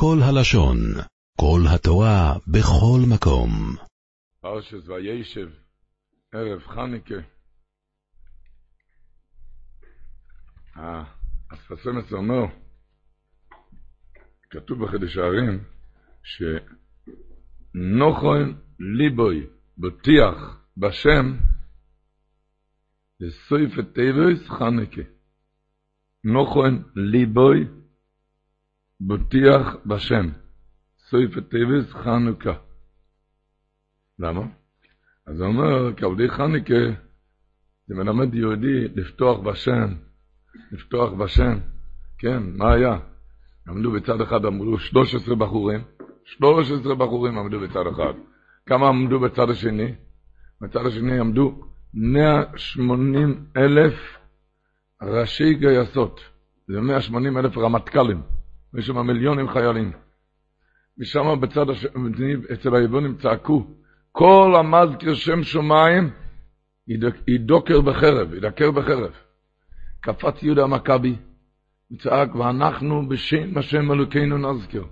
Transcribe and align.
כל 0.00 0.18
הלשון, 0.22 0.76
כל 1.40 1.60
התורה, 1.74 2.34
בכל 2.46 3.00
מקום. 3.12 3.50
פרשת 4.40 4.88
וישב, 4.88 5.50
ערב 6.32 6.60
חניקה. 6.60 7.14
הספסמס 11.50 12.12
אומר, 12.12 12.44
כתוב 14.50 14.84
בחידש 14.84 15.16
הערים, 15.16 15.64
שנוכן 17.72 18.46
ליבוי 18.78 19.46
בטיח 19.78 20.60
בשם 20.76 21.36
לסויף 23.20 23.78
את 23.78 23.94
טייבויס 23.94 24.48
חניקה. 24.48 25.02
נוכן 26.24 26.74
ליבוי 26.94 27.64
בטיח 29.00 29.76
בשם. 29.86 30.28
את 31.14 31.50
טייבויס 31.50 31.92
חנוכה. 31.92 32.52
למה? 34.18 34.42
אז 35.26 35.40
הוא 35.40 35.48
אומר, 35.48 35.96
כעבדי 35.96 36.28
חניקה, 36.28 36.74
זה 37.86 37.94
מלמד 37.94 38.34
יהודי 38.34 38.88
לפתוח 38.94 39.38
בשם, 39.38 39.94
לפתוח 40.72 41.12
בשם. 41.12 41.58
כן, 42.18 42.42
מה 42.56 42.72
היה? 42.72 42.98
עמדו 43.68 43.92
בצד 43.92 44.20
אחד, 44.20 44.44
אמרו 44.44 44.78
13 44.78 45.36
בחורים, 45.36 45.80
13 46.24 46.94
בחורים 46.94 47.38
עמדו 47.38 47.60
בצד 47.60 47.86
אחד. 47.94 48.12
כמה 48.66 48.88
עמדו 48.88 49.20
בצד 49.20 49.50
השני? 49.50 49.94
בצד 50.60 50.86
השני 50.86 51.20
עמדו 51.20 51.60
180 51.94 53.46
אלף 53.56 53.94
ראשי 55.02 55.54
גייסות. 55.54 56.20
זה 56.66 56.80
180 56.80 57.38
אלף 57.38 57.58
רמטכ"לים. 57.58 58.37
יש 58.74 58.86
שם 58.86 59.06
מיליונים 59.06 59.48
חיילים. 59.48 59.92
משם 60.98 61.40
בצד 61.40 61.70
השני, 61.70 62.34
אצל 62.52 62.74
היבונים 62.74 63.16
צעקו, 63.16 63.66
כל 64.12 64.54
המזכיר 64.58 65.14
שם 65.14 65.42
שמיים 65.42 66.10
ידוקר 67.28 67.80
בחרב, 67.80 68.34
ידקר 68.34 68.70
בחרב. 68.70 69.12
קפץ 70.00 70.42
יהודה 70.42 70.64
המכבי, 70.64 71.16
וצעק, 71.92 72.34
ואנחנו 72.34 73.08
בשם 73.08 73.58
השם 73.58 73.92
אלוקינו 73.92 74.52
נזכיר. 74.52 74.84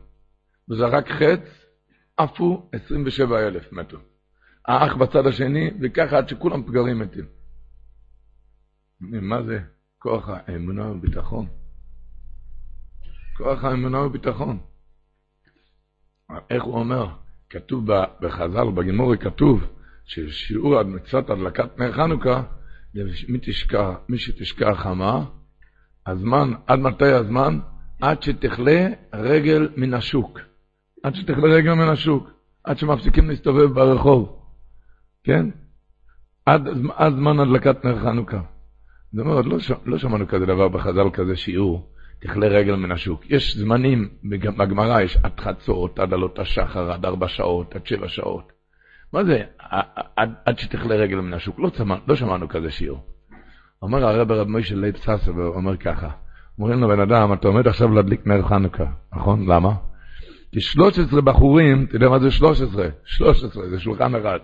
וזרק 0.70 1.08
חץ, 1.08 1.66
עפו 2.16 2.70
27 2.72 3.46
אלף 3.46 3.72
מתו. 3.72 3.98
האח 4.66 4.96
בצד 4.96 5.26
השני, 5.26 5.70
וככה 5.80 6.18
עד 6.18 6.28
שכולם 6.28 6.62
פגרים 6.62 6.98
מתים. 6.98 7.24
מה 9.00 9.42
זה? 9.42 9.60
כוח 9.98 10.28
האמונה 10.28 10.90
וביטחון. 10.90 11.46
כוח 13.36 13.64
האמונה 13.64 13.98
וביטחון. 13.98 14.58
איך 16.50 16.64
הוא 16.64 16.74
אומר? 16.74 17.06
כתוב 17.50 17.84
בחז"ל, 18.20 18.70
בגימורי 18.74 19.18
כתוב, 19.18 19.64
ששיעור 20.04 20.78
עד 20.78 20.86
מצוות 20.86 21.30
הדלקת 21.30 21.78
נר 21.78 21.92
חנוכה, 21.92 22.42
מי, 23.28 23.38
תשקע, 23.42 23.94
מי 24.08 24.18
שתשקע 24.18 24.74
חמה, 24.74 25.24
הזמן, 26.06 26.52
עד 26.66 26.78
מתי 26.78 27.12
הזמן? 27.12 27.58
עד 28.00 28.22
שתכלה 28.22 28.88
רגל 29.14 29.68
מן 29.76 29.94
השוק. 29.94 30.40
עד 31.02 31.14
שתכלה 31.14 31.54
רגל 31.54 31.72
מן 31.72 31.88
השוק. 31.88 32.30
עד 32.64 32.78
שמפסיקים 32.78 33.30
להסתובב 33.30 33.72
ברחוב. 33.74 34.42
כן? 35.24 35.46
עד, 36.46 36.68
עד 36.94 37.12
זמן 37.12 37.40
הדלקת 37.40 37.84
נר 37.84 38.00
חנוכה. 38.00 38.40
זאת 39.12 39.26
אומרת, 39.26 39.44
לא, 39.44 39.56
לא 39.84 39.98
שמענו 39.98 40.28
כזה 40.28 40.46
דבר 40.46 40.68
בחז"ל, 40.68 41.10
כזה 41.12 41.36
שיעור, 41.36 41.95
תכלה 42.20 42.46
רגל 42.46 42.74
מן 42.74 42.92
השוק. 42.92 43.30
יש 43.30 43.56
זמנים, 43.56 44.08
בגמרא 44.58 45.00
יש 45.00 45.16
עד 45.22 45.40
חצות, 45.40 45.98
עד 45.98 46.12
עלות 46.12 46.38
השחר, 46.38 46.92
עד 46.92 47.04
ארבע 47.04 47.28
שעות, 47.28 47.74
עד 47.74 47.86
שבע 47.86 48.08
שעות. 48.08 48.52
מה 49.12 49.24
זה 49.24 49.42
עד, 50.16 50.34
עד 50.44 50.58
שתכלה 50.58 50.94
רגל 50.94 51.16
מן 51.16 51.34
השוק? 51.34 51.58
לא, 51.58 51.70
צמא, 51.70 51.96
לא 52.08 52.16
שמענו 52.16 52.48
כזה 52.48 52.70
שיעור. 52.70 53.00
אומר 53.82 54.04
הרב 54.04 54.32
רב 54.32 54.48
מוישה 54.48 54.74
לייב 54.74 54.96
סאסובר, 54.96 55.32
אומר 55.36 55.76
ככה, 55.76 56.08
אומרים 56.58 56.80
לו 56.80 56.88
בן 56.88 57.00
אדם, 57.00 57.32
אתה 57.32 57.48
עומד 57.48 57.68
עכשיו 57.68 57.88
להדליק 57.88 58.26
נר 58.26 58.42
חנוכה, 58.42 58.86
נכון? 59.16 59.46
למה? 59.46 59.72
כי 60.52 60.60
13 60.60 61.20
בחורים, 61.20 61.84
אתה 61.84 61.96
יודע 61.96 62.08
מה 62.08 62.18
זה 62.18 62.30
13? 62.30 62.88
13, 63.04 63.68
זה 63.68 63.80
שולחן 63.80 64.14
אחד. 64.14 64.38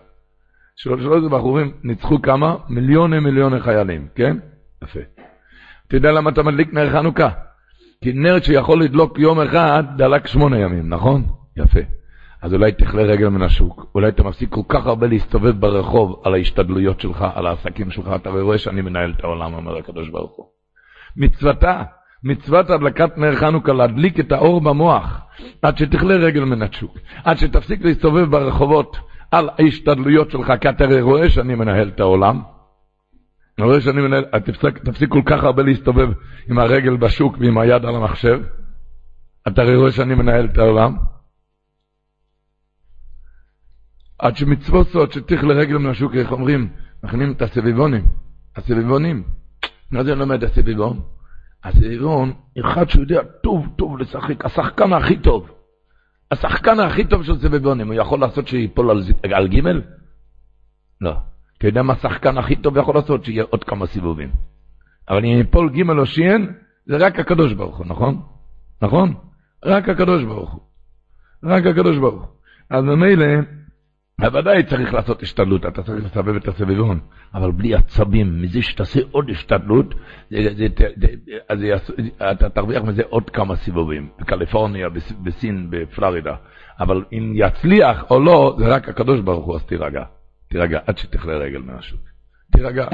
13 0.76 1.28
בחורים 1.28 1.72
ניצחו 1.82 2.22
כמה? 2.22 2.56
מיליוני 2.68 3.18
מיליוני 3.18 3.60
חיילים, 3.60 4.08
כן? 4.14 4.36
יפה. 4.84 5.00
אתה 5.86 5.96
יודע 5.96 6.12
למה 6.12 6.30
אתה 6.30 6.42
מדליק 6.42 6.72
נר 6.72 6.90
חנוכה? 6.90 7.28
כי 8.02 8.12
נר 8.12 8.40
שיכול 8.40 8.82
לדלוק 8.82 9.18
יום 9.18 9.40
אחד, 9.40 9.84
דלק 9.96 10.26
שמונה 10.26 10.58
ימים, 10.58 10.88
נכון? 10.88 11.24
יפה. 11.56 11.80
אז 12.42 12.54
אולי 12.54 12.72
תכלה 12.72 13.02
רגל 13.02 13.28
מן 13.28 13.42
השוק, 13.42 13.86
אולי 13.94 14.08
אתה 14.08 14.22
מפסיק 14.22 14.50
כל 14.50 14.60
כך 14.68 14.86
הרבה 14.86 15.06
להסתובב 15.06 15.60
ברחוב 15.60 16.22
על 16.24 16.34
ההשתדלויות 16.34 17.00
שלך, 17.00 17.24
על 17.34 17.46
העסקים 17.46 17.90
שלך, 17.90 18.10
אתה 18.14 18.30
רואה 18.30 18.58
שאני 18.58 18.80
מנהל 18.80 19.12
את 19.18 19.24
העולם, 19.24 19.54
אומר 19.54 19.76
הקדוש 19.76 20.08
ברוך 20.08 20.36
הוא. 20.36 20.46
מצוותה, 21.16 21.82
מצוות 22.24 22.70
הדלקת 22.70 23.18
נר 23.18 23.36
חנוכה, 23.36 23.72
להדליק 23.72 24.20
את 24.20 24.32
האור 24.32 24.60
במוח, 24.60 25.20
עד 25.62 25.78
שתכלה 25.78 26.14
רגל 26.14 26.44
מן 26.44 26.62
השוק, 26.62 26.98
עד 27.24 27.38
שתפסיק 27.38 27.84
להסתובב 27.84 28.30
ברחובות 28.30 28.96
על 29.30 29.48
ההשתדלויות 29.58 30.30
שלך, 30.30 30.52
כי 30.60 30.68
אתה 30.68 30.84
רואה 31.00 31.30
שאני 31.30 31.54
מנהל 31.54 31.88
את 31.88 32.00
העולם. 32.00 32.42
אני 33.62 33.70
רואה 33.70 33.80
שאני 33.80 34.02
מנהל, 34.02 34.24
תפסיק, 34.24 34.78
תפסיק 34.78 35.10
כל 35.10 35.22
כך 35.26 35.44
הרבה 35.44 35.62
להסתובב 35.62 36.08
עם 36.50 36.58
הרגל 36.58 36.96
בשוק 36.96 37.36
ועם 37.40 37.58
היד 37.58 37.84
על 37.84 37.94
המחשב. 37.94 38.40
אתה 39.48 39.62
רואה 39.62 39.92
שאני 39.92 40.14
מנהל 40.14 40.44
את 40.44 40.58
העולם. 40.58 40.96
עד 44.18 44.36
שמצוות 44.36 44.88
סוד 44.88 45.12
שתיך 45.12 45.44
לרגל 45.44 45.78
מן 45.78 45.90
השוק, 45.90 46.14
איך 46.14 46.32
אומרים? 46.32 46.68
מכינים 47.04 47.32
את 47.32 47.42
הסביבונים. 47.42 48.06
הסביבונים. 48.56 49.24
מה 49.90 50.04
זה 50.04 50.14
לומד 50.14 50.44
הסביבון? 50.44 51.00
הסביבון, 51.64 52.32
אחד 52.60 52.90
שהוא 52.90 53.02
יודע 53.02 53.22
טוב 53.42 53.66
טוב 53.78 53.98
לשחק, 53.98 54.44
השחקן 54.44 54.92
הכי 54.92 55.18
טוב. 55.18 55.50
השחקן 56.30 56.80
הכי 56.80 57.04
טוב 57.04 57.22
של 57.22 57.38
סביבונים, 57.38 57.86
הוא 57.86 57.94
יכול 57.94 58.20
לעשות 58.20 58.48
שיפול 58.48 58.90
על, 58.90 59.02
על 59.32 59.48
ג'? 59.48 59.60
לא. 61.00 61.31
אתה 61.62 61.68
יודע 61.68 61.82
מה 61.82 61.92
השחקן 61.92 62.38
הכי 62.38 62.56
טוב 62.56 62.76
יכול 62.76 62.94
לעשות? 62.94 63.24
שיהיה 63.24 63.44
עוד 63.50 63.64
כמה 63.64 63.86
סיבובים. 63.86 64.30
אבל 65.08 65.24
אם 65.24 65.40
יפול 65.40 65.70
ג' 65.70 65.90
או 65.90 66.06
שיין, 66.06 66.52
זה 66.86 66.96
רק 66.96 67.18
הקדוש 67.18 67.52
ברוך 67.52 67.78
הוא, 67.78 67.86
נכון? 67.86 68.22
נכון? 68.82 69.14
רק 69.64 69.88
הקדוש 69.88 70.24
ברוך 70.24 70.52
הוא. 70.52 70.60
רק 71.44 71.66
הקדוש 71.66 71.98
ברוך 71.98 72.22
הוא. 72.22 72.30
אז 72.70 72.84
ממילא, 72.84 73.26
בוודאי 74.20 74.62
צריך 74.62 74.94
לעשות 74.94 75.22
השתדלות, 75.22 75.66
אתה 75.66 75.82
צריך 75.82 76.04
לסבב 76.04 76.36
את 76.36 76.48
הסביבון, 76.48 77.00
אבל 77.34 77.50
בלי 77.50 77.74
עצבים, 77.74 78.42
מזה 78.42 78.62
שתעשה 78.62 79.00
עוד 79.10 79.30
השתדלות, 79.30 79.94
זה, 80.30 80.54
זה, 80.54 80.66
זה, 81.58 81.74
אז 82.18 82.36
אתה 82.36 82.48
תרוויח 82.48 82.82
מזה 82.82 83.02
עוד 83.08 83.30
כמה 83.30 83.56
סיבובים, 83.56 84.08
בקליפורניה, 84.20 84.88
בסין, 85.22 85.66
בפלורידה. 85.70 86.34
אבל 86.80 87.04
אם 87.12 87.32
יצליח 87.34 88.10
או 88.10 88.20
לא, 88.20 88.56
זה 88.58 88.74
רק 88.74 88.88
הקדוש 88.88 89.20
ברוך 89.20 89.46
הוא, 89.46 89.56
אז 89.56 89.64
תירגע. 89.64 90.04
תירגע, 90.52 90.78
עד 90.86 90.98
שתכלה 90.98 91.36
רגל 91.36 91.58
מן 91.58 91.74
השוק. 91.74 92.00
תירגע, 92.52 92.86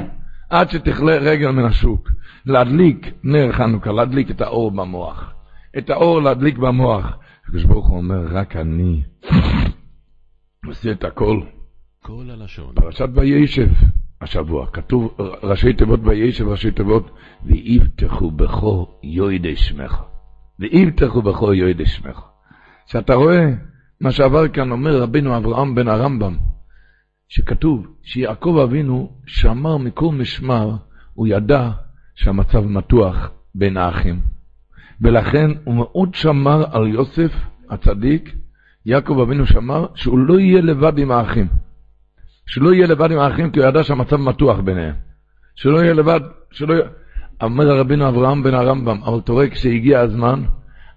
עד 0.49 0.69
שתכלה 0.69 1.17
רגל 1.17 1.51
מן 1.51 1.65
השוק. 1.65 2.09
להדליק 2.45 3.13
נר 3.23 3.51
חנוכה, 3.51 3.91
להדליק 3.91 4.31
את 4.31 4.41
האור 4.41 4.71
במוח. 4.71 5.33
את 5.77 5.89
האור 5.89 6.21
להדליק 6.21 6.57
במוח. 6.57 7.17
הקדוש 7.43 7.63
ברוך 7.63 7.87
הוא 7.87 7.97
אומר, 7.97 8.27
רק 8.31 8.55
אני 8.55 9.03
עושה 10.65 10.91
את 10.91 11.03
הכל. 11.03 11.41
כל 12.03 12.25
הלשון. 12.29 12.75
פרשת 12.75 13.09
וישב, 13.13 13.69
השבוע, 14.21 14.67
כתוב 14.73 15.17
ראשי 15.43 15.73
תיבות 15.73 15.99
וישב, 16.03 16.47
ראשי 16.47 16.71
תיבות, 16.71 17.11
ויבטחו 17.45 18.31
בכו 18.31 18.99
יוידי 19.03 19.55
שמך. 19.55 20.01
ויבטחו 20.59 21.21
בכו 21.21 21.53
יוידי 21.53 21.85
שמך. 21.85 22.21
כשאתה 22.87 23.13
רואה 23.13 23.45
מה 24.01 24.11
שעבר 24.11 24.47
כאן, 24.47 24.71
אומר 24.71 25.01
רבינו 25.01 25.37
אברהם 25.37 25.75
בן 25.75 25.87
הרמב"ם, 25.87 26.37
שכתוב 27.29 27.87
שיעקב 28.03 28.57
אבינו 28.63 29.11
שמר 29.25 29.77
מכל 29.77 30.11
משמר, 30.11 30.71
הוא 31.13 31.27
ידע 31.27 31.69
שהמצב 32.15 32.65
מתוח 32.65 33.31
בין 33.55 33.77
האחים. 33.77 34.19
ולכן 35.01 35.51
הוא 35.63 35.75
מאוד 35.75 36.15
שמר 36.15 36.63
על 36.71 36.87
יוסף 36.87 37.31
הצדיק, 37.69 38.35
יעקב 38.85 39.19
אבינו 39.19 39.45
שמר 39.45 39.85
שהוא 39.95 40.19
לא 40.19 40.39
יהיה 40.39 40.61
לבד 40.61 40.97
עם 40.97 41.11
האחים. 41.11 41.47
שלא 42.45 42.73
יהיה 42.73 42.87
לבד 42.87 43.11
עם 43.11 43.19
האחים 43.19 43.51
כי 43.51 43.59
הוא 43.59 43.67
ידע 43.67 43.83
שהמצב 43.83 44.15
מתוח 44.15 44.59
ביניהם. 44.59 44.95
שלא 45.55 45.77
יהיה 45.77 45.93
לבד, 45.93 46.19
שלא 46.51 46.73
יהיה... 46.73 46.85
אומר 47.41 47.77
רבינו 47.77 48.09
אברהם 48.09 48.43
בן 48.43 48.53
הרמב"ם, 48.53 49.03
אבל 49.03 49.19
אתה 49.19 49.31
רואה 49.31 49.49
כשהגיע 49.49 49.99
הזמן, 49.99 50.43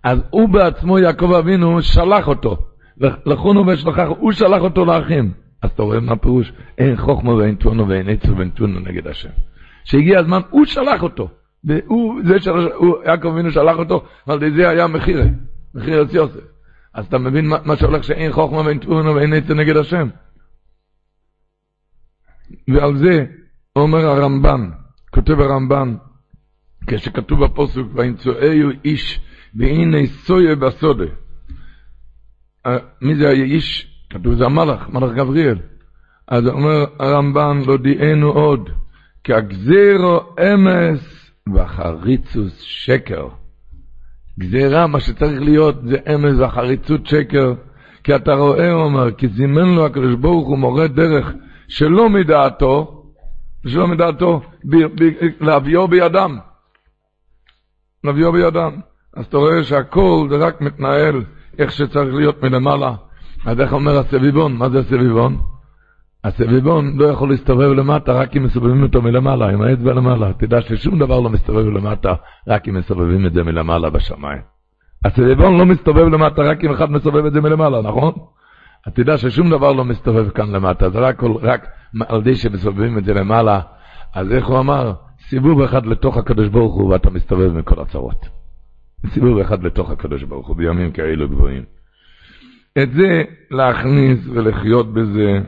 אז 0.05 0.19
הוא 0.31 0.49
בעצמו, 0.49 0.99
יעקב 0.99 1.32
אבינו, 1.32 1.82
שלח 1.82 2.28
אותו. 2.28 2.56
לכונו 3.26 3.67
ואשלחך, 3.67 4.06
הוא 4.19 4.32
שלח 4.32 4.61
אותו 4.61 4.85
לאחים. 4.85 5.41
אז 5.62 5.70
אתה 5.70 5.82
רואה 5.82 6.00
מה 6.00 6.17
פירוש? 6.17 6.53
אין 6.79 6.97
חוכמה 6.97 7.35
ואין 7.35 7.55
תונו 7.55 7.88
ואין 7.88 8.09
עצו 8.09 8.37
ואין 8.37 8.50
תונו 8.50 8.81
נגד 8.81 9.06
השם. 9.06 9.29
שהגיע 9.85 10.19
הזמן, 10.19 10.41
הוא 10.50 10.64
שלח 10.64 11.03
אותו. 11.03 11.29
והוא, 11.64 12.20
זה 12.26 12.41
שלח, 12.41 12.73
הוא, 12.75 12.97
יעקב 13.05 13.29
אבינו 13.29 13.50
שלח 13.50 13.76
אותו, 13.76 14.05
אבל 14.26 14.56
זה 14.56 14.69
היה 14.69 14.87
מחירה, 14.87 15.25
מחירת 15.75 16.14
יוסף. 16.14 16.41
אז 16.94 17.06
אתה 17.06 17.19
מבין 17.19 17.49
מה, 17.49 17.56
מה 17.64 17.76
שהולך 17.76 18.05
שאין 18.05 18.32
חוכמה 18.32 18.61
ואין 18.61 18.79
תבונה 18.79 19.11
ואין 19.11 19.32
עצה 19.32 19.55
נגד 19.55 19.76
השם. 19.76 20.09
ועל 22.69 22.97
זה 22.97 23.25
אומר 23.76 24.06
הרמב"ן, 24.06 24.70
כותב 25.11 25.41
הרמב"ן, 25.41 25.97
כשכתוב 26.87 27.44
בפוסק, 27.44 27.81
וימצואהו 27.94 28.70
איש 28.85 29.20
והנה 29.55 30.06
סויה 30.06 30.56
בסודה. 30.56 31.05
אה, 32.67 32.79
מי 33.00 33.17
זה 33.17 33.29
האיש? 33.29 33.91
כתוב 34.12 34.35
זה 34.35 34.44
המלאך, 34.44 34.88
מלאך 34.88 35.12
גבריאל. 35.12 35.59
אז 36.29 36.47
אומר 36.47 36.85
הרמב"ן, 36.99 37.61
לא 37.67 37.76
דיענו 37.76 38.29
עוד, 38.29 38.70
כי 39.25 39.35
הגזירו 39.35 40.20
אמס 40.41 41.31
והחריצוס 41.55 42.61
שקר. 42.61 43.29
גזירה, 44.38 44.87
מה 44.87 45.00
שצריך 45.00 45.41
להיות 45.41 45.76
זה 45.85 45.97
אמס 46.14 46.38
והחריצות 46.38 47.06
שקר. 47.06 47.55
כי 48.05 48.17
אתה 48.17 48.32
רואה, 48.32 48.73
הוא 48.73 48.82
אומר, 48.82 49.12
כי 49.12 49.29
זימן 49.29 49.75
לו 49.75 49.87
הקדוש 49.87 50.14
ברוך 50.14 50.49
הוא 50.49 50.59
מורה 50.59 50.88
דרך 50.88 51.32
שלא 51.69 52.09
מדעתו, 52.09 53.05
שלא 53.67 53.87
מדעתו, 53.87 54.43
להביאו 55.41 55.88
בידם. 55.88 56.38
להביאו 58.05 58.32
בידם. 58.32 58.81
אז 59.17 59.26
אתה 59.26 59.37
רואה 59.37 59.64
שהכל 59.64 60.26
זה 60.31 60.37
רק 60.37 60.61
מתנהל 60.61 61.25
איך 61.59 61.73
שצריך 61.73 62.14
להיות 62.14 62.43
מלמעלה. 62.43 62.94
אז 63.46 63.60
איך 63.60 63.72
אומר 63.72 63.98
הסביבון? 63.98 64.56
מה 64.56 64.68
זה 64.68 64.78
הסביבון? 64.78 65.38
הסביבון 66.24 66.98
לא 66.98 67.04
יכול 67.04 67.30
להסתובב 67.30 67.72
למטה 67.72 68.12
רק 68.12 68.36
אם 68.36 68.44
מסובבים 68.44 68.82
אותו 68.82 69.02
מלמעלה, 69.02 69.48
עם 69.48 69.62
האצבע 69.62 69.92
למעלה. 69.92 70.32
תדע 70.32 70.62
ששום 70.62 70.98
דבר 70.98 71.20
לא 71.20 71.30
מסתובב 71.30 71.66
למטה 71.66 72.14
רק 72.48 72.68
אם 72.68 72.74
מסובבים 72.74 73.26
את 73.26 73.32
זה 73.32 73.42
מלמעלה 73.42 73.90
בשמיים. 73.90 74.42
הסביבון 75.04 75.58
לא 75.58 75.66
מסתובב 75.66 76.08
למטה 76.08 76.42
רק 76.42 76.64
אם 76.64 76.72
אחד 76.72 76.90
מסובב 76.90 77.26
את 77.26 77.32
זה 77.32 77.40
מלמעלה, 77.40 77.82
נכון? 77.82 78.12
אז 78.86 78.92
תדע 78.92 79.18
ששום 79.18 79.50
דבר 79.50 79.72
לא 79.72 79.84
מסתובב 79.84 80.30
כאן 80.30 80.50
למטה, 80.52 80.90
זה 80.90 80.98
רק, 80.98 81.22
רק 81.42 81.66
על 82.08 82.20
ידי 82.20 82.34
שמסובבים 82.34 82.98
את 82.98 83.04
זה 83.04 83.14
למעלה. 83.14 83.60
אז 84.14 84.32
איך 84.32 84.46
הוא 84.46 84.58
אמר? 84.58 84.92
סיבוב 85.28 85.60
אחד 85.60 85.86
לתוך 85.86 86.16
הקדוש 86.16 86.48
ברוך 86.48 86.74
הוא 86.74 86.92
ואתה 86.92 87.10
מסתובב 87.10 87.52
מכל 87.52 87.82
הצרות. 87.82 88.28
סיבוב 89.06 89.38
אחד 89.38 89.64
לתוך 89.64 89.90
הקדוש 89.90 90.22
ברוך 90.22 90.48
הוא 90.48 90.56
בימים 90.56 90.92
כאלו 90.92 91.28
גבוהים. 91.28 91.62
את 92.78 92.92
זה 92.92 93.22
להכניס 93.50 94.19
ולחיות 94.26 94.94
בזה, 94.94 95.38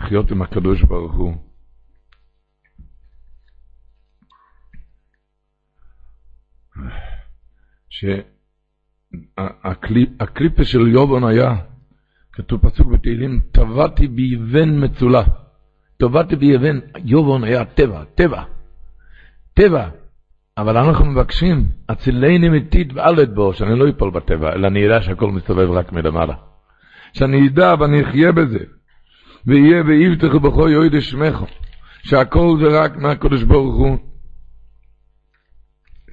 לחיות 0.00 0.30
עם 0.30 0.42
הקדוש 0.42 0.82
ברוך 0.82 1.14
הוא. 1.14 1.34
שהקליפה 10.18 10.64
של 10.64 10.88
יובון 10.88 11.24
היה, 11.24 11.54
כתוב 12.32 12.60
פסוק 12.60 12.86
בתהילים, 12.86 13.40
טבעתי 13.52 14.08
ביבן 14.08 14.84
מצולה. 14.84 15.22
טבעתי 15.96 16.36
ביבן, 16.36 16.78
יובון 17.04 17.44
היה 17.44 17.64
טבע, 17.64 18.04
טבע. 18.14 18.42
טבע. 19.54 19.88
אבל 20.58 20.76
אנחנו 20.76 21.04
מבקשים, 21.04 21.66
הצילני 21.88 22.48
מתית 22.48 22.92
ועלת 22.94 23.34
בו, 23.34 23.54
שאני 23.54 23.78
לא 23.78 23.88
אפול 23.88 24.10
בטבע, 24.10 24.52
אלא 24.52 24.66
אני 24.66 24.86
אדע 24.86 25.02
שהכל 25.02 25.30
מסתובב 25.30 25.70
רק 25.70 25.92
מלמעלה. 25.92 26.51
שאני 27.12 27.48
אדע 27.48 27.74
ואני 27.80 28.02
אחיה 28.02 28.32
בזה. 28.32 28.64
ויהיה 29.46 29.82
ויבטחו 29.86 30.40
בכל 30.40 30.68
יועד 30.72 31.00
שמך, 31.00 31.44
שהכל 32.02 32.56
זה 32.60 32.80
רק 32.80 32.96
מהקדוש 32.96 33.42
ברוך 33.42 33.76
הוא. 33.76 33.98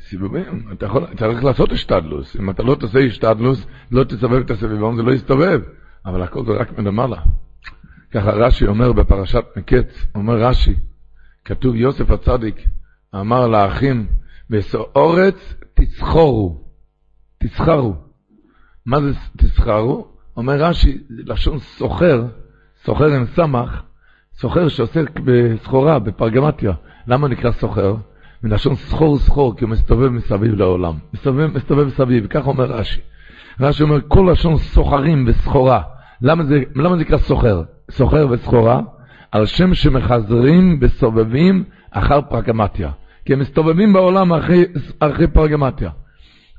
סיבובים, 0.01 0.69
אתה 0.73 0.85
יכול, 0.85 1.03
צריך 1.17 1.43
לעשות 1.43 1.71
השתדלוס. 1.71 2.35
אם 2.35 2.49
אתה 2.49 2.63
לא 2.63 2.75
תעשה 2.75 2.99
השתדלוס, 2.99 3.67
לא 3.91 4.03
תסובב 4.03 4.39
את 4.39 4.51
הסביבון, 4.51 4.95
זה 4.95 5.03
לא 5.03 5.11
יסתובב. 5.11 5.61
אבל 6.05 6.21
הכל 6.21 6.45
זה 6.45 6.51
רק 6.51 6.79
מלמעלה. 6.79 7.21
ככה 8.11 8.31
רש"י 8.31 8.67
אומר 8.67 8.93
בפרשת 8.93 9.43
מקץ, 9.55 10.07
אומר 10.15 10.43
רש"י, 10.43 10.75
כתוב 11.45 11.75
יוסף 11.75 12.11
הצדיק, 12.11 12.55
אמר 13.15 13.47
לאחים, 13.47 14.07
וסאורץ 14.49 15.53
תסחורו, 15.73 16.63
תסחרו. 17.43 17.95
מה 18.85 19.01
זה 19.01 19.11
תסחרו? 19.37 20.07
אומר 20.39 20.63
רש"י, 20.63 20.97
לשון 21.09 21.59
סוחר, 21.59 22.25
סוחר 22.83 23.13
עם 23.13 23.25
סמך, 23.25 23.81
סוחר 24.33 24.67
שעוסק 24.67 25.19
בסחורה, 25.23 25.99
בפרגמטיה. 25.99 26.71
למה 27.07 27.27
נקרא 27.27 27.51
סוחר? 27.51 27.95
מלשון 28.43 28.75
סחור 28.75 29.19
סחור, 29.19 29.57
כי 29.57 29.63
הוא 29.63 29.71
מסתובב 29.71 30.09
מסביב 30.09 30.53
לעולם. 30.53 30.93
מסתובב, 31.13 31.57
מסתובב 31.57 31.83
מסביב, 31.83 32.27
כך 32.27 32.47
אומר 32.47 32.65
רש"י. 32.65 32.99
רש"י 33.59 33.83
אומר, 33.83 33.99
כל 34.07 34.29
לשון 34.31 34.57
סוחרים 34.57 35.25
וסחורה. 35.27 35.81
למה 36.21 36.43
זה, 36.43 36.63
למה 36.75 36.95
זה 36.95 37.01
נקרא 37.01 37.17
סוחר? 37.17 37.63
סוחר 37.91 38.27
וסחורה, 38.29 38.81
על 39.31 39.45
שם 39.45 39.73
שמחזרים 39.73 40.79
בסובבים 40.79 41.63
אחר 41.91 42.21
פרגמטיה. 42.21 42.91
כי 43.25 43.33
הם 43.33 43.39
מסתובבים 43.39 43.93
בעולם 43.93 44.33
אחרי, 44.33 44.65
אחרי 44.99 45.27
פרגמטיה. 45.27 45.89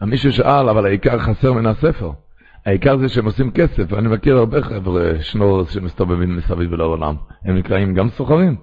מישהו 0.03 0.33
שאל, 0.33 0.69
אבל 0.69 0.87
העיקר 0.87 1.19
חסר 1.19 1.53
מן 1.53 1.67
הספר. 1.67 2.11
העיקר 2.67 2.97
זה 2.97 3.09
שהם 3.09 3.25
עושים 3.25 3.51
כסף, 3.51 3.93
ואני 3.93 4.09
מכיר 4.09 4.37
הרבה 4.37 4.63
חבר'ה 4.63 5.11
שנורס 5.21 5.71
שמסתובבים 5.71 6.37
מסביב 6.37 6.75
לעולם. 6.75 7.15
הם 7.45 7.57
נקראים 7.57 7.95
גם 7.95 8.09
סוחרים. 8.09 8.57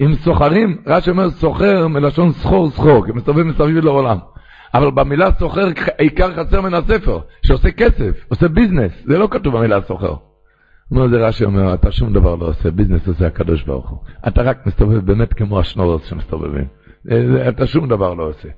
אם 0.00 0.14
סוחרים, 0.14 0.76
רש"י 0.86 1.10
אומר 1.10 1.30
סוחר 1.30 1.88
מלשון 1.88 2.32
סחור 2.32 2.70
סחור, 2.70 3.04
כי 3.04 3.10
הם 3.10 3.16
מסתובבים 3.16 3.48
מסביב 3.48 3.84
לעולם. 3.84 4.18
אבל 4.74 4.90
במילה 4.90 5.32
סוחר 5.32 5.68
העיקר 5.98 6.34
חסר 6.34 6.60
מן 6.60 6.74
הספר, 6.74 7.20
שעושה 7.42 7.70
כסף, 7.70 8.24
עושה 8.28 8.48
ביזנס, 8.48 8.92
זה 9.04 9.18
לא 9.18 9.28
כתוב 9.30 9.56
במילה 9.56 9.80
סוחר. 9.80 10.14
אומר 10.90 11.08
זה 11.08 11.16
רש"י 11.16 11.44
אומר, 11.44 11.74
אתה 11.74 11.92
שום 11.92 12.12
דבר 12.12 12.34
לא 12.34 12.46
עושה, 12.46 12.70
ביזנס 12.70 13.08
עושה 13.08 13.26
הקדוש 13.26 13.62
ברוך 13.62 13.90
הוא. 13.90 13.98
אתה 14.28 14.42
רק 14.42 14.66
מסתובב 14.66 15.06
באמת 15.06 15.32
כמו 15.32 15.60
השנורס 15.60 16.04
שמסתובבים. 16.04 16.64
אה, 17.10 17.48
אתה 17.48 17.66
שום 17.66 17.88
דבר 17.88 18.14
לא 18.14 18.28
עושה. 18.28 18.48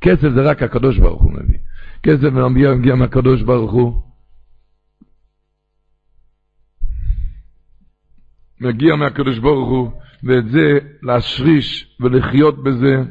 כסף 0.00 0.28
זה 0.28 0.42
רק 0.42 0.62
הקדוש 0.62 0.98
ברוך 0.98 1.22
הוא 1.22 1.32
מביא. 1.32 1.58
כסף 2.02 2.22
מגיע 2.22 2.94
מהקדוש 2.94 3.42
ברוך 3.42 3.72
הוא. 3.72 3.92
מגיע 8.60 8.96
מהקדוש 8.96 9.38
ברוך 9.38 9.68
הוא, 9.68 9.90
ואת 10.24 10.50
זה 10.50 10.78
להשריש 11.02 11.96
ולחיות 12.00 12.62
בזה 12.62 13.02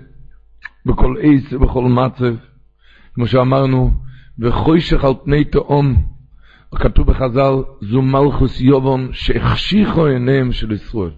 בכל 0.85 1.15
עץ 1.21 1.53
ובכל 1.53 1.83
מצב. 1.83 2.35
כמו 3.13 3.27
שאמרנו, 3.27 3.91
וחוישך 4.39 5.03
על 5.03 5.13
פני 5.23 5.43
תהום, 5.43 5.95
כתוב 6.75 7.07
בחז"ל, 7.11 7.53
זו 7.81 8.01
מלכוס 8.01 8.61
יובון 8.61 9.09
שהחשיכו 9.11 10.05
עיניהם 10.05 10.51
של 10.51 10.71
ישראל. 10.71 11.11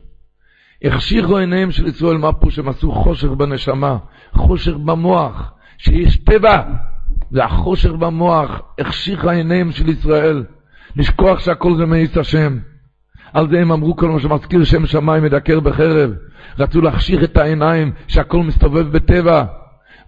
החשיכו 0.84 1.38
עיניהם 1.38 1.72
של 1.72 1.88
ישראל, 1.88 2.18
מה 2.18 2.34
פה 2.34 2.52
שהם 2.52 2.70
עשו 2.70 2.92
חושך 2.92 3.28
בנשמה, 3.28 3.98
חושך 4.34 4.74
במוח, 4.74 5.54
שיש 5.78 6.18
טבע, 6.18 6.64
זה 7.32 7.46
החושך 7.46 7.92
במוח, 7.92 8.62
החשיכה 8.80 9.32
עיניהם 9.32 9.72
של 9.72 9.90
ישראל, 9.90 10.44
לשכוח 10.96 11.40
שהכל 11.40 11.78
זה 11.78 11.86
מאיס 11.86 12.18
השם. 12.18 12.58
על 13.34 13.50
זה 13.50 13.60
הם 13.60 13.72
אמרו 13.72 13.96
כל 13.96 14.10
מה 14.10 14.20
שמזכיר 14.20 14.64
שם 14.64 14.86
שמיים 14.86 15.24
מדקר 15.24 15.60
בחרב. 15.60 16.12
רצו 16.60 16.82
להחשיך 16.82 17.24
את 17.24 17.38
העיניים 17.38 17.92
שהכל 18.08 18.44
מסתובב 18.44 18.92
בטבע. 18.92 19.46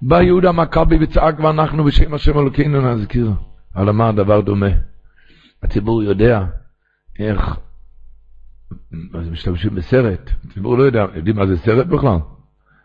בא 0.02 0.22
יהודה 0.22 0.52
מכבי 0.52 0.98
וצעק 1.02 1.40
ואנחנו 1.40 1.84
בשם 1.84 2.14
השם 2.14 2.40
אלוקינו 2.40 2.82
נזכיר. 2.82 3.32
על 3.74 3.92
מה 3.92 4.10
הדבר 4.10 4.42
דומה? 4.42 4.70
הציבור 5.64 6.04
יודע 6.04 6.46
איך 7.20 7.60
אז 9.14 9.30
משתמשים 9.30 9.76
בסרט, 9.76 10.30
הציבור 10.46 10.78
לא 10.78 10.84
יודע, 10.84 11.06
יודעים 11.16 11.36
מה 11.36 11.48
זה 11.48 11.58
סרט 11.58 11.88
בכלל? 11.88 12.18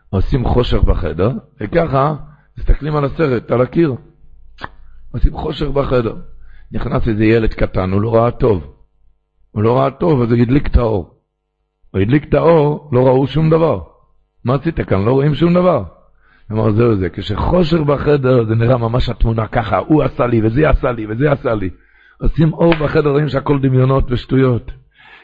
עושים 0.09 0.45
חושך 0.45 0.83
בחדר, 0.83 1.31
וככה 1.61 2.15
מסתכלים 2.57 2.95
על 2.95 3.05
הסרט, 3.05 3.51
על 3.51 3.61
הקיר. 3.61 3.95
עושים 5.11 5.33
חושך 5.33 5.67
בחדר. 5.67 6.15
נכנס 6.71 7.07
איזה 7.07 7.25
ילד 7.25 7.53
קטן, 7.53 7.91
הוא 7.91 8.01
לא 8.01 8.15
ראה 8.15 8.31
טוב. 8.31 8.74
הוא 9.55 9.63
לא 9.63 9.77
ראה 9.77 9.91
טוב, 9.91 10.21
אז 10.21 10.31
הוא 10.31 10.39
הדליק 10.41 10.67
את 10.67 10.77
האור. 10.77 11.09
הוא 11.91 12.01
הדליק 12.01 12.23
את 12.29 12.33
האור, 12.33 12.89
לא 12.91 13.07
ראו 13.07 13.27
שום 13.27 13.49
דבר. 13.49 13.79
מה 14.45 14.55
עשית 14.55 14.81
כאן? 14.81 15.05
לא 15.05 15.11
רואים 15.11 15.35
שום 15.35 15.53
דבר. 15.53 15.83
הוא 16.49 16.59
אמר, 16.59 16.71
זהו 16.71 16.95
זה, 16.95 17.09
כשחושך 17.09 17.77
בחדר 17.77 18.45
זה 18.45 18.55
נראה 18.55 18.77
ממש 18.77 19.09
התמונה 19.09 19.47
ככה, 19.47 19.77
הוא 19.77 20.03
עשה 20.03 20.27
לי, 20.27 20.41
וזה 20.43 20.69
עשה 20.69 20.91
לי, 20.91 21.05
וזה 21.09 21.31
עשה 21.31 21.55
לי. 21.55 21.69
עושים 22.21 22.53
אור 22.53 22.73
בחדר, 22.75 23.09
רואים 23.09 23.29
שהכל 23.29 23.59
דמיונות 23.59 24.11
ושטויות. 24.11 24.71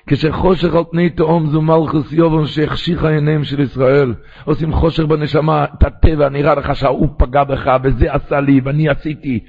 כשחושך 0.07 0.75
על 0.75 0.83
פני 0.91 1.09
תהום 1.09 1.47
זו 1.47 1.61
מלכוס 1.61 2.13
יובון 2.13 2.45
שהחשיכה 2.45 3.09
עיניהם 3.09 3.43
של 3.43 3.59
ישראל. 3.59 4.13
עושים 4.45 4.73
חושך 4.73 5.03
בנשמה, 5.03 5.65
את 5.65 5.83
הטבע, 5.83 6.29
נראה 6.29 6.55
לך 6.55 6.75
שההוא 6.75 7.09
פגע 7.17 7.43
בך, 7.43 7.77
וזה 7.83 8.13
עשה 8.13 8.39
לי, 8.39 8.61
ואני 8.63 8.89
עשיתי. 8.89 9.39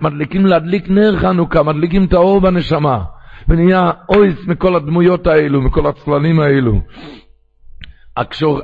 מדליקים 0.00 0.46
להדליק 0.46 0.90
נר 0.90 1.16
חנוכה, 1.16 1.62
מדליקים 1.62 2.04
את 2.04 2.12
האור 2.12 2.40
בנשמה. 2.40 3.04
ונהיה 3.48 3.90
אויס 4.08 4.46
מכל 4.46 4.76
הדמויות 4.76 5.26
האלו, 5.26 5.62
מכל 5.62 5.86
הצללים 5.86 6.40
האלו. 6.40 6.80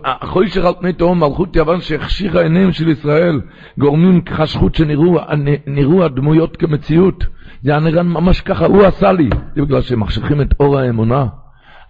החוישר 0.04 0.66
על 0.66 0.75
פני 0.80 0.92
תהום 0.92 1.21
מלכות 1.21 1.56
יוון 1.56 1.80
שהחשיכה 1.80 2.42
עיניהם 2.42 2.73
של 2.73 2.88
ישראל, 2.88 3.40
גורמים 3.78 4.21
חשכות 4.28 4.75
שנראו 4.75 6.04
הדמויות 6.04 6.56
כמציאות. 6.56 7.25
זה 7.62 7.71
היה 7.71 7.80
נראה 7.80 8.02
ממש 8.02 8.40
ככה, 8.40 8.66
הוא 8.66 8.85
עשה 8.85 9.12
לי, 9.12 9.28
זה 9.54 9.62
בגלל 9.62 9.83
שהם 9.83 10.00
מחשיכים 10.00 10.40
את 10.40 10.54
אור 10.61 10.78
האמונה. 10.78 11.26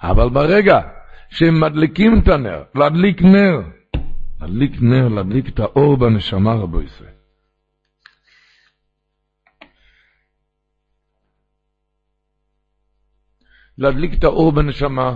אבל 0.02 0.28
ברגע 0.28 0.81
שהם 1.31 1.61
מדליקים 1.61 2.19
את 2.19 2.28
הנר, 2.28 2.62
להדליק 2.75 3.23
נר, 3.23 3.61
להדליק 4.40 4.83
נר, 4.83 5.09
להדליק 5.09 5.49
את 5.49 5.61
האור 5.61 5.97
בנשמה 5.97 6.55
רבו 6.55 6.83
ישראל. 6.83 7.15
להדליק 13.78 14.14
את 14.14 14.25
האור 14.25 14.52
בנשמה, 14.52 15.14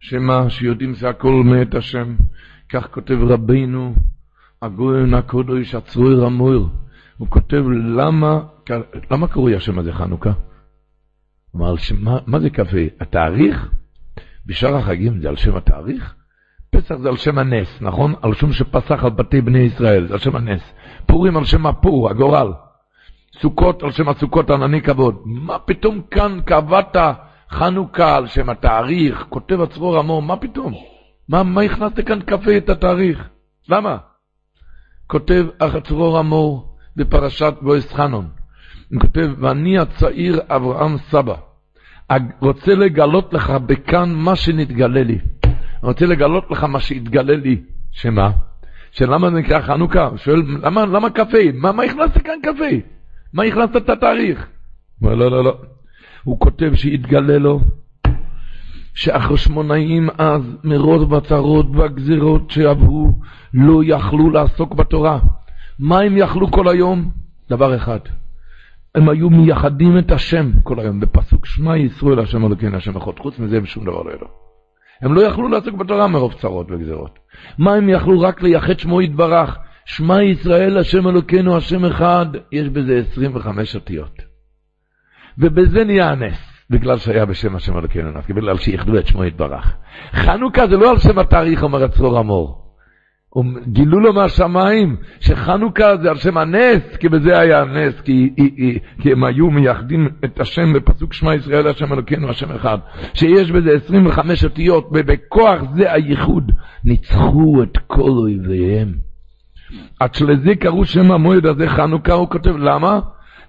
שמה, 0.00 0.50
שיודעים 0.50 0.94
זה 0.94 1.08
הכל 1.08 1.42
מאת 1.44 1.74
השם. 1.74 2.16
כך 2.68 2.86
כותב 2.90 3.18
רבינו, 3.20 3.94
הגויין 4.62 5.14
הקודש 5.14 5.74
הצרוי 5.74 6.14
רמויר. 6.14 6.66
הוא 7.18 7.28
כותב, 7.28 7.64
למה, 7.96 8.40
למה 9.10 9.28
קרוי 9.28 9.56
השם 9.56 9.78
הזה 9.78 9.92
חנוכה? 9.92 10.32
אמר, 11.56 11.74
מה, 11.98 12.18
מה 12.26 12.40
זה 12.40 12.50
קפה? 12.50 12.78
התאריך? 13.00 13.70
בשאר 14.46 14.76
החגים 14.76 15.20
זה 15.20 15.28
על 15.28 15.36
שם 15.36 15.56
התאריך? 15.56 16.14
פסח 16.70 16.96
זה 16.96 17.08
על 17.08 17.16
שם 17.16 17.38
הנס, 17.38 17.78
נכון? 17.80 18.14
על 18.22 18.34
שם 18.34 18.52
שפסח 18.52 19.04
על 19.04 19.10
בתי 19.10 19.40
בני 19.40 19.58
ישראל, 19.58 20.06
זה 20.06 20.12
על 20.12 20.18
שם 20.18 20.36
הנס. 20.36 20.62
פורים 21.06 21.36
על 21.36 21.44
שם 21.44 21.66
הפור, 21.66 22.10
הגורל. 22.10 22.52
סוכות 23.40 23.82
על 23.82 23.90
שם 23.90 24.08
הסוכות 24.08 24.50
ענני 24.50 24.82
כבוד. 24.82 25.22
מה 25.24 25.58
פתאום 25.58 26.02
כאן 26.10 26.40
קבעת 26.44 26.96
חנוכה 27.50 28.16
על 28.16 28.26
שם 28.26 28.50
התאריך, 28.50 29.26
כותב 29.28 29.60
הצרור 29.60 29.98
המור, 29.98 30.22
מה 30.22 30.36
פתאום? 30.36 30.74
מה, 31.28 31.42
מה 31.42 31.62
הכנסת 31.62 32.06
כאן 32.06 32.20
קפה 32.20 32.56
את 32.56 32.68
התאריך? 32.68 33.28
למה? 33.68 33.96
כותב 35.06 35.46
הצרור 35.60 36.18
המור 36.18 36.76
בפרשת 36.96 37.54
בויס 37.60 37.92
חנון. 37.92 38.28
הוא 38.90 39.00
כותב, 39.00 39.30
ואני 39.38 39.78
הצעיר 39.78 40.40
אברהם 40.48 40.98
סבא, 40.98 41.34
רוצה 42.40 42.74
לגלות 42.74 43.32
לך 43.32 43.50
בכאן 43.50 44.14
מה 44.14 44.36
שנתגלה 44.36 45.02
לי. 45.02 45.18
רוצה 45.82 46.06
לגלות 46.06 46.50
לך 46.50 46.64
מה 46.64 46.80
שהתגלה 46.80 47.36
לי. 47.36 47.62
שמה? 47.92 48.30
שלמה 48.90 49.30
זה 49.30 49.36
נקרא 49.36 49.60
חנוכה? 49.60 50.06
הוא 50.06 50.16
שואל, 50.16 50.42
למה, 50.62 50.86
למה 50.86 51.10
קפה? 51.10 51.38
מה, 51.54 51.72
מה 51.72 51.82
הכנסת 51.82 52.18
כאן 52.24 52.38
קפה? 52.42 52.86
מה 53.32 53.42
הכנסת 53.42 53.76
את 53.76 53.88
התאריך? 53.88 54.38
הוא 55.00 55.10
אומר, 55.10 55.14
לא, 55.14 55.30
לא, 55.30 55.44
לא. 55.44 55.56
הוא 56.26 56.40
כותב 56.40 56.74
שהתגלה 56.74 57.38
לו 57.38 57.60
שהחשמונאים 58.94 60.08
אז, 60.18 60.42
מרוב 60.64 61.14
הצרות 61.14 61.66
והגזירות 61.74 62.50
שעברו, 62.50 63.08
לא 63.54 63.80
יכלו 63.84 64.30
לעסוק 64.30 64.74
בתורה. 64.74 65.18
מה 65.78 66.00
הם 66.00 66.16
יכלו 66.16 66.50
כל 66.50 66.68
היום? 66.68 67.10
דבר 67.50 67.76
אחד. 67.76 67.98
הם 68.94 69.08
היו 69.08 69.30
מייחדים 69.30 69.98
את 69.98 70.10
השם 70.10 70.50
כל 70.62 70.80
היום, 70.80 71.00
בפסוק 71.00 71.46
שמע 71.46 71.76
ישראל 71.76 72.18
השם 72.18 72.46
אלוקינו 72.46 72.76
השם 72.76 72.96
אחד. 72.96 73.18
חוץ 73.18 73.38
מזה 73.38 73.58
ושום 73.62 73.84
דבר 73.84 74.02
לא 74.02 74.12
לו. 74.20 74.28
הם 75.02 75.14
לא 75.14 75.20
יכלו 75.20 75.48
לעסוק 75.48 75.74
בתורה 75.74 76.06
מרוב 76.06 76.32
צרות 76.32 76.70
וגזירות. 76.70 77.18
מה 77.58 77.74
הם 77.74 77.88
יכלו 77.88 78.20
רק 78.20 78.42
לייחד 78.42 78.78
שמו 78.78 79.02
יתברך? 79.02 79.58
שמע 79.84 80.22
ישראל 80.22 80.78
השם 80.78 81.08
אלוקינו 81.08 81.56
השם 81.56 81.84
אחד, 81.84 82.26
יש 82.52 82.68
בזה 82.68 83.02
25 83.12 83.74
אותיות. 83.74 84.25
ובזה 85.38 85.84
נהיה 85.84 86.10
הנס, 86.10 86.64
בגלל 86.70 86.98
שהיה 86.98 87.24
בשם 87.24 87.56
השם 87.56 87.78
אלוקינו 87.78 88.10
נפקא, 88.10 88.34
בגלל 88.34 88.56
שאיחדו 88.56 88.98
את 88.98 89.06
שמו 89.06 89.24
יתברך. 89.24 89.76
חנוכה 90.12 90.66
זה 90.66 90.76
לא 90.76 90.90
על 90.90 90.98
שם 90.98 91.18
התאריך, 91.18 91.62
אומר 91.62 91.84
הצרור 91.84 92.18
המור. 92.18 92.66
גילו 93.66 94.00
לו 94.00 94.12
מהשמיים 94.12 94.96
שחנוכה 95.20 95.96
זה 96.02 96.10
על 96.10 96.16
שם 96.16 96.38
הנס, 96.38 96.96
כי 97.00 97.08
בזה 97.08 97.38
היה 97.38 97.62
הנס, 97.62 98.00
כי, 98.00 98.30
כי, 98.36 98.78
כי 99.02 99.12
הם 99.12 99.24
היו 99.24 99.50
מייחדים 99.50 100.08
את 100.24 100.40
השם 100.40 100.72
בפסוק 100.72 101.12
שמע 101.12 101.34
ישראל 101.34 101.68
השם 101.68 101.92
אלוקינו 101.92 102.30
השם 102.30 102.52
אחד, 102.52 102.78
שיש 103.14 103.50
בזה 103.50 103.70
25 103.84 104.44
אותיות, 104.44 104.88
ובכוח 104.92 105.60
זה 105.76 105.92
הייחוד 105.92 106.52
ניצחו 106.84 107.62
את 107.62 107.78
כל 107.86 108.10
אויביהם. 108.10 108.92
עד 110.00 110.14
שלזה 110.14 110.54
קראו 110.54 110.84
שם 110.84 111.12
המועד 111.12 111.46
הזה 111.46 111.68
חנוכה, 111.68 112.12
הוא 112.12 112.28
כותב, 112.30 112.56
למה? 112.56 113.00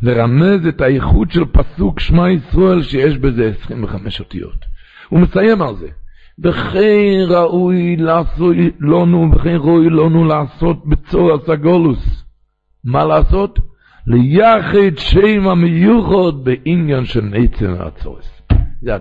לרמז 0.01 0.68
את 0.68 0.82
האיכות 0.82 1.32
של 1.32 1.46
פסוק 1.46 2.00
שמע 2.00 2.32
ישראל 2.32 2.82
שיש 2.84 3.18
בזה 3.18 3.51
25 3.63 4.20
אותיות. 4.20 4.66
הוא 5.10 5.20
מסיים 5.20 5.62
על 5.62 5.75
זה. 5.75 5.88
וכן 6.39 7.25
ראוי 7.27 7.96
לעשות 7.96 8.56
לנו, 8.80 9.32
וכן 9.36 9.56
ראוי 9.56 9.89
לנו 9.89 10.25
לעשות 10.25 10.86
בצור 10.86 11.34
הסגולוס. 11.34 12.24
מה 12.84 13.06
לעשות? 13.06 13.60
ליחד 14.08 14.98
שם 14.98 15.48
המיוחד 15.48 16.44
בעניין 16.44 17.06
של 17.06 17.22
נצם 17.22 17.74
הצורס. 17.80 18.42
זה 18.82 18.98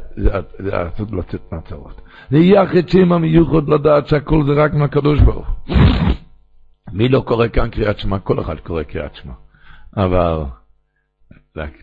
לעשות 0.59 1.13
לצאת 1.13 1.41
מהצרות. 1.53 2.01
ליחד 2.31 2.89
שם 2.89 3.13
המיוחד 3.13 3.69
לדעת 3.69 4.07
שהכל 4.07 4.45
זה 4.47 4.53
רק 4.53 4.75
מהקדוש 4.75 5.21
ברוך 5.21 5.47
מי 6.93 7.09
לא 7.09 7.21
קורא 7.21 7.49
כאן 7.49 7.69
קריאת 7.71 7.99
שמע? 7.99 8.19
כל 8.19 8.41
אחד 8.41 8.61
קורא 8.61 8.83
קריאת 8.83 9.15
שמע. 9.15 9.33
אבל 9.97 10.43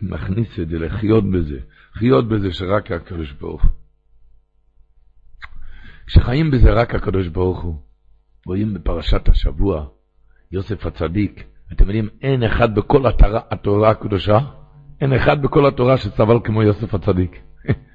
להכניס 0.02 0.60
את 0.60 0.68
זה, 0.68 0.78
לחיות 0.78 1.24
בזה, 1.30 1.58
לחיות 1.96 2.28
בזה 2.28 2.52
שרק 2.52 2.92
הקדוש 2.92 3.32
ברוך 3.32 3.62
הוא. 3.62 3.70
כשחיים 6.06 6.50
בזה 6.50 6.72
רק 6.72 6.94
הקדוש 6.94 7.28
ברוך 7.28 7.62
הוא, 7.62 7.74
רואים 8.46 8.74
בפרשת 8.74 9.28
השבוע, 9.28 9.86
יוסף 10.52 10.86
הצדיק, 10.86 11.44
אתם 11.72 11.84
יודעים, 11.84 12.08
אין 12.22 12.42
אחד 12.42 12.74
בכל 12.74 13.06
התורה, 13.06 13.40
התורה 13.50 13.90
הקדושה, 13.90 14.38
אין 15.00 15.12
אחד 15.12 15.42
בכל 15.42 15.66
התורה 15.66 15.96
שסבל 15.96 16.38
כמו 16.44 16.62
יוסף 16.62 16.94
הצדיק. 16.94 17.40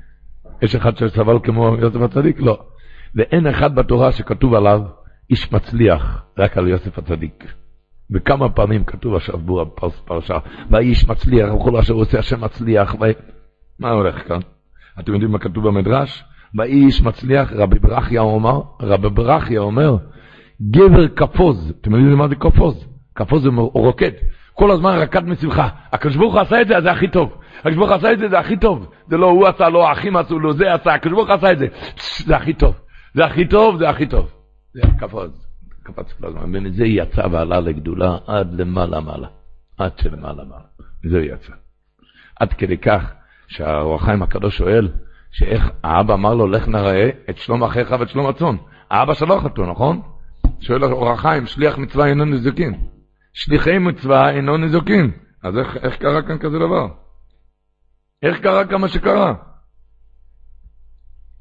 יש 0.63 0.75
אחד 0.75 0.97
שסבל 0.97 1.39
כמו 1.43 1.75
יוסף 1.81 2.01
הצדיק? 2.01 2.39
לא. 2.39 2.65
ואין 3.15 3.47
אחד 3.47 3.75
בתורה 3.75 4.11
שכתוב 4.11 4.53
עליו 4.53 4.81
איש 5.29 5.51
מצליח, 5.53 6.23
רק 6.37 6.57
על 6.57 6.67
יוסף 6.67 6.97
הצדיק. 6.97 7.53
וכמה 8.11 8.49
פעמים 8.49 8.83
כתוב 8.83 9.15
השבוע 9.15 9.63
בפרשה, 9.63 10.37
והאיש 10.69 11.09
מצליח, 11.09 11.53
וכל 11.53 11.77
אשר 11.77 11.93
עושה 11.93 12.19
השם 12.19 12.43
מצליח, 12.43 12.95
ו... 12.95 13.03
מה 13.79 13.89
הולך 13.89 14.27
כאן? 14.27 14.39
אתם 14.99 15.13
יודעים 15.13 15.31
מה 15.31 15.39
כתוב 15.39 15.67
במדרש? 15.67 16.23
והאיש 16.55 17.01
מצליח, 17.01 17.53
רבי 17.53 17.79
ברכיה 17.79 18.21
אומר, 18.21 18.61
רבי 18.81 19.09
ברכיה 19.09 19.59
אומר, 19.59 19.97
גבר 20.61 21.07
כפוז, 21.07 21.73
אתם 21.81 21.91
יודעים 21.91 22.17
מה 22.17 22.27
זה 22.27 22.35
כפוז? 22.35 22.87
כפוז 23.15 23.43
זה 23.43 23.49
רוקד, 23.73 24.11
כל 24.53 24.71
הזמן 24.71 24.97
רקד 24.97 25.25
משמחה. 25.25 25.69
הקדוש 25.93 26.15
ברוך 26.15 26.33
הוא 26.33 26.41
עשה 26.41 26.61
את 26.61 26.67
זה, 26.67 26.81
זה 26.81 26.91
הכי 26.91 27.07
טוב. 27.07 27.37
הקדוש 27.59 27.75
ברוך 27.75 27.89
הוא 27.89 27.97
עשה 27.97 28.13
את 28.13 28.19
זה, 28.19 28.29
זה 28.29 28.39
הכי 28.39 28.57
טוב. 28.57 28.91
זה 29.07 29.17
לא 29.17 29.25
הוא 29.25 29.47
עשה, 29.47 29.69
לא 29.69 29.89
האחים 29.89 30.17
עשו, 30.17 30.39
לא 30.39 30.53
זה 30.53 30.73
עשה, 30.73 30.93
הקדוש 30.93 31.13
ברוך 31.13 31.27
הוא 31.27 31.35
עשה 31.35 31.51
את 31.51 31.59
זה. 31.59 31.67
זה 32.25 32.35
הכי 32.35 32.53
טוב. 32.53 32.75
זה 33.13 33.25
הכי 33.25 33.45
טוב, 33.45 33.77
זה 33.77 33.89
הכי 33.89 34.05
טוב. 34.05 34.31
זה 34.73 34.81
הכפוז. 34.83 35.48
קפץ 35.93 36.13
כל 36.13 36.27
הזמן, 36.27 36.55
ומזה 36.55 36.85
יצא 36.85 37.27
ועלה 37.31 37.59
לגדולה 37.59 38.17
עד 38.27 38.61
למעלה 38.61 38.99
מעלה, 38.99 39.27
עד 39.77 39.91
שלמעלה 39.97 40.43
מעלה, 40.43 40.65
מזה 41.03 41.19
יצא. 41.19 41.53
עד 42.39 42.53
כדי 42.53 42.77
כך 42.77 43.13
שהאור 43.47 43.99
הקדוש 44.21 44.57
שואל, 44.57 44.89
שאיך 45.31 45.69
האבא 45.83 46.13
אמר 46.13 46.33
לו, 46.33 46.47
לך 46.47 46.67
נראה 46.67 47.09
את 47.29 47.37
שלום 47.37 47.63
אחיך 47.63 47.91
ואת 47.99 48.09
שלום 48.09 48.27
הצאן. 48.27 48.55
האבא 48.89 49.13
שלח 49.13 49.43
אותו, 49.43 49.65
נכון? 49.65 50.01
שואל 50.59 50.83
אור 50.83 51.15
שליח 51.45 51.77
מצווה 51.77 52.05
אינו 52.05 52.25
נזוקין. 52.25 52.87
שליחי 53.33 53.77
מצווה 53.77 54.29
אינו 54.29 54.57
נזוקין. 54.57 55.11
אז 55.43 55.57
איך, 55.57 55.77
איך 55.77 55.95
קרה 55.95 56.21
כאן 56.21 56.37
כזה 56.37 56.59
דבר? 56.59 56.87
איך 58.23 58.39
קרה 58.39 58.65
כמה 58.65 58.87
שקרה? 58.87 59.33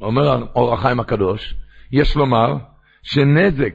אומר 0.01 0.47
אור 0.55 0.75
החיים 0.75 1.01
הקדוש, 1.01 1.55
יש 1.93 2.17
לומר 2.17 2.57
שנזק 3.03 3.75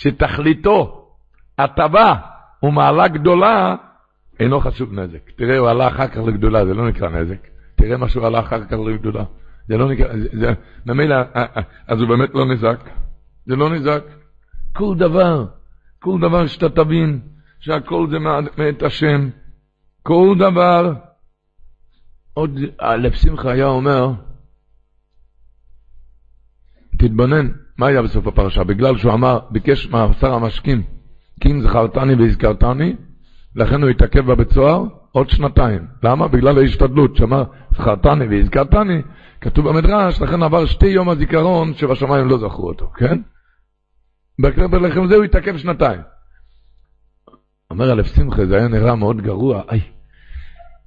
שתכליתו 0.00 1.06
הטבה 1.58 2.14
ומעלה 2.62 3.08
גדולה, 3.08 3.76
אינו 4.40 4.60
חשוב 4.60 4.92
נזק. 4.92 5.30
תראה, 5.36 5.58
הוא 5.58 5.68
עלה 5.68 5.88
אחר 5.88 6.08
כך 6.08 6.16
לגדולה, 6.16 6.66
זה 6.66 6.74
לא 6.74 6.88
נקרא 6.88 7.08
נזק. 7.08 7.46
תראה 7.76 7.96
מה 7.96 8.08
שהוא 8.08 8.26
עלה 8.26 8.40
אחר 8.40 8.64
כך 8.64 8.76
לגדולה. 8.86 9.24
זה 9.68 9.76
לא 9.76 9.88
נקרא, 9.90 10.08
זה, 10.32 10.52
ממילא, 10.86 11.14
אה, 11.14 11.44
אה, 11.56 11.62
אז 11.86 12.00
הוא 12.00 12.08
באמת 12.08 12.30
לא 12.34 12.44
נזק. 12.44 12.80
זה 13.46 13.56
לא 13.56 13.70
נזק. 13.70 14.02
כל 14.72 14.94
דבר, 14.98 15.46
כל 15.98 16.20
דבר 16.20 16.46
שאתה 16.46 16.68
תבין, 16.68 17.20
שהכל 17.60 18.06
זה 18.10 18.18
מאת 18.58 18.82
השם. 18.82 19.30
כל 20.02 20.34
דבר. 20.38 20.92
עוד, 22.34 22.58
לב 22.98 23.12
שמחה 23.12 23.52
היה 23.52 23.66
אומר, 23.66 24.12
תתבונן, 26.98 27.48
מה 27.80 27.86
היה 27.86 28.02
בסוף 28.02 28.26
הפרשה? 28.26 28.64
בגלל 28.64 28.96
שהוא 28.96 29.12
אמר, 29.12 29.38
ביקש 29.50 29.86
מהשר 29.86 30.32
המשקים, 30.32 30.82
כי 31.40 31.50
אם 31.50 31.60
זכרתני 31.60 32.14
והזכרתני, 32.14 32.96
לכן 33.56 33.82
הוא 33.82 33.90
התעכב 33.90 34.20
בבית 34.32 34.52
סוהר 34.52 34.84
עוד 35.12 35.30
שנתיים. 35.30 35.86
למה? 36.02 36.28
בגלל 36.28 36.58
ההשתדלות, 36.58 37.16
שאמר, 37.16 37.44
זכרתני 37.70 38.26
והזכרתני, 38.26 39.02
כתוב 39.40 39.68
במדרש, 39.68 40.22
לכן 40.22 40.42
עבר 40.42 40.66
שתי 40.66 40.86
יום 40.86 41.08
הזיכרון 41.08 41.74
שבשמיים 41.74 42.28
לא 42.28 42.38
זכרו 42.38 42.68
אותו, 42.68 42.90
כן? 42.96 43.20
בלחם 44.38 45.06
זה 45.06 45.16
הוא 45.16 45.24
התעכב 45.24 45.56
שנתיים. 45.56 46.00
אומר 47.70 47.92
אלף 47.92 48.06
שמחה, 48.06 48.46
זה 48.46 48.56
היה 48.56 48.68
נראה 48.68 48.94
מאוד 48.94 49.20
גרוע, 49.20 49.62
איי, 49.70 49.80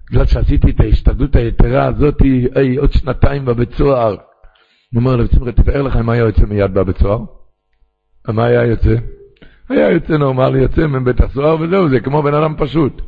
בגלל 0.09 0.25
שעשיתי 0.25 0.71
את 0.71 0.79
ההשתדלות 0.79 1.35
היתרה 1.35 1.85
הזאת, 1.85 2.21
איי, 2.55 2.75
עוד 2.75 2.93
שנתיים 2.93 3.45
בבית 3.45 3.73
סוהר. 3.73 4.15
הוא 4.93 4.99
אומר 5.01 5.27
שמחה, 5.27 5.51
תתאר 5.51 5.81
לך 5.81 5.95
אם 5.95 6.09
היה 6.09 6.19
יוצא 6.19 6.45
מיד 6.45 6.73
בבית 6.73 6.97
סוהר. 6.97 7.19
מה 8.27 8.45
היה 8.45 8.65
יוצא? 8.65 8.95
היה 9.69 9.91
יוצא 9.91 10.17
נורמלי, 10.17 10.59
יוצא 10.59 10.87
מבית 10.87 11.21
הסוהר 11.21 11.61
וזהו, 11.61 11.89
זה 11.89 11.99
כמו 11.99 12.23
בן 12.23 12.33
אדם 12.33 12.55
פשוט. 12.57 13.01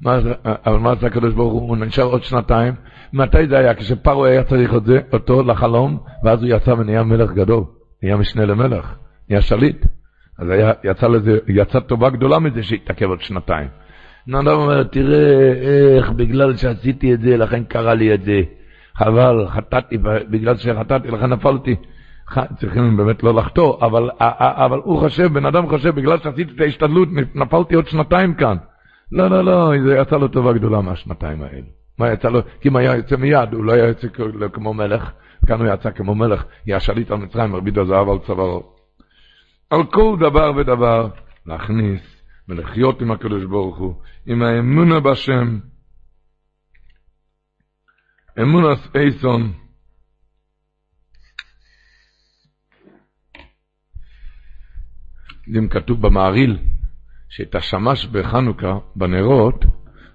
מה, 0.00 0.18
אבל 0.66 0.78
מה 0.78 0.92
עשה 0.92 1.06
הקדוש 1.06 1.34
ברוך 1.34 1.52
הוא? 1.52 1.68
הוא 1.68 1.76
נשאר 1.76 2.04
עוד 2.04 2.22
שנתיים. 2.22 2.74
מתי 3.12 3.46
זה 3.48 3.58
היה? 3.58 3.74
כשפרעה 3.74 4.30
היה 4.30 4.44
צריך 4.44 4.72
זה, 4.86 5.00
אותו 5.12 5.42
לחלום, 5.42 5.98
ואז 6.24 6.42
הוא 6.42 6.50
יצא 6.52 6.70
ונהיה 6.70 7.02
מלך 7.02 7.30
גדול. 7.30 7.64
נהיה 8.02 8.16
משנה 8.16 8.44
למלך, 8.44 8.94
נהיה 9.28 9.42
שליט. 9.42 9.86
אז 10.38 10.48
היה, 10.48 10.72
יצא, 10.84 11.06
לזה, 11.06 11.38
יצא 11.48 11.80
טובה 11.80 12.10
גדולה 12.10 12.38
מזה 12.38 12.62
שהתעכב 12.62 13.06
עוד 13.06 13.20
שנתיים. 13.20 13.68
נאדם 14.26 14.56
אומר, 14.58 14.82
תראה 14.82 15.52
איך 15.96 16.10
בגלל 16.10 16.56
שעשיתי 16.56 17.14
את 17.14 17.20
זה, 17.20 17.36
לכן 17.36 17.64
קרה 17.64 17.94
לי 17.94 18.14
את 18.14 18.22
זה. 18.22 18.40
חבל, 18.96 19.48
חטאתי, 19.48 19.98
בגלל 20.30 20.56
שחטאתי, 20.56 21.08
לכן 21.08 21.26
נפלתי. 21.26 21.76
צריכים 22.56 22.96
באמת 22.96 23.22
לא 23.22 23.34
לחטוא, 23.34 23.86
אבל, 23.86 24.10
אבל 24.20 24.80
הוא 24.84 24.98
חושב, 24.98 25.32
בן 25.32 25.46
אדם 25.46 25.68
חושב, 25.68 25.94
בגלל 25.94 26.18
שעשיתי 26.18 26.52
את 26.56 26.60
ההשתדלות, 26.60 27.08
נפלתי 27.34 27.74
עוד 27.74 27.88
שנתיים 27.88 28.34
כאן. 28.34 28.56
לא, 29.12 29.28
לא, 29.28 29.44
לא, 29.44 29.72
זה 29.86 29.96
יצא 29.96 30.16
לו 30.16 30.28
טובה 30.28 30.52
גדולה 30.52 30.80
מהשנתיים 30.80 31.42
האלה. 31.42 31.66
מה 31.98 32.12
יצא 32.12 32.28
לו? 32.28 32.40
כי 32.60 32.68
אם 32.68 32.76
היה 32.76 32.96
יוצא 32.96 33.16
מיד, 33.16 33.52
הוא 33.52 33.64
לא 33.64 33.72
היה 33.72 33.86
יוצא 33.86 34.08
כמו 34.52 34.74
מלך, 34.74 35.10
כאן 35.46 35.60
הוא 35.60 35.74
יצא 35.74 35.90
כמו 35.90 36.14
מלך, 36.14 36.44
יהיה 36.66 36.80
שליט 36.80 37.10
על 37.10 37.18
מצרים, 37.18 37.54
הרביד 37.54 37.78
הזהב 37.78 38.08
על 38.08 38.18
צווארו. 38.18 38.62
על 39.70 39.84
כל 39.84 40.16
דבר 40.20 40.52
ודבר 40.56 41.08
להכניס 41.46 42.22
ולחיות 42.48 43.02
עם 43.02 43.10
הקדוש 43.10 43.44
ברוך 43.44 43.78
הוא, 43.78 43.94
עם 44.26 44.42
האמונה 44.42 45.00
בשם, 45.00 45.58
אמונס 48.42 48.88
אייסון, 48.94 49.52
אם 55.48 55.68
כתוב 55.68 56.06
במעריל, 56.06 56.58
שאת 57.28 57.54
השמש 57.54 58.06
בחנוכה, 58.06 58.78
בנרות, 58.96 59.64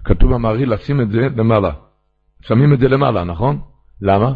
כתוב 0.04 0.34
במעריל 0.34 0.72
לשים 0.72 1.00
את 1.00 1.10
זה 1.10 1.20
למעלה. 1.36 1.72
שמים 2.42 2.74
את 2.74 2.80
זה 2.80 2.88
למעלה, 2.88 3.24
נכון? 3.24 3.60
למה? 4.00 4.32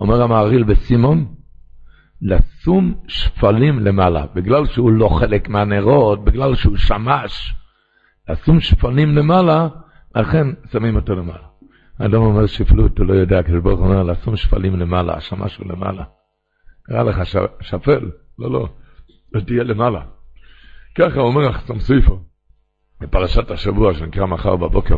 אומר 0.00 0.22
המעריל 0.22 0.64
בסימון, 0.64 1.34
לשום 2.22 2.94
שפלים 3.08 3.80
למעלה. 3.80 4.26
בגלל 4.34 4.66
שהוא 4.66 4.92
לא 4.92 5.08
חלק 5.08 5.48
מהנרות, 5.48 6.24
בגלל 6.24 6.54
שהוא 6.54 6.76
שמש, 6.76 7.54
לשום 8.28 8.60
שפלים 8.60 9.16
למעלה, 9.16 9.68
לכן 10.14 10.46
שמים 10.72 10.96
אותו 10.96 11.14
למעלה. 11.14 11.51
האדם 12.02 12.22
אומר 12.22 12.46
שפלות, 12.46 12.98
הוא 12.98 13.06
לא 13.06 13.14
יודע, 13.14 13.42
כשברוך 13.42 13.80
הוא 13.80 13.88
אומר, 13.88 14.02
לשום 14.02 14.36
שפלים 14.36 14.76
למעלה, 14.76 15.16
השמש 15.16 15.56
הוא 15.56 15.66
למעלה. 15.68 16.04
נראה 16.88 17.02
לך 17.02 17.20
שפל? 17.60 18.10
לא, 18.38 18.50
לא. 18.50 18.68
ותהיה 19.34 19.62
למעלה. 19.62 20.02
ככה 20.98 21.20
אומר 21.20 21.48
החסם 21.48 21.78
סופר, 21.78 22.16
בפרשת 23.00 23.50
השבוע 23.50 23.94
שנקרא 23.94 24.26
מחר 24.26 24.56
בבוקר. 24.56 24.96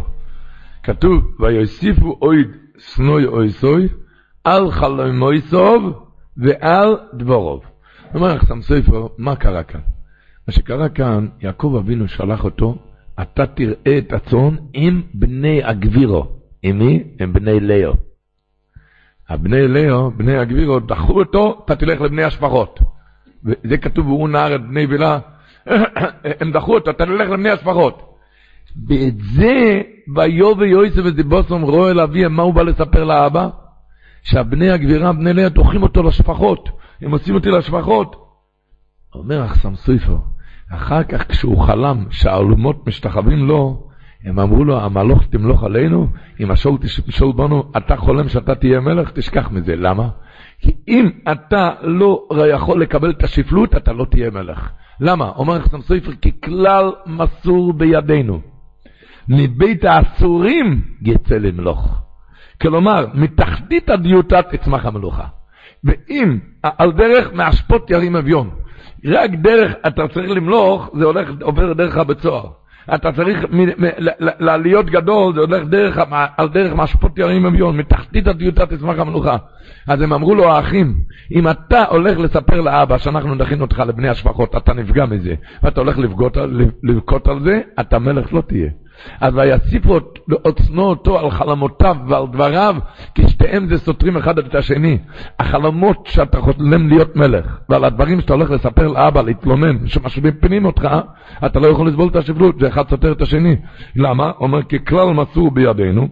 כתוב, 0.82 1.36
ויוסיפו 1.40 2.18
אויד 2.22 2.48
סנוי 2.78 3.26
אוי 3.26 3.50
סוי, 3.50 3.88
על 4.44 4.70
חלומוי 4.70 5.40
סוב 5.40 6.08
ועל 6.36 6.96
דבורוב. 7.14 7.64
אומר 8.14 8.36
החסם 8.36 8.62
סופר, 8.62 9.06
מה 9.18 9.36
קרה 9.36 9.62
כאן? 9.62 9.80
מה 10.48 10.54
שקרה 10.54 10.88
כאן, 10.88 11.28
יעקב 11.40 11.76
אבינו 11.78 12.08
שלח 12.08 12.44
אותו, 12.44 12.78
אתה 13.22 13.46
תראה 13.46 13.98
את 13.98 14.12
הצאן 14.12 14.56
עם 14.72 15.02
בני 15.14 15.64
הגבירו. 15.64 16.43
עם 16.64 16.78
מי? 16.78 17.02
עם 17.20 17.32
בני 17.32 17.60
לאו. 17.60 17.94
הבני 19.28 19.68
לאו, 19.68 20.10
בני 20.10 20.38
הגבירו, 20.38 20.80
דחו 20.80 21.18
אותו, 21.18 21.62
אתה 21.64 21.76
תלך 21.76 22.00
לבני 22.00 22.24
השפחות. 22.24 22.80
וזה 23.44 23.76
כתוב, 23.76 24.06
והוא 24.06 24.28
נער 24.28 24.54
את 24.54 24.60
בני 24.60 24.86
בילה, 24.86 25.18
הם 26.40 26.52
דחו 26.52 26.74
אותו, 26.74 26.90
אתה 26.90 27.04
נלך 27.04 27.30
לבני 27.30 27.50
הספרות. 27.50 28.16
ואת 28.88 29.20
זה, 29.20 29.80
ויובא 30.16 30.64
יויסף 30.64 31.02
ודיבוסום 31.04 31.62
רואה 31.62 31.90
אל 31.90 32.00
אביהם, 32.00 32.32
מה 32.36 32.42
הוא 32.42 32.54
בא 32.54 32.62
לספר 32.62 33.04
לאבא? 33.04 33.48
שהבני 34.22 34.70
הגבירה, 34.70 35.12
בני 35.12 35.32
לאה, 35.32 35.48
דוחים 35.48 35.82
אותו 35.82 36.02
לשפחות. 36.02 36.68
הם 37.00 37.10
עושים 37.10 37.34
אותי 37.34 37.50
לשפחות. 37.50 38.16
אומר 39.14 39.44
אחסם 39.44 39.76
סופר, 39.76 40.16
אחר 40.70 41.02
כך 41.02 41.30
כשהוא 41.30 41.62
חלם 41.62 42.06
שהאלומות 42.10 42.86
משתחווים 42.86 43.46
לו, 43.46 43.88
הם 44.24 44.38
אמרו 44.38 44.64
לו, 44.64 44.80
המלוך 44.80 45.24
תמלוך 45.24 45.64
עלינו, 45.64 46.08
אם 46.40 46.50
השול 46.50 46.78
תשול 47.06 47.32
בנו, 47.32 47.62
אתה 47.76 47.96
חולם 47.96 48.28
שאתה 48.28 48.54
תהיה 48.54 48.80
מלך, 48.80 49.10
תשכח 49.10 49.50
מזה. 49.50 49.76
למה? 49.76 50.08
כי 50.58 50.72
אם 50.88 51.10
אתה 51.32 51.70
לא 51.82 52.28
יכול 52.54 52.82
לקבל 52.82 53.10
את 53.10 53.22
השפלות, 53.22 53.76
אתה 53.76 53.92
לא 53.92 54.04
תהיה 54.10 54.30
מלך. 54.30 54.70
למה? 55.00 55.28
אומר 55.28 55.60
חסם 55.60 55.80
סופר, 55.80 56.12
כי 56.20 56.40
כלל 56.40 56.92
מסור 57.06 57.72
בידינו. 57.72 58.40
מבית 59.28 59.84
האסורים 59.84 60.80
יצא 61.02 61.34
למלוך. 61.34 62.02
כלומר, 62.62 63.06
מתחתית 63.14 63.90
הדיוטה 63.90 64.42
תצמח 64.42 64.86
המלוכה. 64.86 65.24
ואם 65.84 66.38
על 66.62 66.92
דרך 66.92 67.32
מאשפות 67.32 67.90
ירים 67.90 68.16
אביון, 68.16 68.50
רק 69.04 69.30
דרך, 69.30 69.72
אתה 69.86 70.08
צריך 70.08 70.30
למלוך, 70.30 70.90
זה 70.98 71.04
הולך, 71.04 71.28
עובר 71.42 71.72
דרך 71.72 71.96
הבית 71.96 72.20
סוהר. 72.20 72.63
אתה 72.94 73.12
צריך 73.12 73.44
להיות 74.38 74.86
גדול, 74.86 75.34
זה 75.34 75.40
הולך 75.40 75.64
דרך, 75.68 75.98
על 76.36 76.48
דרך 76.48 76.72
משפוט 76.72 77.18
ירים 77.18 77.46
אביון, 77.46 77.76
מתחתית 77.76 78.26
הדיוטה 78.26 78.66
תצמח 78.66 78.98
המלוכה. 78.98 79.36
אז 79.88 80.00
הם 80.00 80.12
אמרו 80.12 80.34
לו 80.34 80.44
האחים, 80.44 80.94
אם 81.32 81.48
אתה 81.48 81.84
הולך 81.84 82.18
לספר 82.18 82.60
לאבא 82.60 82.98
שאנחנו 82.98 83.34
נכין 83.34 83.60
אותך 83.60 83.78
לבני 83.78 84.08
השפחות, 84.08 84.56
אתה 84.56 84.72
נפגע 84.72 85.06
מזה, 85.06 85.34
ואתה 85.62 85.80
הולך 85.80 85.98
לבכות 86.82 87.28
על 87.28 87.40
זה, 87.44 87.60
אתה 87.80 87.98
מלך 87.98 88.32
לא 88.32 88.40
תהיה. 88.40 88.70
אז 89.20 89.34
ויסיפו 89.36 89.98
עוצנו 90.42 90.82
אותו 90.82 91.18
על 91.18 91.30
חלומותיו 91.30 91.96
ועל 92.08 92.26
דבריו, 92.26 92.76
כי 93.14 93.28
שתיהם 93.28 93.68
זה 93.68 93.78
סותרים 93.78 94.16
אחד 94.16 94.38
את 94.38 94.54
השני. 94.54 94.98
החלומות 95.38 96.06
שאתה 96.06 96.40
חולם 96.40 96.88
להיות 96.88 97.16
מלך, 97.16 97.58
ועל 97.68 97.84
הדברים 97.84 98.20
שאתה 98.20 98.32
הולך 98.32 98.50
לספר 98.50 98.88
לאבא, 98.88 99.22
להתלונן, 99.22 99.86
שמשווים 99.86 100.32
פנים 100.40 100.64
אותך, 100.64 100.88
אתה 101.46 101.60
לא 101.60 101.66
יכול 101.66 101.88
לסבול 101.88 102.08
את 102.08 102.16
השבלות, 102.16 102.58
זה 102.60 102.68
אחד 102.68 102.88
סותר 102.88 103.12
את 103.12 103.22
השני. 103.22 103.56
למה? 103.96 104.32
אומר, 104.40 104.62
ככלל 104.62 105.12
מסור 105.12 105.50
בידינו, 105.50 106.08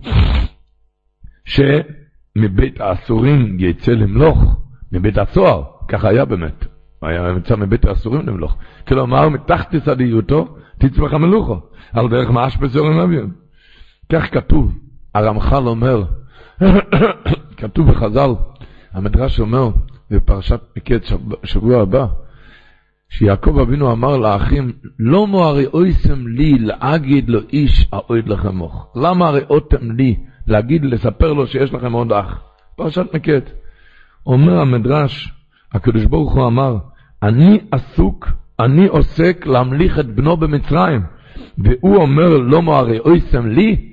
שמבית 1.45 2.81
האסורים 2.81 3.57
יצא 3.61 3.93
למלוך, 3.93 4.57
מבית 4.93 5.19
הסוהר, 5.19 5.63
ככה 5.89 6.09
היה 6.09 6.25
באמת. 6.25 6.67
היה 7.03 7.29
יצא 7.39 7.57
מבית 7.57 7.85
האסורים 7.85 8.27
למלוך. 8.27 8.57
כלומר, 8.89 9.29
מתחת 9.29 9.75
תסדיותו, 9.75 10.57
תצמח 10.89 11.13
המלוכו. 11.13 11.61
על 11.93 12.09
דרך 12.09 12.31
מאש 12.31 12.57
בזורם 12.57 12.99
אביון. 12.99 13.31
כך 14.13 14.35
כתוב, 14.35 14.79
הרמח"ל 15.15 15.69
אומר, 15.69 16.05
כתוב 17.61 17.91
בחז"ל, 17.91 18.31
המדרש 18.93 19.41
אומר 19.41 19.71
בפרשת 20.11 20.61
מקץ 20.77 21.13
שבוע 21.45 21.83
הבא, 21.83 22.07
שיעקב 23.09 23.59
אבינו 23.59 23.93
אמר 23.93 24.17
לאחים, 24.17 24.73
לא 24.99 25.27
מוארי 25.27 25.67
אויסם 25.67 26.27
לי 26.27 26.59
להגיד 26.59 27.29
לו 27.29 27.41
איש 27.53 27.89
האויד 27.93 28.29
לכם 28.29 28.57
מוך. 28.57 28.93
למה 28.97 29.31
ראותם 29.31 29.91
לי 29.91 30.17
להגיד, 30.47 30.85
לספר 30.85 31.33
לו 31.33 31.47
שיש 31.47 31.73
לכם 31.75 31.93
עוד 31.93 32.13
אח? 32.13 32.41
פרשת 32.77 33.15
מקץ. 33.15 33.45
אומר 34.27 34.61
המדרש, 34.61 35.33
הקדוש 35.73 36.05
ברוך 36.05 36.35
הוא 36.35 36.47
אמר, 36.47 36.77
אני 37.23 37.61
עסוק, 37.71 38.29
אני 38.65 38.87
עוסק 38.87 39.47
להמליך 39.47 39.99
את 39.99 40.07
בנו 40.07 40.37
במצרים. 40.37 41.03
והוא 41.59 41.97
אומר 41.97 42.29
לא 42.39 42.63
מוארי 42.63 42.99
אויסם 42.99 43.47
לי, 43.47 43.93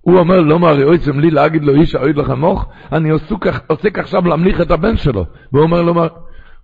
הוא 0.00 0.18
אומר 0.18 0.40
לא 0.40 0.58
מוארי 0.58 0.84
אויסם 0.84 1.20
לי 1.20 1.30
להגיד 1.30 1.64
לו 1.64 1.74
איש 1.74 1.94
האויד 1.94 2.16
לך 2.16 2.30
מוך, 2.30 2.68
אני 2.92 3.10
עוסק, 3.10 3.46
עוסק 3.66 3.98
עכשיו 3.98 4.28
להמליך 4.28 4.60
את 4.60 4.70
הבן 4.70 4.96
שלו. 4.96 5.26
והוא 5.52 5.62
אומר 5.62 5.82
לו, 5.82 5.94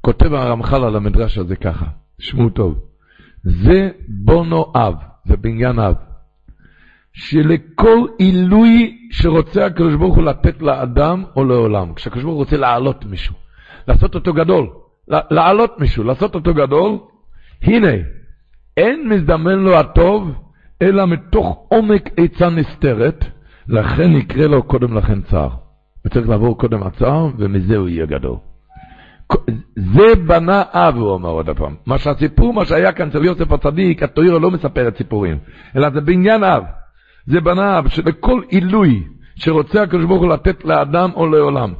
כותב 0.01 0.35
הרמח"ל 0.35 0.85
על 0.85 0.97
המדרש 0.97 1.39
הזה 1.39 1.57
ככה, 1.57 1.87
תשמעו 2.19 2.51
טוב, 2.51 2.79
זה 3.43 3.91
בונו 4.09 4.73
אב, 4.77 4.95
זה 5.25 5.37
בניין 5.37 5.79
אב, 5.79 5.95
שלכל 7.13 7.99
עילוי 8.19 8.99
שרוצה 9.11 9.67
הקדוש 9.67 9.95
ברוך 9.95 10.17
הוא 10.17 10.25
לתת 10.25 10.63
לאדם 10.63 11.25
או 11.37 11.45
לעולם, 11.45 11.95
כשהקדוש 11.95 12.23
ברוך 12.23 12.35
הוא 12.35 12.45
רוצה 12.45 12.57
להעלות 12.57 13.05
מישהו, 13.05 13.35
לעשות 13.89 14.15
אותו 14.15 14.33
גדול, 14.33 14.69
להעלות 15.09 15.81
מישהו, 15.81 16.05
לעשות 16.05 16.35
אותו 16.35 16.55
גדול, 16.55 16.99
הנה, 17.63 17.93
אין 18.77 19.09
מזדמן 19.09 19.59
לו 19.59 19.79
הטוב, 19.79 20.33
אלא 20.83 21.07
מתוך 21.07 21.67
עומק 21.69 22.11
עצה 22.17 22.51
נסתרת, 22.51 23.25
לכן 23.69 24.13
יקרה 24.13 24.47
לו 24.47 24.63
קודם 24.63 24.97
לכן 24.97 25.23
צער. 25.23 25.51
הוא 26.03 26.11
צריך 26.11 26.29
לעבור 26.29 26.59
קודם 26.59 26.83
הצער, 26.83 27.29
ומזה 27.39 27.77
הוא 27.77 27.89
יהיה 27.89 28.07
גדול. 28.07 28.37
זה 29.77 30.15
בנה 30.27 30.63
אב, 30.73 30.97
הוא 30.97 31.11
אומר 31.11 31.31
עוד 31.31 31.51
פעם. 31.51 31.75
מה 31.87 31.99
שהסיפור, 31.99 32.55
מה 32.55 32.65
שהיה 32.65 32.93
כאן 32.93 33.09
אצל 33.09 33.25
יוסף 33.25 33.53
הצדיק, 33.53 34.03
התוירה 34.03 34.39
לא 34.39 34.51
מספרת 34.51 34.97
סיפורים, 34.97 35.39
אלא 35.77 35.91
זה 35.91 36.01
בעניין 36.01 36.45
אב. 36.45 36.63
זה 37.27 37.41
בנה 37.41 37.79
אב, 37.79 37.89
שלכל 37.89 38.43
עילוי 38.49 39.03
שרוצה 39.37 39.83
הקדוש 39.83 40.05
ברוך 40.05 40.23
הוא 40.23 40.29
לתת 40.29 40.65
לאדם 40.65 41.11
או 41.15 41.27
לעולם, 41.27 41.73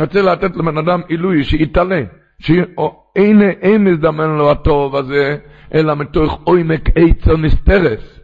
רוצה 0.00 0.22
לתת 0.22 0.56
לבן 0.56 0.78
אדם 0.78 1.00
עילוי, 1.08 1.44
שיתעלה, 1.44 2.02
שאין 2.38 3.84
מזדמן 3.84 4.30
לו 4.30 4.50
הטוב 4.50 4.96
הזה, 4.96 5.36
אלא 5.74 5.94
מתוך 5.94 6.40
עומק 6.44 6.88
עצר 6.94 7.36
נסתרס. 7.36 8.16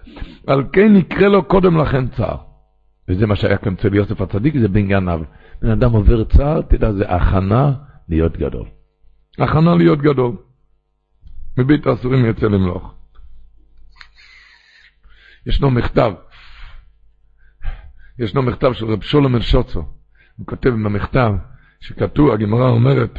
על 0.46 0.64
כן 0.72 0.96
יקרה 0.96 1.28
לו 1.28 1.44
קודם 1.44 1.76
לכן 1.76 2.08
צער. 2.08 2.36
וזה 3.08 3.26
מה 3.26 3.36
שהיה 3.36 3.56
כאן 3.56 3.74
אצל 3.74 3.94
יוסף 3.94 4.20
הצדיק, 4.20 4.54
זה 4.58 4.68
בענייניו. 4.68 5.20
בן 5.62 5.70
אדם 5.70 5.92
עובר 5.92 6.24
צער, 6.24 6.62
תדע, 6.62 6.92
זה 6.92 7.08
הכנה 7.08 7.72
להיות 8.08 8.36
גדול. 8.36 8.68
הכנה 9.38 9.74
להיות 9.74 9.98
גדול. 9.98 10.36
מבית 11.58 11.86
האסורים 11.86 12.24
יוצא 12.24 12.46
למלוך. 12.46 12.94
ישנו 15.46 15.70
מכתב, 15.70 16.12
ישנו 18.18 18.42
מכתב 18.42 18.72
של 18.72 18.86
רב 18.86 19.02
שולם 19.02 19.36
אל-שוצו. 19.36 19.84
הוא 20.36 20.46
כותב 20.46 20.68
במכתב, 20.68 21.32
שכתוב, 21.80 22.30
הגמרא 22.30 22.68
אומרת, 22.68 23.18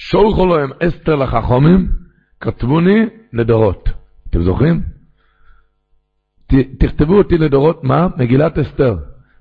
שולחו 0.00 0.46
להם 0.46 0.70
אסתר 0.82 1.14
לחכומים, 1.14 1.88
כתבוני 2.40 3.06
לדורות. 3.32 3.88
אתם 4.30 4.42
זוכרים? 4.42 4.82
ת, 6.46 6.54
תכתבו 6.78 7.18
אותי 7.18 7.38
לדורות, 7.38 7.84
מה? 7.84 8.08
מגילת 8.16 8.58
אסתר. 8.58 8.96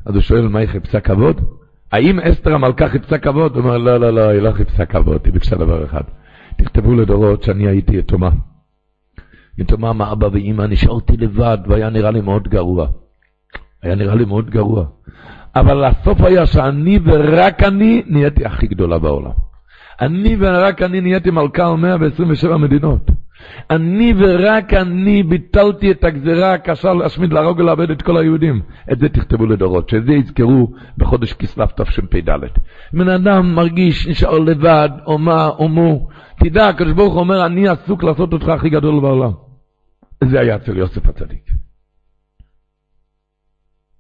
אז 0.06 0.16
הוא 0.16 0.22
שואל, 0.22 0.48
מה 0.48 0.60
היא 0.60 0.68
חיפשה 0.68 1.00
כבוד? 1.00 1.42
האם 1.92 2.20
אסתר 2.20 2.54
המלכה 2.54 2.90
חיפשה 2.90 3.18
כבוד? 3.18 3.56
הוא 3.56 3.64
אומר, 3.64 3.78
לא, 3.78 3.98
לא, 3.98 4.10
לא, 4.10 4.30
היא 4.30 4.42
לא 4.42 4.52
חיפשה 4.52 4.86
כבוד, 4.86 5.22
היא 5.26 5.34
ביקשה 5.34 5.56
דבר 5.56 5.86
אחד. 5.86 6.02
תכתבו 6.58 6.94
לדורות 6.94 7.44
שאני 7.44 7.68
הייתי 7.68 7.98
יתומה. 7.98 8.30
יתומה 9.58 9.94
מאבא 9.94 10.28
ואימא, 10.32 10.64
נשארתי 10.64 11.18
לבד, 11.18 11.58
והיה 11.68 11.90
נראה 11.90 12.12
לי 12.12 12.22
מאוד 12.22 12.48
גרוע. 12.48 12.88
היה 13.82 13.96
נראה 13.96 14.16
לי 14.16 14.26
מאוד 14.26 14.50
גרוע. 14.50 14.86
אבל 15.56 15.84
הסוף 15.84 16.22
היה 16.22 16.46
שאני 16.46 17.00
ורק 17.04 17.64
אני 17.64 18.04
נהייתי 18.08 18.46
הכי 18.46 18.68
גדולה 18.68 19.00
בעולם. 19.00 19.47
אני 20.02 20.36
ורק 20.40 20.82
אני 20.82 21.02
נהייתי 21.02 21.32
מלכה 21.32 21.68
על 21.68 21.76
127 21.76 22.58
מדינות. 22.58 23.12
אני 23.70 24.14
ורק 24.18 24.74
אני 24.74 25.24
ביטלתי 25.24 25.92
את 25.92 26.04
הגזרה 26.04 26.54
הקשה 26.54 26.94
להשמיד, 26.94 27.34
להרוג 27.34 27.60
ולאבד 27.60 27.92
את 27.92 28.02
כל 28.02 28.18
היהודים. 28.18 28.62
את 28.92 29.00
זה 29.00 29.10
תכתבו 29.10 29.46
לדורות, 29.46 29.90
שזה 29.90 30.14
יזכרו 30.14 30.74
בחודש 30.98 31.34
כסלו 31.34 31.66
תשפ"ד. 31.76 32.30
בן 32.94 33.10
אדם 33.10 33.56
מרגיש, 33.56 34.08
נשאר 34.08 34.40
לבד, 34.40 34.90
או 35.06 35.18
מה, 35.18 35.48
או 35.48 35.70
מו. 35.70 36.08
תדע, 36.40 36.68
הקדוש 36.68 36.94
ברוך 36.94 37.14
הוא 37.14 37.20
אומר, 37.20 37.46
אני 37.46 37.68
עסוק 37.68 38.04
לעשות 38.04 38.34
אותך 38.34 38.48
הכי 38.48 38.70
גדול 38.70 39.00
בעולם. 39.00 39.32
זה 40.24 40.40
היה 40.40 40.56
אצל 40.56 40.78
יוסף 40.78 41.10
הצדיק. 41.10 41.44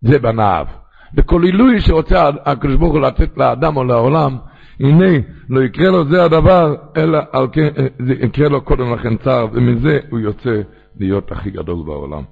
זה 0.01 0.19
בנאב. 0.19 0.67
בכל 1.13 1.43
עילוי 1.43 1.81
שרוצה 1.81 2.29
הקדוש 2.45 2.75
ברוך 2.75 2.93
הוא 2.93 3.01
לתת 3.01 3.37
לאדם 3.37 3.77
או 3.77 3.83
לעולם, 3.83 4.37
הנה, 4.79 5.17
לא 5.49 5.63
יקרה 5.63 5.89
לו 5.89 6.05
זה 6.05 6.23
הדבר, 6.23 6.75
אלא 6.97 7.19
על 7.31 7.47
כן, 7.51 7.67
אה, 7.77 7.87
זה 7.99 8.13
יקרה 8.13 8.49
לו 8.49 8.61
קודם 8.61 8.93
לכן 8.93 9.17
צער, 9.17 9.47
ומזה 9.53 9.99
הוא 10.09 10.19
יוצא 10.19 10.61
להיות 10.99 11.31
הכי 11.31 11.51
גדול 11.51 11.85
בעולם. 11.85 12.23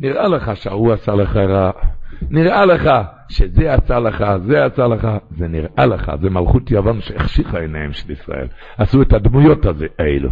נראה 0.00 0.28
לך 0.28 0.56
שההוא 0.56 0.92
עשה 0.92 1.14
לך 1.14 1.36
רע, 1.36 1.70
נראה 2.30 2.64
לך 2.64 2.90
שזה 3.28 3.74
עשה 3.74 3.98
לך, 3.98 4.24
זה 4.46 4.64
עשה 4.64 4.86
לך, 4.86 5.08
זה 5.30 5.48
נראה 5.48 5.86
לך, 5.86 6.12
זה 6.22 6.30
מלכות 6.30 6.70
יוון 6.70 7.00
שהחשיכה 7.00 7.60
עיניהם 7.60 7.92
של 7.92 8.10
ישראל. 8.10 8.46
עשו 8.78 9.02
את 9.02 9.12
הדמויות 9.12 9.66
הזה, 9.66 9.86
האלו. 9.98 10.30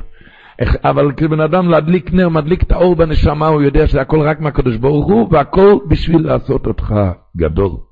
אבל 0.85 1.13
כבן 1.17 1.41
אדם 1.41 1.69
להדליק 1.69 2.13
נר, 2.13 2.29
מדליק 2.29 2.63
את 2.63 2.73
האור 2.73 2.97
בנשמה, 2.97 3.47
הוא 3.47 3.63
יודע 3.63 3.87
שהכל 3.87 4.21
רק 4.21 4.41
מהקדוש 4.41 4.77
ברוך 4.77 5.07
הוא, 5.07 5.29
והכל 5.33 5.79
בשביל 5.89 6.27
לעשות 6.27 6.67
אותך 6.67 6.95
גדול. 7.37 7.86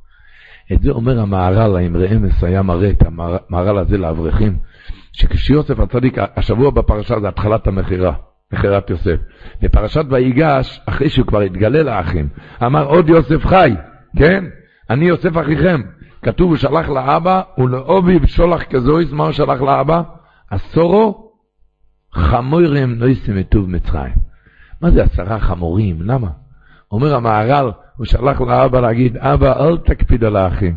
את 0.73 0.83
זה 0.83 0.91
אומר 0.91 1.21
המהר"ל, 1.21 1.77
האמרי 1.77 2.17
אמס 2.17 2.45
היה 2.45 2.63
מראה 2.63 2.91
את 2.91 3.03
המהר"ל 3.07 3.79
הזה 3.79 3.99
לאברכים, 3.99 4.57
שכשיוסף 5.13 5.81
הצדיק, 5.81 6.19
השבוע 6.37 6.71
בפרשה 6.71 7.21
זה 7.21 7.29
התחלת 7.29 7.67
המכירה, 7.67 8.15
מכירת 8.53 8.91
יוסף. 8.91 9.17
בפרשת 9.63 10.05
ויגש, 10.11 10.81
אחרי 10.87 11.09
שהוא 11.09 11.27
כבר 11.27 11.41
התגלה 11.41 11.83
לאחים, 11.83 12.29
אמר 12.67 12.87
עוד 12.87 13.09
יוסף 13.09 13.47
חי, 13.47 13.75
כן? 14.19 14.45
אני 14.91 15.05
יוסף 15.05 15.37
אחיכם. 15.37 15.81
כתוב, 16.23 16.49
הוא 16.49 16.57
שלח 16.57 16.89
לאבא, 16.89 17.43
ולאובי 17.59 18.19
ושולח 18.23 18.63
כזויס, 18.63 19.13
מה 19.13 19.25
הוא 19.25 19.33
שלח 19.33 19.61
לאבא? 19.61 20.03
עשורו 20.51 21.33
חמורים 22.15 22.95
נויסים 22.95 23.37
מטוב 23.37 23.71
מצרים. 23.71 24.15
מה 24.81 24.91
זה 24.91 25.03
עשרה 25.03 25.41
חמורים? 25.41 26.03
למה? 26.03 26.29
אומר 26.95 27.15
המהר"ל, 27.15 27.71
הוא 27.97 28.07
שלח 28.07 28.41
לאבא 28.41 28.81
להגיד, 28.81 29.17
אבא, 29.17 29.67
אל 29.67 29.77
תקפיד 29.79 30.25
על 30.25 30.37
האחים, 30.37 30.75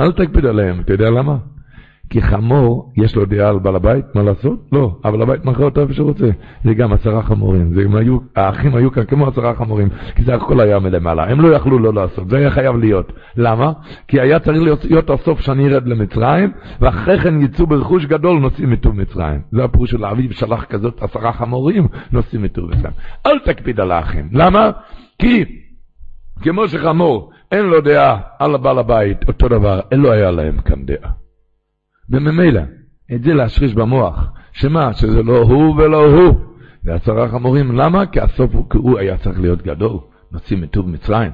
אל 0.00 0.12
תקפיד 0.12 0.46
עליהם. 0.46 0.80
אתה 0.80 0.92
יודע 0.92 1.10
למה? 1.10 1.36
כי 2.10 2.22
חמור, 2.22 2.92
יש 2.96 3.16
לו 3.16 3.24
דעה 3.24 3.48
על 3.48 3.58
בעל 3.58 3.76
הבית, 3.76 4.04
מה 4.14 4.22
לעשות? 4.22 4.58
לא, 4.72 4.96
אבל 5.04 5.22
הבית 5.22 5.44
מכר 5.44 5.64
אותו 5.64 5.80
איפה 5.80 5.92
שרוצה. 5.92 6.30
זה 6.64 6.74
גם 6.74 6.92
עשרה 6.92 7.22
חמורים. 7.22 7.74
זה 7.74 7.98
היו, 7.98 8.18
האחים 8.36 8.74
היו 8.74 8.92
כאן 8.92 9.04
כמו 9.04 9.26
עשרה 9.26 9.54
חמורים, 9.54 9.88
כי 10.16 10.22
זה 10.22 10.34
הכל 10.34 10.60
היה 10.60 10.78
מלמעלה. 10.78 11.30
הם 11.30 11.40
לא 11.40 11.48
יכלו 11.48 11.78
לא 11.78 11.94
לעשות, 11.94 12.28
זה 12.28 12.36
היה 12.36 12.50
חייב 12.50 12.76
להיות. 12.76 13.12
למה? 13.36 13.72
כי 14.08 14.20
היה 14.20 14.38
צריך 14.38 14.62
להיות, 14.62 14.84
להיות 14.84 15.10
הסוף 15.10 15.40
שאני 15.40 15.68
ארד 15.68 15.86
למצרים, 15.86 16.52
ואחרי 16.80 17.18
כן 17.18 17.42
יצאו 17.42 17.66
ברכוש 17.66 18.06
גדול 18.06 18.38
נוסעים 18.38 18.70
מטוב 18.70 18.96
מצרים. 18.96 19.40
זה 19.52 19.64
הפירוש 19.64 19.90
של 19.90 20.04
האביב 20.04 20.32
שלח 20.32 20.64
כזאת 20.64 21.02
עשרה 21.02 21.32
חמורים, 21.32 21.86
נוסעים 22.12 22.42
מטוב 22.42 22.70
מצרים. 22.70 22.92
אל 23.26 23.38
תקפיד 23.38 23.80
על 23.80 23.92
האחים. 23.92 24.28
למה? 24.32 24.70
כי 25.18 25.59
כמו 26.42 26.68
שחמור, 26.68 27.32
אין 27.52 27.66
לו 27.66 27.80
דעה 27.80 28.20
על 28.38 28.54
הבעל 28.54 28.78
הבית, 28.78 29.28
אותו 29.28 29.48
דבר, 29.48 29.80
אין 29.90 30.00
לו 30.00 30.12
היה 30.12 30.30
להם 30.30 30.60
כאן 30.60 30.86
דעה. 30.86 31.10
וממילא, 32.10 32.62
את 33.14 33.22
זה 33.22 33.34
להשריש 33.34 33.74
במוח, 33.74 34.32
שמה, 34.52 34.92
שזה 34.92 35.22
לא 35.22 35.38
הוא 35.38 35.76
ולא 35.76 36.04
הוא. 36.04 36.50
ועשרה 36.84 37.28
חמורים, 37.28 37.76
למה? 37.76 38.06
כי 38.06 38.20
הסוף 38.20 38.54
הוא, 38.54 38.70
כי 38.70 38.78
הוא 38.78 38.98
היה 38.98 39.18
צריך 39.18 39.40
להיות 39.40 39.62
גדול, 39.62 39.98
נוציא 40.30 40.56
מטוב 40.56 40.88
מצרים. 40.88 41.32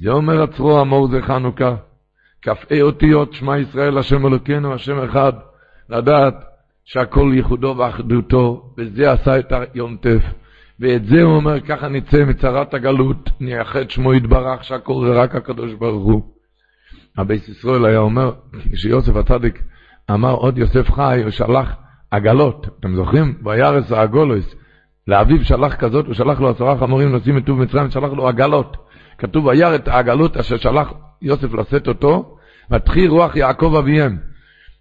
זה 0.00 0.10
אומר 0.10 0.42
הצרור 0.42 0.82
אמור 0.82 1.08
זה 1.08 1.22
חנוכה, 1.22 1.76
כ"ה 2.42 2.80
אותיות 2.82 3.32
שמע 3.32 3.58
ישראל 3.58 3.98
השם 3.98 4.26
אלוקינו 4.26 4.74
השם 4.74 4.98
אחד, 4.98 5.32
לדעת 5.88 6.34
שהכל 6.86 7.32
ייחודו 7.34 7.74
ואחדותו, 7.78 8.74
וזה 8.78 9.12
עשה 9.12 9.38
את 9.38 9.52
היום 9.52 9.96
טף. 10.00 10.22
ואת 10.80 11.04
זה 11.04 11.22
הוא 11.22 11.36
אומר, 11.36 11.60
ככה 11.60 11.88
נצא 11.88 12.24
מצרת 12.24 12.74
הגלות, 12.74 13.30
נייחד 13.40 13.90
שמו 13.90 14.14
יתברך, 14.14 14.64
שהכל 14.64 15.06
זה 15.06 15.12
רק 15.12 15.34
הקדוש 15.34 15.74
ברוך 15.74 16.04
הוא. 16.04 16.22
הבייס 17.18 17.48
ישראל 17.48 17.84
היה 17.84 17.98
אומר, 17.98 18.32
כשיוסף 18.72 19.16
הצדיק 19.16 19.62
אמר 20.10 20.32
עוד 20.32 20.58
יוסף 20.58 20.90
חי, 20.90 21.20
הוא 21.22 21.30
שלח 21.30 21.74
עגלות, 22.10 22.66
אתם 22.80 22.96
זוכרים? 22.96 23.34
וירס 23.44 23.92
העגולוס, 23.92 24.54
לאביו 25.08 25.44
שלח 25.44 25.74
כזאת, 25.74 26.06
הוא 26.06 26.14
שלח 26.14 26.40
לו 26.40 26.50
עשרה 26.50 26.78
חמורים 26.78 27.08
נוסעים 27.08 27.36
מטוב 27.36 27.58
מצרים, 27.60 27.90
שלח 27.90 28.12
לו 28.12 28.28
עגלות. 28.28 28.76
כתוב, 29.18 29.46
וירא 29.46 29.74
את 29.74 29.88
העגלות 29.88 30.36
אשר 30.36 30.56
שלח 30.56 30.92
יוסף 31.22 31.54
לשאת 31.54 31.88
אותו, 31.88 32.36
ותחי 32.70 33.08
רוח 33.08 33.36
יעקב 33.36 33.74
אביהם. 33.78 34.35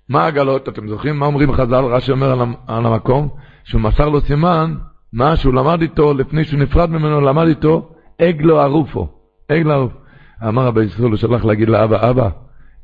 מה 0.09 0.23
העגלות? 0.23 0.69
אתם 0.69 0.87
זוכרים 0.87 1.19
מה 1.19 1.25
אומרים 1.25 1.53
חז"ל? 1.53 1.85
רש"י 1.85 2.11
אומר 2.11 2.31
על, 2.31 2.39
על 2.67 2.85
המקום, 2.85 3.29
שהוא 3.63 3.81
מסר 3.81 4.09
לו 4.09 4.21
סימן, 4.21 4.75
מה 5.13 5.35
שהוא 5.35 5.53
למד 5.53 5.81
איתו, 5.81 6.13
לפני 6.13 6.43
שהוא 6.43 6.59
נפרד 6.59 6.89
ממנו, 6.89 7.21
למד 7.21 7.47
איתו, 7.47 7.89
אגלו 8.21 8.59
ערופו. 8.59 9.07
אגלו 9.51 9.71
ערופו. 9.71 9.97
אמר 10.47 10.65
רבי 10.65 10.83
ישראל, 10.83 11.09
הוא 11.09 11.17
שלח 11.17 11.45
להגיד 11.45 11.69
לאבא, 11.69 12.09
אבא, 12.09 12.29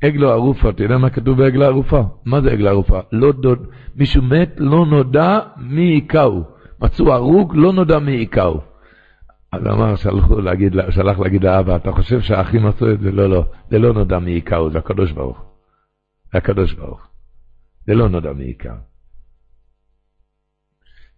אגלו 0.04 0.30
ערופה, 0.30 0.68
אתה 0.68 0.82
יודע 0.82 0.98
מה 0.98 1.10
כתוב 1.10 1.38
בעגלה 1.38 1.66
ערופה? 1.66 2.02
מה 2.24 2.40
זה 2.40 2.50
עגלה 2.50 2.70
ערופה? 2.70 3.00
לא 3.12 3.32
דוד, 3.32 3.58
מישהו 3.96 4.22
מת, 4.22 4.54
לא 4.58 4.86
נודע 4.86 5.40
מי 5.56 5.82
היכהו. 5.82 6.42
מצאו 6.80 7.12
הרוג, 7.12 7.52
לא 7.56 7.72
נודע 7.72 7.98
מי 7.98 8.12
היכהו. 8.12 8.60
אז 9.52 9.66
אמר, 9.66 9.96
שלחו 9.96 10.40
להגיד, 10.40 10.76
שלח 10.90 11.18
להגיד 11.18 11.44
לאבא, 11.44 11.76
אתה 11.76 11.92
חושב 11.92 12.20
שהאחים 12.20 12.66
עשו 12.66 12.90
את 12.90 13.00
זה? 13.00 13.12
לא, 13.12 13.30
לא, 13.30 13.44
זה 13.70 13.78
לא 13.78 13.92
נודע 13.92 14.18
מי 14.18 14.30
היכהו, 14.30 14.70
זה 14.70 14.78
הקדוש 14.78 15.12
ברוך. 15.12 15.44
הקדוש 16.34 16.74
ברוך. 16.74 17.11
זה 17.86 17.94
לא 17.94 18.08
נודע 18.08 18.32
מעיקר. 18.32 18.74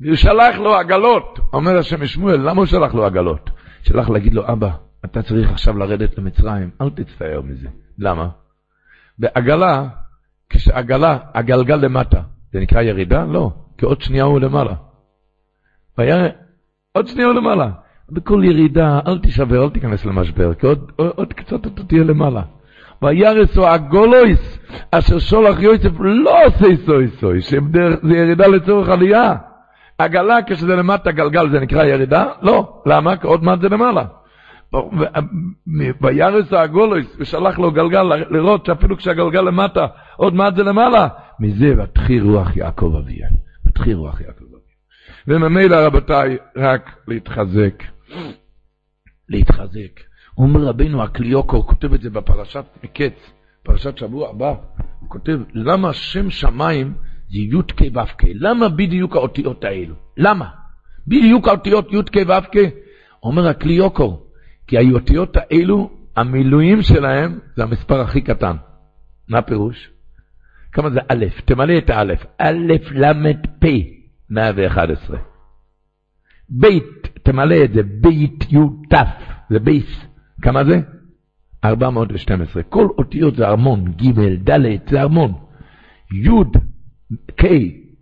והוא 0.01 0.17
שלח 0.17 0.57
לו 0.57 0.75
עגלות, 0.75 1.39
אומר 1.53 1.79
השם 1.79 2.07
שמואל, 2.07 2.41
למה 2.41 2.61
הוא 2.61 2.67
שלח 2.67 2.95
לו 2.95 3.05
עגלות? 3.05 3.51
שלח 3.83 4.09
להגיד 4.09 4.35
לו, 4.35 4.53
אבא, 4.53 4.71
אתה 5.05 5.23
צריך 5.23 5.51
עכשיו 5.51 5.79
לרדת 5.79 6.19
למצרים, 6.19 6.71
אל 6.81 6.91
תצטער 6.91 7.43
מזה. 7.43 7.69
למה? 7.99 8.29
בעגלה, 9.19 9.89
כשעגלה, 10.51 11.19
הגלגל 11.35 11.77
למטה, 11.77 12.23
זה 12.53 12.61
נקרא 12.61 12.83
ירידה? 12.83 13.25
לא. 13.25 13.51
כי 13.79 13.85
עוד 13.85 14.01
שנייה 14.01 14.25
הוא 14.25 14.41
למעלה. 14.41 14.75
והיה, 15.99 16.17
עוד 16.93 17.07
שנייה 17.07 17.27
הוא 17.27 17.35
למעלה. 17.35 17.71
בכל 18.09 18.43
ירידה, 18.45 19.01
אל 19.07 19.19
תישבר, 19.19 19.65
אל 19.65 19.71
תיכנס 19.71 20.05
למשבר, 20.05 20.55
כי 20.55 20.67
עוד, 20.67 20.93
עוד, 20.97 21.13
עוד 21.17 21.33
קצת 21.33 21.67
אתה 21.67 21.85
תהיה 21.85 22.05
למעלה. 22.05 22.43
וירס 23.05 23.59
או 23.59 23.69
הגולויס, 23.69 24.59
אשר 24.91 25.19
שולח 25.19 25.61
יוסף 25.61 25.91
לא 26.01 26.47
עושה 26.47 26.67
סוי 26.87 27.09
סוי, 27.09 27.41
שזה 27.41 27.57
ירידה 28.17 28.47
לצורך 28.47 28.89
עלייה. 28.89 29.35
עגלה 29.99 30.39
כשזה 30.47 30.77
למטה 30.77 31.13
גלגל 31.13 31.51
זה 31.51 31.61
נקרא 31.61 31.85
ירידה? 31.85 32.25
לא. 32.43 32.83
למה? 32.87 33.17
כי 33.17 33.27
עוד 33.27 33.45
מעט 33.45 33.61
זה 33.61 33.69
למעלה. 33.69 34.05
וירס 36.01 36.53
הגולויס, 36.53 37.17
ושלח 37.19 37.59
לו 37.59 37.71
גלגל 37.71 38.03
לראות 38.31 38.67
שאפילו 38.67 38.97
כשהגלגל 38.97 39.41
למטה, 39.41 39.87
עוד 40.17 40.35
מעט 40.35 40.57
זה 40.57 40.63
למעלה. 40.63 41.09
מזה 41.41 41.75
ותחי 41.83 42.21
רוח 42.21 42.57
יעקב 42.57 42.95
אביה. 42.99 43.29
ותחי 43.67 43.95
רוח 43.95 44.21
יעקב 44.21 44.45
אביה. 44.45 44.75
וממילא 45.29 45.77
רבותיי, 45.77 46.37
רק 46.57 46.97
להתחזק. 47.09 47.83
להתחזק. 49.29 50.01
אומר 50.39 50.61
רבינו 50.61 51.03
הקליוקו, 51.03 51.67
כותב 51.67 51.95
את 51.95 52.01
זה 52.01 52.11
בפרשת 52.11 52.65
מקץ, 52.85 53.33
פרשת 53.63 53.99
שבוע 53.99 54.31
הבא, 54.31 54.55
הוא 55.01 55.11
כותב, 55.11 55.39
למה 55.55 55.93
שם 55.93 56.31
שמיים 56.31 56.95
זה 57.31 57.39
י"ק 57.39 57.81
ו"ק? 57.95 58.23
למה 58.35 58.69
בדיוק 58.69 59.17
האותיות 59.17 59.65
האלו? 59.65 59.95
למה? 60.17 60.49
בדיוק 61.07 61.49
האותיות 61.49 61.93
י"ק 61.93 62.17
ו"ק? 62.29 62.57
אומר 63.23 63.49
הקליוקו, 63.49 64.23
כי 64.67 64.79
האותיות 64.79 65.37
האלו, 65.37 65.91
המילואים 66.17 66.83
שלהם 66.83 67.39
זה 67.57 67.63
המספר 67.63 68.01
הכי 68.01 68.21
קטן. 68.21 68.57
מה 69.29 69.39
הפירוש? 69.39 69.91
כמה 70.73 70.91
זה 70.91 71.01
א', 71.09 71.25
תמלא 71.45 71.79
את 71.79 71.91
הא', 71.91 72.03
א', 72.39 72.53
ל', 72.95 73.33
פ', 73.61 73.67
111. 74.31 75.19
ב', 76.61 76.67
תמלא 77.23 77.65
את 77.65 77.73
זה, 77.75 77.83
ב', 77.83 78.07
י', 78.07 78.29
ת', 78.91 78.95
זה 79.51 79.59
בייס. 79.59 80.14
כמה 80.45 80.65
זה? 80.65 80.81
412. 81.65 82.63
כל 82.63 82.89
אותיות 82.99 83.37
זה 83.37 83.49
ארמון, 83.49 83.93
ג', 83.93 84.51
ד', 84.51 84.91
זה 84.91 85.01
ארמון. 85.01 85.33
י', 86.13 86.29
ק', 87.37 87.45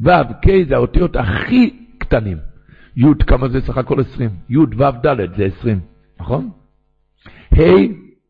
ו', 0.00 0.10
ק' 0.42 0.68
זה 0.68 0.74
האותיות 0.74 1.16
הכי 1.16 1.86
קטנים. 1.98 2.38
י', 2.96 3.24
כמה 3.26 3.48
זה 3.48 3.60
סך 3.60 3.78
הכל 3.78 4.00
20? 4.00 4.30
י', 4.48 4.58
ו', 4.58 5.06
ד' 5.06 5.36
זה 5.36 5.44
20, 5.44 5.80
נכון? 6.20 6.50
ה' 7.52 7.62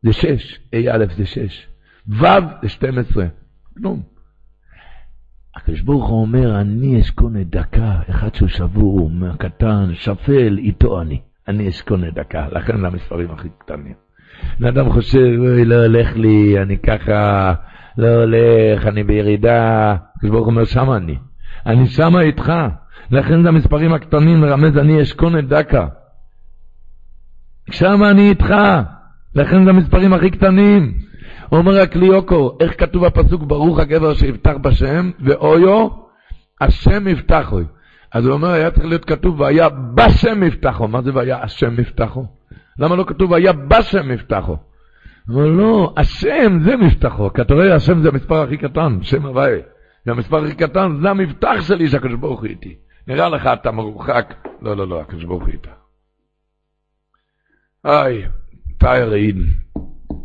זה 0.03 0.13
6, 0.13 0.59
ה' 0.73 1.15
זה 1.15 1.25
6, 1.25 1.67
ו' 2.07 2.25
זה 2.61 2.69
12, 2.69 3.25
כלום. 3.77 4.03
הקדוש 5.55 5.81
ברוך 5.81 6.09
הוא 6.09 6.21
אומר, 6.21 6.61
אני 6.61 7.01
אשכון 7.01 7.43
דקה, 7.43 8.01
אחד 8.09 8.35
שהוא 8.35 8.49
שבור, 8.49 9.11
קטן, 9.39 9.89
שפל, 9.93 10.57
איתו 10.57 11.01
אני. 11.01 11.21
אני 11.47 11.69
אשכון 11.69 12.09
דקה, 12.09 12.47
לכן 12.51 12.79
זה 12.79 12.87
המספרים 12.87 13.31
הכי 13.31 13.49
קטנים. 13.57 14.02
בן 14.59 14.67
אדם 14.67 14.89
חושב, 14.89 15.39
אוי, 15.39 15.65
לא 15.65 15.75
הולך 15.75 16.15
לי, 16.15 16.61
אני 16.61 16.77
ככה, 16.77 17.53
לא 17.97 18.07
הולך, 18.07 18.87
אני 18.87 19.03
בירידה. 19.03 19.95
הקדוש 20.15 20.31
ברוך 20.31 20.45
הוא 20.45 20.51
אומר, 20.51 20.65
שמה 20.65 20.97
אני. 20.97 21.17
אני 21.65 21.87
שמה 21.87 22.21
איתך. 22.21 22.53
לכן 23.11 23.43
זה 23.43 23.49
המספרים 23.49 23.93
הקטנים, 23.93 24.41
מרמז, 24.41 24.77
אני 24.77 25.01
אשכון 25.01 25.37
את 25.39 25.47
דקה. 25.47 25.87
שמה 27.71 28.09
אני 28.09 28.29
איתך. 28.29 28.53
לכן 29.35 29.63
זה 29.63 29.69
המספרים 29.69 30.13
הכי 30.13 30.29
קטנים. 30.29 30.93
אומר 31.51 31.81
הקליוקו, 31.81 32.57
איך 32.59 32.79
כתוב 32.79 33.05
הפסוק, 33.05 33.43
ברוך 33.43 33.79
הגבר 33.79 34.13
שיפתח 34.13 34.53
בשם, 34.61 35.11
ואויו, 35.19 35.87
השם 36.61 37.07
יפתחו. 37.07 37.59
אז 38.13 38.25
הוא 38.25 38.33
אומר, 38.33 38.49
היה 38.49 38.71
צריך 38.71 38.85
להיות 38.85 39.05
כתוב, 39.05 39.39
והיה 39.39 39.69
בשם 39.69 40.43
יפתחו. 40.43 40.87
מה 40.87 41.01
זה 41.01 41.11
והיה 41.13 41.43
השם 41.43 41.79
יפתחו? 41.79 42.25
למה 42.79 42.95
לא 42.95 43.03
כתוב, 43.07 43.31
והיה 43.31 43.53
בשם 43.53 44.11
יפתחו? 44.11 44.57
אבל 45.29 45.47
לא, 45.47 45.93
השם 45.97 46.59
זה 46.63 46.77
מפתחו, 46.77 47.33
כי 47.33 47.41
אתה 47.41 47.53
רואה, 47.53 47.75
השם 47.75 48.01
זה 48.01 48.09
המספר 48.09 48.41
הכי 48.41 48.57
קטן, 48.57 48.97
שם 49.01 49.25
הוואי. 49.25 49.61
זה 50.05 50.11
המספר 50.11 50.43
הכי 50.43 50.55
קטן, 50.55 50.97
זה 51.01 51.09
המבטח 51.09 51.61
שלי 51.61 51.87
שהקדוש 51.87 52.19
ברוך 52.19 52.39
הוא 52.39 52.47
איתי. 52.47 52.75
נראה 53.07 53.29
לך, 53.29 53.47
אתה 53.53 53.71
מרוחק. 53.71 54.33
לא, 54.61 54.77
לא, 54.77 54.87
לא, 54.87 55.01
הקדוש 55.01 55.23
ברוך 55.23 55.43
הוא 55.43 55.51
איתה. 55.51 55.71
היי, 57.83 58.25
טייר 58.77 59.11
עיד. 59.11 59.37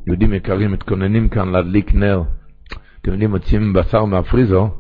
יהודים 0.06 0.32
יקרים 0.34 0.72
מתכוננים 0.72 1.28
כאן 1.28 1.48
להדליק 1.48 1.94
נר. 1.94 2.22
אתם 3.00 3.12
יודעים, 3.12 3.30
מוצאים 3.30 3.72
בשר 3.72 4.04
מהפריזו, 4.04 4.70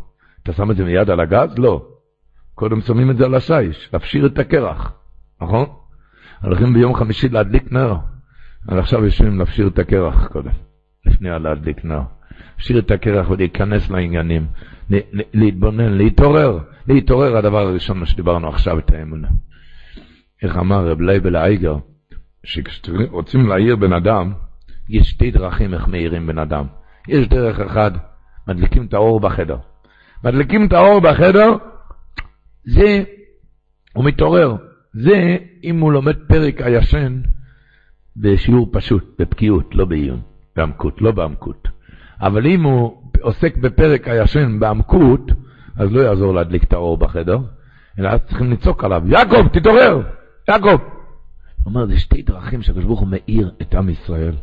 אתה 0.42 0.52
שם 0.52 0.70
את 0.70 0.76
זה 0.76 0.84
מיד 0.84 1.10
על 1.10 1.20
הגז? 1.20 1.58
לא. 1.58 1.86
קודם 2.54 2.80
שמים 2.80 3.10
את 3.10 3.16
זה 3.16 3.24
על 3.24 3.34
השיש, 3.34 3.90
להפשיר 3.92 4.26
את 4.26 4.38
הקרח, 4.38 4.92
נכון? 5.40 5.66
הולכים 6.42 6.74
ביום 6.74 6.94
חמישי 6.94 7.28
להדליק 7.28 7.72
נר. 7.72 7.94
אז 8.68 8.78
עכשיו 8.78 9.04
יושבים 9.04 9.38
להפשיר 9.38 9.68
את 9.68 9.78
הקרח 9.78 10.26
קודם, 10.26 10.50
לפני 11.06 11.28
להדליק 11.28 11.84
נר. 11.84 12.02
להפשיר 12.56 12.78
את 12.78 12.90
הקרח 12.90 13.30
ולהיכנס 13.30 13.90
לעניינים, 13.90 14.46
להתבונן, 15.34 15.92
להתעורר. 15.92 16.58
להתעורר 16.88 17.36
הדבר 17.36 17.58
הראשון 17.58 18.06
שדיברנו 18.06 18.48
עכשיו, 18.48 18.78
את 18.78 18.90
האמונה. 18.90 19.28
איך 20.42 20.56
אמר 20.56 20.88
רב 20.88 21.00
לייבל 21.00 21.36
אייגר, 21.36 21.76
שכשרוצים 22.44 23.46
להעיר 23.46 23.76
בן 23.76 23.92
אדם, 23.92 24.32
יש 24.88 25.10
שתי 25.10 25.30
דרכים 25.30 25.74
איך 25.74 25.88
מאירים 25.88 26.26
בן 26.26 26.38
אדם. 26.38 26.66
יש 27.08 27.28
דרך 27.28 27.60
אחד, 27.60 27.90
מדליקים 28.48 28.86
את 28.86 28.94
האור 28.94 29.20
בחדר. 29.20 29.58
מדליקים 30.24 30.66
את 30.66 30.72
האור 30.72 31.00
בחדר, 31.00 31.56
זה, 32.64 33.04
הוא 33.94 34.04
מתעורר. 34.04 34.56
זה 34.92 35.36
אם 35.64 35.80
הוא 35.80 35.92
לומד 35.92 36.16
פרק 36.28 36.60
הישן 36.60 37.20
בשיעור 38.16 38.68
פשוט, 38.72 39.16
בפקיעות, 39.18 39.74
לא 39.74 39.84
בעיון, 39.84 40.20
בעמקות, 40.56 41.02
לא 41.02 41.12
בעמקות. 41.12 41.68
אבל 42.20 42.46
אם 42.46 42.62
הוא 42.62 43.02
עוסק 43.20 43.56
בפרק 43.56 44.08
הישן 44.08 44.60
בעמקות, 44.60 45.32
אז 45.76 45.92
לא 45.92 46.00
יעזור 46.00 46.34
להדליק 46.34 46.64
את 46.64 46.72
האור 46.72 46.96
בחדר, 46.96 47.38
אלא 47.98 48.08
אז 48.08 48.20
צריכים 48.28 48.52
לצעוק 48.52 48.84
עליו, 48.84 49.02
יעקב, 49.06 49.48
תתעורר, 49.48 50.02
יעקב. 50.48 50.68
הוא 50.68 51.74
אומר, 51.74 51.86
זה 51.86 51.98
שתי 51.98 52.22
דרכים 52.22 52.62
שהקדוש 52.62 52.84
ברוך 52.84 53.00
הוא 53.00 53.08
מאיר 53.08 53.50
את 53.62 53.74
עם 53.74 53.88
ישראל. 53.88 54.34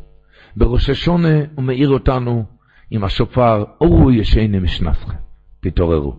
בראש 0.57 0.89
השונה 0.89 1.37
הוא 1.55 1.63
מאיר 1.63 1.89
אותנו 1.89 2.45
עם 2.91 3.03
השופר, 3.03 3.63
אורו 3.81 4.11
ישנה 4.11 4.59
משנסכם, 4.59 5.17
תתעוררו. 5.59 6.15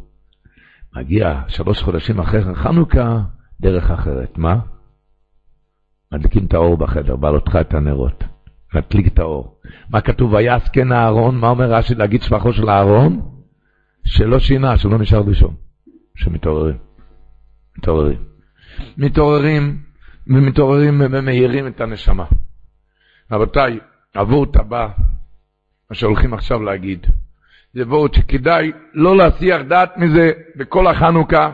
מגיע 0.96 1.40
שלוש 1.48 1.82
חודשים 1.82 2.18
אחרי 2.18 2.54
חנוכה, 2.54 3.20
דרך 3.60 3.90
אחרת. 3.90 4.38
מה? 4.38 4.58
מדליקים 6.12 6.46
את 6.46 6.54
האור 6.54 6.76
בחדר, 6.76 7.16
בעלותך 7.16 7.58
את 7.60 7.74
הנרות. 7.74 8.24
נדליק 8.74 9.06
את 9.06 9.18
האור. 9.18 9.60
מה 9.90 10.00
כתוב? 10.00 10.32
ויעש 10.32 10.68
כן 10.68 10.92
אהרון, 10.92 11.38
מה 11.38 11.48
אומר 11.48 11.72
רש"י 11.72 11.94
להגיד 11.94 12.22
שבחו 12.22 12.52
של 12.52 12.70
אהרון? 12.70 13.20
שלא 14.04 14.38
שינה, 14.38 14.78
שלא 14.78 14.98
נשאר 14.98 15.22
לישון. 15.22 15.54
שמתעוררים. 16.16 16.76
מתעוררים. 17.78 18.18
מתעוררים, 18.98 19.78
ומתעוררים 20.26 21.02
ומאירים 21.10 21.66
את 21.66 21.80
הנשמה. 21.80 22.24
רבותיי, 23.32 23.78
עבור 24.14 24.46
טבע, 24.46 24.88
מה 25.90 25.96
שהולכים 25.96 26.34
עכשיו 26.34 26.62
להגיד. 26.62 27.06
זה 27.74 27.82
וורד 27.82 28.14
שכדאי 28.14 28.72
לא 28.94 29.16
להסיח 29.16 29.62
דעת 29.68 29.96
מזה 29.96 30.32
בכל 30.56 30.86
החנוכה. 30.86 31.52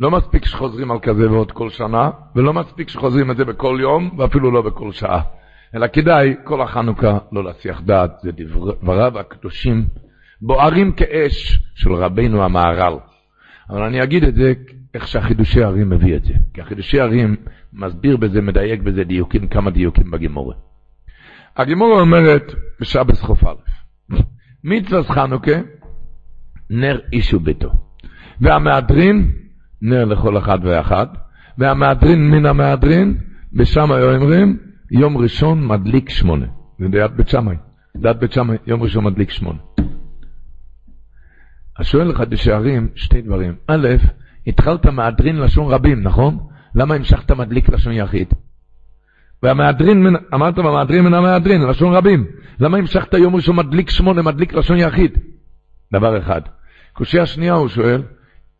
לא 0.00 0.10
מספיק 0.10 0.44
שחוזרים 0.44 0.90
על 0.90 0.98
כזה 1.02 1.30
ועוד 1.30 1.52
כל 1.52 1.70
שנה, 1.70 2.10
ולא 2.36 2.52
מספיק 2.52 2.88
שחוזרים 2.88 3.30
את 3.30 3.36
זה 3.36 3.44
בכל 3.44 3.78
יום, 3.80 4.10
ואפילו 4.18 4.50
לא 4.50 4.62
בכל 4.62 4.92
שעה. 4.92 5.22
אלא 5.74 5.86
כדאי 5.86 6.34
כל 6.44 6.62
החנוכה 6.62 7.18
לא 7.32 7.44
להסיח 7.44 7.80
דעת, 7.80 8.10
זה 8.22 8.30
דבריו 8.32 9.18
הקדושים, 9.18 9.84
בוערים 10.42 10.92
כאש 10.92 11.62
של 11.74 11.92
רבינו 11.92 12.44
המהר"ל. 12.44 12.94
אבל 13.70 13.82
אני 13.82 14.02
אגיד 14.02 14.24
את 14.24 14.34
זה 14.34 14.52
איך 14.94 15.08
שהחידושי 15.08 15.62
הרים 15.62 15.90
מביא 15.90 16.16
את 16.16 16.24
זה. 16.24 16.34
כי 16.54 16.60
החידושי 16.60 17.00
הרים 17.00 17.36
מסביר 17.72 18.16
בזה, 18.16 18.40
מדייק 18.40 18.80
בזה 18.80 19.04
דיוקים, 19.04 19.48
כמה 19.48 19.70
דיוקים 19.70 20.10
בגימורה. 20.10 20.54
הגימורה 21.56 22.00
אומרת 22.00 22.54
בשבס 22.80 23.22
חוף 23.22 23.44
א', 23.44 23.54
מצווה 24.64 25.02
חנוכה, 25.02 25.52
נר 26.70 27.00
איש 27.12 27.34
וביתו. 27.34 27.70
והמהדרין, 28.40 29.32
נר 29.82 30.04
לכל 30.04 30.38
אחד 30.38 30.58
ואחד, 30.62 31.06
והמהדרין 31.58 32.30
מן 32.30 32.46
המהדרין, 32.46 33.18
בשמאי 33.52 34.16
אומרים, 34.16 34.58
יום 34.90 35.16
ראשון 35.16 35.66
מדליק 35.66 36.08
שמונה. 36.08 36.46
זה 36.78 36.88
דיית 36.88 37.12
בית 37.12 37.28
שמאי. 37.28 37.56
דיית 37.96 38.16
בית 38.16 38.32
שמאי, 38.32 38.56
יום 38.66 38.82
ראשון 38.82 39.04
מדליק 39.04 39.30
שמונה. 39.30 39.58
אז 41.78 41.86
שואל 41.86 42.08
לך 42.08 42.20
בשערים 42.20 42.88
שתי 42.94 43.22
דברים. 43.22 43.54
א', 43.66 43.88
התחלת 44.46 44.86
מהדרין 44.86 45.36
לשון 45.36 45.72
רבים, 45.72 46.02
נכון? 46.02 46.38
למה 46.74 46.94
המשכת 46.94 47.30
מדליק 47.30 47.68
לשון 47.68 47.92
יחיד? 47.92 48.28
והמהדרין, 49.42 50.16
אמרת 50.34 50.54
במהדרין 50.54 51.04
מן 51.04 51.14
המהדרין, 51.14 51.62
לשון 51.62 51.94
רבים. 51.94 52.26
למה 52.60 52.78
המשכת 52.78 53.14
יום 53.14 53.36
ראשון 53.36 53.56
מדליק 53.56 53.90
שמונה, 53.90 54.22
מדליק 54.22 54.54
לשון 54.54 54.76
יחיד? 54.76 55.18
דבר 55.92 56.18
אחד. 56.18 56.40
קושייה 56.92 57.26
שנייה 57.26 57.54
הוא 57.54 57.68
שואל, 57.68 58.02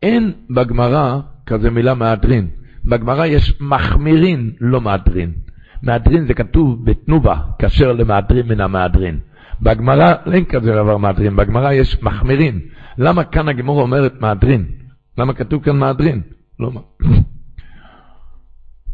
אין 0.01 0.33
בגמרא 0.49 1.19
כזה 1.45 1.69
מילה 1.69 1.93
מהדרין. 1.93 2.47
בגמרא 2.85 3.25
יש 3.25 3.61
מחמירין, 3.61 4.51
לא 4.59 4.81
מהדרין. 4.81 5.33
מהדרין 5.81 6.25
זה 6.25 6.33
כתוב 6.33 6.85
בתנובה, 6.85 7.41
כאשר 7.59 7.93
למהדרין 7.93 8.47
מן 8.47 8.61
המהדרין. 8.61 9.19
בגמרא 9.61 10.13
אין 10.33 10.45
כזה 10.45 10.71
דבר 10.71 10.97
מהדרין, 10.97 11.35
בגמרא 11.35 11.71
יש 11.71 12.03
מחמירין. 12.03 12.59
למה 12.97 13.23
כאן 13.23 13.49
הגמור 13.49 13.81
אומרת 13.81 14.21
מהדרין? 14.21 14.65
למה 15.17 15.33
כתוב 15.33 15.63
כאן 15.63 15.77
מהדרין? 15.77 16.21
לא. 16.59 16.71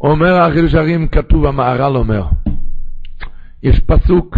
אומר 0.01 0.33
החידוש 0.41 0.73
הרים, 0.73 1.07
כתוב, 1.07 1.45
המהר"ל 1.45 1.97
אומר, 1.97 2.25
יש 3.63 3.79
פסוק, 3.79 4.37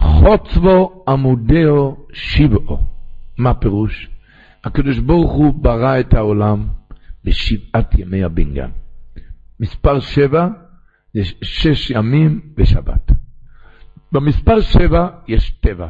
חוצבו 0.00 1.04
עמודהו 1.08 2.06
שיבעו. 2.12 2.78
מה 3.38 3.54
פירוש? 3.54 4.17
הקדוש 4.64 4.98
ברוך 4.98 5.32
הוא 5.32 5.54
ברא 5.62 6.00
את 6.00 6.14
העולם 6.14 6.68
בשבעת 7.24 7.98
ימי 7.98 8.24
הבנגן. 8.24 8.70
מספר 9.60 10.00
שבע 10.00 10.48
זה 11.14 11.22
שש 11.42 11.90
ימים 11.90 12.40
ושבת. 12.56 13.12
במספר 14.12 14.60
שבע 14.60 15.08
יש 15.28 15.50
טבע. 15.50 15.88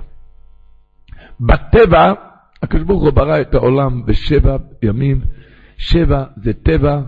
בטבע, 1.41 2.13
הקדוש 2.63 2.85
ברוך 2.85 3.03
הוא 3.03 3.11
ברא 3.11 3.41
את 3.41 3.55
העולם 3.55 4.07
בשבע 4.07 4.57
ימים. 4.83 5.21
שבע 5.77 6.25
זה 6.37 6.53
טבע. 6.53 7.01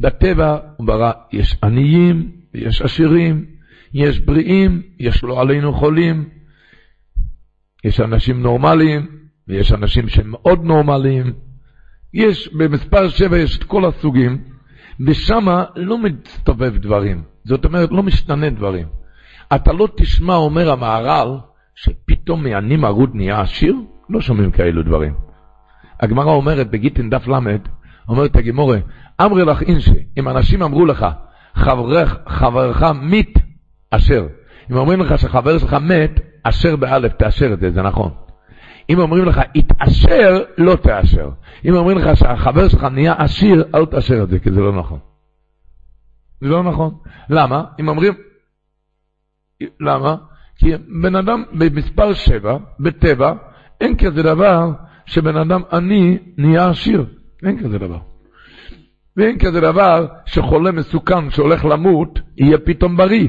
בטבע 0.00 0.58
הוא 0.76 0.86
ברא, 0.86 1.12
יש 1.32 1.56
עניים 1.62 2.32
ויש 2.54 2.82
עשירים, 2.82 3.44
יש 3.94 4.20
בריאים, 4.20 4.82
יש 4.98 5.24
לא 5.24 5.40
עלינו 5.40 5.72
חולים, 5.72 6.28
יש 7.84 8.00
אנשים 8.00 8.42
נורמליים 8.42 9.23
ויש 9.48 9.72
אנשים 9.72 10.08
שהם 10.08 10.30
מאוד 10.30 10.64
נורמליים. 10.64 11.32
יש, 12.14 12.48
במספר 12.52 13.08
שבע 13.08 13.38
יש 13.38 13.58
את 13.58 13.64
כל 13.64 13.84
הסוגים, 13.84 14.38
ושם 15.06 15.46
לא 15.76 15.98
מסתובב 15.98 16.76
דברים. 16.76 17.22
זאת 17.44 17.64
אומרת, 17.64 17.92
לא 17.92 18.02
משתנה 18.02 18.50
דברים. 18.50 18.86
אתה 19.54 19.72
לא 19.72 19.88
תשמע, 19.96 20.34
אומר 20.34 20.72
המהר"ל, 20.72 21.38
שפתאום 21.74 22.42
מעני 22.42 22.76
מרוד 22.76 23.10
נהיה 23.14 23.40
עשיר? 23.40 23.74
לא 24.10 24.20
שומעים 24.20 24.50
כאלו 24.50 24.82
דברים. 24.82 25.14
הגמרא 26.00 26.32
אומרת 26.32 26.70
בגיטין 26.70 27.10
דף 27.10 27.28
ל', 27.28 27.56
אומרת 28.08 28.36
הגמורה, 28.36 28.78
אמרי 29.22 29.44
לך 29.44 29.62
אינשי, 29.62 30.04
אם 30.18 30.28
אנשים 30.28 30.62
אמרו 30.62 30.86
לך, 30.86 31.06
חברך, 31.54 32.16
חברך 32.28 32.82
מת 32.82 33.38
אשר. 33.90 34.26
אם 34.70 34.76
אומרים 34.76 35.00
לך 35.00 35.18
שחבר 35.18 35.58
שלך 35.58 35.74
מת, 35.74 36.20
אשר 36.42 36.76
באלף, 36.76 37.12
תאשר 37.12 37.52
את 37.52 37.60
זה, 37.60 37.70
זה 37.70 37.82
נכון. 37.82 38.10
אם 38.90 38.98
אומרים 38.98 39.24
לך, 39.24 39.40
התעשר, 39.54 40.42
לא 40.58 40.76
תאשר. 40.76 41.30
אם 41.64 41.74
אומרים 41.74 41.98
לך 41.98 42.16
שהחבר 42.16 42.68
שלך 42.68 42.84
נהיה 42.84 43.14
עשיר, 43.18 43.64
אל 43.74 43.86
תאשר 43.86 44.22
את 44.22 44.28
זה, 44.28 44.38
כי 44.38 44.50
זה 44.50 44.60
לא 44.60 44.72
נכון. 44.78 44.98
זה 46.40 46.48
לא 46.48 46.62
נכון. 46.62 46.94
למה? 47.30 47.64
אם 47.80 47.88
אומרים... 47.88 48.12
למה? 49.80 50.16
כי 50.56 50.72
בן 51.02 51.16
אדם 51.16 51.42
במספר 51.52 52.12
שבע, 52.14 52.58
בטבע, 52.80 53.32
אין 53.80 53.96
כזה 53.96 54.22
דבר 54.22 54.70
שבן 55.06 55.36
אדם 55.36 55.62
עני 55.72 56.18
נהיה 56.36 56.68
עשיר. 56.68 57.06
אין 57.46 57.58
כזה 57.58 57.78
דבר. 57.78 57.98
ואין 59.16 59.38
כזה 59.38 59.60
דבר 59.60 60.06
שחולה 60.26 60.72
מסוכן 60.72 61.30
שהולך 61.30 61.64
למות, 61.64 62.18
יהיה 62.36 62.58
פתאום 62.58 62.96
בריא. 62.96 63.28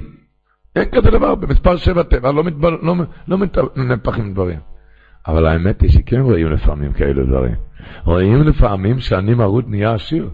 אין 0.76 0.90
כזה 0.92 1.12
דבר, 1.12 1.36
במספר 1.36 1.78
שבע 1.78 2.04
טבע 2.04 2.32
לא, 2.32 2.44
מתבר, 2.44 2.70
לא, 2.70 2.96
לא 3.28 3.38
מתנפחים 3.76 4.34
דברים. 4.34 4.60
אבל 5.28 5.46
האמת 5.46 5.82
היא 5.82 5.90
שכן 5.90 6.20
רואים 6.20 6.52
לפעמים 6.52 6.94
כאלה 6.94 7.24
דברים. 7.24 7.56
רואים 8.04 8.42
לפעמים 8.44 9.00
שאני 9.00 9.34
מרות 9.34 9.70
נהיה 9.70 9.94
עשיר. 9.94 10.30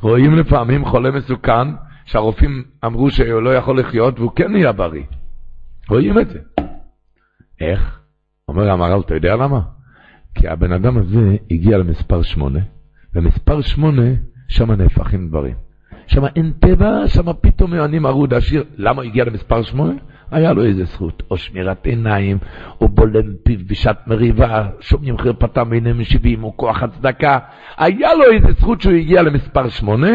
רואים 0.00 0.34
לפעמים 0.34 0.84
חולה 0.84 1.10
מסוכן, 1.10 1.68
שהרופאים 2.04 2.64
אמרו 2.84 3.10
שהוא 3.10 3.40
לא 3.40 3.54
יכול 3.54 3.78
לחיות 3.78 4.18
והוא 4.18 4.32
כן 4.36 4.52
נהיה 4.52 4.72
בריא. 4.72 5.04
רואים 5.88 6.18
את 6.18 6.30
זה. 6.30 6.38
איך? 7.60 8.00
אומר 8.48 8.70
המהר"ל, 8.70 9.00
אתה 9.00 9.14
יודע 9.14 9.36
למה? 9.36 9.60
כי 10.34 10.48
הבן 10.48 10.72
אדם 10.72 10.98
הזה 10.98 11.36
הגיע 11.50 11.78
למספר 11.78 12.22
שמונה, 12.22 12.60
ומספר 13.14 13.60
שמונה, 13.60 14.10
שם 14.48 14.72
נהפכים 14.72 15.28
דברים. 15.28 15.54
שם 16.06 16.24
אין 16.24 16.52
טבע, 16.60 17.08
שם 17.08 17.32
פתאום 17.40 17.74
אני 17.74 17.98
מרוד 17.98 18.34
עשיר. 18.34 18.64
למה 18.76 19.02
הוא 19.02 19.10
הגיע 19.10 19.24
למספר 19.24 19.62
שמונה? 19.62 19.92
היה 20.30 20.52
לו 20.52 20.64
איזה 20.64 20.84
זכות, 20.84 21.22
או 21.30 21.36
שמירת 21.36 21.86
עיניים, 21.86 22.38
או 22.80 22.88
בולם 22.88 23.34
פיו 23.44 23.58
בשעת 23.66 24.06
מריבה, 24.06 24.68
שומעים 24.80 25.18
חרפתם 25.18 25.72
עיניהם 25.72 26.00
משיבים, 26.00 26.44
או 26.44 26.56
כוח 26.56 26.82
הצדקה. 26.82 27.38
היה 27.76 28.14
לו 28.14 28.24
איזה 28.32 28.52
זכות 28.52 28.80
שהוא 28.80 28.94
הגיע 28.94 29.22
למספר 29.22 29.68
שמונה, 29.68 30.10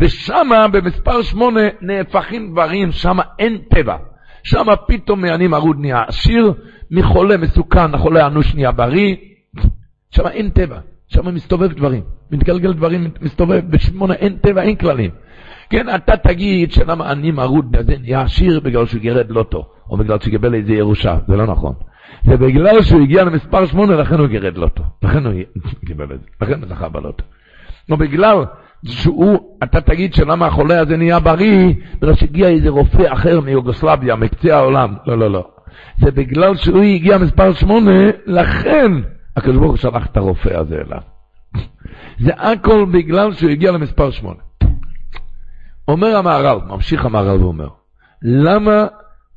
ושם 0.00 0.48
במספר 0.72 1.22
שמונה 1.22 1.60
נהפכים 1.80 2.50
דברים, 2.52 2.92
שם 2.92 3.16
אין 3.38 3.58
טבע. 3.70 3.96
שם 4.42 4.66
פתאום 4.88 5.24
אני 5.24 5.46
מרוד 5.46 5.80
נהיה 5.80 6.02
עשיר, 6.06 6.52
מחולה 6.90 7.36
מסוכן, 7.36 7.94
החולה 7.94 8.26
אנוש 8.26 8.54
נהיה 8.54 8.72
בריא. 8.72 9.16
שם 10.10 10.26
אין 10.26 10.50
טבע, 10.50 10.78
שם 11.08 11.34
מסתובב 11.34 11.72
דברים, 11.72 12.02
מתגלגל 12.30 12.72
דברים, 12.72 13.10
מסתובב, 13.20 13.60
בשמונה 13.70 14.14
אין 14.14 14.36
טבע, 14.36 14.62
אין 14.62 14.76
כללים. 14.76 15.10
כן, 15.70 15.94
אתה 15.94 16.16
תגיד 16.16 16.72
שלמה 16.72 17.12
אני 17.12 17.30
מרוד 17.30 17.72
בזה 17.72 17.94
נהיה 18.00 18.20
עשיר 18.20 18.60
בגלל 18.60 18.86
שהוא 18.86 19.00
גירד 19.00 19.30
לוטו, 19.30 19.66
או 19.90 19.96
בגלל 19.96 20.20
שהוא 20.20 20.30
קיבל 20.30 20.54
איזה 20.54 20.72
ירושה, 20.72 21.18
זה 21.28 21.36
לא 21.36 21.46
נכון. 21.46 21.74
זה 22.24 22.36
בגלל 22.36 22.82
שהוא 22.82 23.00
הגיע 23.00 23.24
למספר 23.24 23.66
שמונה, 23.66 23.96
לכן 23.96 24.18
הוא 24.18 24.26
גירד 24.26 24.58
לוטו. 24.58 24.82
לכן 25.02 25.26
הוא 25.26 25.32
קיבל 25.86 26.04
את 26.04 26.20
זה, 26.20 26.26
לכן 26.40 26.60
הוא 26.60 26.68
זכה 26.68 26.88
בלוטו. 26.88 27.24
או 27.90 27.96
בגלל 27.96 28.44
שהוא, 28.84 29.38
אתה 29.62 29.80
תגיד 29.80 30.14
שלמה 30.14 30.46
החולה 30.46 30.80
הזה 30.80 30.96
נהיה 30.96 31.20
בריא, 31.20 31.74
בגלל 31.98 32.14
שהגיע 32.14 32.48
איזה 32.48 32.68
רופא 32.68 33.12
אחר 33.12 33.40
מיוגוסלביה, 33.40 34.16
מקצה 34.16 34.56
העולם. 34.56 34.94
לא, 35.06 35.18
לא, 35.18 35.30
לא. 35.30 35.46
זה 36.00 36.10
בגלל 36.10 36.56
שהוא 36.56 36.82
הגיע 36.82 37.18
מספר 37.18 37.52
שמונה, 37.52 38.10
לכן 38.26 38.92
הקדוש 39.36 39.56
ברוך 39.56 39.70
הוא 39.70 39.76
שלח 39.76 40.06
את 40.06 40.16
הרופא 40.16 40.58
הזה 40.58 40.74
אליו. 40.74 41.00
זה 42.24 42.32
הכל 42.36 42.84
בגלל 42.92 43.32
שהוא 43.32 43.50
הגיע 43.50 43.72
למספר 43.72 44.10
שמונה. 44.10 44.43
אומר 45.88 46.16
המהר"ל, 46.16 46.58
ממשיך 46.68 47.04
המהר"ל 47.04 47.42
ואומר, 47.42 47.68
למה 48.22 48.86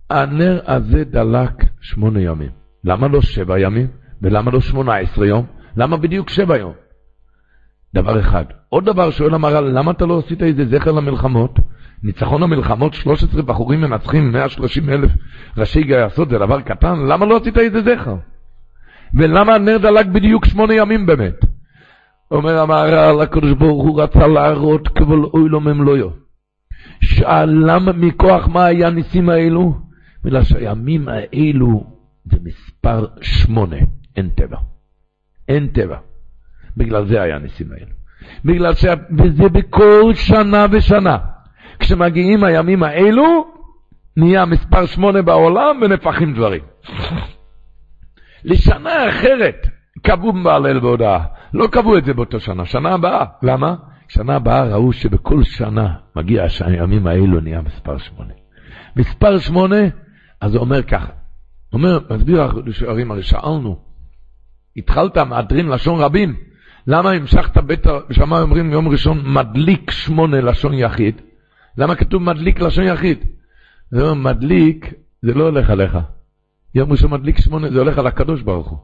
הנר 0.10 0.60
הזה 0.66 1.04
דלק 1.04 1.64
שמונה 1.82 2.22
ימים? 2.22 2.52
למה 2.84 3.08
לא 3.08 3.22
שבע 3.22 3.60
ימים? 3.60 3.88
ולמה 4.22 4.52
לא 4.52 4.62
שמונה 4.62 4.96
עשרה 4.96 5.28
יום? 5.28 5.46
למה 5.78 5.98
בדיוק 5.98 6.30
שבע 6.30 6.58
יום? 6.58 6.74
דבר 7.94 8.20
אחד. 8.20 8.46
עוד 8.70 8.86
דבר 8.86 9.12
שואל 9.12 9.34
המהר"ל, 9.34 9.64
למה 9.64 9.92
אתה 9.92 10.06
לא 10.06 10.20
עשית 10.20 10.44
איזה 10.44 10.66
זכר 10.66 10.92
למלחמות? 10.92 11.60
ניצחון 12.04 12.44
המלחמות, 12.44 12.94
13 12.94 13.42
בחורים 13.42 13.82
מנצחים 13.82 14.32
130 14.32 14.90
אלף 14.90 15.12
ראשי 15.58 15.84
גייסות, 15.84 16.30
זה 16.30 16.38
דבר 16.38 16.62
קטן, 16.62 17.00
למה 17.00 17.26
לא 17.26 17.38
עשית 17.38 17.58
איזה 17.58 17.82
זכר? 17.82 18.16
ולמה 19.14 19.56
הנר 19.56 19.78
דלק 19.78 20.06
בדיוק 20.06 20.46
שמונה 20.46 20.74
ימים 20.74 21.06
באמת? 21.06 21.46
אומר 22.32 22.60
המהר"ל, 22.60 23.22
הקדוש 23.22 23.52
ברוך 23.52 23.84
הוא 23.84 24.02
רצה 24.02 24.28
להראות 24.28 24.88
כבול 24.88 25.26
אוי 25.34 25.50
לו 25.50 25.60
ממלויו. 25.60 26.27
למה, 27.48 27.92
מכוח 27.92 28.48
מה 28.48 28.66
היה 28.66 28.88
הניסים 28.88 29.30
האלו? 29.30 29.74
בגלל 30.24 30.44
שהימים 30.44 31.08
האלו 31.08 31.84
זה 32.26 32.38
מספר 32.44 33.06
שמונה, 33.22 33.78
אין 34.16 34.30
טבע. 34.30 34.58
אין 35.48 35.68
טבע. 35.68 35.98
בגלל 36.78 37.06
זה 37.06 37.22
היה 37.22 37.36
הניסים 37.36 37.68
האלו. 37.72 37.92
בגלל 38.46 38.74
ש... 38.74 38.86
וזה 39.18 39.50
בכל 39.50 40.12
שנה 40.14 40.66
ושנה. 40.72 41.18
כשמגיעים 41.80 42.44
הימים 42.44 42.84
האלו, 42.84 43.48
נהיה 44.18 44.46
מספר 44.46 44.86
שמונה 44.86 45.22
בעולם 45.22 45.80
ונפחים 45.82 46.34
דברים. 46.34 46.62
לשנה 48.44 49.10
אחרת 49.10 49.68
קבעו 50.04 50.34
בהלל 50.44 50.80
בהודעה. 50.80 51.26
לא 51.54 51.68
קבעו 51.68 51.98
את 51.98 52.06
זה 52.06 52.14
באותו 52.14 52.40
שנה, 52.40 52.66
שנה 52.66 52.94
הבאה. 52.94 53.26
למה? 53.44 53.76
שנה 54.08 54.36
הבאה 54.36 54.64
ראו 54.64 54.94
שבכל 54.94 55.44
שנה 55.44 55.94
מגיע 56.16 56.46
הימים 56.62 57.08
האלו 57.08 57.40
נהיה 57.40 57.62
מספר 57.62 57.98
שמונה. 57.98 58.34
מספר 58.96 59.38
שמונה, 59.38 59.78
אז 60.42 60.56
הוא 60.56 60.62
אומר 60.62 60.84
ככה, 60.84 61.12
אומר, 61.74 62.00
מסביר 62.10 62.42
השערים, 62.70 63.12
הרי 63.12 63.24
שאלנו, 63.24 63.80
התחלת 64.78 65.18
מהדרין 65.18 65.70
לשון 65.70 66.00
רבים, 66.00 66.36
למה 66.88 67.12
המשכת 67.12 67.58
בית, 67.58 67.84
שם 68.12 68.34
אומרים 68.34 68.72
יום 68.72 68.88
ראשון 68.88 69.34
מדליק 69.34 69.92
שמונה 69.92 70.42
לשון 70.42 70.74
יחיד, 70.74 71.22
למה 71.78 71.96
כתוב 71.96 72.24
מדליק 72.24 72.60
לשון 72.60 72.84
יחיד? 72.84 73.18
זה 73.92 74.02
אומר, 74.02 74.14
מדליק, 74.14 74.94
זה 75.22 75.34
לא 75.34 75.44
הולך 75.44 75.70
עליך. 75.70 75.98
יום 76.76 76.92
ראשון 76.92 77.12
מדליק 77.12 77.40
שמונה, 77.40 77.72
זה 77.72 77.80
הולך 77.80 77.98
על 77.98 78.08
הקדוש 78.08 78.42
ברוך 78.42 78.68
הוא. 78.68 78.80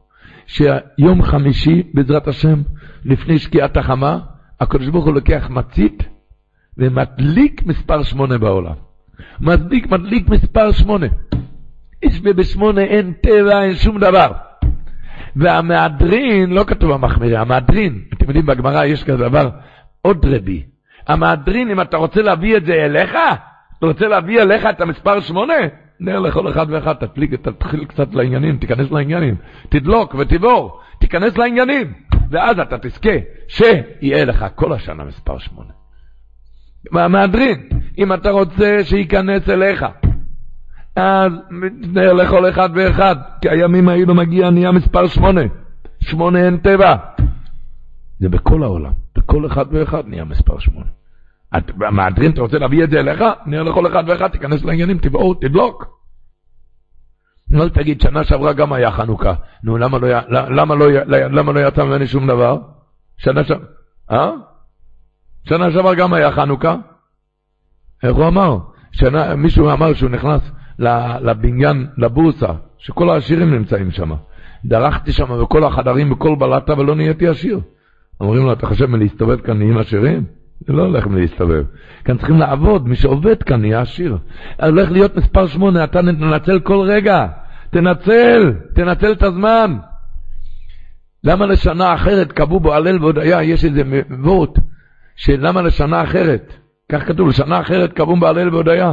שיום 0.47 1.23
חמישי, 1.23 1.83
בעזרת 1.93 2.27
השם, 2.27 2.61
לפני 3.05 3.39
שקיעת 3.39 3.77
החמה, 3.77 4.19
הקדוש 4.63 4.87
ברוך 4.87 5.05
הוא 5.05 5.13
לוקח 5.13 5.49
מצית 5.49 6.03
ומדליק 6.77 7.65
מספר 7.65 8.03
שמונה 8.03 8.37
בעולם. 8.37 8.75
מדליק, 9.39 9.87
מדליק 9.91 10.29
מספר 10.29 10.71
שמונה. 10.71 11.07
איש 12.03 12.19
ובשמונה 12.23 12.81
אין 12.81 13.13
טבע, 13.21 13.63
אין 13.63 13.75
שום 13.75 13.99
דבר. 13.99 14.31
והמהדרין, 15.35 16.49
לא 16.49 16.63
כתוב 16.63 16.91
המחמירי, 16.91 17.37
המהדרין, 17.37 18.01
אתם 18.13 18.25
יודעים, 18.25 18.45
בגמרא 18.45 18.85
יש 18.85 19.03
כזה 19.03 19.17
דבר, 19.17 19.49
עוד 20.01 20.25
רבי. 20.25 20.63
המהדרין, 21.07 21.71
אם 21.71 21.81
אתה 21.81 21.97
רוצה 21.97 22.21
להביא 22.21 22.57
את 22.57 22.65
זה 22.65 22.73
אליך, 22.73 23.11
אתה 23.79 23.85
רוצה 23.85 24.07
להביא 24.07 24.41
אליך 24.41 24.65
את 24.65 24.81
המספר 24.81 25.19
שמונה, 25.19 25.53
נר 25.99 26.19
לכל 26.19 26.51
אחד 26.51 26.65
ואחד, 26.69 26.93
תפליג, 26.93 27.35
תתחיל 27.35 27.85
קצת 27.85 28.13
לעניינים, 28.13 28.57
תיכנס 28.57 28.91
לעניינים, 28.91 29.35
תדלוק 29.69 30.15
ותבור, 30.15 30.79
תיכנס 30.99 31.37
לעניינים, 31.37 31.93
ואז 32.29 32.59
אתה 32.59 32.77
תזכה 32.77 33.11
שיהיה 33.47 34.25
לך 34.25 34.45
כל 34.55 34.73
השנה 34.73 35.03
מספר 35.03 35.37
שמונה. 35.37 35.71
מהמהדרין, 36.91 37.69
אם 37.97 38.13
אתה 38.13 38.31
רוצה 38.31 38.83
שייכנס 38.83 39.49
אליך, 39.49 39.85
אז 40.95 41.31
נר 41.93 42.13
לכל 42.13 42.49
אחד 42.49 42.69
ואחד, 42.75 43.15
כי 43.41 43.49
הימים 43.49 43.89
האלו 43.89 44.15
מגיע 44.15 44.49
נהיה 44.49 44.71
מספר 44.71 45.07
שמונה. 45.07 45.41
שמונה 45.99 46.45
אין 46.45 46.57
טבע. 46.57 46.95
זה 48.19 48.29
בכל 48.29 48.63
העולם, 48.63 48.91
בכל 49.17 49.45
אחד 49.45 49.65
ואחד 49.71 50.07
נהיה 50.07 50.23
מספר 50.23 50.59
שמונה. 50.59 50.89
המהדרין, 51.87 52.31
אתה 52.31 52.41
רוצה 52.41 52.57
להביא 52.57 52.83
את 52.83 52.89
זה 52.89 52.99
אליך? 52.99 53.23
נר 53.45 53.63
לכל 53.63 53.87
אחד 53.87 54.03
ואחד, 54.07 54.27
תיכנס 54.27 54.63
לעניינים, 54.63 54.97
תבעור, 54.97 55.35
תדלוק. 55.41 55.85
לא 57.51 57.69
תגיד, 57.69 58.01
שנה 58.01 58.23
שעברה 58.23 58.53
גם 58.53 58.73
היה 58.73 58.91
חנוכה. 58.91 59.33
נו, 59.63 59.77
למה 59.77 59.97
לא, 59.97 60.07
למה 60.29 60.75
לא, 60.75 61.53
לא 61.53 61.67
יצא 61.67 61.83
ממני 61.83 62.07
שום 62.07 62.27
דבר? 62.27 62.57
שנה 63.17 63.43
שעברה, 63.43 63.65
אה? 64.11 64.31
שנה 65.49 65.71
שעברה 65.71 65.95
גם 65.95 66.13
היה 66.13 66.31
חנוכה. 66.31 66.75
איך 68.03 68.15
הוא 68.15 68.27
אמר? 68.27 68.57
שנה, 68.91 69.35
מישהו 69.35 69.71
אמר 69.71 69.93
שהוא 69.93 70.09
נכנס 70.09 70.51
לבניין, 71.21 71.87
לבורסה, 71.97 72.53
שכל 72.77 73.09
העשירים 73.09 73.53
נמצאים 73.53 73.91
שם. 73.91 74.11
דרכתי 74.65 75.11
שם 75.11 75.41
בכל 75.43 75.63
החדרים, 75.63 76.09
בכל 76.09 76.35
בלטה, 76.35 76.79
ולא 76.79 76.95
נהייתי 76.95 77.27
עשיר. 77.27 77.59
אומרים 78.21 78.45
לו, 78.45 78.53
אתה 78.53 78.67
חושב 78.67 78.85
מלהסתובב 78.85 79.41
כאן 79.41 79.57
נהיים 79.57 79.77
עשירים? 79.77 80.25
זה 80.67 80.73
לא 80.73 80.83
הולך 80.83 81.07
מלהסתובב. 81.07 81.63
כאן 82.05 82.17
צריכים 82.17 82.39
לעבוד, 82.39 82.87
מי 82.87 82.95
שעובד 82.95 83.43
כאן 83.43 83.61
נהיה 83.61 83.81
עשיר. 83.81 84.17
הולך 84.61 84.91
להיות 84.91 85.17
מספר 85.17 85.47
שמונה, 85.47 85.83
אתה 85.83 86.01
תנצל 86.01 86.59
כל 86.59 86.79
רגע. 86.87 87.27
תנצל, 87.69 88.53
תנצל 88.75 89.11
את 89.11 89.23
הזמן. 89.23 89.77
למה 91.23 91.45
לשנה 91.45 91.93
אחרת 91.93 92.31
קבעו 92.31 92.59
בו 92.59 92.73
הלל 92.73 93.03
והודיה, 93.03 93.43
יש 93.43 93.65
איזה 93.65 93.81
וורט, 94.23 94.59
שלמה 95.15 95.61
לשנה 95.61 96.03
אחרת? 96.03 96.53
כך 96.91 97.07
כתוב, 97.07 97.29
לשנה 97.29 97.59
אחרת 97.59 97.93
קבעו 97.93 98.15
בהלל 98.15 98.53
והודיה. 98.53 98.91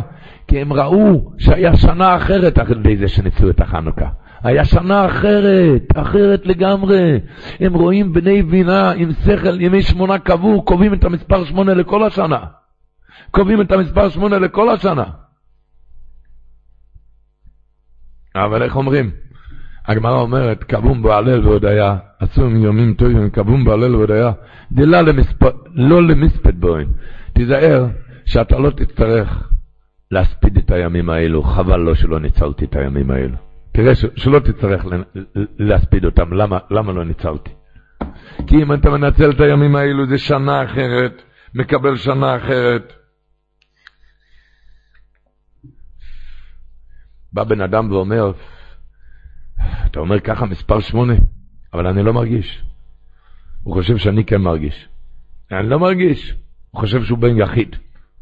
כי 0.48 0.60
הם 0.60 0.72
ראו 0.72 1.32
שהיה 1.38 1.76
שנה 1.76 2.16
אחרת 2.16 2.58
אחרי 2.58 2.96
זה 2.96 3.08
שניסו 3.08 3.50
את 3.50 3.60
החנוכה. 3.60 4.08
היה 4.42 4.64
שנה 4.64 5.06
אחרת, 5.06 5.82
אחרת 5.94 6.46
לגמרי. 6.46 7.20
הם 7.60 7.74
רואים 7.74 8.12
בני 8.12 8.42
בינה 8.42 8.90
עם 8.90 9.12
שכל, 9.12 9.60
ימי 9.60 9.82
שמונה 9.82 10.18
קבעו, 10.18 10.62
קובעים 10.62 10.94
את 10.94 11.04
המספר 11.04 11.44
שמונה 11.44 11.74
לכל 11.74 12.02
השנה. 12.02 12.38
קובעים 13.30 13.60
את 13.60 13.72
המספר 13.72 14.08
שמונה 14.08 14.38
לכל 14.38 14.70
השנה. 14.70 15.04
אבל 18.36 18.62
איך 18.62 18.76
אומרים? 18.76 19.10
הגמרא 19.86 20.20
אומרת, 20.20 20.64
קבום 20.64 21.02
בהלל 21.02 21.46
והודיה, 21.46 21.96
עשו 22.18 22.44
עם 22.44 22.56
יומים 22.56 22.94
טובים, 22.94 23.30
קבום 23.30 23.64
בהלל 23.64 23.94
והודיה, 23.96 24.32
דלה 24.72 25.02
למספ... 25.02 25.42
לא 25.74 26.02
למספד 26.02 26.60
בוין. 26.60 26.88
תיזהר 27.32 27.86
שאתה 28.26 28.58
לא 28.58 28.70
תצטרך 28.70 29.48
להספיד 30.10 30.56
את 30.56 30.70
הימים 30.70 31.10
האלו, 31.10 31.42
חבל 31.42 31.76
לו 31.76 31.94
שלא 31.94 32.20
ניצלתי 32.20 32.64
את 32.64 32.76
הימים 32.76 33.10
האלו. 33.10 33.49
תראה 33.72 33.94
ש, 33.94 34.04
שלא 34.16 34.38
תצטרך 34.38 34.84
להספיד 35.58 36.04
אותם, 36.04 36.32
למה, 36.32 36.58
למה 36.70 36.92
לא 36.92 37.04
ניצלתי? 37.04 37.50
כי 38.46 38.62
אם 38.62 38.72
אתה 38.72 38.90
מנצל 38.90 39.30
את 39.30 39.40
הימים 39.40 39.76
האלו 39.76 40.06
זה 40.06 40.18
שנה 40.18 40.64
אחרת, 40.64 41.22
מקבל 41.54 41.96
שנה 41.96 42.36
אחרת. 42.36 42.92
בא 47.32 47.44
בן 47.44 47.60
אדם 47.60 47.92
ואומר, 47.92 48.32
אתה 49.86 50.00
אומר 50.00 50.20
ככה 50.20 50.46
מספר 50.46 50.80
שמונה, 50.80 51.14
אבל 51.74 51.86
אני 51.86 52.02
לא 52.02 52.12
מרגיש. 52.12 52.64
הוא 53.62 53.74
חושב 53.74 53.96
שאני 53.96 54.24
כן 54.24 54.40
מרגיש. 54.40 54.88
אני 55.52 55.68
לא 55.68 55.78
מרגיש. 55.78 56.34
הוא 56.70 56.80
חושב 56.80 57.04
שהוא 57.04 57.18
בן 57.18 57.38
יחיד. 57.38 57.76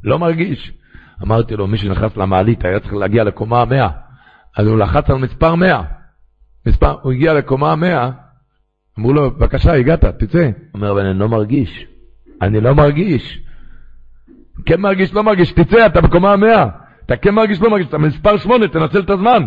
לא 0.05 0.19
מרגיש. 0.19 0.73
אמרתי 1.23 1.57
לו, 1.57 1.67
מי 1.67 1.79
שנכנס 1.79 2.17
למעלית 2.17 2.65
היה 2.65 2.81
צריך 2.81 2.95
להגיע 2.95 3.25
לקומה 3.25 3.63
המאה. 3.63 3.89
אז 4.59 4.67
הוא 4.67 4.79
לחץ 4.79 5.11
על 5.11 5.19
מספר 5.19 5.55
מאה. 5.55 5.83
מספר, 6.67 6.97
הוא 7.03 7.13
הגיע 7.13 7.35
לקומה 7.35 7.73
המאה, 7.73 8.11
אמרו 8.99 9.13
לו, 9.13 9.31
בבקשה, 9.31 9.73
הגעת, 9.73 10.05
תצא. 10.05 10.45
הוא 10.45 10.53
אומר, 10.75 10.91
אבל 10.91 11.07
אני 11.07 11.19
לא 11.19 11.29
מרגיש. 11.29 11.87
אני 12.43 12.61
לא 12.61 12.75
מרגיש. 12.75 13.43
כן 14.67 14.81
מרגיש, 14.81 15.15
לא 15.15 15.23
מרגיש, 15.23 15.53
תצא, 15.53 15.87
אתה 15.87 16.01
בקומה 16.01 16.33
המאה. 16.33 16.67
אתה 17.07 17.17
כן 17.17 17.35
מרגיש, 17.35 17.61
לא 17.61 17.71
מרגיש, 17.71 17.87
אתה 17.87 17.99
מספר 17.99 18.37
שמונה, 18.37 18.69
תנצל 18.69 19.01
את 19.01 19.11
הזמן. 19.11 19.45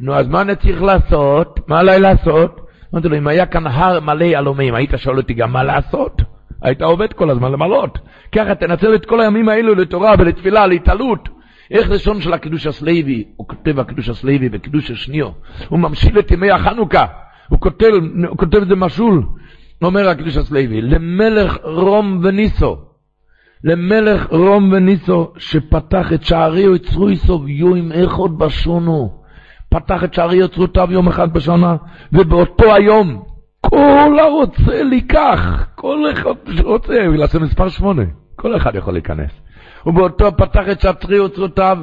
נו, 0.00 0.14
אז 0.14 0.28
מה 0.28 0.40
אני 0.40 0.56
צריך 0.56 0.82
לעשות? 0.82 1.68
מה 1.68 1.78
עליי 1.78 2.00
לעשות? 2.00 2.60
אמרתי 2.94 3.08
לו, 3.08 3.18
אם 3.18 3.26
היה 3.26 3.46
כאן 3.46 3.66
הר 3.66 4.00
מלא 4.00 4.24
יהלומים, 4.24 4.74
היית 4.74 4.90
שואל 4.96 5.16
אותי 5.16 5.34
גם 5.34 5.52
מה 5.52 5.62
לעשות? 5.62 6.22
היית 6.62 6.82
עובד 6.82 7.12
כל 7.12 7.30
הזמן 7.30 7.52
למלות. 7.52 7.98
ככה 8.34 8.54
תנצל 8.54 8.94
את 8.94 9.06
כל 9.06 9.20
הימים 9.20 9.48
האלו 9.48 9.74
לתורה 9.74 10.14
ולתפילה, 10.18 10.66
להתעלות. 10.66 11.28
איך 11.70 11.90
לשון 11.90 12.20
של 12.20 12.32
הקדוש 12.32 12.66
הסלוי, 12.66 13.24
הוא 13.36 13.48
כותב 13.48 13.78
הקדוש 13.78 14.08
הסלוי 14.08 14.48
בקדוש 14.48 14.90
השניו, 14.90 15.28
הוא 15.68 15.78
ממשיל 15.78 16.18
את 16.18 16.30
ימי 16.30 16.50
החנוכה, 16.50 17.06
הוא 17.48 17.60
כותב, 17.60 17.90
הוא 18.28 18.36
כותב 18.36 18.56
את 18.56 18.68
זה 18.68 18.76
משול, 18.76 19.22
אומר 19.82 20.08
הקדוש 20.08 20.36
הסלוי, 20.36 20.80
למלך 20.80 21.56
רום 21.64 22.20
וניסו, 22.24 22.76
למלך 23.64 24.26
רום 24.30 24.72
וניסו, 24.72 25.32
שפתח 25.36 26.12
את 26.12 26.24
שערי 26.24 26.74
יצרו 26.74 27.10
יסוב 27.10 27.48
יום 27.48 27.92
אחד 27.92 28.38
בשונו, 28.38 29.22
פתח 29.68 30.04
את 30.04 30.14
שערי 30.14 30.44
יצרותיו 30.44 30.88
יום 30.90 31.08
אחד 31.08 31.32
בשנה, 31.32 31.76
ובאותו 32.12 32.74
היום, 32.74 33.22
כל 33.60 34.18
הרוצה 34.20 34.82
לקח, 34.82 35.66
כל 35.74 35.98
אחד 36.12 36.30
שרוצה, 36.56 36.94
בגלל 37.12 37.26
זה 37.26 37.40
מספר 37.40 37.68
שמונה, 37.68 38.02
כל 38.36 38.56
אחד 38.56 38.74
יכול 38.74 38.92
להיכנס. 38.92 39.30
ובאותו 39.86 40.36
פתח 40.36 40.62
את 40.72 40.80
שטרי 40.80 41.18
אוצרותיו, 41.18 41.78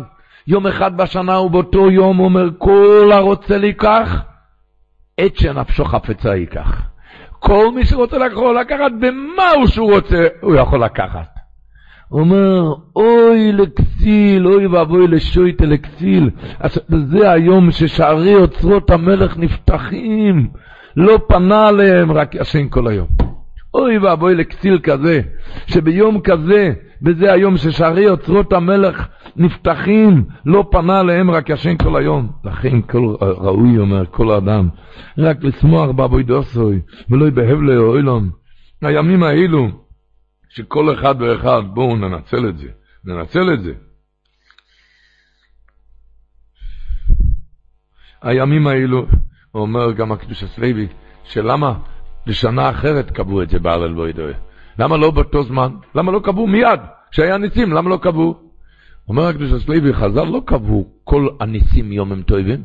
יום 0.48 0.68
אחד 0.68 0.98
בשנה, 0.98 1.40
ובאותו 1.40 1.92
יום 1.92 2.20
אומר, 2.20 2.50
כל 2.58 3.10
הרוצה 3.14 3.58
לקח, 3.58 4.22
עת 5.18 5.36
שנפשו 5.38 5.86
חפצה 5.86 6.36
ייקח. 6.36 6.82
כל 7.40 7.72
מי 7.76 7.86
שרוצה 7.86 8.18
לקחת, 8.18 8.38
לקחת 8.60 8.92
במה 9.00 9.68
שהוא 9.68 9.94
רוצה, 9.94 10.28
הוא 10.42 10.56
יכול 10.56 10.84
לקחת. 10.84 11.38
הוא 12.10 12.20
אומר, 12.20 12.74
אוי 12.96 13.52
לכסיל, 13.52 14.48
אוי 14.48 14.68
ואבוי 14.68 15.08
לשויטה 15.08 15.66
לכסיל. 15.66 16.30
זה 16.88 17.32
היום 17.32 17.72
ששערי 17.72 18.36
אוצרות 18.36 18.90
המלך 18.90 19.38
נפתחים. 19.38 20.48
לא 20.98 21.18
פנה 21.28 21.68
עליהם, 21.68 22.12
רק 22.12 22.36
ישן 22.36 22.70
כל 22.70 22.88
היום. 22.88 23.27
אוי 23.74 23.98
ואבוי 23.98 24.36
לכסיל 24.36 24.80
כזה, 24.84 25.22
שביום 25.68 26.22
כזה, 26.22 26.74
וזה 27.06 27.34
היום 27.34 27.58
ששערי 27.58 28.10
אוצרות 28.10 28.54
המלך 28.54 29.08
נפתחים, 29.36 30.26
לא 30.46 30.68
פנה 30.72 31.00
עליהם, 31.00 31.32
רק 31.32 31.50
ישן 31.50 31.78
כל 31.78 31.96
היום. 31.96 32.32
לכן 32.44 32.82
כל 32.82 33.16
ראוי, 33.22 33.78
אומר 33.78 34.06
כל 34.06 34.32
אדם, 34.32 34.70
רק 35.18 35.44
לשמוח 35.44 35.90
באבוי 35.90 36.24
דוסוי, 36.24 36.82
ולא 37.10 37.28
יבהב 37.28 37.62
לאוילום. 37.62 38.30
הימים 38.82 39.24
האלו, 39.24 39.68
שכל 40.50 40.94
אחד 40.94 41.16
ואחד, 41.20 41.62
בואו 41.74 41.96
ננצל 41.96 42.50
את 42.50 42.58
זה, 42.58 42.68
ננצל 43.06 43.54
את 43.54 43.62
זה. 43.62 43.74
הימים 48.22 48.68
האלו, 48.68 49.06
אומר 49.56 49.92
גם 49.92 50.12
הקדוש 50.12 50.44
הסלוי, 50.44 50.88
שלמה 51.24 51.80
לשנה 52.28 52.70
אחרת 52.70 53.12
קבעו 53.12 53.42
את 53.42 53.50
זה 53.50 53.60
בהלל 53.60 53.94
בוידוי. 53.94 54.34
למה 54.80 54.98
לא 54.98 55.12
באותו 55.12 55.44
זמן? 55.44 55.72
למה 55.96 56.12
לא 56.12 56.20
קבעו 56.20 56.48
מיד? 56.48 56.80
כשהיה 57.12 57.38
ניסים, 57.38 57.74
למה 57.74 57.90
לא 57.90 57.98
קבעו? 58.02 58.36
אומר 59.08 59.28
הקדוש 59.28 59.52
הסלוי, 59.52 59.94
חז"ל 59.94 60.24
לא 60.24 60.42
קבעו 60.46 60.88
כל 61.04 61.28
הניסים 61.40 61.92
יום 61.92 62.12
הם 62.12 62.22
טובים. 62.22 62.64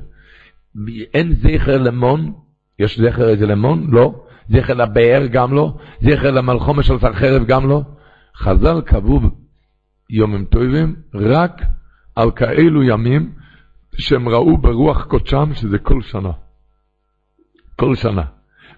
אין 1.14 1.34
זכר 1.34 1.78
למון, 1.78 2.32
יש 2.78 3.00
זכר 3.00 3.28
איזה 3.28 3.46
למון? 3.46 3.86
לא. 3.90 4.24
זכר 4.48 4.74
לבאר 4.74 5.26
גם 5.26 5.54
לא. 5.54 5.76
זכר 6.00 6.30
למלחומה 6.30 6.82
של 6.82 6.98
סחרב 6.98 7.44
גם 7.46 7.68
לא. 7.68 7.82
חז"ל 8.36 8.80
קבעו 8.80 9.20
יום 10.10 10.34
הם 10.34 10.44
טובים 10.44 10.96
רק 11.14 11.62
על 12.16 12.30
כאלו 12.30 12.82
ימים 12.82 13.32
שהם 13.98 14.28
ראו 14.28 14.58
ברוח 14.58 15.04
קודשם 15.04 15.50
שזה 15.54 15.78
כל 15.78 16.02
שנה. 16.02 16.30
כל 17.76 17.94
שנה. 17.94 18.22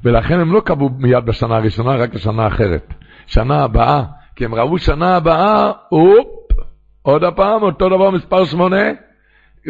ולכן 0.04 0.40
הם 0.40 0.52
לא 0.52 0.60
קבעו 0.60 0.88
מיד 0.98 1.24
בשנה 1.24 1.56
הראשונה, 1.56 1.96
רק 1.96 2.14
בשנה 2.14 2.46
אחרת. 2.46 2.94
שנה 3.26 3.64
הבאה, 3.64 4.04
כי 4.36 4.44
הם 4.44 4.54
ראו 4.54 4.78
שנה 4.78 5.16
הבאה, 5.16 5.72
אופ, 5.92 6.26
עוד 7.02 7.24
הפעם, 7.24 7.62
אותו 7.62 7.88
דבר 7.88 8.10
מספר 8.10 8.44
שמונה, 8.44 8.82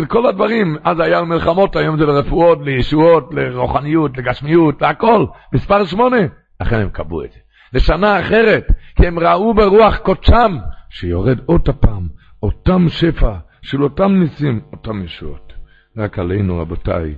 כל 0.08 0.26
הדברים, 0.26 0.76
אז 0.84 1.00
היה 1.00 1.22
מלחמות, 1.22 1.76
היום 1.76 1.98
זה 1.98 2.06
לרפואות, 2.06 2.58
לישועות, 2.62 3.34
לרוחניות, 3.34 4.18
לגשמיות, 4.18 4.82
להכל, 4.82 5.26
מספר 5.52 5.84
שמונה. 5.84 6.20
לכן 6.60 6.80
הם 6.80 6.88
קבעו 6.88 7.24
את 7.24 7.32
זה. 7.32 7.38
לשנה 7.72 8.20
אחרת, 8.20 8.66
כי 8.96 9.06
הם 9.06 9.18
ראו 9.18 9.54
ברוח 9.54 9.96
קודשם, 9.96 10.56
שיורד 10.90 11.38
עוד 11.46 11.68
הפעם, 11.68 12.08
אותם 12.42 12.88
שפע 12.88 13.34
של 13.62 13.82
אותם 13.82 14.12
ניסים, 14.12 14.60
אותם 14.72 15.04
ישועות. 15.04 15.52
רק 15.96 16.18
עלינו, 16.18 16.58
רבותיי, 16.58 17.14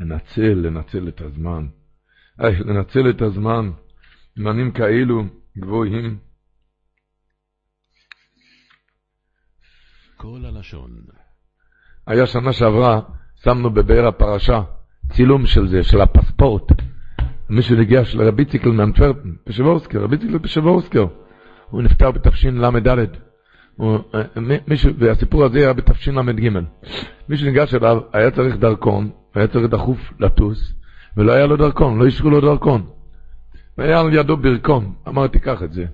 לנצל, 0.00 0.54
לנצל 0.54 1.08
את 1.08 1.20
הזמן. 1.20 1.66
אי, 2.40 2.56
לנצל 2.56 3.10
את 3.10 3.22
הזמן, 3.22 3.70
זמנים 4.36 4.70
כאלו 4.70 5.24
גבוהים. 5.58 6.18
כל 10.16 10.40
הלשון. 10.44 10.90
היה 12.06 12.26
שנה 12.26 12.52
שעברה, 12.52 13.00
שמנו 13.34 13.70
בבאר 13.70 14.06
הפרשה 14.06 14.62
צילום 15.12 15.46
של 15.46 15.68
זה, 15.68 15.82
של 15.82 16.00
הפספורט. 16.00 16.72
מישהו 17.50 17.76
ניגש 17.76 18.14
לרבי 18.14 18.44
ציקל 18.44 18.70
מאנטוורפן, 18.70 19.34
פשבורסקר, 19.44 20.02
רבי 20.02 20.18
ציקל 20.18 20.38
פשבורסקר. 20.38 21.06
הוא 21.70 21.82
נפטר 21.82 22.10
בתשל"ד. 22.10 23.08
מישהו, 24.68 24.90
והסיפור 24.98 25.44
הזה 25.44 25.58
היה 25.58 25.72
בתשל"ג. 25.72 26.60
מישהו 27.28 27.46
ניגש 27.46 27.74
אליו, 27.74 28.00
היה 28.12 28.30
צריך 28.30 28.56
דרכון, 28.56 29.10
היה 29.34 29.48
צריך 29.48 29.70
דחוף 29.70 30.12
לטוס, 30.20 30.83
ולא 31.16 31.32
היה 31.32 31.46
לו 31.46 31.56
דרכון, 31.56 31.98
לא 31.98 32.04
אישרו 32.04 32.30
לו 32.30 32.40
דרכון. 32.40 32.86
והיה 33.78 34.00
על 34.00 34.14
ידו 34.14 34.36
ברכון, 34.36 34.94
אמרתי, 35.08 35.38
קח 35.38 35.62
את 35.62 35.72
זה. 35.72 35.86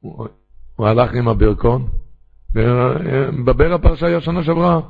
הוא, 0.00 0.28
הוא 0.76 0.86
הלך 0.86 1.14
עם 1.14 1.28
הברכון, 1.28 1.88
ובבר 2.54 3.72
הפרשה 3.72 4.06
היה 4.06 4.20
שנה 4.20 4.44
שעברה 4.44 4.80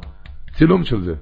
צילום 0.54 0.84
של 0.84 1.02
זה. 1.02 1.14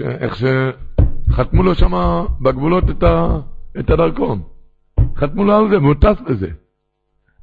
איך 0.00 0.36
שחתמו 0.36 1.62
לו 1.62 1.74
שם 1.74 1.92
בגבולות 2.40 2.84
את, 2.90 3.02
ה, 3.02 3.38
את 3.80 3.90
הדרכון. 3.90 4.42
חתמו 5.16 5.44
לו 5.44 5.56
על 5.56 5.70
זה, 5.70 5.78
והוא 5.78 5.94
טס 5.94 6.20
בזה. 6.30 6.48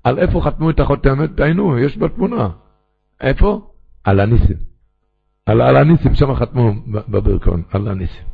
על 0.03 0.19
איפה 0.19 0.41
חתמו 0.41 0.69
את 0.69 0.79
החותמת? 0.79 1.39
היינו, 1.39 1.79
יש 1.79 1.97
בתמונה. 1.97 2.49
איפה? 3.21 3.71
על 4.03 4.19
הניסים. 4.19 4.57
על, 5.45 5.61
על 5.61 5.75
הניסים, 5.75 6.15
שם 6.15 6.35
חתמו 6.35 6.73
בברכון, 6.87 7.63
על 7.71 7.87
הניסים. 7.87 8.30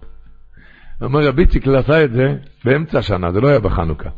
אומר 1.02 1.28
רבי 1.28 1.48
ציקל 1.48 1.76
עשה 1.76 2.04
את 2.04 2.14
זה 2.14 2.38
באמצע 2.66 3.00
השנה, 3.00 3.32
זה 3.32 3.42
לא 3.42 3.48
היה 3.48 3.60
בחנוכה. 3.60 4.10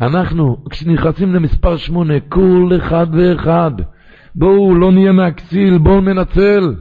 אנחנו, 0.00 0.64
כשנכנסים 0.70 1.34
למספר 1.34 1.76
שמונה, 1.76 2.14
כל 2.28 2.70
אחד 2.76 3.06
ואחד, 3.12 3.70
בואו 4.34 4.74
לא 4.74 4.92
נהיה 4.92 5.12
מהכסיל, 5.12 5.78
בואו 5.78 6.00
ננצל. 6.00 6.74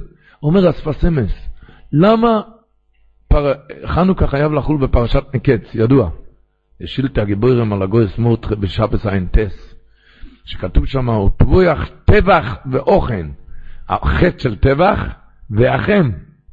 אומר 0.44 0.70
אספסמס, 0.70 1.50
למה 1.92 2.42
פר... 3.28 3.54
חנוכה 3.86 4.28
חייב 4.28 4.52
לחול 4.52 4.78
בפרשת 4.78 5.24
מקץ, 5.34 5.76
ידוע. 5.76 6.10
יש 6.82 6.96
שילתא 6.96 7.24
גיבורים 7.24 7.74
על 7.74 7.82
הגוי 7.82 8.08
סמוט 8.08 8.46
בשבס 8.46 9.06
טס, 9.32 9.76
שכתוב 10.46 10.86
שם, 10.86 11.10
הוא 11.10 11.30
טבוח 11.38 11.80
טבח 12.06 12.56
ואוכן. 12.72 13.28
החטא 13.90 14.40
של 14.40 14.56
טבח 14.56 15.00
ואכן, 15.52 16.06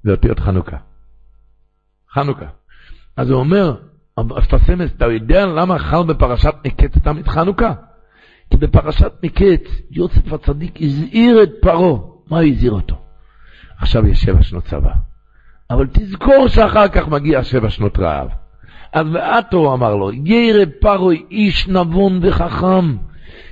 זה 0.02 0.10
אותיות 0.10 0.40
חנוכה. 0.40 0.76
חנוכה. 2.12 2.59
אז 3.20 3.30
הוא 3.30 3.40
אומר, 3.40 3.74
אספסמס, 4.38 4.90
אתה 4.96 5.06
יודע 5.06 5.46
למה 5.46 5.78
חל 5.78 6.02
בפרשת 6.02 6.54
מקץ 6.66 6.98
תמיד 6.98 7.28
חנוכה? 7.28 7.72
כי 8.50 8.56
בפרשת 8.56 9.12
מקץ 9.22 9.80
יוסף 9.90 10.32
הצדיק 10.32 10.78
הזהיר 10.80 11.42
את 11.42 11.50
פרעה. 11.60 11.98
מה 12.30 12.38
הוא 12.38 12.48
הזהיר 12.48 12.72
אותו? 12.72 12.96
עכשיו 13.78 14.06
יש 14.06 14.22
שבע 14.22 14.42
שנות 14.42 14.64
צבא. 14.64 14.92
אבל 15.70 15.86
תזכור 15.92 16.48
שאחר 16.48 16.88
כך 16.88 17.08
מגיע 17.08 17.44
שבע 17.44 17.70
שנות 17.70 17.98
רעב. 17.98 18.28
אז 18.92 19.06
ועתו 19.12 19.74
אמר 19.74 19.96
לו, 19.96 20.12
ירא 20.12 20.64
פרעה 20.80 21.14
איש 21.30 21.68
נבון 21.68 22.20
וחכם, 22.22 22.96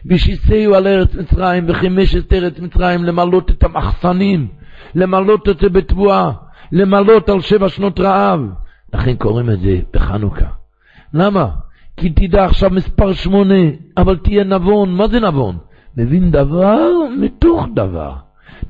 ושיסהו 0.06 0.74
על 0.74 0.86
ארץ 0.86 1.14
מצרים, 1.14 1.64
וחימש 1.68 2.16
את 2.16 2.32
ארץ 2.32 2.58
מצרים 2.58 3.04
למלות 3.04 3.50
את 3.50 3.64
המחסנים, 3.64 4.48
למלות 4.94 5.48
את 5.48 5.58
זה 5.58 5.68
בתבואה, 5.68 6.30
למלות 6.72 7.28
על 7.28 7.40
שבע 7.40 7.68
שנות 7.68 8.00
רעב. 8.00 8.40
לכן 8.94 9.14
קוראים 9.14 9.50
את 9.50 9.60
זה 9.60 9.80
בחנוכה. 9.94 10.46
למה? 11.14 11.48
כי 11.96 12.10
תדע 12.10 12.44
עכשיו 12.44 12.70
מספר 12.70 13.12
שמונה, 13.12 13.64
אבל 13.96 14.16
תהיה 14.16 14.44
נבון. 14.44 14.94
מה 14.94 15.08
זה 15.08 15.20
נבון? 15.20 15.56
מבין 15.96 16.30
דבר 16.30 16.88
מתוך 17.20 17.66
דבר. 17.74 18.14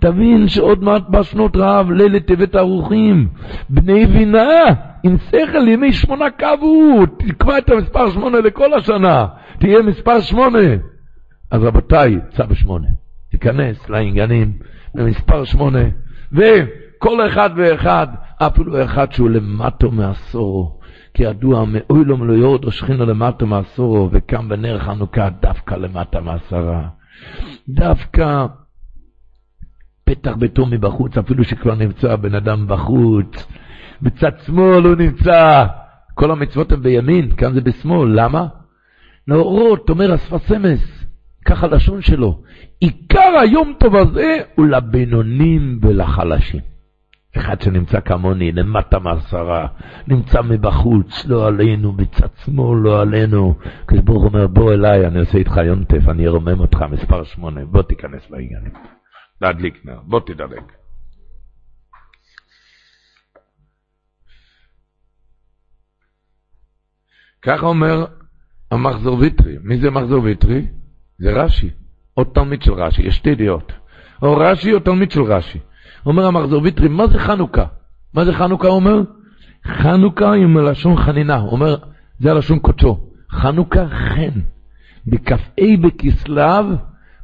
תבין 0.01 0.49
שעוד 0.49 0.83
מעט 0.85 1.09
בשנות 1.11 1.57
רעב, 1.57 1.91
לילה 1.91 2.21
טבת 2.21 2.55
ערוכים. 2.55 3.29
בני 3.69 4.07
בינה, 4.07 4.49
עם 5.03 5.17
שכל 5.19 5.69
ימי 5.69 5.93
שמונה 5.93 6.31
קבו, 6.31 7.07
תקבע 7.19 7.59
את 7.59 7.71
המספר 7.71 8.11
שמונה 8.11 8.39
לכל 8.39 8.75
השנה, 8.75 9.27
תהיה 9.59 9.83
מספר 9.83 10.21
שמונה. 10.21 10.69
אז 11.51 11.63
רבותיי, 11.63 12.19
צו 12.29 12.55
שמונה, 12.55 12.89
תיכנס 13.31 13.89
לעניינים 13.89 14.53
במספר 14.95 15.45
שמונה, 15.45 15.85
וכל 16.33 17.27
אחד 17.27 17.51
ואחד, 17.57 18.07
אפילו 18.39 18.85
אחד 18.85 19.13
שהוא 19.13 19.31
למטו 19.31 19.91
מעשור. 19.91 20.79
כי 21.15 21.23
ידוע 21.23 21.65
מאוי 21.65 22.05
לו 22.05 22.17
מלא 22.17 22.33
יורד 22.33 22.65
או 22.65 22.71
שכינו 22.71 23.07
למטה 23.07 23.47
מעשורו, 23.47 24.09
וקם 24.13 24.49
בנר 24.49 24.79
חנוכה 24.79 25.29
דווקא 25.43 25.75
למטה 25.75 26.21
מעשרה. 26.21 26.89
דווקא 27.69 28.47
פתח 30.05 30.33
ביתו 30.39 30.67
מבחוץ, 30.67 31.19
אפילו 31.19 31.45
שכבר 31.45 31.75
נמצא 31.75 32.17
בן 32.17 32.35
אדם 32.35 32.67
בחוץ. 32.69 33.47
בצד 34.03 34.33
שמאל 34.47 34.85
הוא 34.85 34.95
נמצא. 34.95 35.67
כל 36.15 36.31
המצוות 36.31 36.73
הן 36.73 36.83
בימין, 36.83 37.37
כאן 37.37 37.55
זה 37.55 37.61
בשמאל. 37.61 38.21
למה? 38.21 38.47
להורות, 39.29 39.91
אומר 39.91 40.15
אספסמס, 40.15 41.05
ככה 41.45 41.67
לשון 41.67 42.03
שלו, 42.03 42.43
עיקר 42.81 43.39
היום 43.41 43.75
טוב 43.79 43.97
הזה 43.97 44.37
הוא 44.55 44.67
לבינונים 44.67 45.79
ולחלשים. 45.83 46.78
אחד 47.39 47.61
שנמצא 47.61 48.01
כמוני, 48.01 48.53
למטה 48.53 48.99
מעשרה, 48.99 49.67
נמצא 50.07 50.43
מבחוץ, 50.43 51.27
לא 51.27 51.47
עלינו, 51.47 51.93
בצד 51.93 52.29
שמאל, 52.45 52.79
לא 52.79 53.01
עלינו. 53.01 53.55
הקדוש 53.83 54.01
ברוך 54.01 54.25
אומר, 54.25 54.47
בוא 54.47 54.73
אליי, 54.73 55.07
אני 55.07 55.19
עושה 55.19 55.39
איתך 55.39 55.57
יונטף, 55.65 56.09
אני 56.09 56.27
ארומם 56.27 56.61
אותך, 56.61 56.83
מספר 56.91 57.25
שמונה, 57.25 57.65
בוא 57.65 57.83
תיכנס 57.83 58.31
לעניינים. 58.31 58.73
להדליק 59.41 59.85
נר, 59.85 60.01
בוא 60.03 60.21
תדלק. 60.21 60.73
ככה 67.43 67.67
אומר 67.67 68.07
המחזור 68.71 69.19
ויטרי. 69.19 69.57
מי 69.63 69.79
זה 69.79 69.91
מחזור 69.91 70.23
ויטרי? 70.23 70.67
זה 71.19 71.31
רש"י, 71.33 71.71
או 72.17 72.25
תלמיד 72.25 72.63
של 72.63 72.73
רש"י, 72.73 73.03
יש 73.03 73.17
שתי 73.17 73.35
דעות. 73.35 73.73
או 74.23 74.37
רש"י 74.37 74.73
או 74.73 74.81
תלמיד 74.81 75.11
של 75.11 75.23
רש"י. 75.23 75.59
אומר 76.09 76.27
המחזור 76.27 76.63
ויטרי, 76.63 76.89
מה 76.89 77.07
זה 77.07 77.19
חנוכה? 77.19 77.65
מה 78.15 78.25
זה 78.25 78.33
חנוכה 78.33 78.69
אומר? 78.69 79.03
חנוכה 79.67 80.33
היא 80.33 80.47
מלשון 80.47 80.97
חנינה, 80.97 81.37
הוא 81.37 81.51
אומר, 81.51 81.77
זה 82.19 82.31
הלשון 82.31 82.59
קודשו. 82.59 83.01
חנוכה 83.31 83.89
חן. 83.89 84.41
בכ"ה 85.07 85.37
בכסלו 85.83 86.77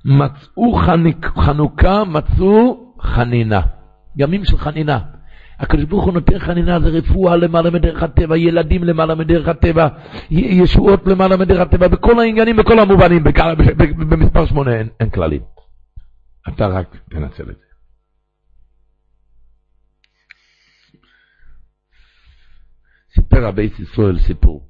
מצאו 0.04 0.74
חניק, 0.74 1.26
חנוכה, 1.26 2.04
מצאו 2.04 2.92
חנינה. 3.00 3.60
ימים 4.16 4.44
של 4.44 4.56
חנינה. 4.56 4.98
הקדוש 5.60 5.84
ברוך 5.84 6.04
הוא 6.04 6.12
נותן 6.12 6.38
חנינה, 6.38 6.80
זה 6.80 6.88
רפואה 6.88 7.36
למעלה 7.36 7.70
מדרך 7.70 8.02
הטבע, 8.02 8.36
ילדים 8.36 8.84
למעלה 8.84 9.14
מדרך 9.14 9.48
הטבע, 9.48 9.88
ישועות 10.30 11.06
למעלה 11.06 11.36
מדרך 11.36 11.60
הטבע, 11.60 11.88
בכל 11.88 12.20
העניינים, 12.20 12.56
בכל 12.56 12.78
המובנים, 12.78 13.24
במספר 13.96 14.46
שמונה 14.46 14.76
אין, 14.76 14.88
אין 15.00 15.10
כללים. 15.10 15.40
אתה 16.48 16.66
רק 16.66 16.96
תנצל 17.10 17.42
את 17.42 17.56
זה. 17.56 17.73
סיפר 23.34 23.46
רבי 23.46 23.70
ישראל 23.78 24.18
סיפור. 24.18 24.68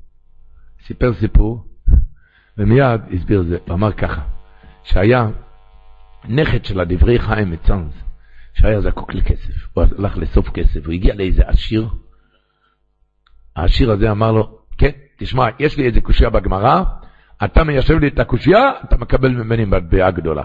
סיפר 0.86 1.14
סיפור, 1.14 1.64
ומיד 2.58 3.00
הסביר 3.12 3.42
זה, 3.42 3.58
ואמר 3.68 3.92
ככה, 3.92 4.22
שהיה 4.82 5.28
נכד 6.28 6.64
של 6.64 6.80
הדברי 6.80 7.18
חיים 7.18 7.50
מצאנז, 7.50 7.92
שהיה 8.54 8.80
זקוק 8.80 9.14
לכסף, 9.14 9.54
הוא 9.72 9.84
הלך 9.98 10.16
לאסוף 10.16 10.48
כסף, 10.48 10.86
הוא 10.86 10.92
הגיע 10.92 11.14
לאיזה 11.14 11.42
עשיר, 11.46 11.88
העשיר 13.56 13.90
הזה 13.90 14.10
אמר 14.10 14.32
לו, 14.32 14.58
כן, 14.78 14.90
תשמע, 15.16 15.46
יש 15.58 15.76
לי 15.76 15.86
איזה 15.86 16.00
קושייה 16.00 16.30
בגמרא, 16.30 16.82
אתה 17.44 17.64
מיישב 17.64 17.98
לי 17.98 18.08
את 18.08 18.18
הקושייה, 18.18 18.70
אתה 18.84 18.96
מקבל 18.96 19.28
ממני 19.28 19.64
מטבעה 19.64 20.10
גדולה. 20.10 20.44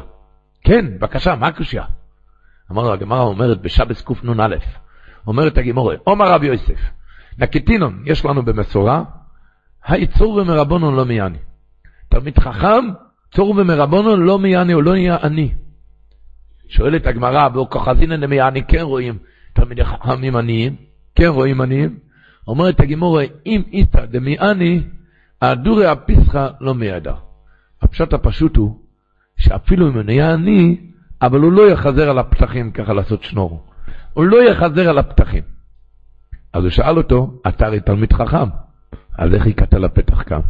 כן, 0.63 0.97
בבקשה, 0.97 1.35
מה 1.35 1.47
הקושייה? 1.47 1.85
אמר 2.71 2.83
לו, 2.83 2.93
הגמרא 2.93 3.21
אומרת 3.21 3.61
בשבס 3.61 4.01
קנ"א, 4.01 4.55
אומרת 5.27 5.57
הגימורה, 5.57 5.95
עומר 6.03 6.31
רב 6.31 6.43
יוסף, 6.43 6.98
נקיטינון 7.39 8.03
יש 8.05 8.25
לנו 8.25 8.43
במסורה, 8.43 9.03
היצור 9.85 10.33
ומרבונון 10.33 10.95
לא 10.95 11.05
מיאני. 11.05 11.37
תלמיד 12.09 12.39
חכם, 12.39 12.85
צור 13.35 13.49
ומרבונון 13.49 14.23
לא 14.23 14.39
מיאני, 14.39 14.73
הוא 14.73 14.83
לא 14.83 14.93
נהיה 14.93 15.17
עני. 15.23 15.53
שואלת 16.67 17.07
הגמרא, 17.07 17.47
וכוחזינן 17.57 18.21
דמיאני 18.21 18.63
כן 18.63 18.81
רואים 18.81 19.17
תלמידי 19.53 19.85
חכמים 19.85 20.35
עניים, 20.35 20.75
כן 21.15 21.27
רואים 21.27 21.61
עניים. 21.61 21.99
אומרת 22.47 22.79
הגמורה, 22.79 23.23
אם 23.45 23.61
איתא 23.71 24.05
דמיאני, 24.05 24.83
הדורי 25.41 25.85
הפיסחא 25.85 26.47
לא 26.61 26.75
מידע. 26.75 27.13
הפשט 27.81 28.13
הפשוט 28.13 28.55
הוא, 28.55 28.79
שאפילו 29.37 29.87
אם 29.87 29.93
הוא 29.93 30.03
נהיה 30.03 30.33
עני, 30.33 30.77
אבל 31.21 31.39
הוא 31.39 31.51
לא 31.51 31.69
יחזר 31.71 32.09
על 32.09 32.19
הפתחים 32.19 32.71
ככה 32.71 32.93
לעשות 32.93 33.23
שנור. 33.23 33.65
הוא 34.13 34.25
לא 34.25 34.51
יחזר 34.51 34.89
על 34.89 34.97
הפתחים. 34.97 35.58
אז 36.53 36.63
הוא 36.63 36.69
שאל 36.69 36.97
אותו, 36.97 37.41
אתה 37.47 37.65
הרי 37.65 37.79
תלמיד 37.79 38.13
חכם, 38.13 38.49
אז 39.17 39.33
איך 39.33 39.47
הגעת 39.47 39.73
לפתח 39.73 40.23
כאן? 40.23 40.41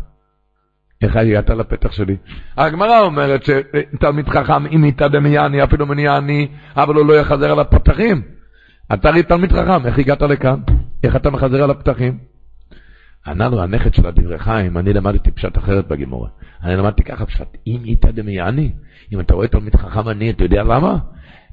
איך 1.01 1.15
הגעת 1.15 1.49
לפתח 1.49 1.91
שלי? 1.91 2.17
הגמרא 2.57 2.99
אומרת 2.99 3.43
שתלמיד 3.43 4.29
חכם, 4.29 4.65
אם 4.65 4.83
איתא 4.83 5.07
דמיאני, 5.07 5.63
אפילו 5.63 5.85
מניע 5.85 6.17
עני, 6.17 6.47
אבל 6.75 6.95
הוא 6.95 7.05
לא 7.05 7.13
יחזר 7.13 7.51
על 7.51 7.59
הפתחים. 7.59 8.21
אתה 8.93 9.09
הרי 9.09 9.23
תלמיד 9.23 9.51
חכם, 9.51 9.85
איך 9.85 9.99
הגעת 9.99 10.21
לכאן? 10.21 10.59
איך 11.03 11.15
אתה 11.15 11.29
מחזר 11.29 11.63
על 11.63 11.71
הפתחים? 11.71 12.17
ענה 13.27 13.49
לו 13.49 13.61
הנכד 13.63 13.93
של 13.93 14.07
הדברי 14.07 14.39
חיים, 14.39 14.77
אני 14.77 14.93
למדתי 14.93 15.31
פשט 15.31 15.57
אחרת 15.57 15.87
בגימורה. 15.87 16.29
אני 16.63 16.75
למדתי 16.75 17.03
ככה 17.03 17.25
פשט, 17.25 17.57
אם 17.67 17.81
איתא 17.85 18.11
דמייני, 18.11 18.71
אם 19.13 19.19
אתה 19.19 19.33
רואה 19.33 19.47
תלמיד 19.47 19.75
חכם 19.75 20.07
עני, 20.07 20.29
אתה 20.29 20.43
יודע 20.43 20.63
למה? 20.63 20.97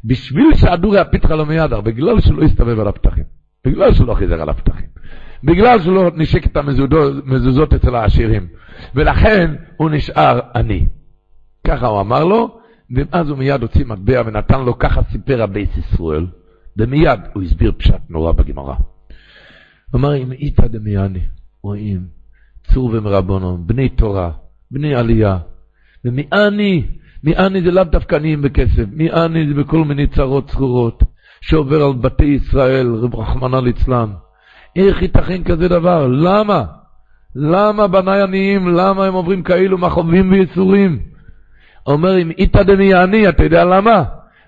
בשביל 0.05 0.55
שהדורי 0.55 0.99
הפיתחה 0.99 1.35
לא 1.35 1.47
מידר, 1.47 1.81
בגלל 1.81 2.21
שלא 2.21 2.43
הסתובב 2.43 2.81
על 2.81 2.89
הפתחים. 2.89 3.36
בגלל 3.67 3.95
שלא 3.95 4.15
חיזר 4.15 4.43
על 4.43 4.49
הפתחים. 4.49 4.87
בגלל 5.45 5.81
שלא 5.81 6.11
נשק 6.15 6.47
את 6.47 6.57
המזוזות 6.57 7.75
אצל 7.75 7.95
העשירים. 7.95 8.47
ולכן 8.95 9.55
הוא 9.77 9.91
נשאר 9.91 10.41
עני. 10.55 10.87
ככה 11.67 11.87
הוא 11.87 12.01
אמר 12.01 12.25
לו, 12.25 12.61
ואז 12.91 13.29
הוא 13.29 13.39
מיד 13.39 13.63
הוציא 13.63 13.85
מטבע 13.85 14.23
ונתן 14.27 14.61
לו, 14.61 14.79
ככה 14.79 15.03
סיפר 15.13 15.43
הבייס 15.43 15.77
ישראל. 15.77 16.27
ומיד 16.77 17.21
הוא 17.33 17.43
הסביר 17.43 17.73
פשט 17.77 18.01
נורא 18.09 18.33
בגמרא. 18.33 18.75
הוא 19.91 20.01
אמר, 20.01 20.17
אם 20.17 20.33
איתא 20.33 20.67
דמייני, 20.67 21.21
רואים, 21.63 22.07
צור 22.73 22.85
ומרבונו, 22.85 23.59
בני 23.67 23.89
תורה, 23.89 24.31
בני 24.71 24.95
עלייה, 24.95 25.39
ומעני, 26.05 26.87
מעני 27.23 27.63
זה 27.63 27.71
לאו 27.71 27.85
דווקא 27.85 28.17
עניים 28.17 28.43
בכסף, 28.43 28.85
מעני 28.93 29.49
זה 29.49 29.55
בכל 29.55 29.85
מיני 29.85 30.07
צרות 30.07 30.51
צרורות, 30.51 31.03
שעובר 31.49 31.83
על 31.83 31.93
בתי 31.93 32.25
ישראל, 32.25 32.87
רחמנא 33.13 33.57
ליצלן. 33.57 34.11
איך 34.77 35.03
ייתכן 35.03 35.45
כזה 35.45 35.69
דבר? 35.69 36.07
למה? 36.07 36.65
למה 37.37 37.87
בניי 37.87 38.23
עניים? 38.23 38.69
למה 38.69 39.07
הם 39.07 39.15
עוברים 39.15 39.43
כאילו 39.43 39.79
מכאובים 39.79 40.33
וייסורים? 40.33 40.99
אומר, 41.87 42.19
אם 42.19 42.31
איתא 42.31 42.63
דמייני, 42.63 43.29
אתה 43.29 43.45
יודע 43.45 43.65
למה? 43.65 44.05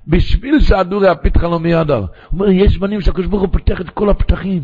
בשביל 0.06 0.60
שהדורי 0.60 1.08
הפיתחה 1.08 1.48
לא 1.48 1.60
מידר. 1.60 2.04
אומר, 2.32 2.48
יש 2.50 2.78
בנים 2.78 3.00
שהקדוש 3.00 3.26
ברוך 3.26 3.42
הוא 3.42 3.52
פותח 3.52 3.80
את 3.80 3.90
כל 3.90 4.10
הפתחים. 4.10 4.62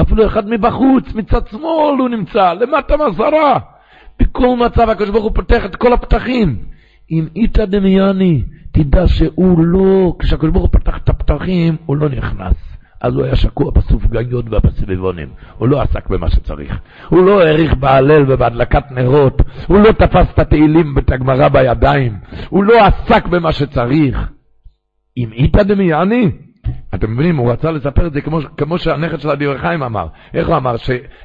אפילו 0.00 0.26
אחד 0.26 0.48
מבחוץ, 0.48 1.14
מצד 1.14 1.46
שמאל 1.46 1.98
הוא 1.98 2.08
נמצא, 2.08 2.52
למטה 2.52 2.94
מסרה. 2.96 3.58
בכל 4.20 4.56
מצב 4.56 4.90
הקדוש 4.90 5.10
ברוך 5.10 5.24
הוא 5.24 5.34
פותח 5.34 5.64
את 5.64 5.76
כל 5.76 5.92
הפתחים. 5.92 6.56
אם 7.10 7.26
איתא 7.36 7.64
דמיאני, 7.64 8.42
תדע 8.78 9.08
שהוא 9.08 9.58
לא, 9.58 10.14
כשהקדוש 10.18 10.50
ברוך 10.50 10.70
הוא 10.72 10.80
פתח 10.80 10.96
את 10.96 11.08
הפתחים, 11.08 11.76
הוא 11.86 11.96
לא 11.96 12.08
נכנס. 12.08 12.54
אז 13.00 13.14
הוא 13.14 13.24
היה 13.24 13.36
שקוע 13.36 13.70
בסופגניות 13.70 14.44
ובסביבונים. 14.50 15.28
הוא 15.58 15.68
לא 15.68 15.80
עסק 15.80 16.08
במה 16.08 16.30
שצריך. 16.30 16.78
הוא 17.08 17.26
לא 17.26 17.42
העריך 17.42 17.74
בהלל 17.74 18.32
ובהדלקת 18.32 18.90
נרות. 18.90 19.42
הוא 19.66 19.78
לא 19.78 19.92
תפס 19.92 20.26
את 20.34 20.38
התהילים 20.38 20.92
ואת 20.96 21.10
הגמרא 21.12 21.48
בידיים. 21.48 22.18
הוא 22.48 22.64
לא 22.64 22.74
עסק 22.86 23.26
במה 23.26 23.52
שצריך. 23.52 24.30
אם 25.16 25.32
איתא 25.32 25.62
דמיאני, 25.62 26.30
אתם 26.94 27.12
מבינים, 27.12 27.36
הוא 27.36 27.52
רצה 27.52 27.70
לספר 27.70 28.06
את 28.06 28.12
זה 28.12 28.20
כמו, 28.20 28.38
כמו 28.56 28.78
שהנכד 28.78 29.20
של 29.20 29.30
אדיר 29.30 29.58
חיים 29.58 29.82
אמר. 29.82 30.06
איך 30.34 30.48
הוא 30.48 30.56
אמר? 30.56 30.74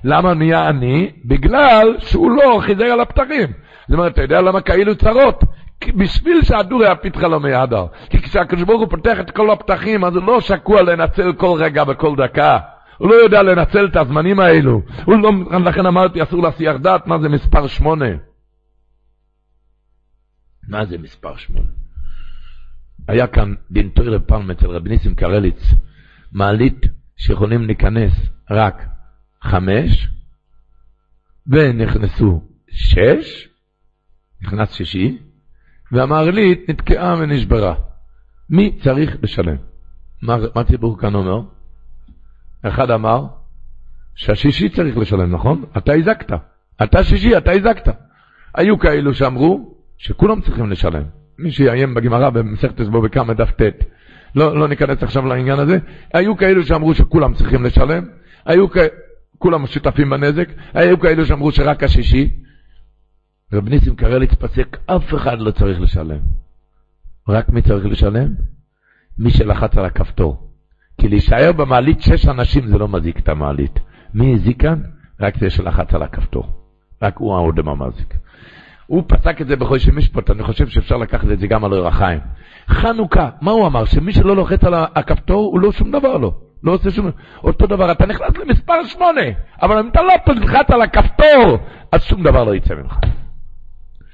למה 0.04 0.34
נהיה 0.34 0.70
עני? 0.70 1.12
בגלל 1.26 1.96
שהוא 2.00 2.32
לא 2.32 2.60
חיזר 2.62 2.86
על 2.86 3.02
הפתחים. 3.02 3.48
זאת 3.88 3.94
אומרת, 3.94 4.14
אתה 4.14 4.22
יודע 4.22 4.42
למה 4.42 4.62
כאילו 4.62 4.96
צרות? 4.96 5.44
בשביל 5.92 6.44
שהדור 6.44 6.84
היה 6.84 6.96
פתחה 6.96 7.28
לו 7.28 7.40
מידר. 7.40 7.86
כי 8.10 8.22
כשהקדוש 8.22 8.64
ברוך 8.64 8.82
הוא 8.82 8.90
פותח 8.90 9.20
את 9.20 9.32
כל 9.32 9.52
הפתחים, 9.52 10.06
אז 10.06 10.16
הוא 10.16 10.24
לא 10.24 10.42
שקוע 10.42 10.82
לנצל 10.82 11.34
כל 11.34 11.58
רגע 11.60 11.84
וכל 11.88 12.16
דקה. 12.16 12.60
הוא 12.98 13.10
לא 13.10 13.16
יודע 13.16 13.44
לנצל 13.44 13.86
את 13.86 13.96
הזמנים 13.96 14.40
האלו. 14.40 14.82
הוא 15.06 15.16
לא, 15.16 15.32
לכן 15.66 15.86
אמרתי, 15.86 16.24
אסור 16.24 16.44
להסיח 16.44 16.76
דעת 16.76 17.08
מה 17.08 17.20
זה 17.20 17.30
מספר 17.30 17.68
שמונה. 17.68 18.10
מה 20.68 20.86
זה 20.86 20.98
מספר 20.98 21.38
שמונה? 21.38 21.68
היה 23.08 23.28
כאן 23.28 23.54
דין 23.72 23.90
תוירה 23.90 24.20
פעם 24.20 24.52
אצל 24.52 24.68
רב 24.68 24.88
ניסים 24.88 25.16
קרליץ, 25.16 25.74
מעלית 26.32 26.86
שיכולים 27.18 27.62
להיכנס 27.66 28.12
רק 28.52 28.86
חמש, 29.44 30.08
ונכנסו 31.48 32.42
שש, 32.70 33.48
נכנס 34.42 34.74
שישי, 34.74 35.18
והמעלית 35.94 36.70
נתקעה 36.70 37.16
ונשברה. 37.20 37.76
מי 38.50 38.78
צריך 38.84 39.18
לשלם? 39.24 39.56
מה, 40.22 40.38
מה 40.56 40.62
הציבור 40.62 40.98
כאן 40.98 41.16
אומר? 41.16 41.42
אחד 42.64 42.92
אמר 42.92 43.26
שהשישי 44.16 44.70
צריך 44.70 44.98
לשלם, 44.98 45.32
נכון? 45.32 45.64
אתה 45.78 45.94
הזקת. 45.94 46.32
אתה 46.84 47.04
שישי, 47.04 47.38
אתה 47.38 47.52
הזקת. 47.52 47.96
היו 48.56 48.80
כאלו 48.80 49.14
שאמרו 49.14 49.76
שכולם 49.98 50.42
צריכים 50.42 50.70
לשלם. 50.70 51.04
מי 51.40 51.52
שיעיין 51.52 51.94
בגמרא 51.94 52.30
במסכת 52.30 52.82
אסבו 52.82 53.02
בכמה 53.02 53.34
דף 53.34 53.52
ט', 53.52 53.62
לא, 54.36 54.60
לא 54.60 54.68
ניכנס 54.68 55.04
עכשיו 55.04 55.26
לעניין 55.26 55.60
הזה, 55.60 55.78
היו 56.14 56.38
כאלו 56.38 56.64
שאמרו 56.64 56.94
שכולם 56.94 57.34
צריכים 57.34 57.64
לשלם, 57.64 58.04
היו 58.46 58.70
כ... 58.70 58.78
כולם 59.38 59.68
שותפים 59.68 60.10
בנזק, 60.10 60.50
היו 60.74 61.00
כאלו 61.00 61.26
שאמרו 61.26 61.52
שרק 61.52 61.84
השישי. 61.84 62.30
רב 63.54 63.70
ניסים 63.70 63.96
קרליץ 63.96 64.34
פסק, 64.34 64.78
אף 64.86 65.14
אחד 65.14 65.40
לא 65.40 65.52
צריך 65.52 65.82
לשלם. 65.82 66.20
רק 67.30 67.50
מי 67.50 67.62
צריך 67.62 67.86
לשלם? 67.86 68.34
מי 69.18 69.30
שלחץ 69.30 69.78
על 69.78 69.86
הכפתור. 69.86 70.50
כי 70.98 71.08
להישאר 71.08 71.52
במעלית 71.52 72.02
שש 72.02 72.28
אנשים 72.28 72.68
זה 72.68 72.78
לא 72.78 72.88
מזיק 72.88 73.20
את 73.20 73.30
המעלית. 73.30 73.80
מי 74.14 74.34
הזיק 74.34 74.62
כאן? 74.62 74.82
רק 75.20 75.38
זה 75.38 75.50
שלחץ 75.50 75.94
על 75.94 76.04
הכפתור. 76.04 76.46
רק 77.02 77.18
הוא 77.18 77.36
האודם 77.36 77.70
המזיק. 77.70 78.14
הוא 78.88 79.04
פסק 79.08 79.42
את 79.42 79.48
זה 79.48 79.56
בחושי 79.56 79.92
משפט, 79.92 80.30
אני 80.30 80.44
חושב 80.44 80.68
שאפשר 80.68 80.98
לקחת 80.98 81.32
את 81.32 81.40
זה 81.40 81.48
גם 81.48 81.66
על 81.66 81.74
אורח 81.74 81.98
חיים. 81.98 82.20
חנוכה, 82.68 83.30
מה 83.42 83.52
הוא 83.52 83.68
אמר? 83.68 83.86
שמי 83.86 84.14
שלא 84.14 84.36
לוחץ 84.36 84.64
על 84.64 84.74
הכפתור, 84.74 85.52
הוא 85.52 85.60
לא 85.60 85.72
שום 85.72 85.92
דבר 85.92 86.18
לא. 86.18 86.34
לא 86.64 86.72
עושה 86.72 86.92
שום... 86.92 87.12
אותו 87.44 87.68
דבר, 87.68 87.92
אתה 87.92 88.06
נכנס 88.06 88.38
למספר 88.38 88.84
שמונה, 88.84 89.22
אבל 89.62 89.80
אם 89.80 89.90
אתה 89.90 90.02
לא 90.02 90.14
תלחץ 90.26 90.72
על 90.72 90.82
הכפתור, 90.82 91.58
אז 91.92 92.04
שום 92.04 92.24
דבר 92.24 92.44
לא 92.44 92.56
יצא 92.56 92.76
ממך. 92.76 93.00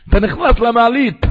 אתה 0.10 0.20
נכנס 0.20 0.60
למעלית, 0.60 1.26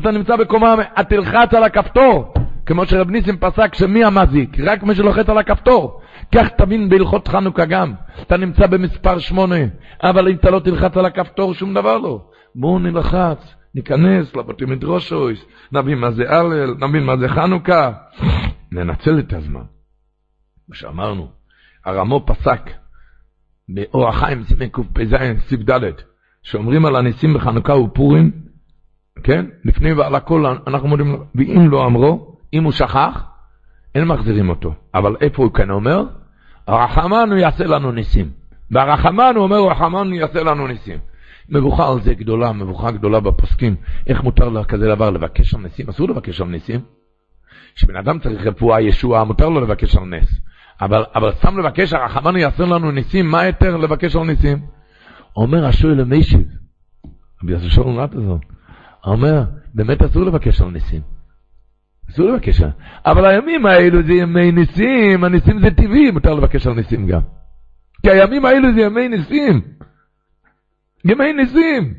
אתה 0.00 0.10
נמצא 0.10 0.36
בקומה, 0.36 0.74
תלחץ 1.08 1.54
על 1.54 1.62
הכפתור, 1.62 2.34
כמו 2.66 2.86
שרב 2.86 3.10
ניסים 3.10 3.36
פסק 3.38 3.74
שמי 3.74 4.04
המזיק? 4.04 4.60
רק 4.60 4.82
מי 4.82 4.94
שלוחץ 4.94 5.28
על 5.28 5.38
הכפתור. 5.38 6.00
כך 6.34 6.48
תבין 6.48 6.88
בהלכות 6.88 7.28
חנוכה 7.28 7.64
גם. 7.64 7.92
אתה 8.22 8.36
נמצא 8.36 8.66
במספר 8.66 9.18
שמונה, 9.18 9.56
אבל 10.02 10.28
אם 10.28 10.34
אתה 10.34 10.50
לא 10.50 10.58
תלחץ 10.58 10.96
על 10.96 11.06
הכפתור, 11.06 11.54
שום 11.54 11.74
דבר 11.74 11.98
לא. 11.98 12.28
בואו 12.54 12.78
נלחץ, 12.78 13.54
ניכנס 13.74 14.36
לבתי 14.36 14.64
מדרושויס, 14.64 15.44
נבין 15.72 15.98
מה 15.98 16.10
זה 16.10 16.30
הלל, 16.30 16.74
נבין 16.78 17.04
מה 17.04 17.16
זה 17.16 17.28
חנוכה. 17.28 17.92
ננצל 18.72 19.18
את 19.18 19.32
הזמן. 19.32 19.64
מה 20.68 20.74
שאמרנו, 20.74 21.28
הרמו 21.84 22.26
פסק 22.26 22.70
באור 23.68 24.08
החיים 24.08 24.44
סימן 24.44 24.68
קפ"ז 24.68 25.14
סיב 25.48 25.70
ד', 25.70 25.90
שאומרים 26.46 26.86
על 26.86 26.96
הניסים 26.96 27.34
בחנוכה 27.34 27.74
ופורים, 27.74 28.30
כן? 29.22 29.46
לפני 29.64 29.92
ועל 29.92 30.14
הכל 30.14 30.46
אנחנו 30.66 30.88
מודים, 30.88 31.16
ואם 31.34 31.70
לא 31.70 31.86
אמרו, 31.86 32.36
אם 32.52 32.64
הוא 32.64 32.72
שכח, 32.72 33.24
אין 33.94 34.04
מחזירים 34.04 34.48
אותו. 34.48 34.74
אבל 34.94 35.16
איפה 35.20 35.42
הוא 35.42 35.52
כן 35.52 35.70
אומר? 35.70 36.02
הרחמנו 36.66 37.36
יעשה 37.36 37.64
לנו 37.64 37.92
ניסים. 37.92 38.30
והרחמנו 38.70 39.42
אומר, 39.42 39.60
רחמנו 39.70 40.14
יעשה 40.14 40.42
לנו 40.42 40.66
ניסים. 40.66 40.98
מבוכה 41.48 41.88
על 41.92 42.00
זה 42.00 42.14
גדולה, 42.14 42.52
מבוכה 42.52 42.90
גדולה 42.90 43.20
בפוסקים. 43.20 43.76
איך 44.06 44.22
מותר 44.22 44.64
כזה 44.64 44.86
דבר 44.86 45.10
לבקש 45.10 45.54
על 45.54 45.60
ניסים? 45.60 45.88
אסור 45.88 46.08
לבקש 46.08 46.40
על 46.40 46.48
ניסים. 46.48 46.80
כשבן 47.74 47.96
אדם 47.96 48.18
צריך 48.18 48.46
רפואה, 48.46 48.80
ישועה, 48.80 49.24
מותר 49.24 49.48
לו 49.48 49.60
לבקש 49.60 49.96
על 49.96 50.04
נס. 50.04 50.40
אבל, 50.80 51.04
אבל 51.14 51.32
סתם 51.32 51.58
לבקש, 51.58 51.92
הרחמנו 51.92 52.38
יעשה 52.38 52.64
לנו 52.64 52.90
ניסים, 52.90 53.30
מה 53.30 53.46
יותר 53.46 53.76
לבקש 53.76 54.16
על 54.16 54.22
ניסים? 54.22 54.75
אומר 55.36 55.66
השואל 55.66 56.00
למיישיב, 56.00 56.48
רבי 57.42 57.52
יוסף 57.52 57.68
שואל 57.68 58.04
נתזון, 58.04 58.38
אומר, 59.06 59.44
באמת 59.74 60.02
אסור 60.02 60.22
לבקש 60.22 60.60
על 60.60 60.70
ניסים. 60.70 61.02
אסור 62.10 62.30
לבקש 62.30 62.60
על... 62.60 62.70
אבל 63.06 63.26
הימים 63.26 63.66
האלו 63.66 64.02
זה 64.02 64.12
ימי 64.12 64.52
ניסים, 64.52 65.24
הניסים 65.24 65.60
זה 65.60 65.70
טבעי, 65.70 66.10
מותר 66.10 66.34
לבקש 66.34 66.66
על 66.66 66.74
ניסים 66.74 67.06
גם. 67.06 67.20
כי 68.02 68.10
הימים 68.10 68.44
האלו 68.44 68.74
זה 68.74 68.80
ימי 68.80 69.08
ניסים. 69.08 69.60
ימי 71.04 71.32
ניסים. 71.32 71.94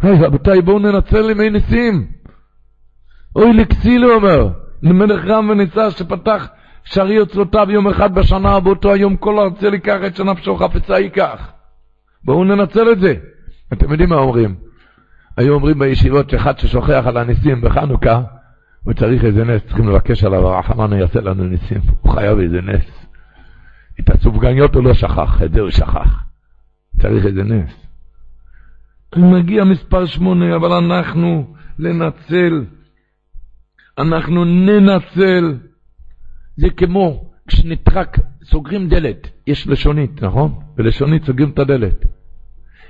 היי, 0.00 0.18
רבותיי, 0.22 0.62
בואו 0.62 0.78
ננצל 0.78 1.30
ימי 1.30 1.50
ניסים. 1.50 2.12
אוי 3.36 3.52
לכסיל, 3.52 4.04
הוא 4.04 4.12
אומר, 4.12 4.48
למלך 4.82 5.24
רם 5.24 5.50
וניצר 5.50 5.90
שפתח 5.90 6.48
שערי 6.84 7.20
אוצלותיו 7.20 7.70
יום 7.70 7.88
אחד 7.88 8.14
בשנה, 8.14 8.60
באותו 8.60 8.92
היום 8.92 9.16
כל 9.16 9.38
ארצי 9.38 9.70
לקח 9.70 9.98
את 10.06 10.16
שנפשו 10.16 10.56
חפצה 10.56 10.98
ייקח. 10.98 11.57
בואו 12.24 12.44
ננצל 12.44 12.92
את 12.92 13.00
זה. 13.00 13.14
אתם 13.72 13.90
יודעים 13.90 14.08
מה 14.08 14.16
אומרים? 14.16 14.54
היו 15.36 15.54
אומרים 15.54 15.78
בישיבות 15.78 16.30
שאחד 16.30 16.58
ששוכח 16.58 17.02
על 17.06 17.16
הניסים 17.16 17.60
בחנוכה, 17.60 18.22
הוא 18.84 18.94
צריך 18.94 19.24
איזה 19.24 19.44
נס, 19.44 19.62
צריכים 19.66 19.88
לבקש 19.88 20.24
עליו, 20.24 20.48
הרחמנו 20.48 20.96
יעשה 20.96 21.20
לנו 21.20 21.44
ניסים, 21.44 21.80
הוא 22.00 22.12
חייב 22.12 22.38
איזה 22.38 22.60
נס. 22.60 23.06
את 24.00 24.10
הסופגניות 24.10 24.74
הוא 24.74 24.84
לא 24.84 24.94
שכח, 24.94 25.42
את 25.44 25.52
זה 25.52 25.60
הוא 25.60 25.70
שכח. 25.70 26.22
צריך 27.00 27.26
איזה 27.26 27.42
נס. 27.42 27.86
מגיע 29.16 29.64
מספר 29.64 30.06
שמונה, 30.06 30.56
אבל 30.56 30.72
אנחנו 30.72 31.54
לנצל, 31.78 32.64
אנחנו 33.98 34.44
ננצל. 34.44 35.58
זה 36.56 36.70
כמו 36.70 37.32
כשנטרק, 37.46 38.18
סוגרים 38.44 38.88
דלת, 38.88 39.28
יש 39.48 39.68
לשונית, 39.68 40.22
נכון? 40.22 40.54
ולשונית 40.76 41.24
סוגרים 41.24 41.50
את 41.50 41.58
הדלת. 41.58 42.04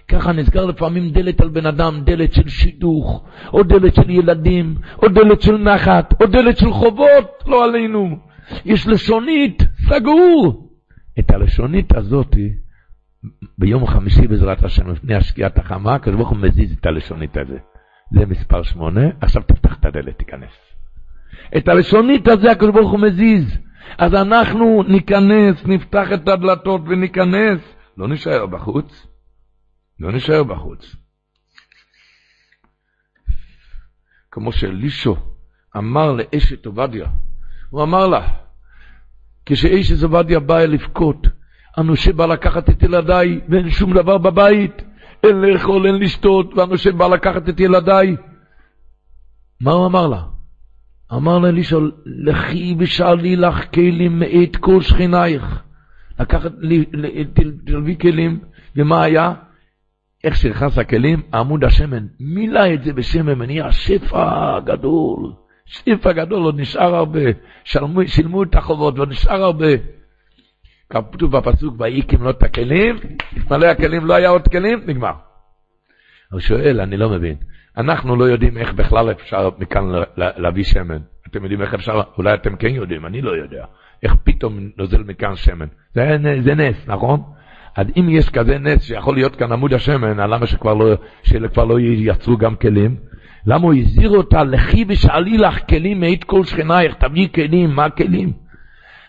ככה 0.09 0.33
נסגר 0.33 0.67
לפעמים 0.67 1.11
דלת 1.11 1.41
על 1.41 1.49
בן 1.49 1.67
אדם, 1.67 2.01
דלת 2.05 2.33
של 2.33 2.49
שידוך, 2.49 3.25
או 3.53 3.63
דלת 3.63 3.95
של 3.95 4.11
ילדים, 4.11 4.75
או 5.03 5.09
דלת 5.09 5.43
של 5.43 5.57
נחת, 5.57 6.23
או 6.23 6.27
דלת 6.27 6.57
של 6.57 6.73
חובות, 6.73 7.45
לא 7.47 7.65
עלינו. 7.65 8.19
יש 8.65 8.87
לשונית, 8.87 9.63
סגור. 9.89 10.71
את 11.19 11.31
הלשונית 11.31 11.97
הזאתי, 11.97 12.53
ביום 13.59 13.87
חמישי 13.87 14.27
בעזרת 14.27 14.65
השם, 14.65 14.91
לפני 14.91 15.15
השקיעת 15.15 15.59
החמה, 15.59 15.95
הקדוש 15.95 16.17
ברוך 16.17 16.29
הוא 16.29 16.39
מזיז 16.39 16.77
את 16.81 16.87
הלשונית 16.87 17.37
הזה. 17.37 17.59
זה 18.13 18.27
מספר 18.27 18.63
שמונה, 18.63 19.07
עכשיו 19.21 19.43
תפתח 19.43 19.77
את 19.81 19.85
הדלת, 19.85 20.19
תיכנס. 20.19 20.53
את 21.57 21.69
הלשונית 21.69 22.29
הזה 22.29 22.51
הקדוש 22.51 22.75
ברוך 22.75 22.91
הוא 22.91 23.01
מזיז. 23.01 23.68
אז 23.99 24.15
אנחנו 24.15 24.83
ניכנס, 24.89 25.67
נפתח 25.67 26.07
את 26.15 26.29
הדלתות 26.29 26.81
וניכנס, 26.89 27.61
לא 27.97 28.09
נשאר 28.09 28.47
בחוץ. 28.47 29.07
לא 30.01 30.13
נשאר 30.13 30.43
בחוץ. 30.45 30.97
כמו 34.31 34.53
שאלישו 34.53 35.17
אמר 35.77 36.13
לאשת 36.13 36.67
עובדיה, 36.67 37.07
הוא 37.71 37.83
אמר 37.83 38.07
לה, 38.07 38.29
כשאשת 39.47 40.03
עובדיה 40.03 40.41
באה 40.41 40.67
לבכות, 40.67 41.27
אנושה 41.79 42.13
בא 42.13 42.27
לקחת 42.27 42.71
את 42.71 42.83
ילדיי 42.83 43.41
ואין 43.49 43.71
שום 43.71 43.95
דבר 43.95 44.19
בבית, 44.19 44.83
אין 45.23 45.37
לאכול, 45.37 45.87
אין 45.87 45.95
לשתות, 45.95 46.55
ואנושה 46.55 46.93
בא 46.93 47.07
לקחת 47.07 47.49
את 47.49 47.61
ילדיי. 47.61 48.17
מה 49.61 49.73
הוא 49.73 49.87
אמר 49.87 50.07
לה? 50.07 50.23
אמר 51.13 51.39
לה 51.39 51.49
אלישע, 51.49 51.79
לכי 52.07 52.75
ושאלי 52.79 53.37
לך 53.37 53.75
כלים 53.75 54.19
מאת 54.19 54.57
כל 54.57 54.81
שכנייך. 54.81 55.63
לקחת, 56.21 56.53
תלוי 57.65 57.97
כלים, 58.01 58.41
ומה 58.77 59.03
היה? 59.03 59.33
איך 60.25 60.37
שנכנס 60.37 60.79
הכלים, 60.79 61.23
עמוד 61.35 61.65
השמן, 61.65 62.07
מילא 62.21 62.75
את 62.75 62.85
זה 62.85 62.93
בשמן, 62.93 63.43
נהיה 63.43 63.73
שפע 63.73 64.61
גדול, 64.61 65.33
שפע 65.67 66.13
גדול, 66.13 66.43
עוד 66.43 66.61
נשאר 66.61 66.95
הרבה, 66.95 67.21
שלמו, 67.65 68.01
שילמו 68.07 68.43
את 68.43 68.55
החובות, 68.55 68.97
ועוד 68.97 69.11
נשאר 69.11 69.43
הרבה. 69.43 69.67
כתוב 70.91 71.37
בפסוק, 71.37 71.75
ויהי 71.79 72.03
כמלות 72.03 72.39
את 72.39 72.43
הכלים, 72.43 72.97
התמלא 73.37 73.67
הכלים, 73.67 74.05
לא 74.05 74.15
היה 74.15 74.29
עוד 74.29 74.49
כלים, 74.49 74.81
נגמר. 74.87 75.13
הוא 76.33 76.41
שואל, 76.41 76.81
אני 76.81 76.97
לא 76.97 77.09
מבין, 77.11 77.37
אנחנו 77.79 78.17
לא 78.17 78.25
יודעים 78.25 78.57
איך 78.57 78.73
בכלל 78.75 79.11
אפשר 79.11 79.51
מכאן 79.59 79.85
להביא 80.17 80.65
שמן. 80.65 80.99
אתם 81.31 81.43
יודעים 81.43 81.63
איך 81.63 81.75
אפשר, 81.75 82.01
אולי 82.19 82.35
אתם 82.35 82.57
כן 82.57 82.69
יודעים, 82.69 83.07
אני 83.07 83.23
לא 83.23 83.31
יודע. 83.31 83.65
איך 84.03 84.15
פתאום 84.25 84.59
נוזל 84.79 85.03
מכאן 85.03 85.37
שמן. 85.37 85.67
זה, 85.95 86.17
זה 86.41 86.55
נס, 86.55 86.77
נכון? 86.87 87.23
אז 87.77 87.87
אם 87.97 88.09
יש 88.11 88.29
כזה 88.29 88.59
נס 88.59 88.83
שיכול 88.83 89.15
להיות 89.15 89.37
כאן 89.37 89.53
עמוד 89.53 89.75
השמן, 89.75 90.17
למה 90.17 90.47
שכבר 90.47 90.75
לא, 90.75 90.95
שכבר 91.23 91.65
לא 91.65 91.81
ייצרו 91.81 92.37
גם 92.37 92.57
כלים? 92.57 92.97
למה 93.47 93.65
הוא 93.65 93.75
הזהיר 93.75 94.11
אותה, 94.11 94.45
לכי 94.45 94.85
ושאלי 94.89 95.39
לך 95.39 95.59
כלים 95.69 96.01
מאת 96.01 96.25
כל 96.25 96.45
שכנייך, 96.45 96.95
תביא 96.95 97.29
כלים, 97.35 97.71
מה 97.71 97.85
הכלים? 97.85 98.33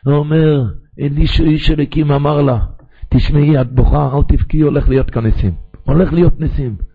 הוא 0.06 0.16
אומר, 0.16 0.64
אלישע 1.00 1.44
איש 1.44 1.72
אלוקים 1.72 2.12
אמר 2.12 2.42
לה, 2.42 2.58
תשמעי, 3.10 3.62
את 3.62 3.72
בוכה, 3.72 4.10
אל 4.14 4.24
תבכי, 4.28 4.62
הולך 4.62 4.90
להיות 4.90 5.10
כאן 5.10 5.24
ניסים. 5.24 5.54
הולך 5.84 6.14
להיות 6.14 6.40
ניסים. 6.40 6.89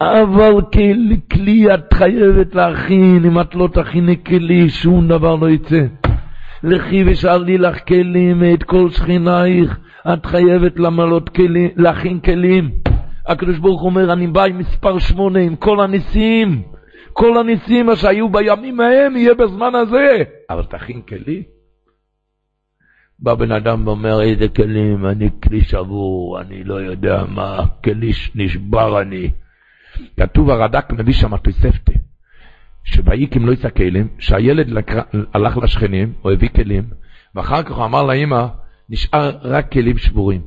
אבל 0.00 0.60
כלי, 0.72 1.20
כלי 1.32 1.74
את 1.74 1.92
חייבת 1.92 2.54
להכין, 2.54 3.24
אם 3.24 3.40
את 3.40 3.54
לא 3.54 3.68
תכיני 3.72 4.24
כלי, 4.24 4.70
שום 4.70 5.08
דבר 5.08 5.34
לא 5.34 5.50
יצא. 5.50 5.82
לכי 6.62 7.04
ושאלי 7.06 7.58
לך 7.58 7.88
כלים 7.88 8.40
מאת 8.40 8.62
כל 8.62 8.90
שכנייך. 8.90 9.78
את 10.12 10.26
חייבת 10.26 10.78
למלות 10.78 11.28
כלים, 11.28 11.68
להכין 11.76 12.20
כלים. 12.20 12.70
הקדוש 13.26 13.58
ברוך 13.58 13.82
אומר, 13.82 14.12
אני 14.12 14.26
בא 14.26 14.44
עם 14.44 14.58
מספר 14.58 14.98
שמונה, 14.98 15.38
עם 15.38 15.56
כל 15.56 15.80
הניסים. 15.80 16.62
כל 17.12 17.38
הניסים 17.38 17.96
שהיו 17.96 18.28
בימים 18.28 18.80
ההם, 18.80 19.16
יהיה 19.16 19.34
בזמן 19.34 19.74
הזה. 19.74 20.22
אבל 20.50 20.64
תכין 20.64 21.02
כלים. 21.02 21.42
בא 23.18 23.34
בן 23.34 23.52
אדם 23.52 23.86
ואומר, 23.86 24.22
איזה 24.22 24.48
כלים, 24.48 25.06
אני 25.06 25.28
כלי 25.44 25.60
שבור, 25.60 26.40
אני 26.40 26.64
לא 26.64 26.74
יודע 26.74 27.24
מה, 27.28 27.64
כלי 27.84 28.10
נשבר 28.34 29.00
אני. 29.00 29.30
כתוב, 30.20 30.50
הרד"ק 30.50 30.92
מביא 30.92 31.12
שם 31.12 31.36
תוספתא, 31.36 31.92
שבאיקים 32.84 33.46
לא 33.46 33.52
יצא 33.52 33.70
כלים, 33.70 34.08
שהילד 34.18 34.68
הלך 35.34 35.56
לשכנים, 35.56 36.12
או 36.24 36.30
הביא 36.30 36.48
כלים, 36.48 36.84
ואחר 37.34 37.62
כך 37.62 37.70
הוא 37.70 37.84
אמר 37.84 38.02
לאמא, 38.02 38.46
נשאר 38.88 39.38
רק 39.42 39.72
כלים 39.72 39.98
שבורים. 39.98 40.40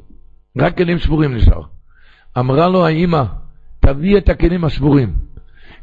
רק 0.58 0.78
כלים 0.78 0.98
שבורים 0.98 1.36
נשאר. 1.36 1.62
אמרה 2.40 2.68
לו 2.68 2.86
האמא, 2.86 3.24
תביא 3.80 4.18
את 4.18 4.30
הכלים 4.30 4.66
השבורים. 4.66 5.14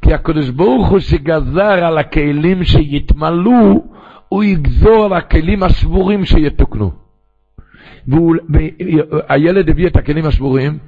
כי 0.02 0.14
הקדוש 0.14 0.50
ברוך 0.50 0.88
הוא 0.88 0.98
שגזר 0.98 1.84
על 1.84 1.98
הכלים 1.98 2.64
שיתמלאו, 2.64 3.86
הוא 4.28 4.44
יגזור 4.44 5.04
על 5.04 5.12
הכלים 5.12 5.62
השבורים 5.62 6.24
שיתוקנו. 6.24 6.92
והילד 8.08 9.68
הביא 9.68 9.86
את 9.86 9.96
הכלים 9.96 10.26
השבורים, 10.26 10.78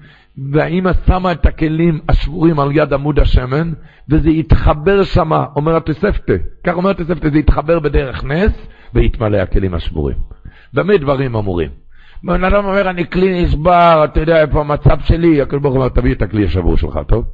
והאמא 0.52 0.92
שמה 1.06 1.32
את 1.32 1.46
הכלים 1.46 2.00
השבורים 2.08 2.60
על 2.60 2.68
יד 2.72 2.92
עמוד 2.92 3.18
השמן, 3.18 3.72
וזה 4.08 4.30
יתחבר 4.30 5.02
שמה, 5.02 5.46
אומר 5.56 5.76
התוספתא, 5.76 6.36
כך 6.64 6.74
אומר 6.74 6.90
התוספתא, 6.90 7.28
זה 7.30 7.38
יתחבר 7.38 7.78
בדרך 7.80 8.24
נס, 8.24 8.52
ויתמלא 8.94 9.36
הכלים 9.36 9.74
השבורים. 9.74 10.16
במה 10.74 10.96
דברים 10.96 11.36
אמורים? 11.36 11.70
בן 12.24 12.44
אדם 12.44 12.64
אומר, 12.64 12.90
אני 12.90 13.10
כלי 13.10 13.42
נשבר, 13.42 14.04
אתה 14.04 14.20
יודע 14.20 14.40
איפה 14.40 14.60
המצב 14.60 14.98
שלי, 15.00 15.42
הקדוש 15.42 15.62
ברוך 15.62 15.74
הוא 15.74 15.82
אומר, 15.82 15.94
תביא 15.94 16.14
את 16.14 16.22
הכלי 16.22 16.44
השבור 16.44 16.76
שלך, 16.76 16.98
טוב? 17.08 17.24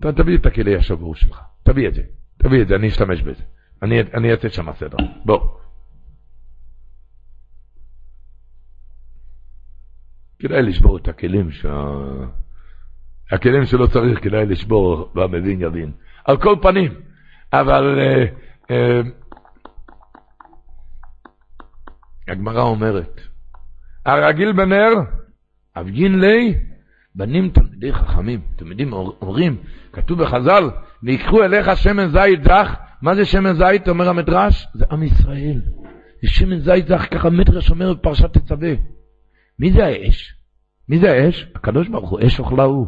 תביא 0.00 0.36
את 0.36 0.46
הכלי 0.46 0.76
השבור 0.76 1.14
שלך, 1.14 1.40
תביא 1.64 1.88
את 1.88 1.94
זה, 1.94 2.02
תביא 2.38 2.62
את 2.62 2.68
זה, 2.68 2.74
אני 2.74 2.88
אשתמש 2.88 3.22
בזה. 3.22 3.42
אני, 3.82 4.00
אני 4.14 4.32
אעשה 4.32 4.48
שם 4.48 4.72
סדר, 4.78 4.96
בוא. 5.24 5.40
כדאי 10.38 10.62
לשבור 10.62 10.96
את 10.96 11.08
הכלים 11.08 11.50
ש... 11.50 11.66
הכלים 13.32 13.66
שלא 13.66 13.86
צריך, 13.86 14.24
כדאי 14.24 14.46
לשבור, 14.46 15.12
והמבין 15.14 15.62
יבין. 15.62 15.92
על 16.24 16.36
כל 16.36 16.56
פנים, 16.62 16.94
אבל... 17.52 17.98
אה, 18.00 18.24
אה, 18.70 19.00
הגמרא 22.28 22.62
אומרת, 22.62 23.20
הרגיל 24.06 24.52
בנר, 24.52 24.92
אבגין 25.76 26.20
לי, 26.20 26.58
בנים 27.14 27.50
תלמידי 27.50 27.92
חכמים. 27.92 28.40
תלמידים 28.56 28.92
אומרים, 28.92 29.56
כתוב 29.92 30.22
בחז"ל, 30.22 30.70
ויקחו 31.02 31.42
אליך 31.42 31.76
שמן 31.76 32.08
זית 32.08 32.44
זך, 32.44 32.74
מה 33.02 33.14
זה 33.14 33.24
שמן 33.24 33.52
זית, 33.52 33.88
אומר 33.88 34.08
המדרש? 34.08 34.66
זה 34.74 34.84
עם 34.90 35.02
ישראל. 35.02 35.60
זה 36.22 36.28
שמן 36.28 36.58
זית 36.58 36.86
זך, 36.86 37.06
ככה 37.10 37.28
המדרש 37.28 37.70
אומר 37.70 37.94
בפרשת 37.94 38.38
תצווה. 38.38 38.97
מי 39.58 39.72
זה 39.72 39.86
האש? 39.86 40.34
מי 40.88 40.98
זה 40.98 41.12
האש? 41.12 41.46
הקדוש 41.54 41.88
ברוך 41.88 42.10
הוא, 42.10 42.20
אש 42.26 42.38
אוכלה 42.38 42.64
הוא. 42.64 42.86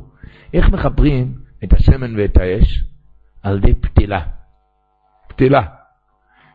איך 0.55 0.69
מחברים 0.69 1.35
את 1.65 1.73
השמן 1.73 2.17
ואת 2.17 2.37
האש? 2.37 2.85
על 3.43 3.59
ידי 3.59 3.75
פתילה. 3.75 4.21
פתילה. 5.29 5.61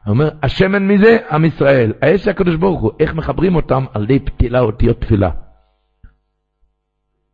הוא 0.05 0.13
אומר, 0.13 0.29
השמן 0.43 0.87
מזה, 0.87 1.17
עם 1.31 1.45
ישראל. 1.45 1.93
האש 2.01 2.23
זה 2.23 2.31
הקדוש 2.31 2.55
ברוך 2.55 2.81
הוא. 2.81 2.91
איך 2.99 3.13
מחברים 3.13 3.55
אותם? 3.55 3.85
על 3.93 4.03
ידי 4.03 4.19
פתילה 4.19 4.59
אותיות 4.59 5.01
תפילה. 5.01 5.31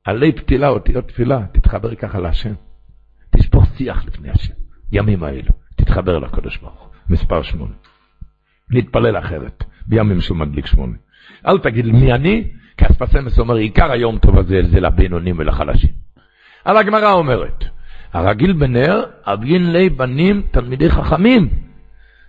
על 0.04 0.24
ידי 0.24 0.42
פתילה 0.42 0.70
אותיות 0.70 1.08
תפילה, 1.08 1.46
תתחבר 1.54 1.96
ככה 1.96 2.20
להשם. 2.20 2.54
תשפוך 3.30 3.66
שיח 3.78 4.06
לפני 4.06 4.30
השם. 4.30 4.54
ימים 4.92 5.24
האלו. 5.24 5.52
תתחבר 5.76 6.20
לקדוש 6.20 6.58
ברוך 6.58 6.82
הוא. 6.82 6.90
מספר 7.10 7.42
שמונה. 7.42 7.74
נתפלל 8.70 9.18
אחרת, 9.18 9.64
בימים 9.88 10.22
שהוא 10.22 10.38
מדליק 10.38 10.66
שמונה. 10.66 10.98
אל 11.48 11.60
תגיד 11.60 11.86
מי 11.86 12.14
אני, 12.14 12.52
כי 12.82 12.88
אספסמס 12.92 13.40
אומר, 13.40 13.56
עיקר 13.56 13.92
היום 13.92 14.18
טוב 14.18 14.38
הזה 14.38 14.62
זה 14.72 14.80
לבינונים 14.80 15.36
ולחלשים. 15.40 15.90
על 16.66 16.78
הגמרא 16.78 17.12
אומרת, 17.12 17.64
הרגיל 18.14 18.54
בנר, 18.54 19.04
אבין 19.24 19.72
לי 19.72 19.90
בנים 19.90 20.42
תלמידי 20.52 20.90
חכמים. 20.90 21.50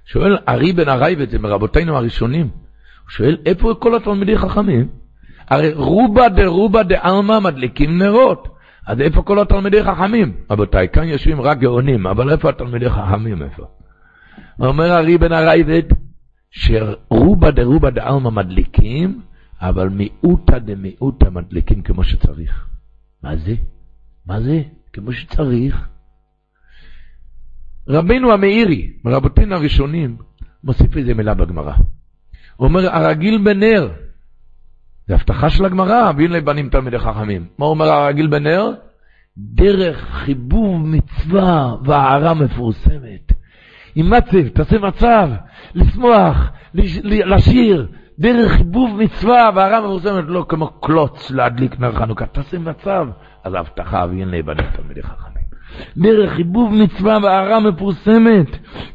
שואל 0.05 0.39
ארי 0.49 0.73
בן 0.73 0.89
הרייבד, 0.89 1.31
זה 1.31 1.39
מרבותינו 1.39 1.97
הראשונים. 1.97 2.47
הוא 3.03 3.11
שואל, 3.11 3.37
איפה 3.47 3.75
כל 3.79 3.97
התלמידי 3.97 4.39
חכמים? 4.39 4.89
הרי 5.49 5.73
רובה 5.73 6.29
דרובה 6.29 6.83
דעלמא 6.83 7.39
מדליקים 7.39 7.99
נרות. 7.99 8.49
אז 8.87 9.01
איפה 9.01 9.23
כל 9.23 9.41
התלמידי 9.41 9.85
חכמים? 9.85 10.33
רבותיי, 10.51 10.89
כאן 10.89 11.05
יושבים 11.05 11.41
רק 11.41 11.59
גאונים, 11.59 12.07
אבל 12.07 12.31
איפה 12.31 12.49
התלמידי 12.49 12.91
חכמים? 12.91 13.43
איפה? 13.43 13.63
אומר 14.61 14.99
ארי 14.99 15.19
בן 15.19 15.33
הרייבד, 15.33 15.83
שרובה 16.51 17.51
דרובה 17.51 17.91
דעלמא 17.91 18.31
מדליקים, 18.31 19.21
אבל 19.63 19.89
מיעוטה 19.89 20.59
דמיעוטה 20.59 21.31
מדליקים 21.31 21.83
כמו 21.83 22.05
שצריך. 22.05 22.67
מה 23.23 23.37
זה? 23.37 23.55
מה 24.27 24.41
זה? 24.41 24.63
כמו 24.93 25.13
שצריך. 25.13 25.89
רבינו 27.89 28.33
המאירי, 28.33 28.93
מרבותינו 29.05 29.55
הראשונים, 29.55 30.17
מוסיף 30.65 30.97
איזה 30.97 31.15
מילה 31.15 31.35
בגמרא. 31.35 31.73
הוא 32.57 32.69
אומר, 32.69 32.95
הרגיל 32.95 33.39
בנר, 33.39 33.91
זה 35.07 35.15
הבטחה 35.15 35.51
של 35.51 35.65
הגמרא, 35.65 36.13
והנה 36.17 36.41
בנים 36.41 36.69
תלמידי 36.69 36.99
חכמים. 36.99 37.47
מה 37.59 37.67
אומר 37.67 37.89
הרגיל 37.89 38.27
בנר? 38.27 38.71
דרך 39.39 40.09
חיבוב 40.11 40.87
מצווה 40.87 41.75
והערה 41.85 42.35
מפורסמת. 42.35 43.33
עם 43.95 44.11
מצב, 44.11 44.49
תעשה 44.49 44.79
מצב, 44.79 45.29
לשמוח, 45.75 46.51
לשיר, 47.05 47.89
דרך 48.19 48.53
חיבוב 48.53 49.03
מצווה 49.03 49.51
והערה 49.55 49.81
מפורסמת, 49.81 50.25
לא 50.27 50.47
כמו 50.49 50.71
קלוץ 50.81 51.31
להדליק 51.31 51.81
נר 51.81 51.93
חנוכה, 51.93 52.27
תעשה 52.27 52.59
מצב. 52.59 53.09
אז 53.45 53.55
ההבטחה, 53.55 54.07
והנה 54.09 54.43
בנים 54.43 54.67
תלמידי 54.77 55.03
חכמים. 55.03 55.43
דרך 55.97 56.33
חיבוב 56.33 56.75
מצווה 56.75 57.19
והערה 57.23 57.61
מפורסמת, 57.61 58.47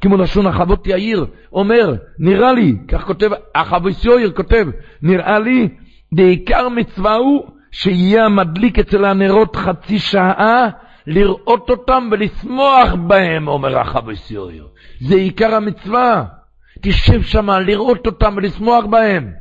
כמו 0.02 0.18
לשון 0.18 0.48
החוות 0.48 0.88
יאיר, 0.88 1.26
אומר, 1.54 1.96
נראה 2.20 2.54
לי, 2.54 2.76
כך 2.88 3.04
כותב, 3.04 3.30
החבוס 3.56 4.06
יאיר 4.06 4.32
כותב, 4.32 4.68
נראה 5.02 5.40
לי, 5.40 5.70
בעיקר 6.12 6.70
מצווה 6.70 7.16
הוא 7.16 7.44
שיהיה 7.72 8.26
המדליק 8.26 8.80
אצל 8.80 9.06
הנרות 9.06 9.56
חצי 9.56 10.00
שעה, 10.00 10.68
לראות 11.08 11.70
אותם 11.70 12.10
ולשמוח 12.12 12.94
בהם, 13.08 13.48
אומר 13.48 13.80
החבוס 13.80 14.32
יאיר. 14.32 14.68
זה 15.00 15.16
עיקר 15.16 15.56
המצווה. 15.56 16.24
תשב 16.82 17.22
שם 17.22 17.50
לראות 17.50 18.08
אותם 18.08 18.34
ולשמוח 18.38 18.86
בהם. 18.86 19.34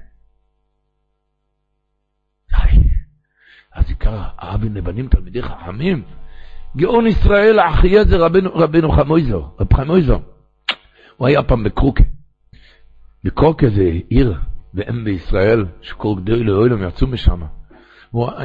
אז 3.76 3.88
עיקר 3.88 4.22
האבים 4.38 4.74
לבנים 4.74 5.08
תלמידי 5.08 5.42
חכמים. 5.42 6.02
גאון 6.76 7.06
ישראל 7.06 7.60
אחיה 7.60 8.04
זה 8.04 8.16
רבנו, 8.16 8.50
רבנו 8.54 8.92
חמויזו, 8.92 9.50
רב 9.60 9.74
חמויזו. 9.74 10.20
הוא 11.16 11.28
היה 11.28 11.42
פעם 11.42 11.64
בקרוקה. 11.64 12.04
בקרוקה 13.24 13.66
זה 13.68 13.82
עיר 14.08 14.34
ואם 14.74 15.04
בישראל, 15.04 15.66
שכל 15.82 16.14
גדוי 16.16 16.44
לאוילם 16.44 16.88
יצאו 16.88 17.06
משם. 17.06 17.42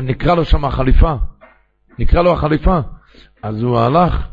נקרא 0.03 0.35
לו 0.35 0.45
שם 0.45 0.65
החליפה. 0.65 1.15
נקרא 1.99 2.21
לו 2.21 2.33
החליפה. 2.33 2.79
אז 3.43 3.63
הוא 3.63 3.79
הלך, 3.79 4.27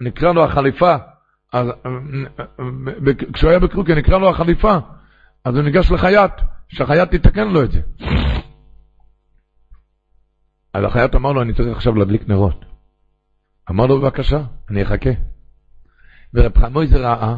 נקרא 0.00 0.32
לו 0.32 0.44
החליפה. 0.44 0.96
אז, 1.56 1.66
כשהוא 3.32 3.50
היה 3.50 3.60
בקרוקה 3.60 3.94
נקרא 3.94 4.18
לו 4.18 4.30
החליפה. 4.30 4.76
אז 5.44 5.54
הוא 5.54 5.64
ניגש 5.64 5.90
לחייט, 5.90 6.32
שהחייט 6.68 7.14
יתקן 7.14 7.48
לו 7.48 7.64
את 7.64 7.72
זה. 7.72 7.80
אז 10.74 10.84
החייט 10.84 11.14
אמר 11.14 11.32
לו, 11.32 11.42
אני 11.42 11.54
צריך 11.54 11.76
עכשיו 11.76 11.94
להדליק 11.94 12.28
נרות. 12.28 12.64
אמר 13.70 13.86
לו, 13.86 14.00
בבקשה, 14.00 14.44
אני 14.70 14.82
אחכה. 14.82 15.10
ורב 16.34 16.58
חמויזר 16.58 17.02
ראה 17.02 17.36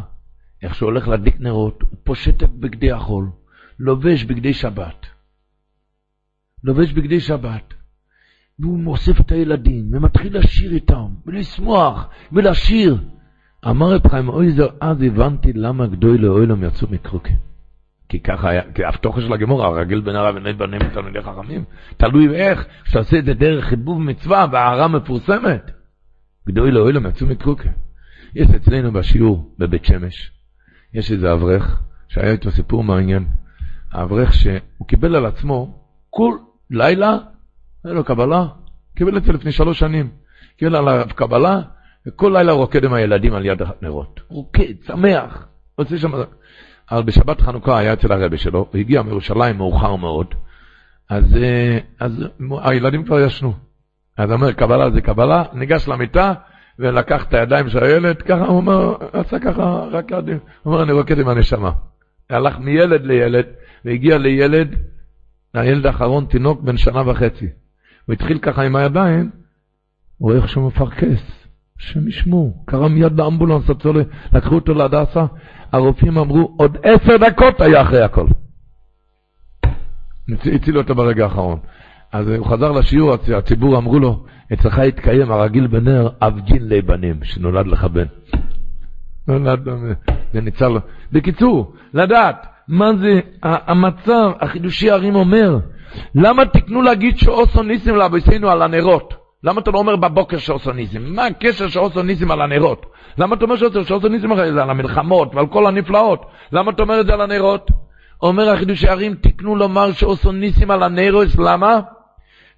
איך 0.63 0.75
שהוא 0.75 0.87
הולך 0.87 1.09
להדליק 1.09 1.41
נרות, 1.41 1.83
הוא 1.83 1.99
פושט 2.05 2.43
את 2.43 2.51
בגדי 2.51 2.93
החול, 2.93 3.31
לובש 3.79 4.25
בגדי 4.25 4.55
שבת. 4.55 5.07
לובש 6.65 6.93
בגדי 6.93 7.21
שבת. 7.21 7.75
והוא 8.59 8.79
מוסף 8.79 9.21
את 9.21 9.33
הילדים, 9.33 9.95
ומתחיל 9.95 10.39
לשיר 10.39 10.75
איתם, 10.75 11.07
ולשמוח, 11.27 12.09
ולשיר. 12.33 13.05
אמר 13.67 13.93
רב 13.93 14.09
חיים 14.09 14.29
אויזר, 14.29 14.69
אז 14.81 15.03
הבנתי 15.03 15.53
למה 15.53 15.87
גדוי 15.87 16.19
לאוילם 16.19 16.65
יצאו 16.65 16.89
מקרוקן. 16.91 17.35
כי 18.09 18.21
ככה 18.21 18.51
היה, 18.51 18.63
כי 18.75 18.85
הפתוחה 18.85 19.21
של 19.21 19.33
הגמור, 19.33 19.65
הרגיל 19.65 20.01
בין 20.01 20.17
הרב 20.17 20.35
ובני 20.37 20.53
בנים 20.53 20.81
ותלמידי 20.91 21.23
חכמים, 21.23 21.65
תלוי 21.97 22.37
איך, 22.37 22.67
שעושה 22.85 23.19
את 23.19 23.25
זה 23.25 23.35
דרך 23.35 23.65
חיבוב 23.65 24.01
מצווה 24.01 24.47
והערה 24.53 24.89
מפורסמת. 24.89 25.71
גדוי 26.49 26.71
לאוילם 26.71 27.07
יצאו 27.07 27.27
מקרוקה. 27.27 27.69
יש 28.35 28.49
אצלנו 28.51 28.93
בשיעור 28.93 29.55
בבית 29.59 29.85
שמש, 29.85 30.33
יש 30.95 31.13
איזה 31.13 31.33
אברך, 31.33 31.83
שהיה 32.09 32.33
איתו 32.33 32.51
סיפור 32.51 32.85
מעניין. 32.85 33.27
האברך 33.93 34.35
שהוא 34.35 34.87
קיבל 34.87 35.17
על 35.17 35.27
עצמו 35.27 35.85
כל 36.11 36.37
לילה, 36.71 37.19
היה 37.85 37.95
לו 37.95 38.05
קבלה, 38.05 38.47
קיבל 38.97 39.17
את 39.17 39.25
זה 39.25 39.33
לפני 39.33 39.53
שלוש 39.53 39.79
שנים. 39.79 40.11
קיבל 40.57 40.77
עליו 40.77 41.07
קבלה, 41.15 41.61
וכל 42.07 42.33
לילה 42.37 42.53
הוא 42.53 42.61
רוקד 42.61 42.85
עם 42.85 42.95
הילדים 42.95 43.35
על 43.35 43.47
יד 43.47 43.63
הנרות. 43.63 44.21
רוקד, 44.29 44.75
שמח, 44.87 45.47
עושה 45.75 45.99
שם... 45.99 46.11
אבל 46.91 47.03
בשבת 47.03 47.41
חנוכה 47.41 47.79
היה 47.79 47.93
אצל 47.93 48.13
הרבי 48.13 48.39
שלו, 48.39 48.67
הוא 48.71 48.81
הגיע 48.81 49.03
מירושלים 49.03 49.57
מאוחר 49.57 49.97
מאוד, 49.97 50.35
אז, 51.11 51.37
אה, 51.37 51.79
אז 52.01 52.25
הילדים 52.63 53.05
כבר 53.05 53.21
ישנו. 53.21 53.55
אז 54.17 54.33
אומר, 54.33 54.53
קבלה 54.53 54.91
זה 54.91 55.01
קבלה, 55.01 55.45
ניגש 55.53 55.89
למיטה 55.89 56.35
ולקח 56.79 57.25
את 57.25 57.35
הידיים 57.35 57.69
של 57.69 57.85
הילד, 57.85 58.23
ככה 58.23 58.45
הוא 58.45 58.57
אומר, 58.57 58.97
עשה 59.13 59.39
ככה, 59.39 59.63
רק 59.91 60.11
ידים, 60.11 60.39
הוא 60.63 60.73
אומר, 60.73 60.83
אני 60.83 60.93
רוקד 60.93 61.19
עם 61.19 61.29
הנשמה. 61.29 61.71
הלך 62.31 62.59
מילד 62.59 63.05
לילד, 63.05 63.47
והגיע 63.85 64.19
לילד, 64.19 64.75
הילד 65.55 65.87
האחרון, 65.87 66.27
תינוק 66.31 66.61
בן 66.61 66.77
שנה 66.77 67.11
וחצי. 67.11 67.49
הוא 68.07 68.13
התחיל 68.13 68.39
ככה 68.39 68.63
עם 68.63 68.77
הידיים, 68.77 69.31
הוא 70.19 70.31
רואה 70.31 70.43
איך 70.43 70.49
שהוא 70.49 70.67
מפרכס. 70.67 71.48
השם 71.81 72.09
ישמעו, 72.09 72.63
קרא 72.65 72.89
מיד 72.89 73.21
לאמבולנס, 73.21 73.65
לקחו 74.33 74.55
אותו 74.55 74.75
להדסה, 74.75 75.25
הרופאים 75.73 76.19
אמרו, 76.19 76.55
עוד 76.59 76.77
עשר 76.83 77.17
דקות 77.17 77.61
היה 77.61 77.83
אחרי 77.83 78.03
הכל. 78.03 78.27
הצילו 80.55 80.81
אותו 80.81 80.95
ברגע 80.95 81.25
האחרון. 81.25 81.59
אז 82.13 82.29
הוא 82.29 82.47
חזר 82.47 82.73
לשיעור, 82.73 83.15
הציבור 83.37 83.79
אמרו 83.79 83.99
לו, 83.99 84.25
אצלך 84.53 84.79
התקיים 84.79 85.31
הרגיל 85.31 85.67
בנר, 85.67 86.09
אבגין 86.23 86.69
לבנים, 86.69 87.25
שנולד 87.25 87.67
לך 87.67 87.85
בן. 87.85 88.07
זה 90.33 90.41
ניצל 90.41 90.69
לו. 90.69 90.81
בקיצור, 91.13 91.73
לדעת 91.95 92.47
מה 92.69 92.97
זה 92.97 93.21
המצב, 93.43 94.31
החידושי 94.41 94.91
הרים 94.91 95.15
אומר, 95.15 95.59
למה 96.15 96.47
תקנו 96.47 96.83
להגיד 96.83 97.19
שאוסו 97.19 97.63
ניסים 97.63 97.97
לאביסינו 97.97 98.51
על 98.51 98.63
הנרות? 98.63 99.28
למה 99.45 99.61
אתה 99.61 99.71
לא 99.71 99.79
אומר 99.79 99.97
בבוקר 99.97 100.39
שעושה 100.39 100.73
ניסים? 100.73 101.15
מה 101.15 101.27
הקשר 101.27 101.69
שעושה 101.69 102.03
ניסים 102.03 102.31
על 102.31 102.43
הנרות? 102.43 102.87
למה 103.19 103.37
אתה 103.37 103.45
אומר 103.45 103.57
שעושה 103.57 104.09
ניסים 104.09 104.33
על 104.33 104.71
המלחמות 104.71 105.35
ועל 105.35 105.47
כל 105.47 105.67
הנפלאות? 105.67 106.27
למה 106.53 106.71
אתה 106.71 106.83
אומר 106.83 107.01
את 107.01 107.07
זה 107.07 107.15
על 107.15 107.21
הנרות? 107.21 107.71
אומר 108.23 108.51
החידושי 108.51 108.89
ערים, 108.89 109.15
תקנו 109.15 109.57
לומר 109.57 109.93
שעושה 109.93 110.33
ניסים 110.33 110.71
על 110.71 110.83
הנרות, 110.83 111.29
למה? 111.39 111.81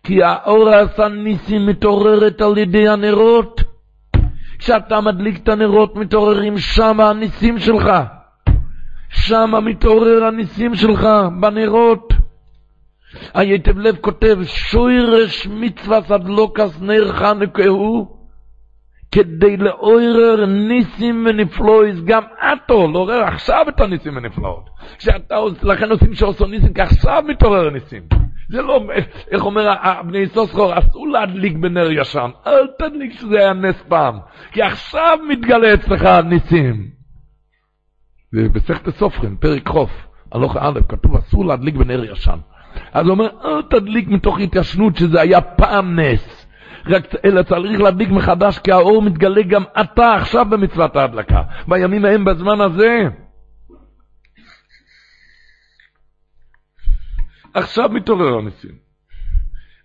כי 0.04 0.22
האור 0.22 0.68
עשה 0.68 1.08
ניסים 1.08 1.66
מתעוררת 1.66 2.40
על 2.40 2.58
ידי 2.58 2.88
הנרות. 2.88 3.60
כשאתה 4.58 5.00
מדליק 5.00 5.42
את 5.42 5.48
הנרות 5.48 5.96
מתעוררים 5.96 6.58
שם 6.58 7.00
הניסים 7.00 7.58
שלך. 7.58 7.90
שם 9.08 9.54
מתעורר 9.64 10.24
הניסים 10.24 10.74
שלך, 10.74 11.08
בנרות. 11.40 12.09
היטב 13.34 13.78
לב 13.78 13.96
כותב, 14.00 14.38
שוירש 14.44 15.46
מצווה 15.46 16.00
סדלוקס 16.02 16.80
נר 16.80 17.12
חנוכהו, 17.12 18.20
כדי 19.12 19.56
לעורר 19.56 20.46
ניסים 20.46 21.26
ונפלויס, 21.28 22.00
גם 22.04 22.22
אתו, 22.52 22.88
לעורר 22.88 23.22
עכשיו 23.22 23.66
את 23.68 23.80
הניסים 23.80 24.16
ונפלאות. 24.16 24.70
כשאתה, 24.98 25.34
לכן 25.62 25.90
עושים 25.90 26.14
שעושו 26.14 26.46
ניסים, 26.46 26.74
כי 26.74 26.80
עכשיו 26.80 27.22
מתעורר 27.26 27.70
ניסים. 27.70 28.02
זה 28.50 28.62
לא, 28.62 28.82
איך 29.30 29.44
אומר 29.44 29.74
בני 30.06 30.26
סוסחור, 30.26 30.78
אסור 30.78 31.08
להדליק 31.08 31.56
בנר 31.56 31.90
ישן, 31.90 32.30
אל 32.46 32.66
תדליק 32.78 33.12
שזה 33.12 33.38
היה 33.38 33.52
נס 33.52 33.82
פעם, 33.88 34.18
כי 34.52 34.62
עכשיו 34.62 35.18
מתגלה 35.28 35.74
אצלך 35.74 36.08
ניסים. 36.24 36.90
ובסכת 38.32 38.88
הסופרים, 38.88 39.36
פרק 39.36 39.68
חוף, 39.68 39.90
הלוך 40.32 40.56
א', 40.56 40.80
כתוב 40.88 41.16
אסור 41.16 41.44
להדליק 41.44 41.76
בנר 41.76 42.04
ישן. 42.04 42.38
אז 42.92 43.06
הוא 43.06 43.10
אומר, 43.12 43.28
אל 43.44 43.62
תדליק 43.62 44.08
מתוך 44.08 44.40
התיישנות 44.40 44.96
שזה 44.96 45.20
היה 45.20 45.40
פעם 45.40 46.00
נס. 46.00 46.46
רק, 46.86 47.14
אלא 47.24 47.42
צריך 47.42 47.80
להדליק 47.80 48.10
מחדש, 48.10 48.58
כי 48.58 48.72
האור 48.72 49.02
מתגלה 49.02 49.42
גם 49.42 49.62
אתה 49.80 50.14
עכשיו 50.14 50.46
במצוות 50.50 50.96
ההדלקה. 50.96 51.42
בימים 51.68 52.04
ההם, 52.04 52.24
בזמן 52.24 52.60
הזה. 52.60 53.02
עכשיו 57.54 57.88
מתעורר 57.88 58.38
הניסים. 58.38 58.74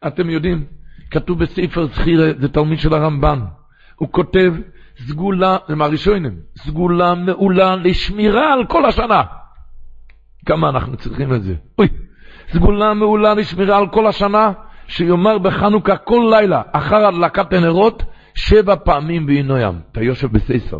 אתם 0.07 0.29
יודעים, 0.29 0.65
כתוב 1.11 1.39
בספר 1.39 1.85
זכירה, 1.85 2.25
זה 2.39 2.49
תלמיד 2.49 2.79
של 2.79 2.93
הרמב"ן. 2.93 3.39
הוא 3.95 4.09
כותב, 4.11 4.53
סגולה, 4.97 5.57
זה 5.67 5.75
מהראשונים, 5.75 6.39
סגולה 6.57 7.15
מעולה 7.15 7.75
לשמירה 7.75 8.53
על 8.53 8.65
כל 8.65 8.85
השנה. 8.85 9.23
כמה 10.45 10.69
אנחנו 10.69 10.97
צריכים 10.97 11.33
את 11.33 11.43
זה? 11.43 11.55
אוי, 11.79 11.87
סגולה 12.53 12.93
מעולה 12.93 13.33
לשמירה 13.33 13.77
על 13.77 13.87
כל 13.87 14.07
השנה, 14.07 14.51
שיאמר 14.87 15.37
בחנוכה 15.37 15.97
כל 15.97 16.33
לילה, 16.37 16.61
אחר 16.71 17.05
הדלקת 17.05 17.53
הנרות, 17.53 18.03
שבע 18.35 18.75
פעמים 18.75 19.25
בעינו 19.25 19.57
ים. 19.57 19.79
אתה 19.91 20.01
יושב 20.01 20.31
בסייסר. 20.31 20.79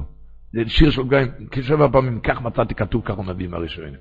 זה 0.54 0.62
שיר 0.68 0.90
של 0.90 1.04
גיא, 1.04 1.20
כשבע 1.52 1.88
פעמים, 1.92 2.20
כך 2.20 2.42
מצאתי 2.42 2.76
כתוב, 2.76 3.02
כך 3.06 3.16
הוא 3.16 3.26
מביא 3.26 3.48
מהראשונים. 3.48 3.94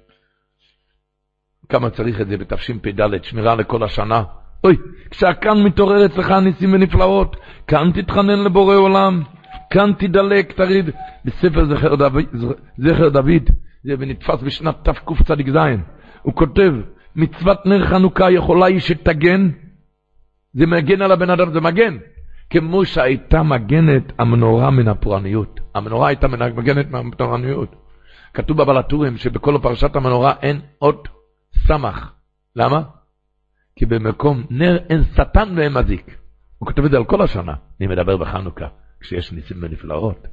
כמה 1.68 1.90
צריך 1.90 2.20
את 2.20 2.28
זה 2.28 2.36
בתשפ"ד, 2.36 3.24
שמירה 3.24 3.54
לכל 3.54 3.82
השנה. 3.82 4.22
אוי, 4.64 4.76
כשהכאן 5.10 5.62
מתעורר 5.62 6.06
אצלך 6.06 6.30
ניסים 6.30 6.72
ונפלאות, 6.72 7.36
כאן 7.66 7.90
תתחנן 7.94 8.44
לבורא 8.44 8.74
עולם, 8.74 9.22
כאן 9.70 9.92
תדלק, 9.98 10.52
תריד. 10.52 10.90
בספר 11.24 11.64
זכר 11.64 11.94
דוד, 11.94 12.24
זכר 12.78 13.08
דוד 13.08 13.50
זה 13.84 13.96
נתפס 13.98 14.42
בשנת 14.42 14.88
תקצ"ז, 14.88 15.56
הוא 16.22 16.34
כותב, 16.34 16.72
מצוות 17.16 17.66
נר 17.66 17.86
חנוכה 17.86 18.30
יכולה 18.30 18.66
היא 18.66 18.80
שתגן, 18.80 19.50
זה 20.52 20.66
מגן 20.66 21.02
על 21.02 21.12
הבן 21.12 21.30
אדם, 21.30 21.52
זה 21.52 21.60
מגן. 21.60 21.98
כמו 22.50 22.84
שהייתה 22.84 23.42
מגנת 23.42 24.12
המנורה 24.18 24.70
מן 24.70 24.88
הפורעניות. 24.88 25.60
המנורה 25.74 26.08
הייתה 26.08 26.28
מגנת 26.28 26.90
מהפורעניות. 26.90 27.76
כתוב 28.34 28.62
בבלטורים 28.62 29.16
שבכל 29.16 29.58
פרשת 29.62 29.96
המנורה 29.96 30.34
אין 30.42 30.60
אות 30.82 31.08
סמך. 31.66 32.12
למה? 32.56 32.82
כי 33.76 33.86
במקום 33.86 34.44
נר 34.50 34.76
אין 34.90 35.02
שטן 35.04 35.54
ואין 35.56 35.72
מזיק. 35.72 36.16
הוא 36.58 36.66
כותב 36.66 36.84
את 36.84 36.90
זה 36.90 36.96
על 36.96 37.04
כל 37.04 37.22
השנה. 37.22 37.54
אני 37.80 37.86
מדבר 37.86 38.16
בחנוכה, 38.16 38.66
כשיש 39.00 39.32
ניסים 39.32 39.56
ונפלאות. 39.60 40.26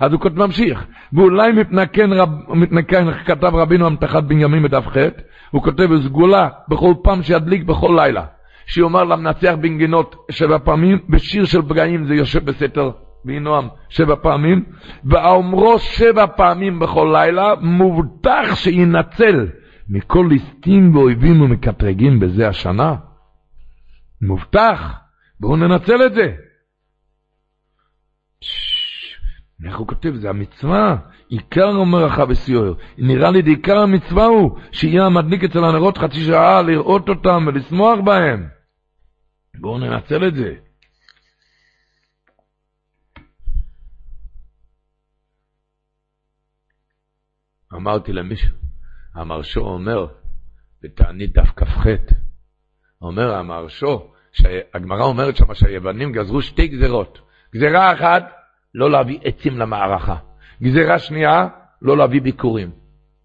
אז 0.00 0.12
הוא 0.12 0.20
כותב 0.20 0.38
ממשיך, 0.38 0.86
ואולי 1.12 1.52
מתנקן, 1.52 2.12
רב, 2.12 2.28
מתנקן 2.48 3.24
כתב 3.24 3.54
רבינו 3.54 3.86
המתחת 3.86 4.22
בנימין 4.22 4.62
בדף 4.62 4.86
ח', 4.86 4.96
הוא 5.50 5.62
כותב 5.62 5.88
סגולה 6.04 6.48
בכל 6.68 6.94
פעם 7.02 7.22
שידליק 7.22 7.64
בכל 7.64 7.96
לילה. 7.96 8.24
שיאמר 8.66 9.04
למנצח 9.04 9.54
בנגינות 9.60 10.16
שבע 10.30 10.58
פעמים, 10.58 10.98
בשיר 11.08 11.44
של 11.44 11.62
פגעים 11.62 12.06
זה 12.06 12.14
יושב 12.14 12.44
בסתר 12.44 12.90
וינועם 13.24 13.68
שבע 13.88 14.16
פעמים, 14.22 14.64
ואומרו 15.04 15.78
שבע 15.78 16.26
פעמים 16.26 16.78
בכל 16.78 17.10
לילה, 17.12 17.54
מובטח 17.60 18.54
שינצל 18.54 19.48
מכל 19.88 20.26
ליסטים 20.28 20.96
ואויבים 20.96 21.40
ומקטרגים 21.40 22.20
בזה 22.20 22.48
השנה. 22.48 22.94
מובטח, 24.22 24.94
בואו 25.40 25.56
ננצל 25.56 26.06
את 26.06 26.14
זה. 26.14 26.34
איך 29.66 29.76
הוא 29.76 29.88
כותב? 29.88 30.14
זה 30.14 30.30
המצווה. 30.30 30.96
עיקר 31.28 31.68
אומר 31.76 32.04
החב 32.04 32.34
סיוער. 32.34 32.74
נראה 32.98 33.30
לי 33.30 33.42
עיקר 33.46 33.78
המצווה 33.78 34.24
הוא 34.24 34.58
שיהיה 34.72 35.04
המדליק 35.04 35.44
אצל 35.44 35.64
הנרות 35.64 35.98
חצי 35.98 36.24
שעה 36.24 36.62
לראות 36.62 37.08
אותם 37.08 37.44
ולשמוח 37.46 38.00
בהם. 38.04 38.48
בואו 39.60 39.78
ננצל 39.78 40.28
את 40.28 40.34
זה. 40.34 40.54
אמרתי 47.74 48.12
למישהו, 48.12 48.56
המרשו 49.14 49.60
אומר, 49.60 50.06
בתענית 50.82 51.32
דף 51.32 51.50
כ"ח, 51.56 51.86
אומר 53.02 53.34
המרשו, 53.34 54.10
שהגמרא 54.32 55.04
אומרת 55.04 55.36
שם 55.36 55.54
שהיוונים 55.54 56.12
גזרו 56.12 56.42
שתי 56.42 56.68
גזרות. 56.68 57.20
גזרה 57.54 57.92
אחת, 57.92 58.22
לא 58.74 58.90
להביא 58.90 59.18
עצים 59.22 59.58
למערכה. 59.58 60.16
גזרה 60.64 60.98
שנייה, 60.98 61.48
לא 61.82 61.96
להביא 61.96 62.22
ביקורים. 62.22 62.70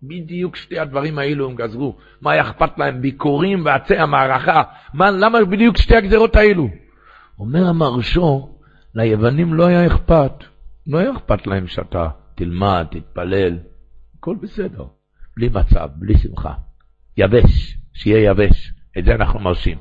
בדיוק 0.04 0.56
שתי 0.56 0.80
הדברים 0.80 1.20
האלו 1.20 1.50
הם 1.50 1.56
גזרו. 1.56 1.98
מה 2.22 2.42
אכפת 2.42 2.78
להם? 2.78 3.02
ביקורים 3.02 3.66
ועצי 3.66 3.98
המערכה. 3.98 4.64
מה, 4.94 5.12
למה 5.12 5.46
בדיוק 5.46 5.78
שתי 5.78 5.96
הגזרות 5.96 6.36
האלו? 6.36 6.70
אומר 7.40 7.68
המרשו, 7.68 8.56
ליוונים 8.96 9.54
לא 9.54 9.66
היה 9.66 9.88
אכפת. 9.88 10.32
לא 10.88 10.98
היה 10.98 11.12
אכפת 11.12 11.48
להם 11.48 11.68
שאתה 11.68 12.08
תלמד, 12.36 12.86
תתפלל, 12.92 13.58
הכל 14.18 14.36
בסדר. 14.42 14.84
בלי 15.38 15.50
מצב, 15.50 15.90
בלי 15.96 16.18
שמחה. 16.18 16.54
יבש, 17.18 17.78
שיהיה 17.94 18.32
יבש. 18.32 18.74
את 18.98 19.06
זה 19.06 19.12
אנחנו 19.16 19.40
מרשים. 19.40 19.78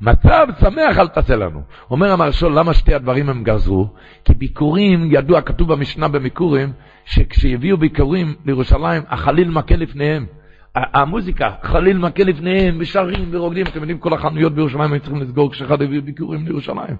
מצב 0.00 0.46
שמח 0.60 0.98
אל 0.98 1.08
תעשה 1.08 1.36
לנו. 1.36 1.62
אומר 1.90 2.12
המרשול, 2.12 2.58
למה 2.58 2.74
שתי 2.74 2.94
הדברים 2.94 3.28
הם 3.28 3.44
גזרו? 3.44 3.94
כי 4.24 4.34
ביקורים, 4.34 5.08
ידוע, 5.12 5.40
כתוב 5.40 5.72
במשנה 5.72 6.08
במיקורים, 6.08 6.72
שכשהביאו 7.04 7.76
ביקורים 7.76 8.34
לירושלים, 8.44 9.02
החליל 9.08 9.50
מכה 9.50 9.76
לפניהם. 9.76 10.26
המוזיקה, 10.74 11.50
חליל 11.62 11.98
מכה 11.98 12.24
לפניהם, 12.24 12.76
ושרים 12.80 13.28
ורוקדים, 13.30 13.66
אתם 13.66 13.78
יודעים, 13.80 13.98
כל 13.98 14.12
החנויות 14.12 14.54
בירושלים 14.54 14.92
היו 14.92 15.00
צריכים 15.00 15.20
לסגור 15.20 15.52
כשאחד 15.52 15.82
הביא 15.82 16.00
ביקורים 16.02 16.46
לירושלים. 16.46 16.96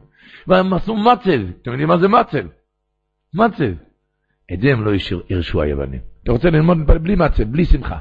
והם 0.46 0.72
עשו 0.72 0.96
מצב, 0.96 1.40
אתם 1.62 1.70
יודעים 1.70 1.88
מה 1.88 1.98
זה 1.98 2.08
מצב? 2.08 2.46
מצב. 3.34 3.72
את 4.52 4.60
זה 4.60 4.72
הם 4.72 4.84
לא 4.84 4.90
הרשו 5.30 5.62
היוונים. 5.62 6.00
אתה 6.22 6.32
רוצה 6.32 6.50
ללמוד 6.50 6.78
בלי 6.86 7.14
מצב, 7.16 7.42
בלי 7.42 7.64
שמחה. 7.64 7.98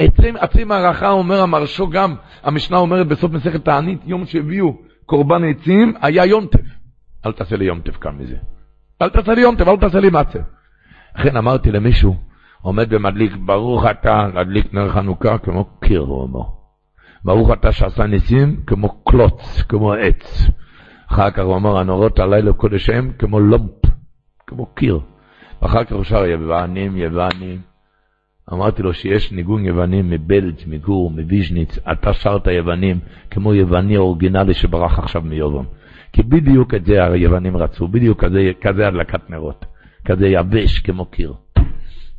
עצים, 0.00 0.36
עצים 0.36 0.72
הערכה 0.72 1.10
אומר 1.10 1.40
המרשו 1.40 1.90
גם, 1.90 2.14
המשנה 2.42 2.76
אומרת 2.76 3.06
בסוף 3.06 3.32
מסכת 3.32 3.64
תענית, 3.64 4.00
יום 4.06 4.26
שהביאו 4.26 4.74
קורבן 5.06 5.44
עצים, 5.44 5.94
היה 6.00 6.26
יום 6.26 6.46
טף. 6.46 6.66
אל 7.26 7.32
תעשה 7.32 7.56
לי 7.56 7.64
יום 7.64 7.80
טף 7.80 7.96
כאן 7.96 8.16
מזה. 8.18 8.36
אל 9.02 9.10
תעשה 9.10 9.34
לי 9.34 9.40
יום 9.40 9.56
טף, 9.56 9.68
אל 9.68 9.76
תעשה 9.76 10.00
לי 10.00 10.10
מצה. 10.10 10.38
לכן 11.18 11.36
אמרתי 11.36 11.72
למישהו, 11.72 12.16
עומד 12.62 12.92
ומדליק, 12.92 13.32
ברוך 13.36 13.84
אתה 13.90 14.28
להדליק 14.34 14.74
נר 14.74 14.90
חנוכה 14.90 15.38
כמו 15.38 15.64
קיר, 15.80 16.00
הוא 16.00 16.22
אומר. 16.22 16.44
ברוך 17.24 17.50
אתה 17.52 17.72
שעשה 17.72 18.06
ניסים 18.06 18.60
כמו 18.66 19.04
קלוץ, 19.04 19.62
כמו 19.68 19.92
עץ. 19.92 20.46
אחר 21.10 21.30
כך 21.30 21.42
הוא 21.42 21.56
אמר, 21.56 21.78
הנורות 21.78 22.18
הלילה 22.18 22.52
קודש 22.52 22.90
הם 22.90 23.12
כמו 23.18 23.40
לומפ, 23.40 23.86
כמו 24.46 24.66
קיר. 24.74 25.00
ואחר 25.62 25.84
כך 25.84 25.92
הוא 25.92 26.04
שר 26.04 26.24
יוונים, 26.24 26.96
יוונים. 26.96 27.69
אמרתי 28.52 28.82
לו 28.82 28.94
שיש 28.94 29.32
ניגון 29.32 29.64
יוונים 29.64 30.10
מבלץ, 30.10 30.66
מגור, 30.66 31.10
מוויז'ניץ, 31.10 31.78
אתה 31.92 32.12
שרת 32.12 32.46
יוונים 32.46 33.00
כמו 33.30 33.54
יווני 33.54 33.96
אורגינלי 33.96 34.54
שברח 34.54 34.98
עכשיו 34.98 35.22
מיובום. 35.22 35.66
כי 36.12 36.22
בדיוק 36.22 36.74
את 36.74 36.84
זה 36.84 37.04
היוונים 37.04 37.56
רצו, 37.56 37.88
בדיוק 37.88 38.24
כזה, 38.24 38.50
כזה 38.60 38.88
הדלקת 38.88 39.30
נרות, 39.30 39.64
כזה 40.04 40.26
יבש 40.26 40.78
כמו 40.78 41.06
קיר. 41.06 41.34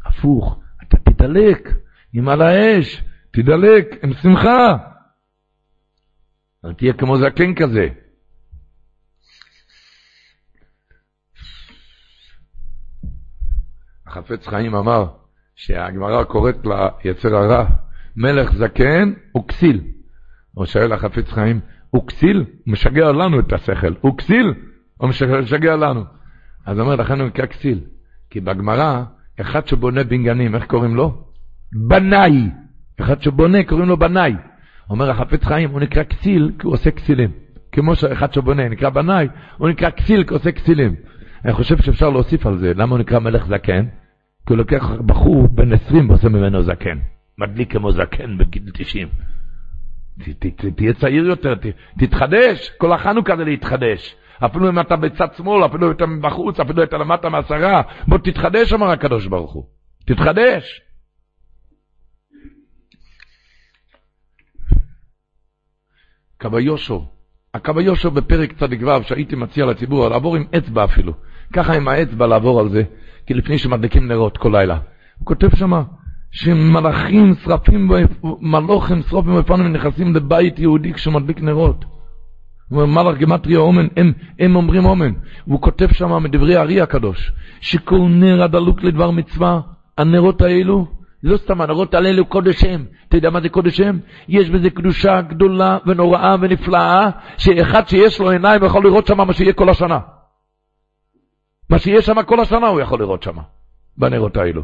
הפוך, 0.06 0.60
אתה 0.84 0.98
תדלק 0.98 1.70
עם 2.14 2.30
על 2.30 2.42
האש, 2.42 3.04
תדלק 3.32 4.04
עם 4.04 4.14
שמחה. 4.14 4.78
אל 6.66 6.74
תהיה 6.74 6.94
כמו 6.94 7.18
זקן 7.18 7.56
כזה. 7.56 7.88
החפץ 14.08 14.48
חיים 14.48 14.76
אמר, 14.76 15.21
שהגמרא 15.56 16.24
קוראת 16.24 16.56
ליצר 17.06 17.36
הרע, 17.36 17.66
מלך 18.16 18.54
זקן 18.54 19.14
וכסיל. 19.38 19.82
הוא 20.54 20.66
שואל 20.66 20.94
החפץ 20.94 21.30
חיים, 21.30 21.60
הוא 21.90 22.08
כסיל? 22.08 22.38
הוא 22.38 22.46
משגע 22.68 23.12
לנו 23.12 23.40
את 23.40 23.54
השכל. 23.54 23.94
הוא 24.02 24.18
כסיל? 24.18 24.54
הוא 24.98 25.10
משגע 25.10 25.76
לנו. 25.76 26.04
אז 26.66 26.78
הוא 26.78 26.86
אומר, 26.86 26.96
לכן 26.96 27.20
הוא 27.20 27.28
נקרא 27.28 27.46
כסיל. 27.46 27.80
כי 28.30 28.40
בגמרא, 28.40 29.04
אחד 29.42 29.68
שבונה 29.68 30.04
בניינים, 30.04 30.56
איך 30.56 30.66
קוראים 30.66 30.96
לו? 30.96 31.24
בנאי. 31.88 32.50
אחד 33.02 33.22
שבונה, 33.22 33.64
קוראים 33.64 33.90
לו 33.90 33.98
בנאי. 33.98 34.34
אומר 34.90 35.10
החפץ 35.10 35.44
חיים, 35.44 35.70
הוא 35.70 35.80
נקרא 35.80 36.04
כסיל 36.04 36.52
כי 36.60 36.68
הוא 36.68 36.74
עושה 36.74 36.92
כסילים. 36.92 37.32
כמו 37.72 37.96
שאחד 37.96 38.34
שבונה 38.34 38.70
נקרא 38.70 38.90
בנאי, 38.90 39.28
הוא 39.58 39.70
נקרא 39.70 39.90
כסיל 39.90 40.24
כי 40.24 40.30
הוא 40.30 40.40
עושה 40.40 40.52
כסילים. 40.52 40.96
אני 41.46 41.54
חושב 41.54 41.78
שאפשר 41.78 42.10
להוסיף 42.10 42.46
על 42.46 42.58
זה. 42.58 42.74
למה 42.76 42.92
הוא 42.92 43.00
נקרא 43.00 43.20
מלך 43.20 43.46
זקן? 43.46 43.86
כי 44.48 44.54
הוא 44.54 44.58
לוקח 44.58 44.92
בחור 45.06 45.48
בן 45.48 45.74
20 45.74 46.10
ועושה 46.10 46.30
ממנו 46.30 46.64
זקן. 46.64 47.00
מדליק 47.38 47.72
כמו 47.72 47.92
זקן 47.92 48.38
בגיל 48.38 48.64
90. 48.74 49.08
תהיה 50.76 50.94
צעיר 50.94 51.26
יותר, 51.26 51.54
תתחדש, 52.00 52.70
כל 52.78 52.94
החנוכה 52.94 53.38
זה 53.38 53.44
להתחדש. 53.44 54.16
אפילו 54.46 54.70
אם 54.70 54.80
אתה 54.80 54.96
בצד 54.96 55.28
שמאל, 55.38 55.66
אפילו 55.66 55.88
אם 55.88 55.92
אתה 55.92 56.06
בחוץ, 56.22 56.60
אפילו 56.60 56.82
אם 56.82 56.88
אתה 56.88 56.98
למטה 56.98 57.30
מעשרה, 57.30 57.82
בוא 58.08 58.18
תתחדש, 58.18 58.74
אמר 58.74 58.90
הקדוש 58.90 59.28
ברוך 59.28 59.52
הוא. 59.52 59.66
תתחדש. 60.06 60.82
קו 66.42 66.58
היושו, 66.58 67.06
הקו 67.54 67.80
היושו 67.80 68.12
בפרק 68.12 68.54
צדיק 68.54 68.82
ו' 68.82 69.04
שהייתי 69.04 69.36
מציע 69.36 69.66
לציבור 69.66 70.10
לעבור 70.10 70.36
עם 70.36 70.46
אצבע 70.58 70.84
אפילו, 70.84 71.14
ככה 71.54 71.74
עם 71.74 71.88
האצבע 71.88 72.28
לעבור 72.28 72.60
על 72.60 72.70
זה, 72.70 72.84
כי 73.32 73.36
לפני 73.36 73.58
שמדליקים 73.58 74.08
נרות 74.08 74.38
כל 74.38 74.50
לילה. 74.52 74.78
הוא 75.20 75.26
כותב 75.26 75.56
שמה, 75.56 75.84
שמלאכים 76.32 77.34
שרפים, 77.44 77.92
מלוכים 78.42 79.02
שרופים 79.02 79.36
בפנים 79.36 79.66
ונכנסים 79.66 80.16
לבית 80.16 80.60
יהודי 80.60 80.94
כשהוא 80.94 81.14
מדליק 81.14 81.42
נרות. 81.42 81.86
הוא 82.70 82.82
אומר, 82.82 83.04
מלאך 83.04 83.18
גמטריה 83.18 83.60
אומן, 83.60 83.88
הם, 83.98 84.14
הם 84.40 84.56
אומרים 84.56 84.86
אומן. 84.86 85.12
הוא 85.46 85.62
כותב 85.62 85.88
שם 85.94 86.24
מדברי 86.24 86.56
הארי 86.56 86.82
הקדוש, 86.82 87.32
שכל 87.62 88.02
נר 88.10 88.44
הדלוק 88.44 88.84
לדבר 88.84 89.12
מצווה, 89.12 89.60
הנרות 89.98 90.42
האלו, 90.42 90.88
לא 91.24 91.38
סתם 91.38 91.62
הנרות 91.62 91.94
האלו 91.94 92.26
קודש 92.26 92.64
הם. 92.64 92.86
אתה 93.08 93.18
יודע 93.18 93.30
מה 93.30 93.42
זה 93.42 93.50
קודש 93.50 93.80
הם? 93.80 94.00
יש 94.30 94.50
בזה 94.50 94.70
קדושה 94.70 95.22
גדולה 95.22 95.78
ונוראה 95.86 96.36
ונפלאה, 96.42 97.10
שאחד 97.38 97.88
שיש 97.88 98.20
לו 98.20 98.30
עיניים 98.30 98.64
יכול 98.64 98.84
לראות 98.84 99.08
שם 99.08 99.18
מה 99.18 99.34
שיהיה 99.34 99.54
כל 99.54 99.70
השנה. 99.70 100.00
מה 101.72 101.80
שיהיה 101.80 102.02
שם 102.02 102.24
כל 102.24 102.40
השנה 102.40 102.68
הוא 102.68 102.82
יכול 102.82 103.00
לראות 103.00 103.24
שם, 103.24 103.38
בנרות 103.98 104.38
האלו. 104.38 104.64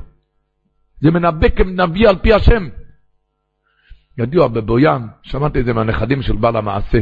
זה 1.02 1.12
מנבא 1.12 1.50
כנביא 1.50 2.10
על 2.10 2.16
פי 2.18 2.34
השם. 2.34 2.68
ידוע 4.18 4.48
בבוים, 4.48 5.08
שמעתי 5.24 5.60
את 5.60 5.66
זה 5.66 5.74
מהנכדים 5.74 6.22
של 6.22 6.36
בעל 6.36 6.56
המעשה. 6.56 7.00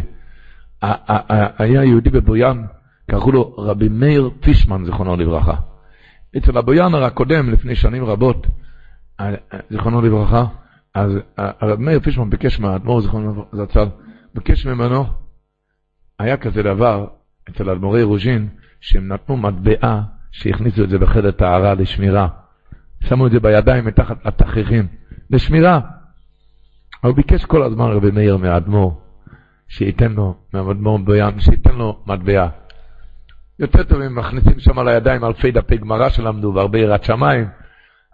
היה 1.57 1.83
יהודי 1.83 2.09
בבוים, 2.09 2.65
קראו 3.11 3.31
לו 3.31 3.55
רבי 3.57 3.89
מאיר 3.89 4.29
פישמן, 4.39 4.85
זיכרונו 4.85 5.15
לברכה. 5.15 5.55
אצל 6.37 6.57
הבויאנר 6.57 7.03
הקודם, 7.03 7.49
לפני 7.49 7.75
שנים 7.75 8.05
רבות, 8.05 8.47
זיכרונו 9.69 10.01
לברכה, 10.01 10.45
אז 10.93 11.11
הרב 11.37 11.79
מאיר 11.79 11.99
פישמן 11.99 12.29
ביקש 12.29 12.59
מהאדמו"ר, 12.59 13.01
זיכרונו 13.01 13.45
זצ"ל, 13.51 13.87
ביקש 14.33 14.65
ממנו, 14.65 15.05
היה 16.19 16.37
כזה 16.37 16.63
דבר 16.63 17.07
אצל 17.49 17.69
אדמו"רי 17.69 18.03
רוז'ין, 18.03 18.49
שהם 18.85 19.07
נתנו 19.07 19.37
מטבעה, 19.37 20.01
שהכניסו 20.31 20.83
את 20.83 20.89
זה 20.89 20.97
בחדר 20.97 21.31
טהרה 21.31 21.73
לשמירה. 21.73 22.27
שמו 23.03 23.27
את 23.27 23.31
זה 23.31 23.39
בידיים 23.39 23.85
מתחת 23.85 24.25
לתכריכים, 24.25 24.87
לשמירה. 25.29 25.79
הוא 27.03 27.15
ביקש 27.15 27.45
כל 27.45 27.63
הזמן 27.63 27.85
רבי 27.85 28.11
מאיר 28.11 28.37
מהאדמו"ר, 28.37 29.01
שייתן 29.67 30.11
לו, 30.11 30.35
מהאדמו"ר 30.53 30.97
בוים, 30.97 31.39
שייתן 31.39 31.75
לו 31.75 32.03
מטבע. 32.07 32.47
יותר 33.59 33.83
טוב 33.83 34.01
אם 34.01 34.15
מכניסים 34.15 34.59
שם 34.59 34.79
על 34.79 34.87
הידיים 34.87 35.25
אלפי 35.25 35.51
דפי 35.51 35.77
גמרא 35.77 36.09
שלמדו 36.09 36.51
והרבה 36.55 36.79
יראת 36.79 37.03
שמיים. 37.03 37.47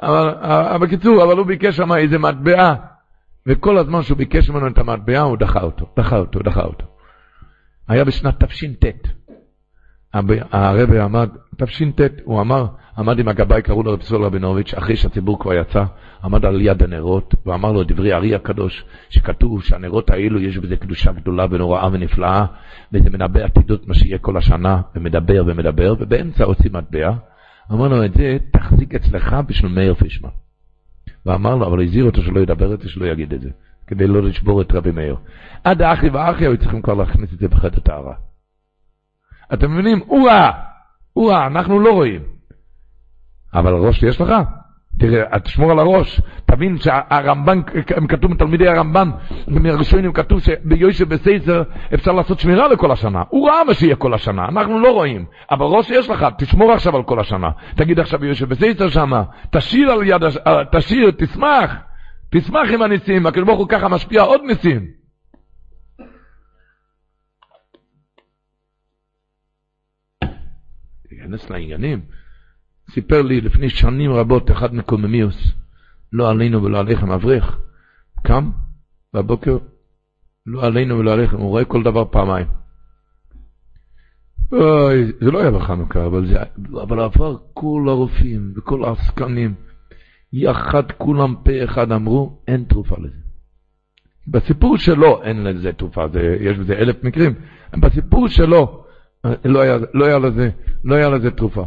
אבל, 0.01 0.29
אבל 0.39 0.87
בקיצור, 0.87 1.23
אבל 1.23 1.37
הוא 1.37 1.45
ביקש 1.45 1.77
שם 1.77 1.93
איזה 1.93 2.17
מטבע, 2.17 2.73
וכל 3.47 3.77
הזמן 3.77 4.01
שהוא 4.01 4.17
ביקש 4.17 4.49
ממנו 4.49 4.67
את 4.67 4.77
המטבע, 4.77 5.19
הוא 5.19 5.37
דחה 5.37 5.61
אותו, 5.61 5.93
דחה 5.97 6.17
אותו, 6.17 6.39
דחה 6.39 6.61
אותו. 6.61 6.85
היה 7.87 8.03
בשנת 8.03 8.43
תש"ט. 8.43 8.85
הרבי 10.13 10.99
עמד, 10.99 11.29
תש"ט, 11.57 12.01
הוא 12.23 12.41
אמר, 12.41 12.65
עמד 12.97 13.19
עם 13.19 13.27
הגבאי, 13.27 13.61
קראו 13.61 13.83
לו 13.83 13.93
רב 13.93 14.01
סול 14.01 14.23
רבינוביץ', 14.23 14.73
אחרי 14.73 14.95
שהציבור 14.95 15.39
כבר 15.39 15.53
יצא, 15.53 15.83
עמד 16.23 16.45
על 16.45 16.61
יד 16.61 16.83
הנרות, 16.83 17.35
ואמר 17.45 17.71
לו 17.71 17.83
דברי 17.83 18.13
הארי 18.13 18.35
הקדוש, 18.35 18.85
שכתוב 19.09 19.63
שהנרות 19.63 20.09
האלו 20.09 20.39
יש 20.39 20.57
בזה 20.57 20.77
קדושה 20.77 21.11
גדולה 21.11 21.45
ונוראה 21.49 21.89
ונפלאה, 21.91 22.45
וזה 22.93 23.09
מנבא 23.09 23.39
עתידות 23.43 23.87
מה 23.87 23.93
שיהיה 23.93 24.17
כל 24.17 24.37
השנה, 24.37 24.81
ומדבר 24.95 25.43
ומדבר, 25.45 25.95
ובאמצע 25.99 26.43
הוציא 26.43 26.69
מטבע, 26.73 27.11
אמר 27.71 27.87
לו 27.87 28.05
את 28.05 28.13
זה, 28.13 28.37
תחזיק 28.51 28.95
אצלך 28.95 29.35
בשביל 29.47 29.71
מאיר 29.71 29.93
פישמן. 29.93 30.29
ואמר 31.25 31.55
לו, 31.55 31.67
אבל 31.67 31.83
הזהיר 31.83 32.05
אותו 32.05 32.21
שלא 32.21 32.39
ידבר 32.39 32.73
את 32.73 32.81
זה, 32.81 32.89
שלא 32.89 33.05
יגיד 33.05 33.33
את 33.33 33.41
זה, 33.41 33.49
כדי 33.87 34.07
לא 34.07 34.23
לשבור 34.23 34.61
את 34.61 34.71
רבי 34.71 34.91
מאיר. 34.91 35.15
עד 35.63 35.81
האחי 35.81 36.09
והאחי 36.09 36.45
היו 36.45 36.57
צריכים 36.57 36.81
כבר 36.81 36.93
להכניס 36.93 37.33
את 37.33 37.39
זה 37.39 37.47
בחטא 37.47 37.77
הטהרה. 37.77 38.13
אתם 39.53 39.71
מבינים? 39.71 39.99
הוא 40.05 40.29
רע, 40.29 40.51
הוא 41.13 41.31
רע, 41.31 41.47
אנחנו 41.47 41.79
לא 41.79 41.91
רואים. 41.91 42.21
אבל 43.53 43.73
ראש 43.73 44.03
יש 44.03 44.21
לך? 44.21 44.33
תראה, 44.99 45.39
תשמור 45.39 45.71
על 45.71 45.79
הראש, 45.79 46.21
תבין 46.45 46.77
שהרמב"ן, 46.77 47.61
הם 47.95 48.07
כתוב 48.07 48.31
מתלמידי 48.31 48.67
הרמב"ן, 48.67 49.09
מהראשונים 49.47 50.13
כתוב 50.13 50.39
שביושב 50.39 51.09
בסייסר 51.09 51.63
אפשר 51.93 52.11
לעשות 52.11 52.39
שמירה 52.39 52.67
לכל 52.67 52.91
השנה. 52.91 53.23
הוא 53.29 53.49
ראה 53.49 53.63
מה 53.63 53.73
שיהיה 53.73 53.95
כל 53.95 54.13
השנה, 54.13 54.45
אנחנו 54.45 54.79
לא 54.79 54.91
רואים. 54.91 55.25
אבל 55.51 55.65
ראש 55.65 55.89
יש 55.89 56.09
לך, 56.09 56.25
תשמור 56.37 56.71
עכשיו 56.71 56.95
על 56.95 57.03
כל 57.03 57.19
השנה. 57.19 57.49
תגיד 57.75 57.99
עכשיו 57.99 58.19
ביושב 58.19 58.49
בסייסר 58.49 58.89
שמה, 58.89 59.23
תשאיר 59.51 59.91
על 59.91 60.03
יד, 60.03 60.23
אה, 60.23 60.61
תשאיר, 60.71 61.11
תשמח, 61.17 61.75
תשמח 62.31 62.71
עם 62.73 62.81
הניסים, 62.81 63.25
הקדוש 63.25 63.45
ברוך 63.45 63.59
הוא 63.59 63.67
ככה 63.69 63.87
משפיע 63.87 64.21
עוד 64.21 64.41
ניסים. 64.47 65.00
תיכנס 71.11 71.49
לעניינים. 71.49 72.01
סיפר 72.89 73.21
לי 73.21 73.41
לפני 73.41 73.69
שנים 73.69 74.11
רבות 74.11 74.51
אחד 74.51 74.75
מקוממיוס, 74.75 75.53
לא 76.13 76.29
עלינו 76.29 76.63
ולא 76.63 76.79
עליכם, 76.79 77.11
אברך, 77.11 77.57
קם 78.23 78.51
בבוקר, 79.13 79.57
לא 80.45 80.65
עלינו 80.65 80.97
ולא 80.97 81.13
עליכם, 81.13 81.37
הוא 81.37 81.49
רואה 81.49 81.65
כל 81.65 81.83
דבר 81.83 82.05
פעמיים. 82.05 82.47
אוי, 84.51 85.11
זה 85.21 85.31
לא 85.31 85.41
היה 85.41 85.51
בחנוכה, 85.51 86.05
אבל, 86.05 86.27
זה, 86.27 86.37
אבל 86.81 86.99
עבר 86.99 87.37
כל 87.53 87.85
הרופאים 87.87 88.53
וכל 88.57 88.85
העסקנים, 88.85 89.53
יחד 90.33 90.91
כולם 90.91 91.35
פה 91.43 91.63
אחד 91.63 91.91
אמרו, 91.91 92.41
אין 92.47 92.63
תרופה 92.63 92.95
לזה. 92.99 93.17
בסיפור 94.27 94.77
שלו 94.77 95.23
אין 95.23 95.43
לזה 95.43 95.73
תרופה, 95.73 96.07
זה, 96.07 96.37
יש 96.39 96.57
בזה 96.57 96.73
אלף 96.73 97.03
מקרים, 97.03 97.33
בסיפור 97.79 98.27
שלו 98.27 98.81
לא 99.45 99.61
היה, 99.61 99.77
לא 99.93 100.05
היה, 100.05 100.19
לזה, 100.19 100.49
לא 100.83 100.95
היה 100.95 101.09
לזה 101.09 101.31
תרופה. 101.31 101.65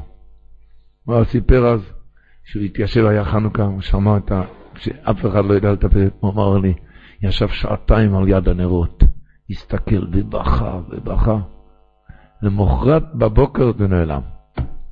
הוא 1.05 1.25
סיפר 1.25 1.67
אז 1.67 1.93
שהוא 2.45 2.63
התיישב, 2.63 3.07
היה 3.07 3.25
חנוכה, 3.25 3.63
הוא 3.63 3.81
שמע 3.81 4.17
את 4.17 4.33
ה... 4.33 4.43
שאף 4.77 5.27
אחד 5.27 5.45
לא 5.45 5.55
ידע 5.55 5.73
לטפל, 5.73 6.09
הוא 6.21 6.33
אמר 6.33 6.59
לי, 6.59 6.75
ישב 7.23 7.49
שעתיים 7.49 8.15
על 8.15 8.29
יד 8.29 8.49
הנרות, 8.49 9.05
הסתכל 9.51 10.05
ובכה 10.13 10.81
ובכה. 10.89 11.39
למחרת 12.43 13.15
בבוקר 13.15 13.73
זה 13.79 13.87
נעלם. 13.87 14.21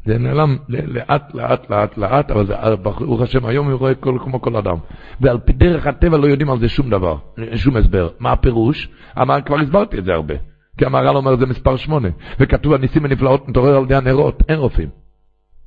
זה 0.07 0.19
נעלם 0.19 0.57
לאט, 0.69 1.35
לאט, 1.35 1.71
לאט, 1.71 1.99
לאט, 1.99 2.31
אבל 2.31 2.47
זה, 2.47 2.55
ברוך 2.83 3.21
השם, 3.21 3.47
היום 3.47 3.71
הוא 3.71 3.79
רואה 3.79 3.95
כל, 3.95 4.19
כמו 4.25 4.41
כל 4.41 4.57
אדם. 4.57 4.77
ועל 5.21 5.39
פי 5.39 5.53
דרך 5.53 5.87
הטבע 5.87 6.17
לא 6.17 6.27
יודעים 6.27 6.51
על 6.51 6.59
זה 6.59 6.69
שום 6.69 6.91
דבר, 6.91 7.17
שום 7.55 7.77
הסבר. 7.77 8.09
מה 8.19 8.33
הפירוש? 8.33 8.89
אמר, 9.21 9.41
כבר 9.41 9.61
הסברתי 9.61 9.99
את 9.99 10.05
זה 10.05 10.13
הרבה. 10.13 10.35
כי 10.79 10.87
המהר"ל 10.87 11.17
אומר 11.17 11.37
זה 11.37 11.47
מספר 11.47 11.77
שמונה, 11.77 12.09
וכתוב 12.41 12.73
הניסים 12.73 13.05
הנפלאות 13.05 13.49
מתעורר 13.49 13.77
על 13.77 13.85
ידי 13.85 13.95
הנרות, 13.95 14.43
אין 14.49 14.59
רופאים. 14.59 14.89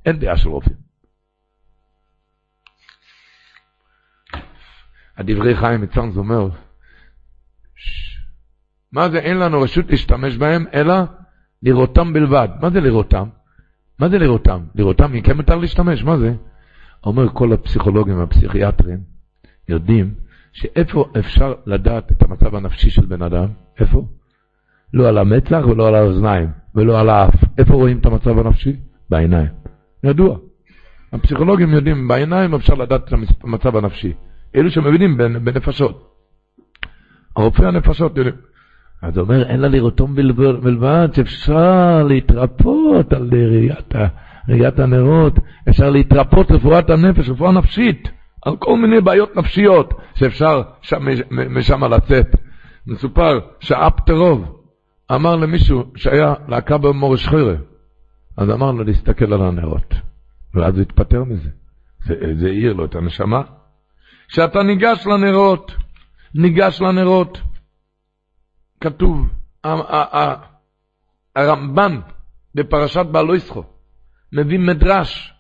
אין 0.06 0.20
דעה 0.20 0.38
של 0.38 0.50
רופאים. 0.50 0.78
הדברי 5.18 5.56
חיים 5.56 5.82
מצאנז 5.82 6.18
אומר, 6.18 6.50
מה 8.92 9.10
זה 9.10 9.20
אין 9.20 9.38
לנו 9.38 9.62
רשות 9.62 9.86
להשתמש 9.90 10.38
בהם, 10.38 10.66
אלא 10.74 10.96
לראותם 11.64 12.14
בלבד. 12.14 12.48
מה 12.62 12.70
זה 12.70 12.82
לראותם? 12.82 13.30
מה 14.00 14.10
זה 14.10 14.18
לראותם? 14.18 14.66
לראותם, 14.76 15.14
אם 15.14 15.22
כן 15.22 15.38
מותר 15.38 15.56
להשתמש, 15.56 16.04
מה 16.04 16.18
זה? 16.18 16.34
אומר 17.06 17.30
כל 17.34 17.54
הפסיכולוגים 17.54 18.20
והפסיכיאטרים, 18.20 19.00
יודעים 19.70 20.14
שאיפה 20.54 21.06
אפשר 21.20 21.54
לדעת 21.66 22.12
את 22.12 22.24
המצב 22.24 22.56
הנפשי 22.56 22.90
של 22.90 23.06
בן 23.06 23.22
אדם? 23.22 23.48
איפה? 23.80 24.08
לא 24.96 25.08
על 25.08 25.18
המצח 25.18 25.62
ולא 25.70 25.88
על 25.88 25.96
האוזניים 25.96 26.50
ולא 26.76 27.00
על 27.00 27.10
האף. 27.10 27.36
איפה 27.58 27.74
רואים 27.74 27.98
את 27.98 28.06
המצב 28.06 28.40
הנפשי? 28.40 28.76
בעיניים. 29.10 29.48
ידוע. 30.04 30.38
הפסיכולוגים 31.14 31.70
יודעים, 31.70 32.08
בעיניים 32.08 32.54
אפשר 32.54 32.74
לדעת 32.74 33.04
את 33.08 33.14
המצב 33.44 33.76
הנפשי. 33.76 34.14
אלו 34.56 34.72
שמבינים 34.72 35.18
בנפשות. 35.18 36.12
הרופאי 37.36 37.66
הנפשות 37.66 38.18
יודעים. 38.18 38.36
אז 39.02 39.18
הוא 39.18 39.24
אומר, 39.24 39.44
אין 39.44 39.60
לה 39.60 39.68
לראותום 39.68 40.16
בלבד, 40.62 41.10
שאפשר 41.14 42.04
להתרפות 42.04 43.14
על 43.14 43.30
ראיית, 43.32 43.94
ראיית 44.50 44.80
הנרות, 44.80 45.40
אפשר 45.70 45.90
להתרפות 45.90 46.52
רפואת 46.52 46.90
הנפש, 46.90 47.30
רפואה 47.30 47.52
נפשית, 47.52 48.10
על 48.46 48.56
כל 48.58 48.78
מיני 48.78 49.02
בעיות 49.02 49.36
נפשיות 49.36 49.94
שאפשר 50.16 50.62
שם, 50.82 51.06
משם 51.32 51.84
לצאת. 51.84 52.36
מסופר 52.88 53.40
שאפטרוב 53.60 54.65
אמר 55.12 55.36
למישהו 55.36 55.84
שהיה 55.96 56.34
להקה 56.48 56.78
במורש 56.78 57.28
חרב, 57.28 57.58
אז 58.38 58.50
אמר 58.50 58.72
לו 58.72 58.84
להסתכל 58.84 59.34
על 59.34 59.42
הנרות, 59.42 59.94
ואז 60.54 60.74
הוא 60.74 60.82
התפטר 60.82 61.24
מזה. 61.24 61.50
זה, 62.06 62.16
זה 62.40 62.48
העיר 62.48 62.74
לו 62.74 62.86
את 62.86 62.96
הנשמה. 62.96 63.42
כשאתה 64.28 64.64
ניגש 64.64 65.08
לנרות, 65.08 65.72
ניגש 66.36 66.82
לנרות, 66.82 67.42
כתוב, 68.82 69.28
הרמב"ן 71.36 72.00
בפרשת 72.56 73.06
בעלו 73.12 73.36
ישחו, 73.36 73.64
מביא 74.34 74.60
מדרש, 74.60 75.34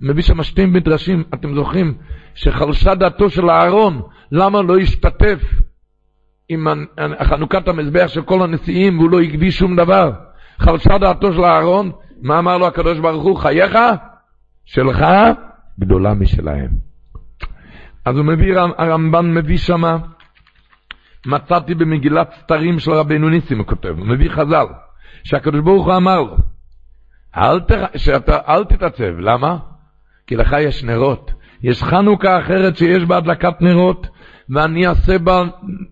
מביא 0.00 0.22
שם 0.22 0.42
שתי 0.42 0.66
מדרשים, 0.66 1.24
אתם 1.34 1.54
זוכרים, 1.54 1.98
שחלשה 2.34 2.94
דעתו 2.94 3.30
של 3.30 3.50
אהרון, 3.50 4.02
למה 4.32 4.62
לא 4.62 4.78
השתתף 4.78 5.59
עם 6.52 6.66
חנוכת 7.22 7.68
המזבח 7.68 8.06
של 8.06 8.22
כל 8.22 8.42
הנשיאים 8.42 8.98
והוא 8.98 9.10
לא 9.10 9.20
הקדיש 9.20 9.58
שום 9.58 9.76
דבר? 9.76 10.12
חלשה 10.58 10.98
דעתו 10.98 11.32
של 11.32 11.44
אהרון, 11.44 11.90
מה 12.22 12.38
אמר 12.38 12.58
לו 12.58 12.66
הקדוש 12.66 12.98
ברוך 12.98 13.24
הוא? 13.24 13.36
חייך 13.36 13.78
שלך 14.64 15.04
גדולה 15.80 16.14
משלהם. 16.14 16.70
אז 18.04 18.16
הוא 18.16 18.24
מביא, 18.24 18.54
הרמב"ן 18.78 19.34
מביא 19.34 19.58
שמה, 19.58 19.96
מצאתי 21.26 21.74
במגילת 21.74 22.32
סתרים 22.40 22.78
של 22.78 22.90
רבנו 22.90 23.28
ניסים, 23.28 23.58
הוא 23.58 23.66
כותב, 23.66 23.98
הוא 23.98 24.06
מביא 24.06 24.30
חז"ל, 24.30 24.66
שהקדוש 25.24 25.60
ברוך 25.60 25.86
הוא 25.86 25.96
אמר 25.96 26.20
לו, 26.20 26.36
אל, 27.36 27.60
ת, 27.60 27.72
שאתה, 27.96 28.38
אל 28.48 28.64
תתעצב, 28.64 29.18
למה? 29.18 29.56
כי 30.26 30.36
לך 30.36 30.56
יש 30.60 30.84
נרות. 30.84 31.32
יש 31.62 31.82
חנוכה 31.82 32.38
אחרת 32.38 32.76
שיש 32.76 33.04
בה 33.04 33.16
הדלקת 33.16 33.60
נרות, 33.60 34.06
ואני 34.50 34.86
אעשה 34.86 35.18
בה 35.18 35.42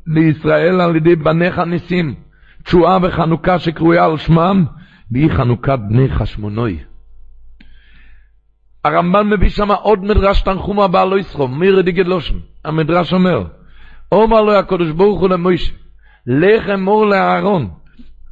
לישראל 0.07 0.81
על 0.81 0.97
ידי 0.97 1.17
בניך 1.17 1.59
ניסים. 1.59 2.15
תשועה 2.65 2.99
וחנוכה 3.03 3.59
שקרויה 3.59 4.05
על 4.05 4.17
שמם, 4.17 4.65
והיא 5.11 5.31
חנוכת 5.31 5.79
בני 5.89 6.09
חשמונוי. 6.09 6.79
הרמב"ן 8.85 9.29
מביא 9.29 9.49
שם 9.49 9.71
עוד 9.71 10.05
מדרש 10.05 10.43
תנחומה 10.43 10.89
בעל 10.89 11.09
לא 11.09 11.19
יסחום, 11.19 11.61
מירי 11.61 11.83
דיגד 11.83 12.07
לושן. 12.07 12.35
המדרש 12.65 13.13
אומר, 13.13 13.45
אומר 14.13 14.43
לו 14.43 14.53
הקדוש 14.53 14.91
ברוך 14.91 15.21
הוא 15.21 15.29
למוישה, 15.29 15.73
לך 16.27 16.69
אמור 16.75 17.07
לאהרון, 17.07 17.71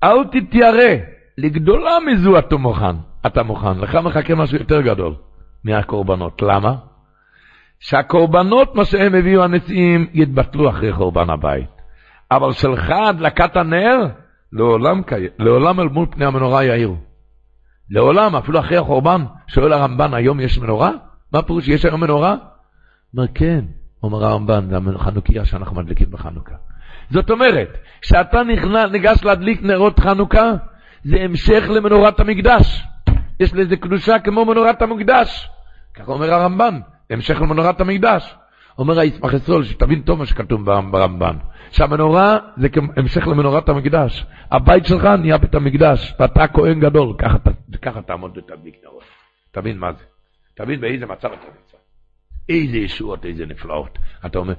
אל 0.05 0.25
תתיירא, 0.25 0.95
לגדולה 1.39 1.99
מזו 2.07 2.39
אתה 2.39 2.57
מוכן, 2.57 2.97
אתה 3.27 3.43
מוכן, 3.43 3.79
לך 3.79 3.95
מחכה 3.95 4.35
משהו 4.35 4.59
יותר 4.59 4.81
גדול 4.81 5.15
מהקורבנות, 5.65 6.43
למה? 6.43 6.75
שהקורבנות, 7.81 8.75
מה 8.75 8.85
שהם 8.85 9.15
הביאו 9.15 9.45
הנשיאים, 9.45 10.07
יתבטלו 10.13 10.71
אחרי 10.71 10.93
חורבן 10.93 11.31
הבית. 11.31 11.77
אבל 12.31 12.53
שלך 12.53 12.91
הדלקת 12.91 13.57
הנר, 13.57 14.09
לעולם, 14.53 15.03
לעולם 15.39 15.81
אל 15.81 15.89
מול 15.89 16.07
פני 16.11 16.25
המנורה 16.25 16.65
יאירו. 16.65 16.97
לעולם, 17.91 18.37
אפילו 18.37 18.61
אחרי 18.61 18.77
החורבן, 18.77 19.25
שואל 19.47 19.73
הרמב"ן, 19.73 20.15
היום 20.15 20.41
יש 20.41 20.59
מנורה? 20.59 20.91
מה 21.33 21.43
פירוש 21.43 21.65
שיש 21.65 21.85
היום 21.85 22.01
מנורה? 22.01 22.37
אומר, 23.15 23.27
כן, 23.35 23.65
אומר 24.03 24.25
הרמב"ן, 24.25 24.69
זה 24.71 24.77
החנוכיה 24.95 25.45
שאנחנו 25.45 25.77
מדליקים 25.77 26.11
בחנוכה. 26.11 26.55
זאת 27.11 27.31
אומרת, 27.31 27.69
כשאתה 28.01 28.43
ניגש 28.93 29.25
להדליק 29.25 29.63
נרות 29.63 30.01
חנוכה, 30.01 30.53
זה 31.05 31.17
המשך 31.21 31.65
למנורת 31.69 32.21
המקדש. 32.21 32.85
יש 33.41 33.55
לזה 33.55 33.77
קדושה 33.77 34.19
כמו 34.19 34.45
מנורת 34.45 34.83
המקדש. 34.83 35.51
ככה 35.95 36.13
אומר 36.13 36.35
הרמב"ן, 36.35 36.81
המשך 37.11 37.41
למנורת 37.41 37.81
המקדש. 37.81 38.37
אומר 38.79 38.99
הישמח 38.99 39.33
ישראל, 39.33 39.65
שתבין 39.65 40.03
טוב 40.03 40.19
מה 40.19 40.27
שכתוב 40.27 40.65
ברמב"ן, 40.65 41.37
שהמנורה 41.71 42.39
זה 42.57 42.69
המשך 42.97 43.27
למנורת 43.27 43.69
המקדש. 43.69 44.27
הבית 44.51 44.87
שלך 44.87 45.05
נהיה 45.05 45.39
בית 45.39 45.55
המקדש, 45.55 46.15
ואתה 46.21 46.47
כהן 46.49 46.81
גדול, 46.81 47.15
ככה, 47.19 47.37
ככה 47.83 48.03
תעמוד 48.03 48.39
ותדליק 48.39 48.75
נרות. 48.85 49.03
תבין 49.51 49.79
מה 49.79 49.93
זה. 49.93 50.05
תבין 50.55 50.81
באיזה 50.81 51.07
מצב 51.07 51.29
אתה 51.29 51.47
נמצא. 51.47 51.77
איזה 52.49 52.77
ישועות, 52.77 53.27
איזה 53.27 53.47
נפלאות. 53.47 53.99
אתה 54.27 54.39
אומר, 54.39 54.55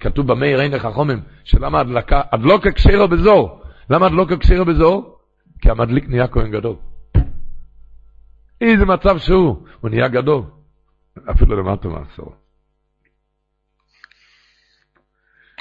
כתוב 0.00 0.26
במאיר 0.26 0.60
אין 0.60 0.72
לך 0.72 0.88
חומם, 0.94 1.20
שלמה 1.44 1.80
הדלקה, 1.80 2.22
הדלוקה 2.32 2.72
כשרה 2.72 3.06
בזור. 3.06 3.62
למה 3.90 4.06
הדלוקה 4.06 4.36
כשרה 4.36 4.64
בזור? 4.64 5.18
כי 5.60 5.70
המדליק 5.70 6.08
נהיה 6.08 6.28
כהן 6.28 6.50
גדול. 6.50 6.76
איזה 8.60 8.86
מצב 8.86 9.18
שהוא, 9.18 9.66
הוא 9.80 9.90
נהיה 9.90 10.08
גדול. 10.08 10.42
אפילו 11.30 11.56
למטה 11.56 11.88
מעשור. 11.88 12.34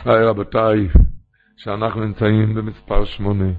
היי 0.06 0.26
רבותיי, 0.26 0.88
שאנחנו 1.58 2.06
נמצאים 2.06 2.56
במספר 2.56 3.06
שמונה, 3.06 3.52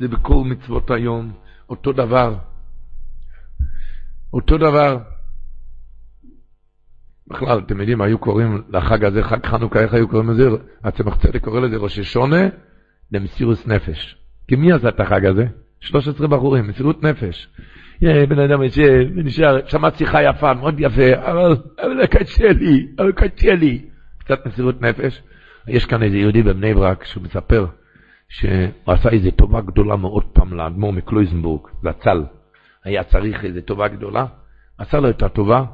זה 0.00 0.08
בכל 0.08 0.42
מצוות 0.44 0.90
היום, 0.90 1.32
אותו 1.68 1.92
דבר. 1.92 2.38
אותו 4.32 4.58
דבר. 4.58 4.98
בכלל, 7.26 7.58
אתם 7.58 7.80
יודעים, 7.80 8.00
היו 8.00 8.18
קוראים 8.18 8.62
לחג 8.68 9.04
הזה, 9.04 9.22
חג 9.22 9.46
חנוכה, 9.46 9.80
איך 9.80 9.94
היו 9.94 10.08
קוראים 10.08 10.30
לזה? 10.30 10.48
הצמח 10.84 11.16
צדק 11.16 11.44
קורא 11.44 11.60
לזה 11.60 11.76
ראש 11.76 11.98
השונה 11.98 12.48
למסירוס 13.12 13.66
נפש. 13.66 14.16
כי 14.48 14.56
מי 14.56 14.72
עשה 14.72 14.88
את 14.88 15.00
החג 15.00 15.26
הזה? 15.26 15.46
13 15.80 16.28
בחורים, 16.28 16.68
מסירות 16.68 17.02
נפש. 17.02 17.48
בן 18.02 18.38
אדם 18.38 18.62
יושב 18.62 19.06
ונשאר, 19.16 19.66
שמע 19.66 19.88
שיחה 19.90 20.22
יפה, 20.22 20.54
מאוד 20.54 20.74
יפה, 20.78 21.30
אבל, 21.30 21.56
אבל 21.78 22.06
קשה 22.06 22.52
לי, 22.52 22.86
אבל 22.98 23.12
קשה 23.12 23.54
לי. 23.54 23.90
קצת 24.18 24.46
מסירות 24.46 24.82
נפש. 24.82 25.22
יש 25.68 25.86
כאן 25.86 26.02
איזה 26.02 26.16
יהודי 26.16 26.42
בבני 26.42 26.74
ברק 26.74 27.04
שהוא 27.04 27.22
מספר 27.22 27.66
שהוא 28.28 28.52
עשה 28.86 29.08
איזו 29.08 29.30
טובה 29.30 29.60
גדולה 29.60 29.96
מאוד 29.96 30.24
פעם 30.32 30.54
לאדמו"ר 30.54 30.92
מקלויזנבורג, 30.92 31.68
לצל. 31.84 32.24
היה 32.84 33.04
צריך 33.04 33.44
איזו 33.44 33.60
טובה 33.60 33.88
גדולה, 33.88 34.26
עשה 34.78 35.00
לו 35.00 35.10
את 35.10 35.22
הטובה. 35.22 35.64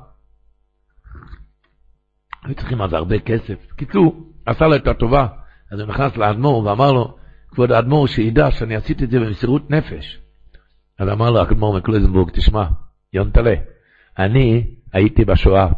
היו 2.44 2.54
צריכים 2.54 2.82
אז 2.82 2.92
הרבה 2.92 3.18
כסף. 3.18 3.72
קיצור, 3.76 4.32
עשה 4.46 4.66
לו 4.66 4.76
את 4.76 4.86
הטובה. 4.86 5.26
אז 5.72 5.80
הוא 5.80 5.88
נכנס 5.88 6.16
לאדמו"ר 6.16 6.64
ואמר 6.64 6.92
לו, 6.92 7.16
כבוד 7.50 7.72
האדמו"ר, 7.72 8.06
שידע 8.06 8.50
שאני 8.50 8.76
עשיתי 8.76 9.04
את 9.04 9.10
זה 9.10 9.20
במסירות 9.20 9.70
נפש. 9.70 10.25
אז 10.98 11.08
אמר 11.08 11.30
לו 11.30 11.40
האדמו"ר 11.40 11.76
מקלויזנבורג, 11.76 12.30
תשמע, 12.30 12.64
יונטלה, 13.12 13.54
אני 14.18 14.66
הייתי 14.92 15.24
בשואה. 15.24 15.68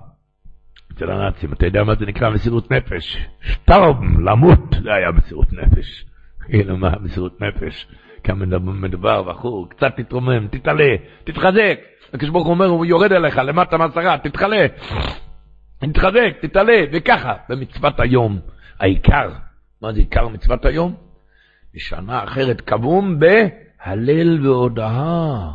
אצל 0.93 1.11
הנאצים, 1.11 1.53
אתה 1.53 1.67
יודע 1.67 1.85
מה 1.85 1.95
זה 1.95 2.07
נקרא 2.07 2.31
מסירות 2.31 2.71
נפש? 2.71 3.17
שטרם, 3.41 4.27
למות, 4.29 4.75
זה 4.83 4.95
היה 4.95 5.11
מסירות 5.13 5.53
נפש. 5.53 6.05
כאילו 6.45 6.77
מה 6.77 6.93
מסירות 7.01 7.41
נפש? 7.41 7.87
כמה 8.25 8.45
מדובר, 8.61 9.23
בחור, 9.23 9.69
קצת 9.71 9.97
תתרומם, 9.97 10.49
תתעלה, 10.49 10.97
תתחזק. 11.25 11.79
הקדוש 12.13 12.31
ברוך 12.31 12.47
הוא 12.47 12.55
אומר, 12.55 12.67
הוא 12.67 12.87
יורד 12.87 13.13
אליך, 13.13 13.41
למטה 13.45 13.77
מעשרה, 13.77 14.19
תתחלה, 14.19 14.67
תתחזק, 15.79 16.37
תתעלה, 16.41 16.83
וככה, 16.93 17.35
במצוות 17.49 18.01
היום. 18.01 18.39
העיקר, 18.81 19.31
מה 19.83 19.93
זה 19.93 19.99
עיקר 19.99 20.29
מצוות 20.29 20.65
היום? 20.65 20.95
בשנה 21.75 22.25
אחרת 22.25 22.61
קבום 22.61 23.19
בהלל 23.87 24.47
והודאה. 24.47 25.51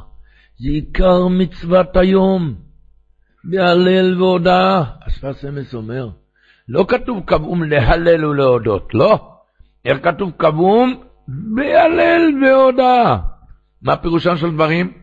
זה 0.58 0.70
עיקר 0.70 1.28
מצוות 1.28 1.98
היום. 1.98 2.56
בהלל 3.44 4.22
והודאה. 4.22 4.84
השפס 5.06 5.46
אמס 5.46 5.74
אומר, 5.74 6.10
לא 6.68 6.86
כתוב 6.88 7.24
קבום 7.26 7.64
להלל 7.64 8.26
ולהודות, 8.26 8.94
לא. 8.94 9.40
איך 9.86 9.98
כתוב 10.04 10.32
קבום? 10.38 11.04
בהלל 11.28 12.44
והודאה. 12.44 13.18
מה 13.82 13.98
פירושם 13.98 14.38
של 14.38 14.52
דברים? 14.52 14.94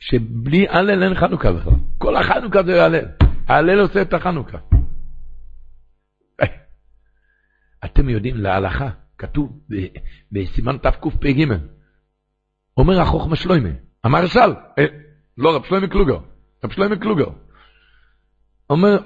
שבלי 0.00 0.68
הלל 0.68 1.02
אין 1.02 1.14
חנוכה 1.14 1.52
בכלל. 1.52 1.72
כל 1.98 2.16
החנוכה 2.16 2.62
זה 2.62 2.84
הלל. 2.84 3.04
ההלל 3.48 3.80
עושה 3.80 4.02
את 4.02 4.14
החנוכה. 4.14 4.58
אתם 7.84 8.08
יודעים, 8.08 8.36
להלכה, 8.36 8.90
כתוב 9.18 9.60
בסימן 10.32 10.76
תקפ"ג, 10.78 11.46
אומר 12.80 13.00
החוכמה 13.00 13.36
שלוימה, 13.36 13.68
המרשל, 14.04 14.54
אה, 14.78 14.84
לא 15.38 15.56
רב 15.56 15.64
שלוימה 15.64 15.86
קלוגר, 15.86 16.18
רב 16.64 16.72
שלוימה 16.72 16.96
קלוגר, 16.96 17.28
אומר 18.70 18.98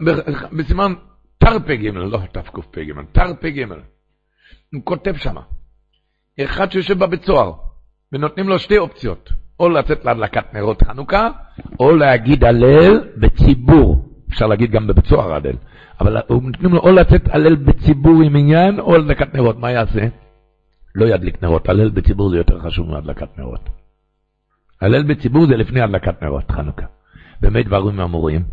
בסימן 0.52 0.94
תרפ"ג, 1.38 1.86
לא 1.86 2.18
תקפ"ג, 2.32 2.92
תרפ"ג, 3.12 3.64
הוא 4.72 4.82
כותב 4.84 5.16
שמה, 5.16 5.40
אחד 6.40 6.72
שיושב 6.72 6.98
בבית 6.98 7.24
סוהר, 7.24 7.52
ונותנים 8.12 8.48
לו 8.48 8.58
שתי 8.58 8.78
אופציות, 8.78 9.32
או 9.60 9.68
לצאת 9.68 10.04
להדלקת 10.04 10.54
נרות 10.54 10.82
חנוכה, 10.82 11.28
או 11.80 11.96
להגיד 11.96 12.44
הלל 12.44 13.08
בציבור. 13.16 14.08
אפשר 14.30 14.46
להגיד 14.46 14.70
גם 14.70 14.86
בבית 14.86 15.06
סוהר 15.06 15.34
הלל. 15.34 15.56
אבל 16.00 16.16
נותנים 16.30 16.72
לו 16.72 16.80
או 16.80 16.92
לצאת 16.92 17.28
הלל 17.28 17.54
בציבור 17.54 18.22
עם 18.22 18.36
עניין, 18.36 18.80
או 18.80 18.98
להדלקת 18.98 19.34
נרות. 19.34 19.58
מה 19.58 19.70
יעשה? 19.70 20.06
לא 20.94 21.06
ידליק 21.06 21.42
נרות. 21.42 21.68
הלל 21.68 21.88
בציבור 21.88 22.30
זה 22.30 22.36
יותר 22.36 22.60
חשוב 22.60 22.90
מהדלקת 22.90 23.38
נרות. 23.38 23.60
הלל 24.80 25.02
בציבור 25.02 25.46
זה 25.46 25.56
לפני 25.56 25.80
הדלקת 25.80 26.22
נרות, 26.22 26.50
חנוכה. 26.50 26.86
באמת 27.40 27.66
דברים 27.66 28.00
אמורים. 28.00 28.44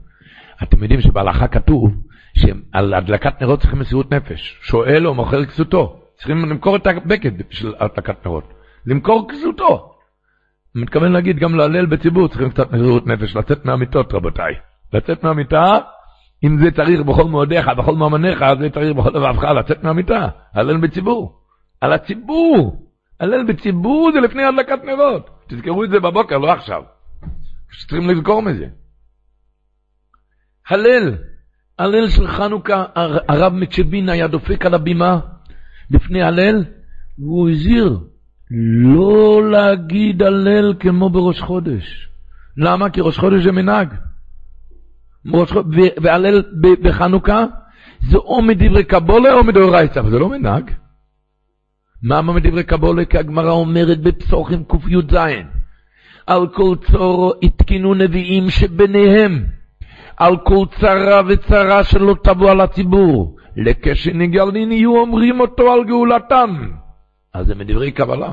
אתם 0.63 0.84
יודעים 0.84 1.01
שבהלכה 1.01 1.47
כתוב 1.47 1.93
שעל 2.38 2.93
הדלקת 2.93 3.41
נרות 3.41 3.59
צריכים 3.59 3.80
מסירות 3.80 4.13
נפש. 4.13 4.59
שואל 4.61 5.07
או 5.07 5.13
מוכר 5.13 5.45
כסותו. 5.45 6.01
צריכים 6.15 6.49
למכור 6.49 6.76
את 6.76 6.88
הבגד 6.88 7.31
של 7.49 7.73
הדלקת 7.80 8.26
נרות. 8.26 8.53
למכור 8.85 9.27
כסותו. 9.30 9.91
אני 10.76 10.84
מתכוון 10.84 11.11
להגיד, 11.11 11.39
גם 11.39 11.55
להלל 11.55 11.85
בציבור 11.85 12.27
צריכים 12.27 12.49
קצת 12.49 12.72
מסירות 12.72 13.07
נפש, 13.07 13.35
לצאת 13.35 13.65
מהמיטות, 13.65 14.13
רבותיי. 14.13 14.53
לצאת 14.93 15.23
מהמיטה, 15.23 15.77
אם 16.43 16.57
זה 16.59 16.72
צריך 16.72 17.01
בכל 17.01 17.23
מאודיך, 17.23 17.68
בכל 17.77 17.95
מאמניך, 17.95 18.45
זה 18.59 18.69
צריך 18.69 18.95
בכל 18.95 19.09
לבבך, 19.09 19.43
לצאת 19.43 19.84
מהמיטה. 19.84 20.27
הלל 20.53 20.77
בציבור. 20.77 21.40
על 21.82 21.94
הציבור. 21.94 22.88
הלל 23.20 23.44
בציבור 23.44 24.12
זה 24.14 24.20
לפני 24.20 24.44
הדלקת 24.44 24.84
נרות. 24.84 25.30
תזכרו 25.48 25.84
את 25.84 25.90
זה 25.90 25.99
בבוקר, 25.99 26.38
לא 26.38 26.52
עכשיו. 26.52 26.84
צריכים 27.80 28.10
לזכור 28.10 28.41
מזה. 28.41 28.66
הלל, 30.70 31.16
הלל 31.80 32.10
של 32.10 32.28
חנוכה, 32.28 32.86
הרב 33.28 33.53
מצ'בין 33.53 34.10
היה 34.10 34.28
דופק 34.28 34.66
על 34.66 34.74
הבימה 34.74 35.20
לפני 35.91 36.24
הלל, 36.24 36.64
והוא 37.20 37.49
הזהיר 37.49 37.99
לא 38.84 39.52
להגיד 39.52 40.24
הלל 40.24 40.74
כמו 40.80 41.10
בראש 41.10 41.41
חודש. 41.41 42.10
למה? 42.58 42.90
כי 42.90 43.02
ראש 43.02 43.18
חודש 43.18 43.44
זה 43.44 43.52
מנהג. 43.52 43.94
והלל 46.02 46.44
בחנוכה 46.82 47.45
זה 48.10 48.18
או 48.18 48.41
מדברי 48.41 48.84
קבולה 48.84 49.34
או 49.34 49.44
מדאורייתא, 49.44 49.99
אבל 49.99 50.10
זה 50.12 50.20
לא 50.20 50.30
מנהג. 50.30 50.72
מה 52.03 52.22
מדברי 52.22 52.64
קבולה? 52.64 53.06
כי 53.06 53.18
הגמרא 53.18 53.52
אומרת 53.52 54.02
בפסוחים 54.02 54.64
קי"ז, 54.64 55.15
על 56.28 56.48
כל 56.48 56.76
צורו 56.91 57.34
התקינו 57.44 57.94
נביאים 57.94 58.49
שביניהם, 58.49 59.45
על 60.18 60.38
כל 60.38 60.65
צרה 60.80 61.22
וצרה 61.28 61.84
שלא 61.84 62.15
תבוא 62.23 62.52
על 62.52 62.61
הציבור, 62.61 63.38
לכשנגלין 63.56 64.72
יהיו 64.72 64.98
אומרים 64.98 65.40
אותו 65.40 65.73
על 65.73 65.84
גאולתם. 65.84 66.72
אז 67.34 67.48
זה 67.48 67.56
מדברי 67.56 67.91
קבלה. 67.91 68.32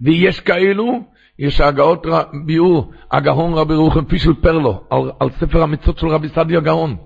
ויש 0.00 0.40
כאלו, 0.40 1.00
יש 1.38 1.60
הגאות 1.60 2.06
ביאור, 2.46 2.92
הגאון 3.12 3.54
רבי 3.54 3.74
רוחם 3.74 4.04
פישל 4.04 4.34
פרלו, 4.34 4.84
על, 4.90 5.10
על 5.20 5.30
ספר 5.30 5.62
המצות 5.62 5.98
של 5.98 6.06
רבי 6.06 6.28
סעדיה 6.28 6.60
גאון. 6.60 6.96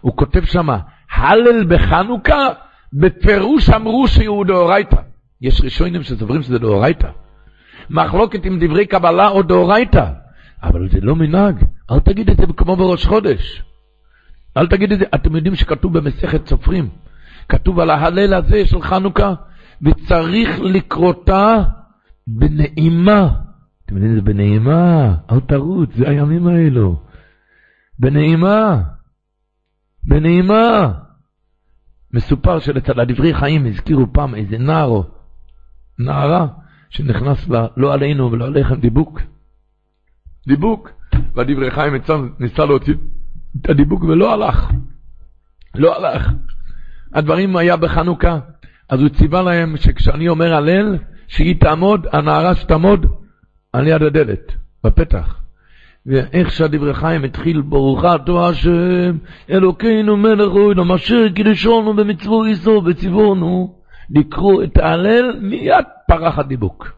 הוא 0.00 0.16
כותב 0.16 0.44
שמה, 0.44 0.78
הלל 1.14 1.64
בחנוכה, 1.64 2.48
בפירוש 2.94 3.70
אמרו 3.70 4.08
שהוא 4.08 4.44
דאורייתא. 4.44 4.96
יש 5.40 5.60
ראשונים 5.60 6.02
שסוברים 6.02 6.42
שזה 6.42 6.58
דאורייתא. 6.58 7.08
מחלוקת 7.90 8.44
עם 8.44 8.58
דברי 8.60 8.86
קבלה 8.86 9.28
או 9.28 9.42
דאורייתא. 9.42 10.04
אבל 10.64 10.88
זה 10.88 11.00
לא 11.00 11.16
מנהג, 11.16 11.64
אל 11.90 12.00
תגיד 12.00 12.30
את 12.30 12.36
זה 12.36 12.46
כמו 12.56 12.76
בראש 12.76 13.06
חודש. 13.06 13.62
אל 14.56 14.66
תגיד 14.66 14.92
את 14.92 14.98
זה, 14.98 15.04
אתם 15.14 15.36
יודעים 15.36 15.54
שכתוב 15.54 15.98
במסכת 15.98 16.48
סופרים, 16.48 16.88
כתוב 17.48 17.80
על 17.80 17.90
ההלל 17.90 18.34
הזה 18.34 18.66
של 18.66 18.82
חנוכה, 18.82 19.34
וצריך 19.82 20.60
לקרותה 20.60 21.62
בנעימה. 22.26 23.34
אתם 23.86 23.94
יודעים, 23.94 24.14
זה 24.14 24.22
בנעימה, 24.22 25.14
אל 25.32 25.40
תרוץ, 25.40 25.90
זה 25.96 26.08
הימים 26.08 26.46
האלו. 26.46 27.00
בנעימה, 27.98 28.82
בנעימה. 30.04 30.92
מסופר 32.14 32.58
שלצד 32.58 32.98
הדברי 32.98 33.34
חיים 33.34 33.66
הזכירו 33.66 34.12
פעם 34.12 34.34
איזה 34.34 34.58
נער 34.58 34.86
או 34.86 35.04
נערה 35.98 36.46
שנכנס 36.90 37.48
לה, 37.48 37.66
לא 37.76 37.94
עלינו 37.94 38.32
ולא 38.32 38.44
עליכם, 38.46 38.74
דיבוק. 38.74 39.20
דיבוק. 40.46 40.90
והדברי 41.34 41.70
חיים 41.70 41.94
ניסה 42.38 42.64
להוציא 42.64 42.94
את 43.60 43.70
הדיבוק 43.70 44.02
ולא 44.02 44.32
הלך. 44.32 44.70
לא 45.74 45.96
הלך. 45.96 46.30
הדברים 47.14 47.56
היה 47.56 47.76
בחנוכה, 47.76 48.38
אז 48.88 49.00
הוא 49.00 49.08
ציווה 49.08 49.42
להם 49.42 49.76
שכשאני 49.76 50.28
אומר 50.28 50.54
הלל, 50.54 50.98
שהיא 51.28 51.60
תעמוד, 51.60 52.06
הנערה 52.12 52.54
שתעמוד 52.54 53.06
על 53.72 53.86
יד 53.86 54.02
הדלת, 54.02 54.52
בפתח. 54.84 55.43
ואיך 56.06 56.50
שהדברי 56.50 56.94
חיים 56.94 57.24
התחיל, 57.24 57.60
ברוך 57.60 58.04
אתה 58.04 58.48
השם, 58.48 59.16
אלוקינו 59.50 60.16
מלך 60.16 60.52
אוהדו, 60.52 60.94
אשר 60.94 61.28
קידשנו 61.34 61.96
במצוו 61.96 62.44
איסו 62.44 62.82
וציוונו, 62.86 63.74
לקרוא 64.10 64.62
את 64.62 64.76
ההלל, 64.78 65.38
מיד 65.40 65.84
פרח 66.08 66.38
הדיבוק. 66.38 66.92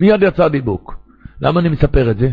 מיד 0.00 0.22
יצא 0.22 0.44
הדיבוק. 0.44 0.96
למה 1.40 1.60
אני 1.60 1.68
מספר 1.68 2.10
את 2.10 2.18
זה? 2.18 2.30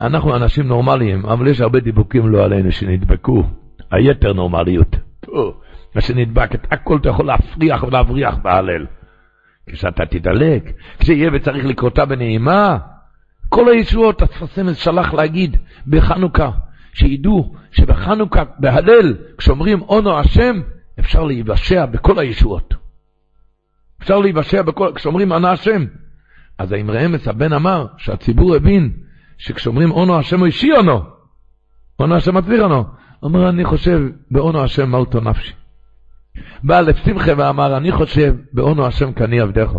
אנחנו 0.00 0.36
אנשים 0.36 0.66
נורמליים, 0.66 1.26
אבל 1.26 1.46
יש 1.46 1.60
הרבה 1.60 1.80
דיבוקים 1.80 2.28
לא 2.28 2.44
עלינו 2.44 2.72
שנדבקו. 2.72 3.44
היתר 3.90 4.32
נורמליות. 4.32 4.96
מה 5.94 6.00
שנדבק, 6.00 6.54
את 6.54 6.66
הכל 6.70 6.96
אתה 6.96 7.08
יכול 7.08 7.26
להפריח 7.26 7.82
ולהבריח 7.82 8.36
בהלל. 8.42 8.86
כשאתה 9.66 10.06
תדלק, 10.06 10.72
כשיהיה 10.98 11.30
וצריך 11.32 11.64
לקרותה 11.64 12.04
בנעימה, 12.04 12.78
כל 13.52 13.68
הישועות 13.68 14.22
הספסמס 14.22 14.76
שלח 14.76 15.14
להגיד 15.14 15.56
בחנוכה, 15.86 16.50
שידעו 16.92 17.54
שבחנוכה, 17.72 18.42
בהלל, 18.58 19.16
כשאומרים 19.38 19.82
אונו 19.82 20.18
השם, 20.18 20.60
אפשר 21.00 21.24
להיוושע 21.24 21.86
בכל 21.86 22.18
הישועות. 22.18 22.74
אפשר 24.02 24.18
להיוושע 24.18 24.62
בכל, 24.62 24.92
כשאומרים 24.94 25.32
ענה 25.32 25.50
השם. 25.50 25.84
אז 26.58 26.72
האמראמס 26.72 27.28
הבן 27.28 27.52
אמר 27.52 27.86
שהציבור 27.96 28.54
הבין 28.54 28.92
שכשאומרים 29.38 29.90
אונו 29.90 30.18
השם 30.18 30.38
הוא 30.38 30.46
אישי 30.46 30.72
אונו, 30.72 31.00
אונו 32.00 32.16
השם 32.16 32.36
מצליח 32.36 32.60
אונו, 32.60 32.84
אומר 33.22 33.48
אני 33.48 33.64
חושב 33.64 34.00
באונו 34.30 34.62
השם 34.62 34.90
מלטו 34.90 35.20
נפשי. 35.20 35.52
בא 36.62 36.80
לשמחה 36.80 37.32
ואמר 37.36 37.76
אני 37.76 37.92
חושב 37.92 38.34
באונו 38.52 38.86
השם 38.86 39.12
כני 39.12 39.40
עבדך. 39.40 39.72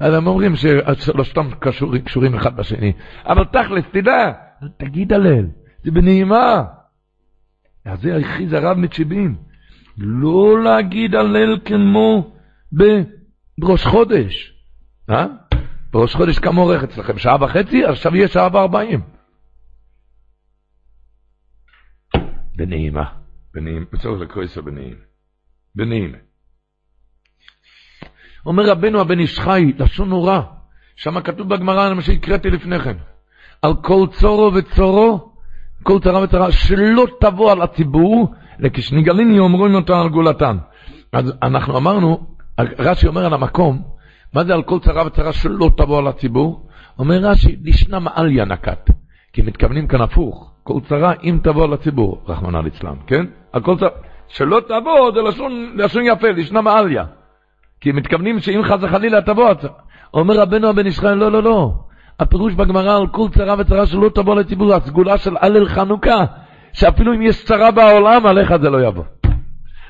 אז 0.00 0.14
הם 0.14 0.26
אומרים 0.26 0.52
ששלושתם 0.56 1.50
קשורים, 1.60 2.02
קשורים 2.02 2.34
אחד 2.34 2.56
בשני, 2.56 2.92
אבל 3.26 3.44
תכלס 3.44 3.84
תדע, 3.92 4.32
תגיד 4.76 5.12
הלל, 5.12 5.46
זה 5.84 5.90
בנעימה. 5.90 6.64
אז 7.84 8.00
זה 8.00 8.16
הכריז 8.16 8.52
הרב 8.52 8.76
מצ'יבין, 8.76 9.36
לא 9.98 10.62
להגיד 10.62 11.14
הלל 11.14 11.58
כמו 11.64 12.36
בראש 13.58 13.86
חודש. 13.86 14.54
אה? 15.10 15.26
בראש 15.92 16.14
חודש 16.14 16.38
כמה 16.38 16.60
אורך 16.60 16.82
אצלכם? 16.82 17.18
שעה 17.18 17.44
וחצי? 17.44 17.84
עכשיו 17.84 18.16
יהיה 18.16 18.28
שעה 18.28 18.48
וארבעים. 18.52 19.00
בנעימה. 22.56 23.04
בנעימה. 23.54 23.86
בצורך 23.92 24.20
לקרוא 24.20 24.42
איסו 24.42 24.62
בנעימה. 24.62 25.00
בנעימה. 25.74 26.18
אומר 28.46 28.70
רבנו 28.70 29.00
הבן 29.00 29.18
איש 29.18 29.40
חי, 29.40 29.72
לשון 29.78 30.08
נורא. 30.08 30.40
שם 30.96 31.20
כתוב 31.20 31.48
בגמרא, 31.48 31.94
מה 31.94 32.02
שהקראתי 32.02 32.50
לפני 32.50 32.78
כן. 32.78 32.96
על 33.62 33.74
כל 33.82 34.06
צורו 34.10 34.54
וצורו, 34.54 35.32
כל 35.82 35.98
צרה 36.00 36.22
וצרה, 36.22 36.52
שלא 36.52 37.06
תבוא 37.20 37.52
על 37.52 37.62
הציבור, 37.62 38.34
לכשנגלין 38.58 39.34
יאמרו 39.34 39.66
אותו 39.66 40.00
על 40.00 40.08
גאולתן. 40.08 40.56
אז 41.12 41.32
אנחנו 41.42 41.78
אמרנו, 41.78 42.26
רש"י 42.58 43.06
אומר 43.06 43.26
על 43.26 43.34
המקום, 43.34 43.82
מה 44.34 44.44
זה 44.44 44.54
על 44.54 44.62
כל 44.62 44.78
צרה 44.78 45.06
וצרה 45.06 45.32
שלא 45.32 45.70
תבוא 45.76 45.98
על 45.98 46.06
הציבור? 46.06 46.68
אומר 46.98 47.18
רש"י, 47.18 47.56
לשנה 47.64 47.98
מעליה 47.98 48.44
נקט. 48.44 48.90
כי 49.32 49.42
מתכוונים 49.42 49.86
כאן 49.86 50.00
הפוך, 50.00 50.50
כל 50.62 50.80
צרה 50.88 51.12
אם 51.24 51.38
תבוא 51.42 51.64
על 51.64 51.72
הציבור, 51.72 52.22
רחמנא 52.26 52.58
ליצלן, 52.58 52.94
כן? 53.06 53.26
על 53.52 53.62
כל 53.62 53.76
צרה, 53.78 53.88
שלא 54.28 54.60
תבוא 54.68 55.12
זה 55.14 55.22
לשון, 55.22 55.72
לשון 55.74 56.02
יפה, 56.06 56.28
לשנה 56.30 56.60
מעליה. 56.60 57.04
כי 57.80 57.92
מתכוונים 57.92 58.40
שאם 58.40 58.62
חס 58.64 58.78
וחלילה 58.80 59.22
תבוא, 59.22 59.50
אומר 60.14 60.40
רבנו 60.40 60.68
הבן 60.68 60.86
ישראל, 60.86 61.14
לא, 61.14 61.32
לא, 61.32 61.42
לא. 61.42 61.72
הפירוש 62.20 62.54
בגמרא 62.54 62.96
על 62.96 63.06
כל 63.06 63.28
צרה 63.34 63.54
וצרה 63.58 63.86
שלא 63.86 64.08
תבוא 64.08 64.34
לציבור, 64.34 64.74
הסגולה 64.74 65.18
של 65.18 65.36
הלל 65.40 65.68
חנוכה, 65.68 66.24
שאפילו 66.72 67.14
אם 67.14 67.22
יש 67.22 67.44
צרה 67.44 67.70
בעולם, 67.70 68.26
עליך 68.26 68.56
זה 68.56 68.70
לא 68.70 68.86
יבוא. 68.86 69.04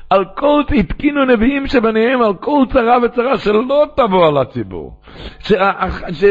על 0.09 0.25
כל 0.35 0.61
התקינו 0.75 1.25
נביאים 1.25 1.67
שביניהם, 1.67 2.21
על 2.21 2.33
כל 2.33 2.63
צרה 2.73 2.97
וצרה 3.03 3.37
שלא 3.37 3.85
תבוא 3.95 4.27
על 4.27 4.37
הציבור. 4.37 4.99
ש... 5.39 5.53
ש... 6.11 6.23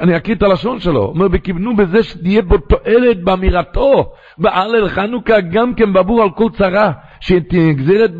אני 0.00 0.16
אקריא 0.16 0.36
את 0.36 0.42
הלשון 0.42 0.80
שלו, 0.80 1.02
אומר, 1.02 1.26
וכיוונו 1.32 1.76
בזה 1.76 2.02
שתהיה 2.02 2.42
בו 2.42 2.58
תועלת 2.58 3.24
באמירתו, 3.24 4.12
בהלל 4.38 4.88
חנוכה 4.88 5.40
גם 5.40 5.74
כן 5.74 5.92
בעבור 5.92 6.22
על 6.22 6.30
כל 6.30 6.48
צרה, 6.52 6.92
שתהיה 7.22 7.72
גזירת 7.72 8.10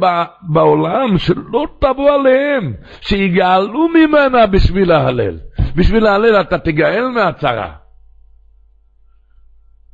בעולם, 0.42 1.18
שלא 1.18 1.66
תבוא 1.78 2.10
עליהם, 2.10 2.72
שיגאלו 3.00 3.88
ממנה 3.88 4.46
בשביל 4.46 4.92
ההלל. 4.92 5.38
בשביל 5.76 6.06
ההלל 6.06 6.40
אתה 6.40 6.58
תגאל 6.58 7.08
מהצרה. 7.14 7.72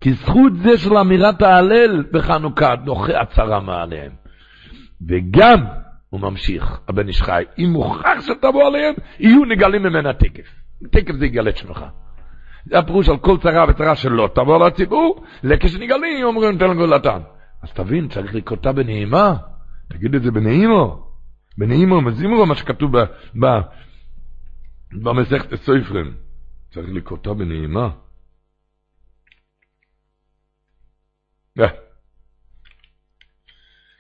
כי 0.01 0.13
זכות 0.13 0.53
זה 0.57 0.79
של 0.79 0.97
אמירת 0.97 1.43
ההלל 1.43 2.05
בחנוכה 2.13 2.77
דוחה 2.77 3.21
הצרה 3.21 3.61
מעליהם. 3.61 4.13
וגם, 5.09 5.65
הוא 6.11 6.21
ממשיך, 6.21 6.81
הבן 6.89 7.09
איש 7.09 7.23
חי, 7.23 7.45
אם 7.59 7.69
מוכרח 7.73 8.21
שתבוא 8.21 8.67
עליהם, 8.67 8.95
יהיו 9.19 9.45
נגלים 9.45 9.83
ממנה 9.83 10.13
תקף. 10.13 10.49
תקף 10.93 11.15
זה 11.15 11.27
יגלה 11.27 11.51
את 11.51 11.57
שמך. 11.57 11.85
זה 12.65 12.79
הפירוש 12.79 13.09
על 13.09 13.17
כל 13.17 13.39
צרה 13.39 13.65
וצרה 13.69 13.97
שלא 13.97 14.29
תבוא 14.35 14.67
לציבור, 14.67 15.25
לכשנגלים 15.43 16.25
אומרים 16.25 16.59
תן 16.59 16.75
גאולתן. 16.75 17.21
אז 17.63 17.73
תבין, 17.73 18.09
צריך 18.09 18.35
לקרותה 18.35 18.73
בנעימה, 18.73 19.35
תגיד 19.89 20.15
את 20.15 20.23
זה 20.23 20.31
בנעימו, 20.31 21.13
בנעימו 21.59 22.01
מזימרו, 22.01 22.47
מה 22.47 22.55
שכתוב 22.55 22.93
במסכת 24.93 25.55
סופרים. 25.55 26.15
צריך 26.71 26.89
לקרותה 26.93 27.35
בנעימה. 27.35 27.91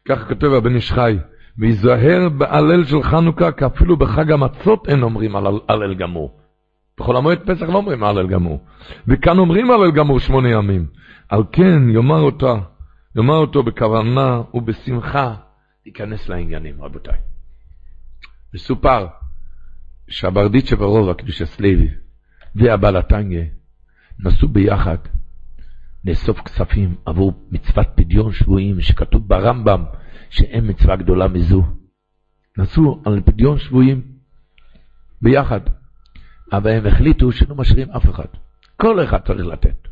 ככה 0.08 0.24
כותב 0.28 0.46
הבן 0.46 0.74
איש 0.74 0.92
חי, 0.92 1.18
ויזהר 1.58 2.28
בהלל 2.28 2.84
של 2.84 3.02
חנוכה, 3.02 3.52
כי 3.52 3.66
אפילו 3.66 3.96
בחג 3.96 4.32
המצות 4.32 4.88
אין 4.88 5.02
אומרים 5.02 5.36
הלל 5.68 5.94
גמור. 5.94 6.40
בכל 6.98 7.16
המועד 7.16 7.38
פסח 7.46 7.68
לא 7.68 7.74
אומרים 7.74 8.04
הלל 8.04 8.26
גמור. 8.26 8.64
וכאן 9.08 9.38
אומרים 9.38 9.70
הלל 9.70 9.90
גמור 9.90 10.20
שמונה 10.20 10.50
ימים. 10.50 10.86
על 11.28 11.42
כן 11.52 11.90
יאמר 11.90 12.20
אותה, 12.20 12.54
יאמר 13.18 13.34
אותו 13.34 13.62
בכוונה 13.62 14.42
ובשמחה, 14.54 15.34
ייכנס 15.86 16.28
לעניינים, 16.28 16.82
רבותיי. 16.82 17.18
מסופר 18.54 19.06
שהברדיצ'ה 20.08 20.76
ברוב 20.76 21.08
הקדושת 21.08 21.60
לוי 21.60 21.88
והבעל 22.54 22.96
נסעו 24.18 24.48
ביחד 24.48 24.96
לאסוף 26.04 26.40
כספים 26.40 26.94
עבור 27.06 27.48
מצוות 27.50 27.86
פדיון 27.94 28.32
שבויים, 28.32 28.80
שכתוב 28.80 29.28
ברמב"ם 29.28 29.84
שאין 30.30 30.70
מצווה 30.70 30.96
גדולה 30.96 31.28
מזו. 31.28 31.62
נסעו 32.58 33.02
על 33.06 33.20
פדיון 33.24 33.58
שבויים, 33.58 34.02
ביחד. 35.22 35.60
אבל 36.52 36.70
הם 36.70 36.86
החליטו 36.86 37.32
שלא 37.32 37.54
משאירים 37.54 37.90
אף 37.90 38.10
אחד. 38.10 38.28
כל 38.76 39.04
אחד 39.04 39.18
צריך 39.26 39.46
לתת. 39.46 39.87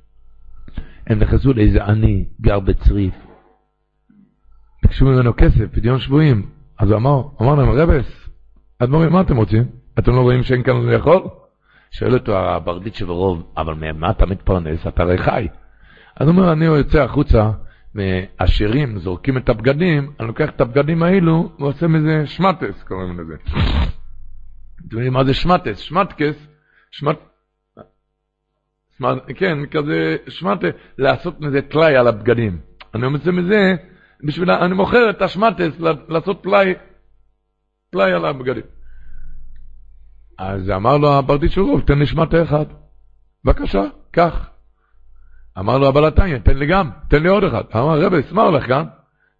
הם 1.06 1.18
נכנסו 1.18 1.52
לאיזה 1.52 1.84
עני, 1.84 2.24
גר 2.40 2.60
בצריף. 2.60 3.14
ביקשו 4.82 5.04
ממנו 5.04 5.32
כסף, 5.36 5.64
פדיון 5.72 5.98
שבויים. 5.98 6.46
אז 6.78 6.90
הוא 6.90 6.96
אמר, 6.96 7.22
אמר 7.42 7.54
להם, 7.54 7.70
רבס, 7.70 8.28
אדמו"רים, 8.78 9.12
מה 9.12 9.20
אתם 9.20 9.36
רוצים? 9.36 9.64
אתם 9.98 10.12
לא 10.12 10.20
רואים 10.20 10.42
שאין 10.42 10.62
כאן 10.62 10.74
לאכול? 10.74 11.22
שואל 11.90 12.14
אותו 12.14 12.38
הברדיצ'ה 12.38 13.06
ברוב, 13.06 13.52
אבל 13.56 13.74
ממה 13.74 14.10
אתה 14.10 14.26
מתפרנס? 14.26 14.86
אתה 14.86 15.02
הרי 15.02 15.18
חי. 15.18 15.48
אז 16.16 16.28
הוא 16.28 16.36
אומר, 16.36 16.52
אני 16.52 16.64
יוצא 16.64 17.02
החוצה, 17.02 17.50
ועשירים 17.94 18.98
זורקים 18.98 19.36
את 19.36 19.48
הבגדים, 19.48 20.10
אני 20.20 20.28
לוקח 20.28 20.50
את 20.50 20.60
הבגדים 20.60 21.02
האלו 21.02 21.52
ועושה 21.58 21.86
מזה 21.86 22.26
שמטס, 22.26 22.82
קוראים 22.82 23.20
לזה. 23.20 23.34
אתם 24.86 24.96
יודעים 24.96 25.12
מה 25.12 25.24
זה 25.24 25.34
שמטס? 25.34 25.78
שמטקס, 25.78 26.46
שמט... 26.90 27.16
כן, 29.36 29.66
כזה 29.66 30.16
שמטה, 30.28 30.66
לעשות 30.98 31.40
מזה 31.40 31.62
טלאי 31.62 31.96
על 31.96 32.08
הבגדים. 32.08 32.58
אני 32.94 33.06
עושה 33.06 33.30
מזה, 33.30 33.74
בשביל, 34.24 34.50
אני 34.50 34.74
מוכר 34.74 35.10
את 35.10 35.22
השמטס, 35.22 35.80
לעשות 36.08 36.42
טלאי, 36.42 36.74
טלאי 37.90 38.12
על 38.12 38.24
הבגדים. 38.24 38.62
אז 40.38 40.70
אמר 40.70 40.96
לו 40.96 41.12
הברדיץ' 41.12 41.52
של 41.52 41.60
רוב, 41.60 41.80
תן 41.80 41.98
לי 41.98 42.06
שמטה 42.06 42.42
אחד. 42.42 42.64
בבקשה, 43.44 43.82
קח. 44.10 44.50
אמר 45.58 45.78
לו 45.78 45.88
הבעל 45.88 46.10
תן 46.10 46.56
לי 46.56 46.66
גם, 46.66 46.90
תן 47.08 47.22
לי 47.22 47.28
עוד 47.28 47.44
אחד. 47.44 47.62
אמר 47.76 48.00
רבי, 48.00 48.16
מה 48.32 48.42
הולך 48.42 48.66
כאן? 48.66 48.84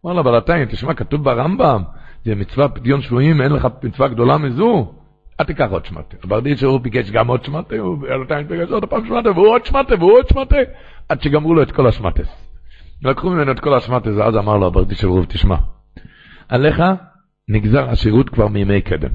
אמר 0.05 0.13
לו 0.15 0.21
הבעל 0.21 0.67
תשמע, 0.67 0.95
כתוב 0.95 1.25
ברמב"ם, 1.25 1.83
זה 2.25 2.35
מצווה 2.35 2.69
פדיון 2.69 3.01
שבויים, 3.01 3.41
אין 3.41 3.53
לך 3.53 3.67
מצווה 3.83 4.09
גדולה 4.09 4.39
מזו. 4.39 4.95
אל 5.41 5.45
תיקח 5.45 5.67
עוד 5.71 5.85
שמטה. 5.85 6.17
הברדיץ' 6.25 6.59
שהוא 6.59 6.81
ביקש 6.81 7.11
גם 7.11 7.29
עוד 7.29 7.45
שמטה, 7.45 7.77
הוא 7.77 7.99
ביקש 8.49 8.71
עוד 8.71 8.85
פעם 8.85 9.07
שמטה, 9.07 9.31
והוא 9.31 9.49
עוד 9.49 9.67
שמטה, 9.67 9.95
והוא 9.99 10.13
עוד 10.13 10.29
שמטה, 10.29 10.57
עד 11.09 11.23
שגמרו 11.23 11.55
לו 11.55 11.63
את 11.63 11.73
כל 11.73 11.87
השמטס. 11.87 12.47
לקחו 13.03 13.31
ממנו 13.31 13.53
את 13.53 13.61
כל 13.61 13.75
השמטס, 13.75 14.13
ואז 14.17 14.37
אמר 14.37 14.57
לו 14.57 14.67
הברדיץ' 14.67 15.01
של 15.01 15.09
רוב, 15.09 15.25
תשמע, 15.29 15.57
עליך 16.49 16.83
נגזר 17.49 17.91
השירות 17.91 18.29
כבר 18.29 18.49
מימי 18.49 18.81
קדם. 18.81 19.11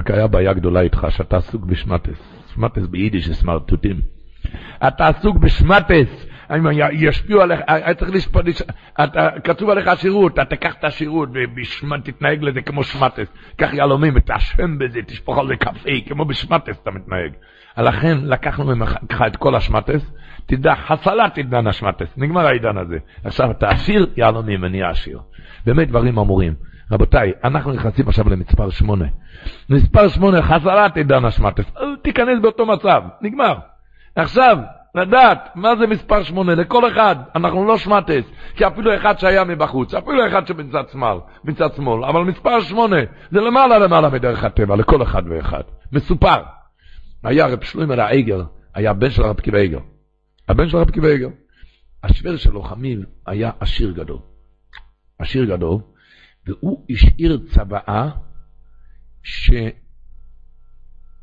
רק 0.00 0.10
היה 0.10 0.26
בעיה 0.26 0.52
גדולה 0.52 0.80
איתך, 0.80 1.06
שאתה 1.10 1.36
עסוק 1.36 1.64
בשמטס. 1.64 2.38
שמטס 2.54 2.86
ביידיש 2.86 3.26
זה 3.26 3.34
סמרטוטים. 3.34 4.00
אתה 4.88 5.08
עסוק 5.08 5.36
בשמטס, 5.36 6.26
ישפיעו 6.92 7.40
עליך, 7.40 7.60
היה 7.66 7.94
צריך 7.94 8.10
לשפוט, 8.10 8.44
כתוב 9.44 9.70
עליך 9.70 9.90
שירות, 9.96 10.34
אתה 10.34 10.44
תיקח 10.44 10.74
את 10.74 10.84
השירות 10.84 11.28
ותתנהג 11.32 12.42
לזה 12.42 12.62
כמו 12.62 12.84
שמטס, 12.84 13.26
קח 13.56 13.74
יהלומים 13.74 14.12
ותעשן 14.16 14.78
בזה, 14.78 15.00
תשפוך 15.06 15.38
על 15.38 15.46
זה 15.48 15.56
קפה, 15.56 15.90
כמו 16.08 16.24
בשמטס 16.24 16.82
אתה 16.82 16.90
מתנהג. 16.90 17.32
לכן 17.78 18.18
לקחנו 18.22 18.64
ממך 18.64 18.96
את 19.26 19.36
כל 19.36 19.54
השמטס, 19.54 20.12
תדע, 20.46 20.74
חסלה 20.74 21.28
תדען 21.34 21.66
השמטס, 21.66 22.14
נגמר 22.16 22.46
העידן 22.46 22.78
הזה. 22.78 22.98
עכשיו 23.24 23.50
אתה 23.50 23.68
עשיר, 23.68 24.06
יהלומים, 24.16 24.64
אני 24.64 24.82
עשיר. 24.82 25.20
באמת 25.66 25.88
דברים 25.88 26.18
אמורים. 26.18 26.54
רבותיי, 26.92 27.32
אנחנו 27.44 27.72
נכנסים 27.72 28.08
עכשיו 28.08 28.28
למספר 28.28 28.70
שמונה. 28.70 29.04
מספר 29.70 30.08
שמונה, 30.08 30.42
חזרת 30.42 30.96
עידן 30.96 31.24
השמטס. 31.24 31.72
תיכנס 32.02 32.38
באותו 32.42 32.66
מצב, 32.66 33.02
נגמר. 33.20 33.54
עכשיו, 34.16 34.58
לדעת 34.94 35.48
מה 35.54 35.76
זה 35.76 35.86
מספר 35.86 36.22
שמונה 36.22 36.54
לכל 36.54 36.92
אחד, 36.92 37.16
אנחנו 37.34 37.64
לא 37.64 37.78
שמטס, 37.78 38.24
כי 38.56 38.66
אפילו 38.66 38.96
אחד 38.96 39.18
שהיה 39.18 39.44
מבחוץ, 39.44 39.94
אפילו 39.94 40.26
אחד 40.26 40.46
שבצד 40.46 40.88
שמאל, 40.92 41.18
מצד 41.44 41.74
שמאל, 41.76 42.04
אבל 42.04 42.20
מספר 42.20 42.60
שמונה 42.60 42.96
זה 43.30 43.40
למעלה 43.40 43.78
למעלה 43.78 44.10
מדרך 44.10 44.44
הטבע, 44.44 44.76
לכל 44.76 45.02
אחד 45.02 45.22
ואחד. 45.28 45.62
מסופר. 45.92 46.42
היה 47.24 47.46
רב 47.46 47.64
שלוימר 47.64 48.00
האיגר, 48.00 48.44
היה 48.74 48.92
בן 48.92 49.10
של 49.10 49.22
רב 49.22 49.40
קיבי 49.40 49.58
איגר. 49.58 49.78
הבן 50.48 50.68
של 50.68 50.76
רב 50.76 50.90
קיבי 50.90 51.08
איגר. 51.08 51.28
השוור 52.02 52.36
שלו, 52.36 52.62
חמיל, 52.62 53.04
היה 53.26 53.50
עשיר 53.60 53.90
גדול. 53.90 54.18
עשיר 55.18 55.44
גדול, 55.44 55.80
והוא 56.46 56.86
השאיר 56.90 57.40
צוואה 57.54 58.08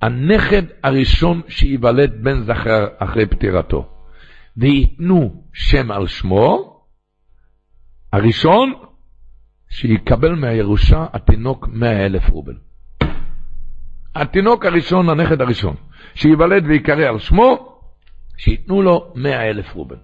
שהנכד 0.01 0.63
הראשון 0.83 1.41
שייוולד 1.47 2.23
בן 2.23 2.41
זכר 2.41 2.87
אחרי 2.97 3.25
פטירתו, 3.25 3.89
וייתנו 4.57 5.43
שם 5.53 5.91
על 5.91 6.07
שמו, 6.07 6.75
הראשון 8.13 8.73
שיקבל 9.69 10.35
מהירושה 10.35 11.05
התינוק 11.13 11.67
מאה 11.67 12.05
אלף 12.05 12.29
רובל. 12.29 12.57
התינוק 14.15 14.65
הראשון, 14.65 15.09
הנכד 15.09 15.41
הראשון, 15.41 15.75
שייוולד 16.15 16.65
ויקרא 16.65 17.03
על 17.03 17.19
שמו, 17.19 17.81
שייתנו 18.37 18.81
לו 18.81 19.13
מאה 19.15 19.49
אלף 19.49 19.73
רובל. 19.73 19.97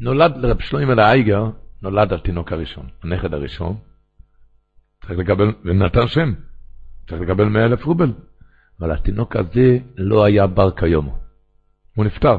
נולד 0.00 0.36
לרב 0.36 0.60
שלוים 0.60 0.90
אל 0.90 0.98
האייגר 0.98 1.44
נולד 1.82 2.12
התינוק 2.12 2.52
הראשון, 2.52 2.88
הנכד 3.02 3.34
הראשון, 3.34 3.76
צריך 5.00 5.18
לקבל, 5.18 5.52
ונתן 5.64 6.06
שם, 6.06 6.32
צריך 7.10 7.22
לקבל 7.22 7.44
מאה 7.44 7.64
אלף 7.64 7.84
רובל. 7.84 8.12
אבל 8.80 8.92
התינוק 8.92 9.36
הזה 9.36 9.78
לא 9.96 10.24
היה 10.24 10.46
בר 10.46 10.70
כיום, 10.70 11.16
הוא 11.94 12.04
נפטר. 12.04 12.38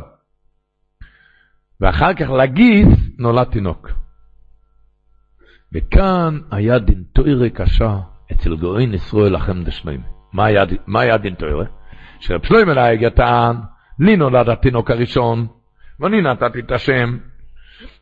ואחר 1.81 2.14
כך 2.14 2.30
לגיס 2.30 2.88
נולד 3.18 3.48
תינוק. 3.48 3.89
וכאן 5.73 6.39
היה 6.52 6.80
דין 6.80 7.03
תוירה 7.14 7.49
קשה 7.49 7.98
אצל 8.31 8.56
גאוין 8.56 8.93
ישראל 8.93 9.35
לכם 9.35 9.64
דשלוים. 9.64 10.02
מה 10.34 10.45
היה, 11.02 11.18
דין 11.18 11.35
תוירה? 11.35 11.65
שרב 12.19 12.45
שלוים 12.45 12.69
אליי 12.69 13.11
טען, 13.15 13.56
לי 13.99 14.15
נולד 14.18 14.49
התינוק 14.49 14.91
הראשון, 14.91 15.48
ואני 15.99 16.22
נתתי 16.22 16.60
את 16.60 16.72
השם, 16.72 17.18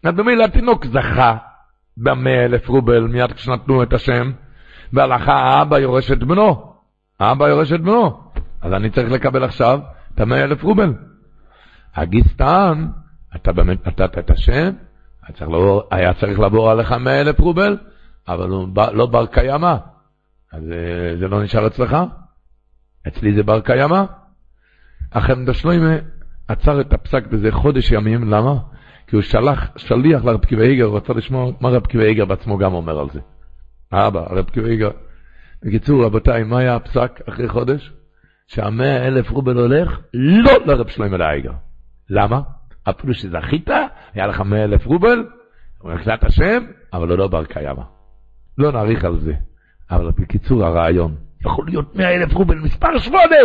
אדומי 0.05 0.35
לתינוק 0.35 0.85
זכה 0.85 1.37
במאה 1.97 2.45
אלף 2.45 2.69
רובל 2.69 2.99
מיד 3.03 3.31
כשנתנו 3.31 3.83
את 3.83 3.93
השם, 3.93 4.31
והלכה 4.93 5.33
האבא 5.33 5.79
יורש 5.79 6.11
את 6.11 6.23
בנו. 6.23 6.73
האבא 7.19 7.47
יורש 7.47 7.73
את 7.73 7.81
בנו. 7.81 8.19
אז 8.61 8.73
אני 8.73 8.89
צריך 8.89 9.11
לקבל 9.11 9.43
עכשיו 9.43 9.79
את 10.15 10.21
המאה 10.21 10.43
אלף 10.43 10.63
רובל. 10.63 10.93
הגיס 11.95 12.35
טען, 12.35 12.87
אתה 13.35 13.51
באמת 13.53 13.87
נתת 13.87 14.17
את 14.17 14.29
השם, 14.29 14.71
צריך, 15.33 15.49
לעבור, 15.49 15.83
היה 15.91 16.13
צריך 16.13 16.39
לעבור 16.39 16.71
עליך 16.71 16.91
מאה 16.91 17.21
אלף 17.21 17.39
רובל, 17.39 17.77
אבל 18.27 18.49
הוא 18.49 18.67
לא 18.93 19.05
בר 19.05 19.25
קיימא. 19.25 19.75
אז 20.53 20.71
אה, 20.71 21.17
זה 21.19 21.27
לא 21.27 21.43
נשאר 21.43 21.67
אצלך? 21.67 21.97
אצלי 23.07 23.33
זה 23.33 23.43
בר 23.43 23.59
קיימא. 23.61 24.03
החמדה 25.11 25.53
שלוימה 25.53 25.95
עצר 26.47 26.81
את 26.81 26.93
הפסק 26.93 27.27
בזה 27.27 27.51
חודש 27.51 27.91
ימים, 27.91 28.29
למה? 28.29 28.53
כי 29.07 29.15
הוא 29.15 29.23
שלח, 29.23 29.69
שליח 29.77 30.25
לרב 30.25 30.45
קיבי 30.45 30.67
איגר, 30.67 30.85
הוא 30.85 30.97
רצה 30.97 31.13
לשמוע 31.13 31.51
מה 31.61 31.69
רב 31.69 31.85
קיבי 31.85 32.05
איגר 32.05 32.25
בעצמו 32.25 32.57
גם 32.57 32.73
אומר 32.73 32.99
על 32.99 33.09
זה. 33.09 33.19
האבא, 33.91 34.19
רב 34.29 34.49
קיבי 34.49 34.69
איגר. 34.69 34.91
בקיצור, 35.63 36.05
רבותיי, 36.05 36.43
מה 36.43 36.59
היה 36.59 36.75
הפסק 36.75 37.21
אחרי 37.29 37.49
חודש? 37.49 37.93
שהמאה 38.47 39.07
אלף 39.07 39.29
רובל 39.29 39.57
הולך 39.57 39.99
לא 40.13 40.51
לרב 40.65 40.87
שלמה 40.87 41.17
לאייגר. 41.17 41.51
למה? 42.09 42.41
אפילו 42.89 43.13
שזכית, 43.13 43.69
היה 44.13 44.27
לך 44.27 44.41
מאה 44.41 44.63
אלף 44.63 44.85
רובל, 44.85 45.23
הקצת 45.85 46.23
השם, 46.23 46.63
אבל 46.93 47.17
לא 47.17 47.27
בר 47.27 47.45
קיימא. 47.45 47.83
לא 48.57 48.71
נאריך 48.71 49.05
על 49.05 49.19
זה. 49.19 49.33
אבל 49.91 50.11
בקיצור, 50.11 50.65
הרעיון, 50.65 51.15
יכול 51.45 51.65
להיות 51.67 51.95
מאה 51.95 52.15
אלף 52.15 52.33
רובל 52.33 52.59
מספר 52.59 52.99
שמונה! 52.99 53.35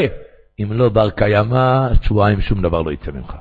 אם 0.60 0.72
לא 0.72 0.88
בר 0.88 1.10
קיימא, 1.10 1.94
שבועיים 2.02 2.40
שום 2.40 2.62
דבר 2.62 2.82
לא 2.82 2.92
יצא 2.92 3.10
ממך. 3.12 3.34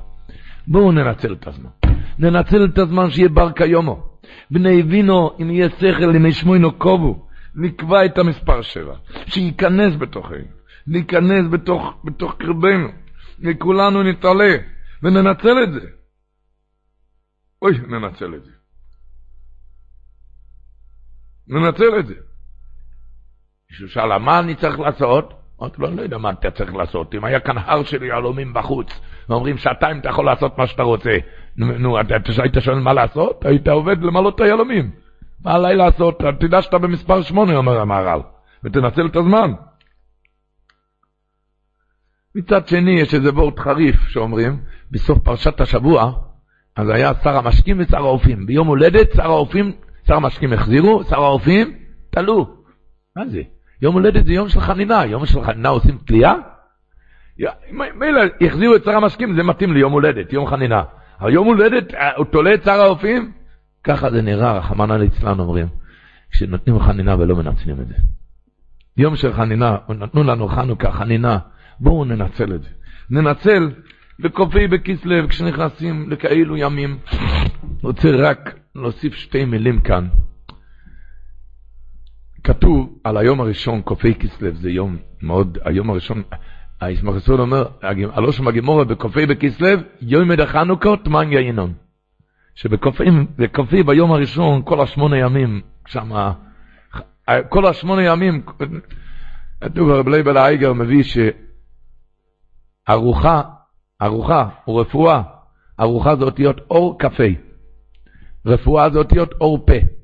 בואו 0.66 0.92
ננצל 0.92 1.32
את 1.32 1.46
הזמן. 1.46 1.70
ננצל 2.18 2.64
את 2.64 2.78
הזמן 2.78 3.10
שיהיה 3.10 3.28
בר 3.28 3.50
קיומו. 3.50 4.13
בני 4.50 4.82
וינו, 4.82 5.30
אם 5.42 5.50
יהיה 5.50 5.68
שכל, 5.70 6.16
אם 6.16 6.26
ישמענו 6.26 6.78
קובו, 6.78 7.28
נקבע 7.54 8.04
את 8.04 8.18
המספר 8.18 8.62
שבע, 8.62 8.96
שייכנס 9.26 9.96
בתוכנו, 9.98 10.44
ניכנס 10.86 11.46
בתוך, 11.50 11.94
בתוך 12.04 12.34
קרבנו, 12.38 12.88
וכולנו 13.40 14.02
נתעלה, 14.02 14.56
וננצל 15.02 15.62
את 15.62 15.72
זה. 15.72 15.88
אוי, 17.62 17.78
ננצל 17.88 18.34
את 18.34 18.44
זה. 18.44 18.50
ננצל 21.48 21.98
את 21.98 22.06
זה. 22.06 22.14
מישהו 23.70 23.88
שאל, 23.88 24.18
מה 24.18 24.38
אני 24.38 24.54
צריך 24.54 24.78
לעשות? 24.78 25.44
אמרתי 25.60 25.76
לו, 25.82 25.88
אני 25.88 25.96
לא 25.96 26.02
יודע 26.02 26.18
מה 26.18 26.30
אתה 26.30 26.50
צריך 26.50 26.74
לעשות. 26.74 27.14
אם 27.14 27.24
היה 27.24 27.40
כאן 27.40 27.58
הר 27.58 27.84
של 27.84 28.02
יהלומים 28.02 28.54
בחוץ, 28.54 29.00
ואומרים 29.28 29.58
שעתיים 29.58 29.98
אתה 29.98 30.08
יכול 30.08 30.26
לעשות 30.26 30.58
מה 30.58 30.66
שאתה 30.66 30.82
רוצה. 30.82 31.10
נו, 31.56 31.98
היית 31.98 32.54
שואל 32.60 32.78
מה 32.78 32.92
לעשות? 32.92 33.44
היית 33.46 33.68
עובד 33.68 34.02
למלא 34.02 34.28
את 34.28 34.40
היהלומים. 34.40 34.90
מה 35.44 35.54
עליי 35.54 35.76
לעשות? 35.76 36.20
תדע 36.40 36.62
שאתה 36.62 36.78
במספר 36.78 37.22
שמונה, 37.22 37.56
אומר 37.56 37.80
המהר"ל, 37.80 38.20
ותנצל 38.64 39.06
את 39.06 39.16
הזמן. 39.16 39.52
מצד 42.34 42.68
שני, 42.68 42.90
יש 42.90 43.14
איזה 43.14 43.30
וורט 43.30 43.58
חריף 43.58 44.08
שאומרים, 44.08 44.58
בסוף 44.90 45.18
פרשת 45.18 45.60
השבוע, 45.60 46.12
אז 46.76 46.88
היה 46.88 47.12
שר 47.22 47.36
המשקים 47.36 47.76
ושר 47.80 47.96
האופים. 47.96 48.46
ביום 48.46 48.66
הולדת 48.66 49.12
שר 49.12 49.30
האופים, 49.30 49.72
שר 50.06 50.14
המשקים 50.14 50.52
החזירו, 50.52 51.04
שר 51.04 51.24
האופים, 51.24 51.74
תלו. 52.10 52.56
מה 53.16 53.26
זה? 53.26 53.42
יום 53.82 53.94
הולדת 53.94 54.26
זה 54.26 54.32
יום 54.32 54.48
של 54.48 54.60
חנינה, 54.60 55.06
יום 55.06 55.26
של 55.26 55.44
חנינה 55.44 55.68
עושים 55.68 55.98
תלייה? 56.06 56.32
מילא, 57.72 58.20
החזירו 58.40 58.76
את 58.76 58.84
שר 58.84 58.96
המשקים, 58.96 59.36
זה 59.36 59.42
מתאים 59.42 59.72
ליום 59.72 59.92
הולדת, 59.92 60.32
יום 60.32 60.46
חנינה. 60.46 60.82
אבל 61.20 61.32
יום 61.32 61.46
הולדת, 61.46 61.94
אה, 61.94 62.16
הוא 62.16 62.26
תולה 62.26 62.54
את 62.54 62.64
שר 62.64 62.80
האופים? 62.80 63.32
ככה 63.84 64.10
זה 64.10 64.22
נראה, 64.22 64.58
רחמנא 64.58 64.92
ליצלן 64.92 65.38
אומרים, 65.38 65.66
כשנותנים 66.30 66.80
חנינה 66.80 67.16
ולא 67.18 67.36
מנצלים 67.36 67.80
את 67.80 67.88
זה. 67.88 67.94
יום 68.96 69.16
של 69.16 69.32
חנינה, 69.32 69.76
נתנו 69.88 70.22
לנו 70.22 70.48
חנוכה, 70.48 70.92
חנינה, 70.92 71.38
בואו 71.80 72.04
ננצל 72.04 72.54
את 72.54 72.62
זה. 72.62 72.68
ננצל 73.10 73.70
בקופי 74.20 74.66
בכסלו, 74.66 75.28
כשנכנסים 75.28 76.10
לכאלו 76.10 76.56
ימים. 76.56 76.98
רוצה 77.82 78.08
רק 78.10 78.58
להוסיף 78.74 79.14
שתי 79.14 79.44
מילים 79.44 79.80
כאן. 79.80 80.08
כתוב 82.44 82.98
על 83.04 83.16
היום 83.16 83.40
הראשון, 83.40 83.82
קופי 83.82 84.14
כסלו, 84.14 84.54
זה 84.54 84.70
יום 84.70 84.96
מאוד, 85.22 85.58
היום 85.64 85.90
הראשון, 85.90 86.22
הישמח 86.80 87.16
ישראל 87.16 87.40
אומר, 87.40 87.66
הלושם 88.12 88.48
הגמורה 88.48 88.84
בקופי 88.84 89.26
בכסלו, 89.26 89.68
יום 90.00 90.28
מדי 90.28 90.46
חנוכה, 90.46 90.96
תמן 91.04 91.32
ינון. 91.32 91.72
שבקופי 92.54 93.82
ביום 93.86 94.12
הראשון, 94.12 94.62
כל 94.64 94.80
השמונה 94.80 95.18
ימים, 95.18 95.60
שם, 95.86 96.10
כל 97.48 97.66
השמונה 97.66 98.02
ימים, 98.02 98.42
כתוב 99.60 99.90
הרב 99.90 100.08
לייבל 100.08 100.36
האייגר 100.36 100.72
מביא 100.72 101.02
שארוחה, 102.88 103.42
ארוחה 104.02 104.48
או 104.66 104.76
רפואה, 104.76 105.22
ארוחה 105.80 106.16
זה 106.16 106.24
אותיות 106.24 106.60
אור 106.70 106.98
קפה, 106.98 107.24
רפואה 108.46 108.90
זה 108.90 108.98
אותיות 108.98 109.32
אור 109.40 109.66
פה. 109.66 109.94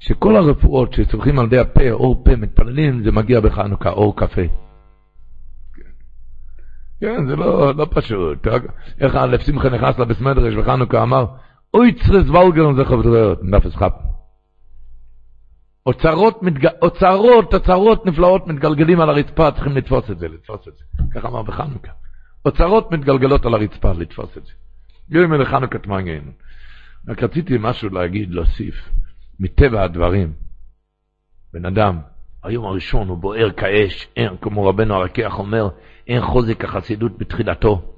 שכל 0.00 0.36
הרפואות 0.36 0.92
שצריכים 0.92 1.38
על 1.38 1.46
ידי 1.46 1.58
הפה, 1.58 1.90
אור 1.90 2.24
פה, 2.24 2.36
מתפללים, 2.36 3.04
זה 3.04 3.12
מגיע 3.12 3.40
בחנוכה, 3.40 3.90
אור 3.90 4.16
קפה. 4.16 4.42
כן, 7.00 7.26
זה 7.26 7.36
לא, 7.36 7.74
לא 7.74 7.86
פשוט. 7.90 8.46
איך 9.00 9.14
אלף 9.14 9.40
שמחה 9.40 9.68
נכנס 9.68 9.98
לבית 9.98 10.20
מדרש 10.20 10.54
בחנוכה, 10.54 11.02
אמר, 11.02 11.26
אוי 11.74 11.92
צרס 11.92 12.28
ולגרן 12.28 12.76
זה 12.76 12.84
חברות, 12.84 13.38
נפס 13.42 13.76
חפ. 13.76 13.92
אוצרות, 15.86 16.42
מתג... 16.42 16.66
אוצרות, 16.82 17.54
אוצרות 17.54 18.06
נפלאות 18.06 18.46
מתגלגלים 18.46 19.00
על 19.00 19.10
הרצפה, 19.10 19.50
צריכים 19.50 19.76
לתפוס 19.76 20.10
את 20.10 20.18
זה, 20.18 20.28
לתפוס 20.28 20.68
את 20.68 20.72
זה. 20.76 21.02
כך 21.14 21.24
אמר 21.24 21.42
בחנוכה. 21.42 21.92
אוצרות 22.44 22.92
מתגלגלות 22.92 23.46
על 23.46 23.54
הרצפה, 23.54 23.92
לתפוס 23.92 24.38
את 24.38 24.46
זה. 24.46 24.52
יום 25.10 25.34
אלה 25.34 25.44
חנוכה 25.44 25.78
תמנגן. 25.78 26.30
רק 27.08 27.22
רציתי 27.22 27.56
משהו 27.60 27.88
להגיד, 27.88 28.30
להוסיף. 28.30 28.74
מטבע 29.40 29.82
הדברים, 29.82 30.32
בן 31.52 31.66
אדם, 31.66 31.98
היום 32.44 32.66
הראשון 32.66 33.08
הוא 33.08 33.18
בוער 33.18 33.50
כאש, 33.50 34.08
אין, 34.16 34.36
כמו 34.40 34.66
רבנו 34.66 34.94
הרקיח 34.94 35.38
אומר, 35.38 35.68
אין 36.06 36.22
חוזק 36.22 36.64
החסידות 36.64 37.18
בתחילתו. 37.18 37.92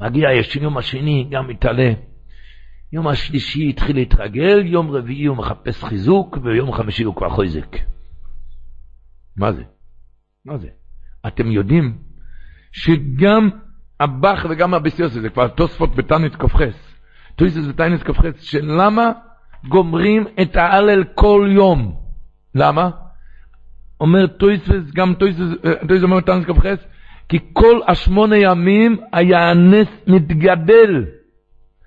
מגיע 0.00 0.28
יום 0.60 0.78
השני, 0.78 1.28
גם 1.30 1.48
מתעלה. 1.48 1.92
יום 2.92 3.08
השלישי 3.08 3.68
התחיל 3.68 3.96
להתרגל, 3.96 4.66
יום 4.66 4.90
רביעי 4.90 5.24
הוא 5.24 5.36
מחפש 5.36 5.84
חיזוק, 5.84 6.38
ויום 6.42 6.72
חמישי 6.72 7.04
הוא 7.04 7.16
כבר 7.16 7.28
חוזק. 7.28 7.76
מה 9.36 9.52
זה? 9.52 9.62
מה 10.44 10.58
זה? 10.58 10.68
אתם 11.26 11.50
יודעים 11.50 11.98
שגם 12.72 13.50
הבח 14.00 14.46
וגם 14.50 14.74
הביסיוס, 14.74 15.12
זה 15.12 15.28
כבר 15.28 15.48
תוספות 15.48 15.96
בתנית 15.96 16.36
קופחס, 16.36 16.96
תוספות 17.36 17.64
בתנית 17.68 18.02
קופחס, 18.02 18.42
שלמה 18.42 19.12
גומרים 19.68 20.24
את 20.42 20.56
ההלל 20.56 21.04
כל 21.14 21.48
יום. 21.54 21.96
למה? 22.54 22.90
אומר 24.00 24.26
תוספות, 24.26 24.90
גם 24.94 25.14
תוספות, 25.14 26.02
אומר 26.02 26.20
תענית 26.20 26.44
כ"ח, 26.44 26.66
כי 27.32 27.38
כל 27.52 27.80
השמונה 27.88 28.36
ימים 28.36 28.96
היה 29.12 29.50
הנס 29.50 29.88
מתגדל. 30.06 31.04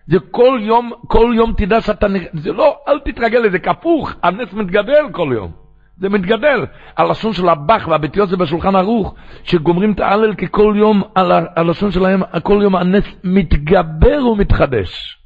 זה 0.08 0.18
כל 0.32 0.60
יום, 0.62 0.92
כל 1.08 1.34
יום 1.36 1.54
תדע 1.58 1.82
שאתה, 1.82 2.08
זה 2.34 2.52
לא, 2.52 2.78
אל 2.88 3.00
תתרגל 3.00 3.40
לזה, 3.40 3.60
הפוך, 3.60 4.14
הנס 4.24 4.54
מתגדל 4.54 5.12
כל 5.12 5.30
יום. 5.34 5.52
זה 5.98 6.10
מתגדל. 6.10 6.66
הלשון 6.98 7.34
של 7.34 7.50
הב"ח 7.50 7.88
והבית 7.88 8.11
יוסף 8.11 8.30
זה 8.30 8.38
בשולחן 8.38 8.76
ערוך, 8.76 9.16
שגומרים 9.44 9.92
את 9.92 10.00
ההלל 10.00 10.36
כי 10.36 10.46
כל 10.52 10.74
יום, 10.78 11.02
על 11.16 11.32
הלשון 11.56 11.92
שלהם, 11.92 12.22
כל 12.44 12.60
יום 12.64 12.76
הנס 12.76 13.06
מתגבר 13.24 14.28
ומתחדש. 14.32 15.20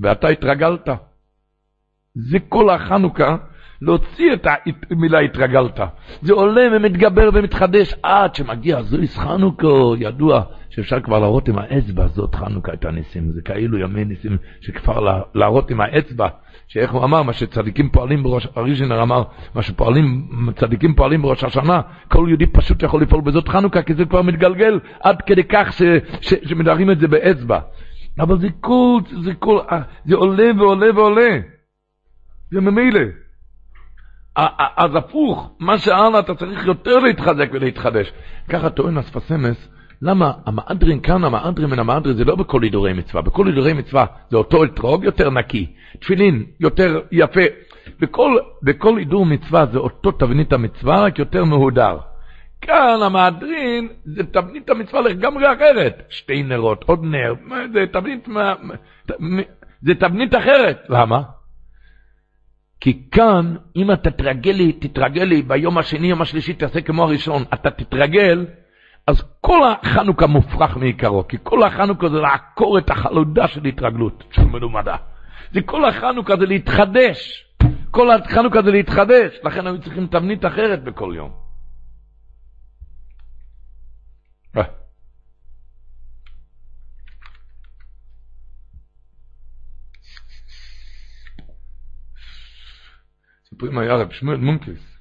ואתה 0.00 0.28
התרגלת. 0.28 0.88
זה 2.14 2.38
כל 2.48 2.70
החנוכה, 2.70 3.36
להוציא 3.82 4.32
את 4.32 4.46
המילה 4.90 5.18
התרגלת. 5.18 5.80
זה 6.22 6.32
עולה 6.32 6.62
ומתגבר 6.72 7.30
ומתחדש 7.34 7.94
עד 8.02 8.34
שמגיע 8.34 8.82
זויס 8.82 9.18
חנוכה, 9.18 9.66
ידוע 9.98 10.42
שאפשר 10.70 11.00
כבר 11.00 11.18
להראות 11.18 11.48
עם 11.48 11.58
האצבע, 11.58 12.06
זאת 12.06 12.34
חנוכה 12.34 12.72
את 12.72 12.84
הניסים. 12.84 13.32
זה 13.32 13.40
כאילו 13.42 13.78
ימי 13.78 14.04
ניסים 14.04 14.36
שכבר 14.60 15.22
להראות 15.34 15.70
עם 15.70 15.80
האצבע, 15.80 16.28
שאיך 16.68 16.90
הוא 16.90 17.04
אמר, 17.04 17.22
מה 17.22 17.32
שצדיקים 17.32 17.90
פועלים 17.90 18.22
בראש, 18.22 18.48
אריז'ינר 18.56 19.02
אמר, 19.02 19.22
מה 19.54 19.62
שפועלים, 19.62 20.28
צדיקים 20.56 20.94
פועלים 20.94 21.22
בראש 21.22 21.44
השנה, 21.44 21.80
כל 22.08 22.24
יהודי 22.28 22.46
פשוט 22.46 22.82
יכול 22.82 23.02
לפעול 23.02 23.20
בזאת 23.20 23.48
חנוכה, 23.48 23.82
כי 23.82 23.94
זה 23.94 24.04
כבר 24.04 24.22
מתגלגל 24.22 24.80
עד 25.00 25.22
כדי 25.22 25.44
כך 25.44 25.72
ש, 25.72 25.82
ש, 26.20 26.34
שמדרים 26.44 26.90
את 26.90 27.00
זה 27.00 27.08
באצבע. 27.08 27.58
אבל 28.20 28.38
זה 28.38 28.48
כל, 28.60 29.00
זה 29.22 29.34
כל, 29.34 29.58
זה 30.04 30.16
עולה 30.16 30.50
ועולה 30.58 30.86
ועולה. 30.94 31.38
זה 32.50 32.60
ממילא. 32.60 33.00
אז 34.76 34.94
הפוך, 34.94 35.50
מה 35.60 35.78
שהלאה 35.78 36.18
אתה 36.18 36.34
צריך 36.34 36.66
יותר 36.66 36.98
להתחזק 36.98 37.48
ולהתחדש. 37.52 38.12
ככה 38.48 38.70
טוען 38.70 38.98
אספסמס, 38.98 39.68
למה 40.02 40.32
המהדרין 40.46 41.00
כאן, 41.00 41.24
המהדרין 41.24 41.70
מן 41.70 41.78
המהדרין 41.78 42.16
זה 42.16 42.24
לא 42.24 42.36
בכל 42.36 42.62
הידורי 42.62 42.92
מצווה, 42.92 43.22
בכל 43.22 43.46
הידורי 43.46 43.72
מצווה 43.72 44.06
זה 44.30 44.36
אותו 44.36 44.64
אתרוג 44.64 45.04
יותר 45.04 45.30
נקי, 45.30 45.66
תפילין 46.00 46.44
יותר 46.60 47.00
יפה, 47.12 47.40
בכל, 48.00 48.36
בכל 48.62 48.98
הידור 48.98 49.26
מצווה 49.26 49.66
זה 49.66 49.78
אותו 49.78 50.12
תבנית 50.12 50.52
המצווה, 50.52 51.00
רק 51.00 51.18
יותר 51.18 51.44
מהודר. 51.44 51.98
כאן 52.60 52.98
המהדרין 53.02 53.88
זה 54.04 54.22
תבנית 54.24 54.70
המצווה 54.70 55.00
לגמרי 55.00 55.52
אחרת, 55.52 56.02
שתי 56.10 56.42
נרות, 56.42 56.84
עוד 56.86 57.04
נר, 57.04 57.34
זה 57.72 57.84
תבנית, 57.92 58.28
זה 59.82 59.94
תבנית 59.94 60.34
אחרת, 60.34 60.78
למה? 60.88 61.22
כי 62.80 63.02
כאן, 63.10 63.56
אם 63.76 63.92
אתה 63.92 64.10
תתרגל 64.10 64.50
לי, 64.50 64.72
תתרגל 64.72 65.22
לי, 65.22 65.42
ביום 65.42 65.78
השני, 65.78 66.06
יום 66.06 66.22
השלישי, 66.22 66.52
תעשה 66.52 66.80
כמו 66.80 67.02
הראשון, 67.02 67.42
אתה 67.54 67.70
תתרגל, 67.70 68.46
אז 69.06 69.22
כל 69.40 69.60
החנוכה 69.68 70.26
מופרך 70.26 70.76
מעיקרו, 70.76 71.28
כי 71.28 71.36
כל 71.42 71.62
החנוכה 71.62 72.08
זה 72.08 72.16
לעקור 72.16 72.78
את 72.78 72.90
החלודה 72.90 73.48
של 73.48 73.64
התרגלות, 73.64 74.24
של 74.30 74.44
מלומדה. 74.44 74.96
זה 75.52 75.60
כל 75.62 75.84
החנוכה 75.84 76.36
זה 76.36 76.46
להתחדש. 76.46 77.46
כל 77.90 78.10
החנוכה 78.10 78.62
זה 78.62 78.70
להתחדש, 78.70 79.38
לכן 79.44 79.66
היו 79.66 79.80
צריכים 79.80 80.06
תבנית 80.06 80.44
אחרת 80.44 80.84
בכל 80.84 81.12
יום. 81.16 81.46
סיפורים 93.56 93.78
היה 93.78 93.94
רב 93.94 94.10
שמואל 94.10 94.36
מונקס. 94.36 94.98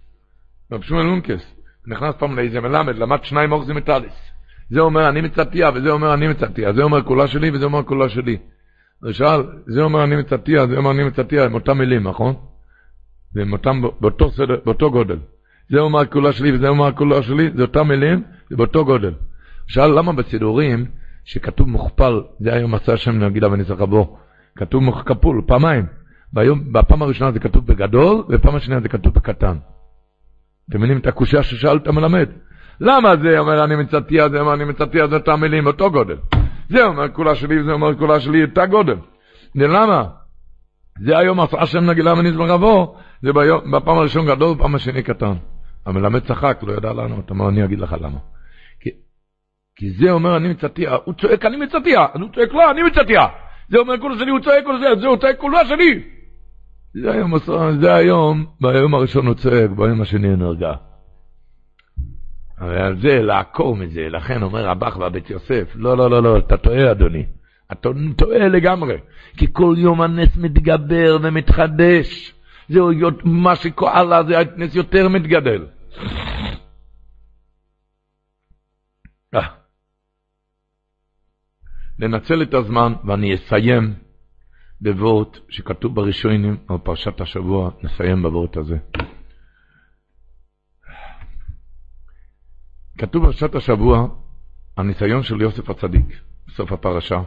רב 0.71 0.81
שמואל 0.81 1.05
מונקס 1.05 1.55
נכנס 1.87 2.15
פעם 2.15 2.35
לאיזה 2.35 2.61
מלמד, 2.61 2.95
למד 2.95 3.23
שניים 3.23 3.51
אורזים 3.51 3.75
מטליס. 3.75 4.31
זה 4.69 4.79
אומר 4.79 5.09
אני 5.09 5.21
מצטיה 5.21 5.69
וזה 5.75 5.89
אומר 5.89 6.13
אני 6.13 6.27
מצטיה, 6.27 6.73
זה 6.73 6.83
אומר 6.83 7.01
כולה 7.03 7.27
שלי 7.27 7.51
וזה 7.51 7.65
אומר 7.65 7.83
כולה 7.83 8.09
שלי. 8.09 8.37
הוא 9.03 9.11
שאל, 9.11 9.43
זה 9.65 9.81
אומר 9.81 10.03
אני 10.03 10.15
מצטיה, 10.15 10.67
זה 10.67 10.77
אומר 10.77 10.91
אני 10.91 11.03
מצטיה, 11.03 11.45
עם 11.45 11.53
אותם 11.53 11.77
מילים, 11.77 12.07
נכון? 12.07 12.35
זה 13.33 13.41
עם 13.41 13.53
אותם, 13.53 13.81
באותו, 13.99 14.31
סדר, 14.31 14.55
באותו 14.65 14.91
גודל. 14.91 15.17
זה 15.69 15.79
אומר 15.79 16.05
כולה 16.05 16.31
שלי 16.31 16.51
וזה 16.51 16.67
אומר 16.67 16.91
כולה 16.91 17.23
שלי, 17.23 17.49
זה 17.55 17.61
אותם 17.61 17.87
מילים, 17.87 18.23
זה 18.49 18.55
באותו 18.55 18.85
גודל. 18.85 19.13
שאל 19.67 19.97
למה 19.97 20.13
בסידורים, 20.13 20.85
שכתוב 21.25 21.69
מוכפל, 21.69 22.21
זה 22.39 22.53
היום 22.53 22.75
עשה 22.75 22.93
השם 22.93 23.23
נגיד 23.23 23.43
אבן 23.43 23.61
יצחק 23.61 23.81
אבו, 23.81 24.17
כתוב 24.55 25.03
כפול, 25.05 25.41
פעמיים. 25.47 25.85
ביום, 26.35 26.73
בפעם 26.73 27.01
הראשונה 27.01 27.31
זה 27.31 27.39
כתוב 27.39 27.65
בגדול, 27.65 28.23
ובפעם 28.27 28.55
השנייה 28.55 28.81
זה 28.81 28.89
כתוב 28.89 29.13
בקטן. 29.13 29.57
אתם 30.69 30.77
מבינים 30.77 30.97
את 30.97 31.07
הקושייה 31.07 31.43
ששאלת 31.43 31.87
מלמד? 31.87 32.29
למה 32.79 33.17
זה 33.17 33.39
אומר 33.39 33.63
אני 33.63 33.75
מצטיה, 33.75 34.29
זה 34.29 34.39
אומר 34.39 34.53
אני 34.53 34.65
מצטיה, 34.65 35.07
זה 35.07 35.15
אותם 35.15 35.41
מילים, 35.41 35.67
אותו 35.67 35.91
גודל. 35.91 36.17
זה 36.69 36.85
אומר 36.85 37.09
כולה 37.09 37.35
שלי, 37.35 37.63
זה 37.63 37.71
אומר 37.71 37.97
כולה 37.97 38.19
שלי, 38.19 38.43
אותה 38.43 38.65
גודל. 38.65 38.95
למה? 39.55 40.03
זה 40.99 41.17
היום 41.17 41.39
עשה 41.39 41.61
השם 41.61 41.89
נגילה 41.89 42.15
מנזמר 42.15 42.45
רבו, 42.45 42.97
זה 43.21 43.33
ביום, 43.33 43.71
בפעם 43.71 43.97
הראשון 43.97 44.25
גדול, 44.25 44.55
בפעם 44.55 44.75
השני 44.75 45.03
קטן. 45.03 45.33
המלמד 45.85 46.25
צחק, 46.27 46.59
לא 46.63 46.73
ידע 46.73 46.93
לענות, 46.93 47.31
אמר 47.31 47.49
אני 47.49 47.65
אגיד 47.65 47.79
לך 47.79 47.95
למה. 48.01 48.19
כי, 48.79 48.89
כי 49.75 49.89
זה 49.89 50.11
אומר 50.11 50.37
אני 50.37 50.47
מצטיה, 50.47 50.95
הוא 51.05 51.13
צועק 51.13 51.45
אני 51.45 51.57
מצטיה, 51.57 52.05
הוא 52.13 52.29
צועק 52.35 52.53
לא, 52.53 52.71
אני 52.71 52.83
מצטיה. 52.83 53.25
זה 53.69 53.77
אומר 53.77 53.99
כולה 53.99 54.19
שלי, 54.19 54.31
הוא 54.31 54.39
צועק 54.39 54.65
כולה 54.65 54.79
שלי, 54.79 55.01
זה 55.01 55.07
הוא 55.07 55.17
צועק 55.17 55.37
כולה 55.37 55.65
שלי. 55.65 56.14
זה 57.01 57.11
היום, 57.11 57.33
זה 57.81 57.95
היום, 57.95 58.45
ביום 58.61 58.93
הראשון 58.93 59.27
הוא 59.27 59.35
צועק, 59.35 59.69
ביום 59.69 60.01
השני 60.01 60.27
הוא 60.27 60.35
נרגע. 60.35 60.73
אבל 62.59 62.77
על 62.77 62.99
זה 63.01 63.21
לעקור 63.21 63.75
מזה, 63.75 64.09
לכן 64.09 64.43
אומר 64.43 64.67
רבח 64.67 64.97
והבית 64.97 65.29
יוסף, 65.29 65.71
לא, 65.75 65.97
לא, 65.97 66.09
לא, 66.09 66.23
לא, 66.23 66.37
אתה 66.37 66.57
טועה 66.57 66.91
אדוני. 66.91 67.25
אתה 67.71 67.89
טועה 68.17 68.47
לגמרי, 68.47 68.97
כי 69.37 69.47
כל 69.53 69.75
יום 69.77 70.01
הנס 70.01 70.37
מתגבר 70.37 71.17
ומתחדש. 71.23 72.33
זהו 72.69 72.89
מה 73.23 73.55
שכאלה, 73.55 74.23
זה 74.23 74.39
הנס 74.39 74.75
יותר 74.75 75.09
מתגדל. 75.09 75.65
אה. 79.33 79.47
לנצל 81.99 82.41
את 82.41 82.53
הזמן, 82.53 82.93
ואני 83.05 83.35
אסיים 83.35 83.93
בוורט 84.85 85.37
שכתוב 85.49 85.95
בראשונים 85.95 86.57
על 86.67 86.77
פרשת 86.77 87.21
השבוע, 87.21 87.71
נסיים 87.83 88.21
בוורט 88.21 88.57
הזה. 88.57 88.77
כתוב 92.97 93.23
בפרשת 93.23 93.55
השבוע, 93.55 94.07
הניסיון 94.77 95.23
של 95.23 95.41
יוסף 95.41 95.69
הצדיק, 95.69 96.05
בסוף 96.47 96.71
הפרשה. 96.71 97.21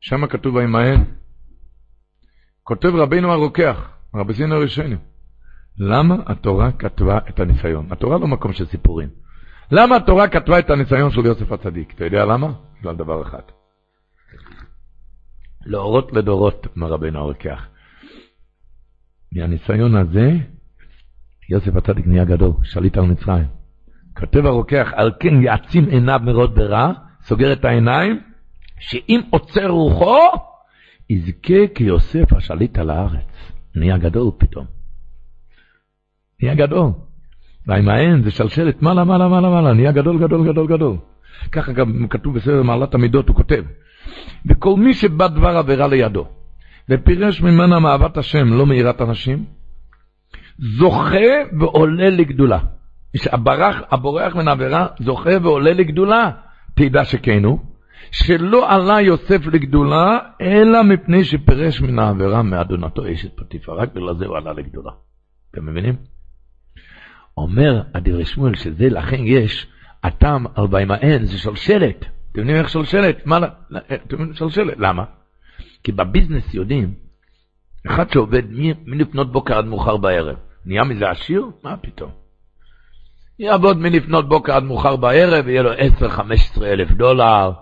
שם 0.00 0.26
כתוב 0.26 0.54
וימהל. 0.54 0.96
כותב 2.62 2.88
רבינו 2.94 3.32
הרוקח, 3.32 3.90
רבי 4.14 4.32
זינו 4.32 4.54
הראשונים, 4.54 4.98
למה 5.78 6.14
התורה 6.26 6.72
כתבה 6.72 7.18
את 7.28 7.40
הניסיון? 7.40 7.86
התורה 7.90 8.18
לא 8.18 8.26
מקום 8.26 8.52
של 8.52 8.66
סיפורים. 8.66 9.08
למה 9.70 9.96
התורה 9.96 10.28
כתבה 10.28 10.58
את 10.58 10.70
הניסיון 10.70 11.10
של 11.10 11.26
יוסף 11.26 11.52
הצדיק? 11.52 11.94
אתה 11.94 12.04
יודע 12.04 12.24
למה? 12.24 12.52
בגלל 12.80 12.96
דבר 12.96 13.22
אחד. 13.22 13.59
לאורות 15.66 16.12
לדורות, 16.12 16.66
אמר 16.78 16.88
רבינו 16.88 17.18
הרוקח. 17.18 17.68
מהניסיון 19.32 19.96
הזה, 19.96 20.32
יוסף 21.48 21.76
הצדיק 21.76 22.06
נהיה 22.06 22.24
גדול, 22.24 22.52
שליט 22.62 22.96
על 22.96 23.04
מצרים. 23.04 23.46
כותב 24.16 24.46
הרוקח, 24.46 24.92
על 24.94 25.12
כן 25.20 25.42
יעצים 25.42 25.88
עיניו 25.88 26.20
מרוד 26.22 26.54
ברע, 26.54 26.92
סוגר 27.22 27.52
את 27.52 27.64
העיניים, 27.64 28.20
שאם 28.78 29.20
עוצר 29.30 29.68
רוחו, 29.68 30.18
יזכה 31.10 31.66
כיוסף 31.74 32.32
השליט 32.32 32.78
על 32.78 32.90
הארץ. 32.90 33.52
נהיה 33.74 33.98
גדול 33.98 34.30
פתאום. 34.38 34.66
נהיה 36.42 36.54
גדול. 36.54 36.90
והעין 37.66 38.22
זה 38.22 38.30
שלשלת 38.30 38.82
מעלה, 38.82 39.04
מעלה, 39.04 39.28
מעלה, 39.28 39.50
מעלה, 39.50 39.72
נהיה 39.72 39.92
גדול, 39.92 40.18
גדול, 40.18 40.52
גדול, 40.52 40.66
גדול. 40.66 40.96
ככה 41.52 41.72
גם 41.72 42.06
כתוב 42.10 42.34
בסדר 42.34 42.62
מעלת 42.62 42.94
המידות, 42.94 43.28
הוא 43.28 43.36
כותב. 43.36 43.64
וכל 44.46 44.76
מי 44.76 44.94
שבא 44.94 45.26
דבר 45.26 45.56
עבירה 45.56 45.88
לידו, 45.88 46.26
ופירש 46.88 47.40
ממנה 47.40 47.80
מאהבת 47.80 48.16
השם, 48.16 48.52
לא 48.52 48.66
מיראת 48.66 49.00
אנשים, 49.00 49.44
זוכה 50.58 51.58
ועולה 51.60 52.10
לגדולה. 52.10 52.58
שהברח, 53.16 53.76
הבורח 53.90 54.36
מן 54.36 54.48
העבירה 54.48 54.86
זוכה 55.00 55.30
ועולה 55.42 55.72
לגדולה. 55.72 56.30
תדע 56.74 57.04
שכן 57.04 57.44
הוא, 57.44 57.58
שלא 58.10 58.72
עלה 58.72 59.00
יוסף 59.00 59.46
לגדולה, 59.46 60.18
אלא 60.40 60.82
מפני 60.82 61.24
שפירש 61.24 61.80
מן 61.80 61.98
העבירה 61.98 62.42
מאדונתו 62.42 63.12
אשת 63.12 63.36
פטיפה. 63.36 63.72
רק 63.72 63.94
בגלל 63.94 64.14
זה 64.14 64.26
הוא 64.26 64.36
עלה 64.36 64.52
לגדולה. 64.52 64.90
אתם 65.50 65.66
מבינים? 65.66 65.96
אומר 67.36 67.82
הדברי 67.94 68.24
שמואל 68.24 68.54
שזה 68.54 68.88
לכן 68.88 69.20
יש 69.26 69.66
הטעם 70.04 70.46
על 70.54 70.66
בימאן 70.66 71.24
זה 71.24 71.38
שלשלת. 71.38 72.04
אתם 72.32 72.40
יודעים 72.40 72.56
איך 72.56 72.68
שלשלת? 72.68 73.26
מה, 73.26 73.38
אתם 73.76 73.94
יודעים 74.10 74.34
שלשלת? 74.34 74.74
למה? 74.78 75.04
כי 75.84 75.92
בביזנס 75.92 76.54
יודעים, 76.54 76.94
אחד 77.86 78.10
שעובד 78.12 78.42
מלפנות 78.86 79.32
בוקר 79.32 79.58
עד 79.58 79.64
מאוחר 79.64 79.96
בערב, 79.96 80.36
נהיה 80.66 80.84
מזה 80.84 81.10
עשיר? 81.10 81.44
מה 81.64 81.76
פתאום? 81.76 82.10
יעבוד 83.38 83.78
מלפנות 83.78 84.28
בוקר 84.28 84.52
עד 84.52 84.62
מאוחר 84.62 84.96
בערב, 84.96 85.48
יהיה 85.48 85.62
לו 85.62 85.72
10-15 85.72 86.62
אלף 86.62 86.90
דולר, 86.90 87.52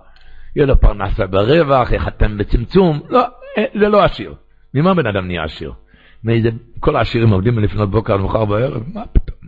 יהיה 0.57 0.67
לו 0.67 0.81
פרנסה 0.81 1.27
ברווח, 1.27 1.93
יחתם 1.93 2.39
בצמצום, 2.39 3.01
לא, 3.09 3.25
אה, 3.59 3.65
זה 3.81 3.89
לא 3.89 4.05
עשיר. 4.05 4.35
ממה 4.75 4.95
בן 4.95 5.07
אדם 5.07 5.27
נהיה 5.27 5.45
עשיר? 5.45 5.73
מאיזה, 6.25 6.49
כל 6.81 6.97
העשירים 6.97 7.29
עובדים 7.31 7.57
מלפנות 7.57 7.91
בוקר 7.91 8.15
עד 8.15 8.21
מאוחר 8.21 8.45
בערב? 8.45 8.83
מה 8.95 9.07
פתאום? 9.13 9.39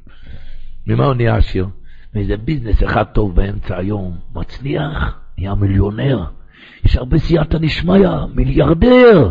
ממה 0.87 1.05
הוא 1.05 1.15
נהיה 1.15 1.37
עשיר? 1.37 1.67
מאיזה 2.15 2.37
ביזנס 2.37 2.83
אחד 2.83 3.05
טוב 3.05 3.37
באמצע 3.37 3.77
היום, 3.77 4.17
מצליח, 4.35 5.19
נהיה 5.39 5.55
מיליונר. 5.55 6.25
יש 6.85 6.97
הרבה 6.97 7.19
סייעתא 7.19 7.59
דשמיא, 7.59 8.09
מיליארדר. 8.35 9.31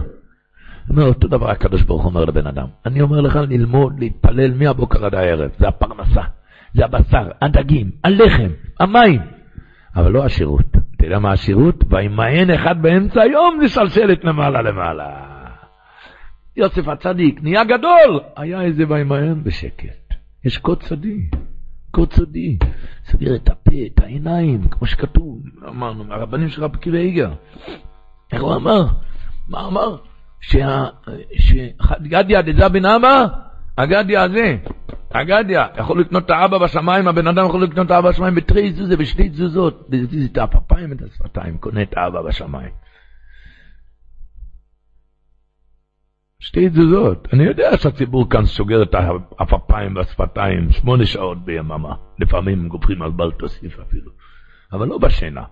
אומר 0.90 1.04
אותו 1.08 1.28
דבר 1.28 1.50
הקדוש 1.52 1.82
ברוך 1.82 2.02
הוא 2.02 2.10
אומר 2.10 2.26
לבן 2.26 2.48
אדם. 2.48 2.68
אני 2.86 3.02
אומר 3.02 3.22
לך 3.22 3.36
ללמוד, 3.36 4.00
להתפלל 4.00 4.54
מהבוקר 4.54 5.06
עד 5.06 5.16
הערב, 5.16 5.50
זה 5.60 5.68
הפרנסה. 5.68 6.22
זה 6.74 6.86
הבשר, 6.86 7.32
הדגים, 7.42 7.92
הלחם, 8.04 8.50
המים, 8.80 9.22
אבל 9.96 10.12
לא 10.12 10.26
השירות. 10.26 10.66
אתה 10.96 11.06
יודע 11.06 11.20
מה 11.20 11.32
השירות? 11.32 11.84
וימאן 11.90 12.50
אחד 12.50 12.82
באמצע 12.82 13.22
היום 13.22 13.58
זה 13.62 13.70
שלשלת 13.70 14.24
למעלה 14.24 14.62
למעלה. 14.62 15.26
יוסף 16.58 16.88
הצדיק 16.88 17.44
נהיה 17.44 17.64
גדול, 17.64 18.20
היה 18.36 18.62
איזה 18.62 18.84
וימאן 18.90 19.44
בשקט. 19.44 20.14
יש 20.46 20.58
קוד 20.58 20.84
סודי, 20.84 21.30
קוד 21.92 22.14
סודי. 22.14 22.58
סוגר 23.06 23.36
את 23.36 23.50
הפה, 23.50 23.72
את 23.94 24.00
העיניים, 24.04 24.68
כמו 24.68 24.88
שכתוב, 24.88 25.42
אמרנו, 25.68 26.04
מהרבנים 26.04 26.50
של 26.50 26.64
רבי 26.64 26.78
קיבי 26.78 26.98
איגר. 26.98 27.34
איך 28.32 28.42
הוא 28.42 28.56
אמר? 28.56 28.86
מה 29.50 29.68
אמר? 29.68 29.96
שגדיה 31.32 32.42
דזה 32.42 32.70
בן 32.70 32.86
אבא, 32.86 33.26
הגדיה 33.78 34.24
הזה, 34.24 34.58
אגדיה, 35.14 35.68
יכול 35.78 36.02
לקנות 36.02 36.26
את 36.26 36.30
האבא 36.30 36.58
בשמיים, 36.58 37.08
הבן 37.08 37.28
אדם 37.28 37.46
יכול 37.46 37.64
לקנות 37.64 37.86
את 37.86 37.92
האבא 37.92 38.10
בשמיים 38.10 38.36
בתרי 38.36 38.74
זוזה, 38.74 38.98
בשתי 38.98 39.30
תזוזות. 39.30 39.88
להזיז 39.90 40.30
את 40.32 40.38
הפפיים 40.38 40.90
ואת 40.92 41.02
השפתיים, 41.02 41.58
קונה 41.58 41.82
את 41.82 41.98
האבא 41.98 42.22
בשמיים. 42.22 42.72
שתי 46.42 46.70
תזוזות. 46.70 47.28
אני 47.34 47.44
יודע 47.44 47.78
שהציבור 47.78 48.30
כאן 48.30 48.46
סוגר 48.46 48.84
את 48.84 48.96
הפפיים 49.40 49.96
והשפתיים 49.96 50.72
שמונה 50.72 51.06
שעות 51.06 51.46
ביממה. 51.46 51.94
לפעמים 52.20 52.68
גופרים 52.68 53.02
על 53.02 53.12
בל 53.12 53.32
תוסיף 53.32 53.80
אפילו. 53.80 54.12
אבל 54.74 54.88
לא 54.88 54.98
בשינה. 54.98 55.44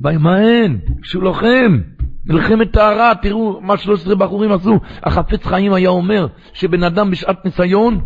וימאן, 0.00 0.76
כשהוא 1.02 1.22
לוחם, 1.22 1.80
מלחמת 2.26 2.72
טהרה, 2.72 3.12
תראו 3.22 3.60
מה 3.60 3.76
13 3.76 4.14
בחורים 4.14 4.52
עשו. 4.52 4.80
החפץ 5.02 5.46
חיים 5.46 5.72
היה 5.72 5.88
אומר 5.88 6.26
שבן 6.52 6.82
אדם 6.82 7.10
בשעת 7.10 7.44
ניסיון, 7.44 8.00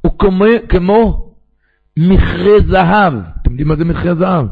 הוא 0.00 0.18
כמו, 0.18 0.44
כמו 0.68 1.32
מכרה 1.96 2.60
זהב. 2.66 3.14
אתם 3.42 3.50
יודעים 3.50 3.68
מה 3.68 3.76
זה 3.76 3.84
מכרה 3.84 4.14
זהב? 4.14 4.46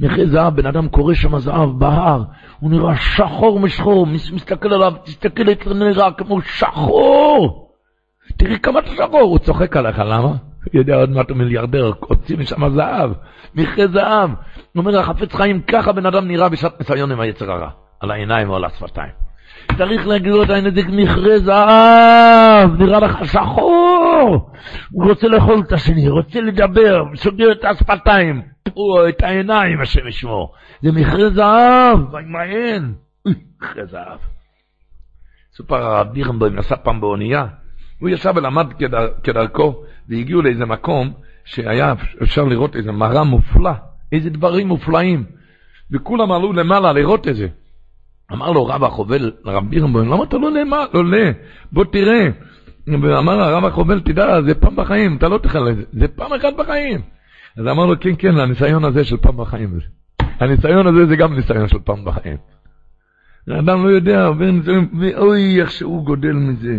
מכרה 0.00 0.26
זהב, 0.26 0.56
בן 0.56 0.66
אדם 0.66 0.88
קורא 0.88 1.14
שם 1.14 1.38
זהב 1.38 1.78
בהר, 1.78 2.24
הוא 2.60 2.70
נראה 2.70 2.96
שחור 2.96 3.60
משחור, 3.60 4.06
מסתכל 4.06 4.74
עליו, 4.74 4.92
תסתכל, 5.04 5.42
נראה 5.74 6.12
כמו 6.12 6.40
שחור. 6.42 7.70
תראי 8.36 8.58
כמה 8.58 8.78
אתה 8.78 8.90
שחור, 8.90 9.20
הוא 9.20 9.38
צוחק 9.38 9.76
עליך, 9.76 9.98
למה? 9.98 10.28
הוא 10.28 10.80
יודע 10.80 10.96
עוד 10.96 11.10
מעט 11.10 11.30
הוא 11.30 11.38
מיליארדר, 11.38 11.92
הוציא 12.00 12.36
משם 12.36 12.68
זהב, 12.74 13.10
מכרה 13.54 13.86
זהב. 13.86 14.30
הוא 14.30 14.36
אומר, 14.76 14.98
החפץ 14.98 15.34
חיים, 15.34 15.62
ככה 15.62 15.92
בן 15.92 16.06
אדם 16.06 16.28
נראה 16.28 16.48
בשעת 16.48 16.80
ניסיון 16.80 17.12
עם 17.12 17.20
היצר 17.20 17.52
הרע, 17.52 17.70
על 18.00 18.10
העיניים 18.10 18.50
או 18.50 18.56
על 18.56 18.64
השפתיים. 18.64 19.23
צריך 19.78 20.06
להגיד 20.06 20.32
לו 20.32 20.42
את 20.42 20.50
הענק 20.50 20.86
מכרה 20.88 21.38
זהב, 21.38 22.82
נראה 22.82 23.00
לך 23.00 23.18
שחור. 23.24 24.50
הוא 24.90 25.08
רוצה 25.08 25.28
לאכול 25.28 25.62
את 25.66 25.72
השני, 25.72 26.08
רוצה 26.08 26.40
לדבר, 26.40 27.04
סוגר 27.14 27.52
את 27.52 27.64
השפתיים, 27.64 28.42
את 29.08 29.22
העיניים, 29.22 29.80
השם 29.80 30.08
ישמור. 30.08 30.54
זה 30.82 30.92
מכרה 30.92 31.30
זהב, 31.30 32.14
וימהן. 32.14 32.92
מכרה 33.26 33.86
זהב. 33.86 34.18
סופר 35.56 35.76
הרב 35.76 36.06
בירנבוים 36.12 36.56
נסע 36.56 36.76
פעם 36.76 37.00
באונייה, 37.00 37.46
הוא 38.00 38.08
ישב 38.08 38.32
ולמד 38.36 38.72
כדר, 38.78 39.08
כדרכו, 39.22 39.84
והגיעו 40.08 40.42
לאיזה 40.42 40.64
מקום 40.64 41.12
שהיה 41.44 41.94
אפשר 42.22 42.44
לראות 42.44 42.76
איזה 42.76 42.92
מראה 42.92 43.24
מופלא, 43.24 43.72
איזה 44.12 44.30
דברים 44.30 44.68
מופלאים, 44.68 45.24
וכולם 45.90 46.32
עלו 46.32 46.52
למעלה 46.52 46.92
לראות 46.92 47.28
את 47.28 47.36
זה. 47.36 47.48
אמר 48.32 48.50
לו 48.50 48.66
רב 48.66 48.84
החובל 48.84 49.32
לרב 49.44 49.70
בירנבוים, 49.70 50.08
למה 50.08 50.24
אתה 50.24 50.38
לא 50.38 50.50
נאמר, 50.50 50.84
לא 50.94 51.00
עולה, 51.00 51.30
בוא 51.72 51.84
תראה. 51.84 52.28
ואמר 52.86 53.40
הרב 53.40 53.64
החובל, 53.64 54.00
תדע, 54.00 54.42
זה 54.42 54.54
פעם 54.54 54.76
בחיים, 54.76 55.16
אתה 55.16 55.28
לא 55.28 55.38
תחל 55.38 55.58
לזה, 55.58 55.82
זה 55.92 56.08
פעם 56.08 56.32
אחת 56.32 56.56
בחיים. 56.58 57.00
אז 57.58 57.66
אמר 57.66 57.86
לו, 57.86 58.00
כן, 58.00 58.14
כן, 58.18 58.38
הניסיון 58.38 58.84
הזה 58.84 59.04
של 59.04 59.16
פעם 59.16 59.36
בחיים. 59.36 59.78
הניסיון 60.40 60.86
הזה 60.86 61.06
זה 61.06 61.16
גם 61.16 61.34
ניסיון 61.34 61.68
של 61.68 61.78
פעם 61.84 62.04
בחיים. 62.04 62.36
האדם 63.48 63.84
לא 63.84 63.88
יודע, 63.88 64.30
ואוי, 65.00 65.60
איך 65.60 65.70
שהוא 65.70 66.04
גודל 66.04 66.32
מזה. 66.32 66.78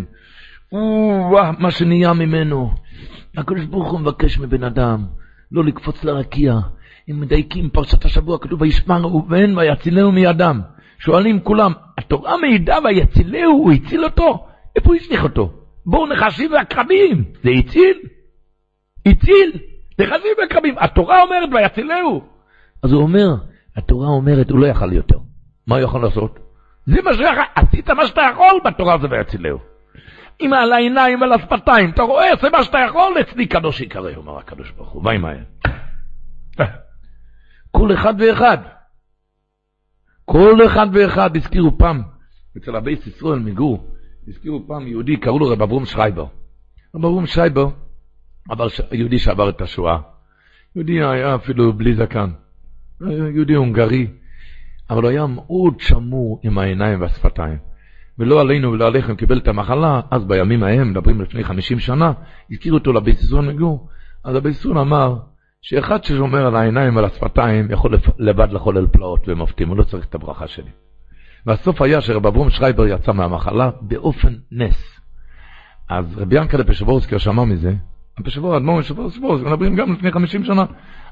או, 0.71 1.29
מה 1.59 1.71
שנהיה 1.71 2.13
ממנו. 2.13 2.71
הקדוש 3.37 3.65
ברוך 3.65 3.91
הוא 3.91 3.99
מבקש 3.99 4.39
מבן 4.39 4.63
אדם 4.63 5.05
לא 5.51 5.63
לקפוץ 5.63 6.03
לרקיע. 6.03 6.59
אם 7.11 7.19
מדייקים 7.19 7.69
פרשת 7.69 8.05
השבוע, 8.05 8.37
כתוב 8.41 8.61
וישמע 8.61 8.97
ראובן 8.97 9.57
ויצילנו 9.57 10.11
מידם. 10.11 10.61
שואלים 10.99 11.39
כולם, 11.39 11.71
התורה 11.97 12.37
מעידה 12.37 12.77
ויצילהו, 12.83 13.51
הוא 13.51 13.71
הציל 13.71 14.03
אותו? 14.03 14.47
איפה 14.75 14.87
הוא 14.87 14.95
השליך 14.95 15.23
אותו? 15.23 15.53
בואו 15.85 16.07
נחשים 16.07 16.53
ועקרבים, 16.53 17.23
זה 17.43 17.49
הציל? 17.49 17.97
הציל? 19.05 19.51
נחשים 19.99 20.31
וקרבים. 20.45 20.75
התורה 20.77 21.21
אומרת 21.21 21.49
ויצילהו. 21.53 22.23
אז 22.83 22.91
הוא 22.91 23.01
אומר, 23.01 23.35
התורה 23.75 24.07
אומרת, 24.07 24.49
הוא 24.49 24.59
לא 24.59 24.67
יכל 24.67 24.93
יותר. 24.93 25.17
מה 25.67 25.75
הוא 25.75 25.83
יכול 25.83 26.03
לעשות? 26.03 26.39
זה 26.85 27.01
מה 27.01 27.13
שיכול, 27.13 27.43
עשית 27.55 27.89
מה 27.89 28.07
שאתה 28.07 28.21
יכול 28.33 28.59
בתורה 28.65 28.97
זה 28.97 29.07
ויצילהו. 29.11 29.59
אם 30.41 30.53
על 30.53 30.73
העיניים 30.73 31.21
ועל 31.21 31.33
השפתיים, 31.33 31.89
אתה 31.89 32.03
רואה, 32.03 32.31
עושה 32.31 32.49
מה 32.49 32.63
שאתה 32.63 32.77
יכול, 32.87 33.13
אצלי 33.21 33.47
קדוש 33.47 33.81
יקרא, 33.81 34.11
אומר 34.15 34.37
הקדוש 34.37 34.71
ברוך 34.71 34.89
הוא, 34.89 35.01
ויהי 35.05 35.17
מהר. 35.17 35.43
כל 37.71 37.93
אחד 37.93 38.13
ואחד. 38.19 38.57
כל 40.25 40.65
אחד 40.65 40.87
ואחד 40.93 41.37
הזכירו 41.37 41.77
פעם, 41.77 42.01
אצל 42.57 42.75
הבייס 42.75 43.07
ישראל 43.07 43.39
מגור, 43.39 43.87
הזכירו 44.27 44.67
פעם 44.67 44.87
יהודי, 44.87 45.17
קראו 45.17 45.39
לו 45.39 45.47
רב 45.47 45.61
אברום 45.61 45.85
שרייבר. 45.85 46.25
רב 46.95 47.05
אברום 47.05 47.25
שרייבר, 47.25 47.67
אבל 48.49 48.67
יהודי 48.91 49.19
שעבר 49.19 49.49
את 49.49 49.61
השואה. 49.61 49.97
יהודי 50.75 51.03
היה 51.03 51.35
אפילו 51.35 51.73
בלי 51.73 51.95
זקן. 51.95 52.29
יהודי 53.35 53.53
הונגרי, 53.53 54.07
אבל 54.89 55.01
הוא 55.01 55.09
היה 55.09 55.25
מאוד 55.25 55.79
שמור 55.79 56.39
עם 56.43 56.57
העיניים 56.57 57.01
והשפתיים. 57.01 57.57
ולא 58.19 58.41
עלינו 58.41 58.71
ולא 58.71 58.87
עליכם 58.87 59.15
קיבל 59.15 59.37
את 59.37 59.47
המחלה, 59.47 60.01
אז 60.11 60.25
בימים 60.25 60.63
ההם, 60.63 60.91
מדברים 60.91 61.21
לפני 61.21 61.43
50 61.43 61.79
שנה, 61.79 62.13
הזכירו 62.51 62.77
אותו 62.77 62.93
לבית 62.93 63.19
ישראל 63.19 63.53
מגור. 63.53 63.89
אז 64.23 64.35
הבית 64.35 64.51
ישראל 64.51 64.77
אמר, 64.77 65.17
שאחד 65.67 66.03
ששומר 66.03 66.45
על 66.45 66.55
העיניים 66.55 66.95
ועל 66.95 67.05
השפתיים 67.05 67.71
יכול 67.71 67.91
לבד 68.19 68.51
לחולל 68.51 68.87
פלאות 68.87 69.23
ומופתים, 69.27 69.69
הוא 69.69 69.77
לא 69.77 69.83
צריך 69.83 70.05
את 70.05 70.15
הברכה 70.15 70.47
שלי. 70.47 70.69
והסוף 71.45 71.81
היה 71.81 72.01
שרב 72.01 72.27
אברום 72.27 72.49
שרייבר 72.49 72.87
יצא 72.87 73.11
מהמחלה 73.11 73.69
באופן 73.81 74.33
נס. 74.51 74.99
אז 75.89 76.17
רבי 76.17 76.37
ינקלה 76.37 76.63
פשבורסקי 76.63 77.19
שמע 77.19 77.43
מזה, 77.43 77.73
הפשבור, 78.17 78.57
אדמו"ר 78.57 78.81
פשבורסקי, 78.81 79.45
מדברים 79.45 79.75
גם 79.75 79.93
לפני 79.93 80.11
50 80.11 80.43
שנה, 80.43 80.65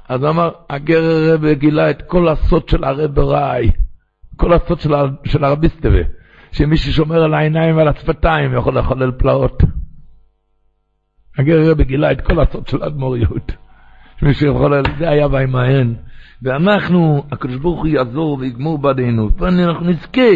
אז 0.10 0.26
אמר, 0.26 0.52
הגר 0.70 1.04
הרב 1.04 1.46
גילה 1.46 1.90
את 1.90 2.02
כל 2.02 2.28
הסוד 2.28 2.70
של 2.70 2.84
הרב 2.84 3.20
ראי, 3.20 3.72
כל 4.36 4.54
הסוד 4.54 4.80
של, 4.80 4.94
של 5.26 5.44
הרביסטווה, 5.44 6.02
שמי 6.52 6.78
ששומר 6.78 7.24
על 7.24 7.34
העיניים 7.34 7.78
ועל 7.78 7.88
השפתיים 7.88 8.54
יכול 8.54 8.78
לחולל 8.78 9.12
פלאות. 9.12 9.64
הגר 11.38 11.60
הרב 11.60 11.82
גילה 11.82 12.12
את 12.12 12.22
כל 12.22 12.40
הסוד 12.40 12.68
של 12.68 12.84
האדמו"ריות. 12.84 13.63
מי 14.24 14.34
שיכול, 14.34 14.84
זה 15.00 15.10
היה 15.10 15.28
וימהן. 15.28 15.96
ואנחנו, 16.42 17.24
הקדוש 17.32 17.56
ברוך 17.56 17.80
הוא 17.80 17.88
יעזור 17.88 18.38
ויגמור 18.40 18.78
בעדינו, 18.78 19.30
ואנחנו 19.38 19.90
נזכה, 19.90 20.32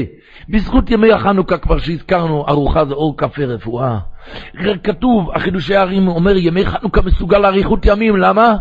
בזכות 0.49 0.91
ימי 0.91 1.11
החנוכה 1.11 1.57
כבר 1.57 1.77
שהזכרנו, 1.77 2.47
ארוחה 2.47 2.85
זה 2.85 2.93
אור 2.93 3.17
קפה 3.17 3.43
רפואה. 3.43 3.99
כתוב, 4.83 5.31
החידושי 5.35 5.75
הערים 5.75 6.07
אומר, 6.07 6.37
ימי 6.37 6.65
חנוכה 6.65 7.01
מסוגל 7.01 7.37
לאריכות 7.37 7.85
ימים, 7.85 8.17
למה? 8.17 8.55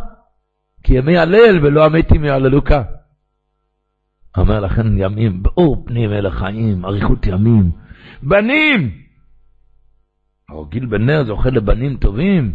כי 0.82 0.94
ימי 0.94 1.19
הלל 1.19 1.59
ולא 1.62 1.85
המתים 1.85 2.24
יהללו 2.24 2.65
כאן. 2.65 2.82
אומר 4.36 4.61
לכן 4.61 4.98
ימים, 4.98 5.43
באור 5.43 5.85
פנים 5.86 6.12
אל 6.12 6.27
החיים, 6.27 6.85
אריכות 6.85 7.27
ימים. 7.27 7.70
בנים! 8.23 8.90
הרגיל 10.48 10.86
בנר 10.86 11.24
זוכה 11.24 11.51
לבנים 11.51 11.97
טובים. 11.97 12.55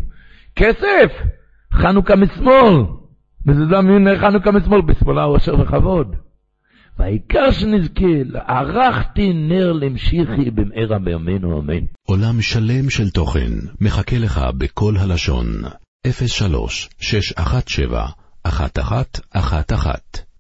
כסף! 0.55 1.11
חנוכה 1.73 2.15
משמאל, 2.15 2.83
וזה 3.47 3.65
זמין 3.65 4.07
חנוכה 4.21 4.51
משמאל, 4.51 4.81
בשמאלה 4.81 5.23
אושר 5.23 5.59
וכבוד. 5.59 6.15
והעיקר 6.99 7.51
שנזכה, 7.51 8.39
ערכתי 8.47 9.33
נר 9.33 9.71
למשיחי 9.71 10.51
במהרה 10.51 10.99
בימינו 10.99 11.59
אמן. 11.59 11.85
עולם 12.07 12.41
שלם 12.41 12.89
של 12.89 13.09
תוכן 13.09 13.51
מחכה 13.81 14.17
לך 14.17 14.41
בכל 14.57 14.93
הלשון, 14.97 15.45
03 16.07 16.89
617 16.99 18.07
1111 18.45 20.30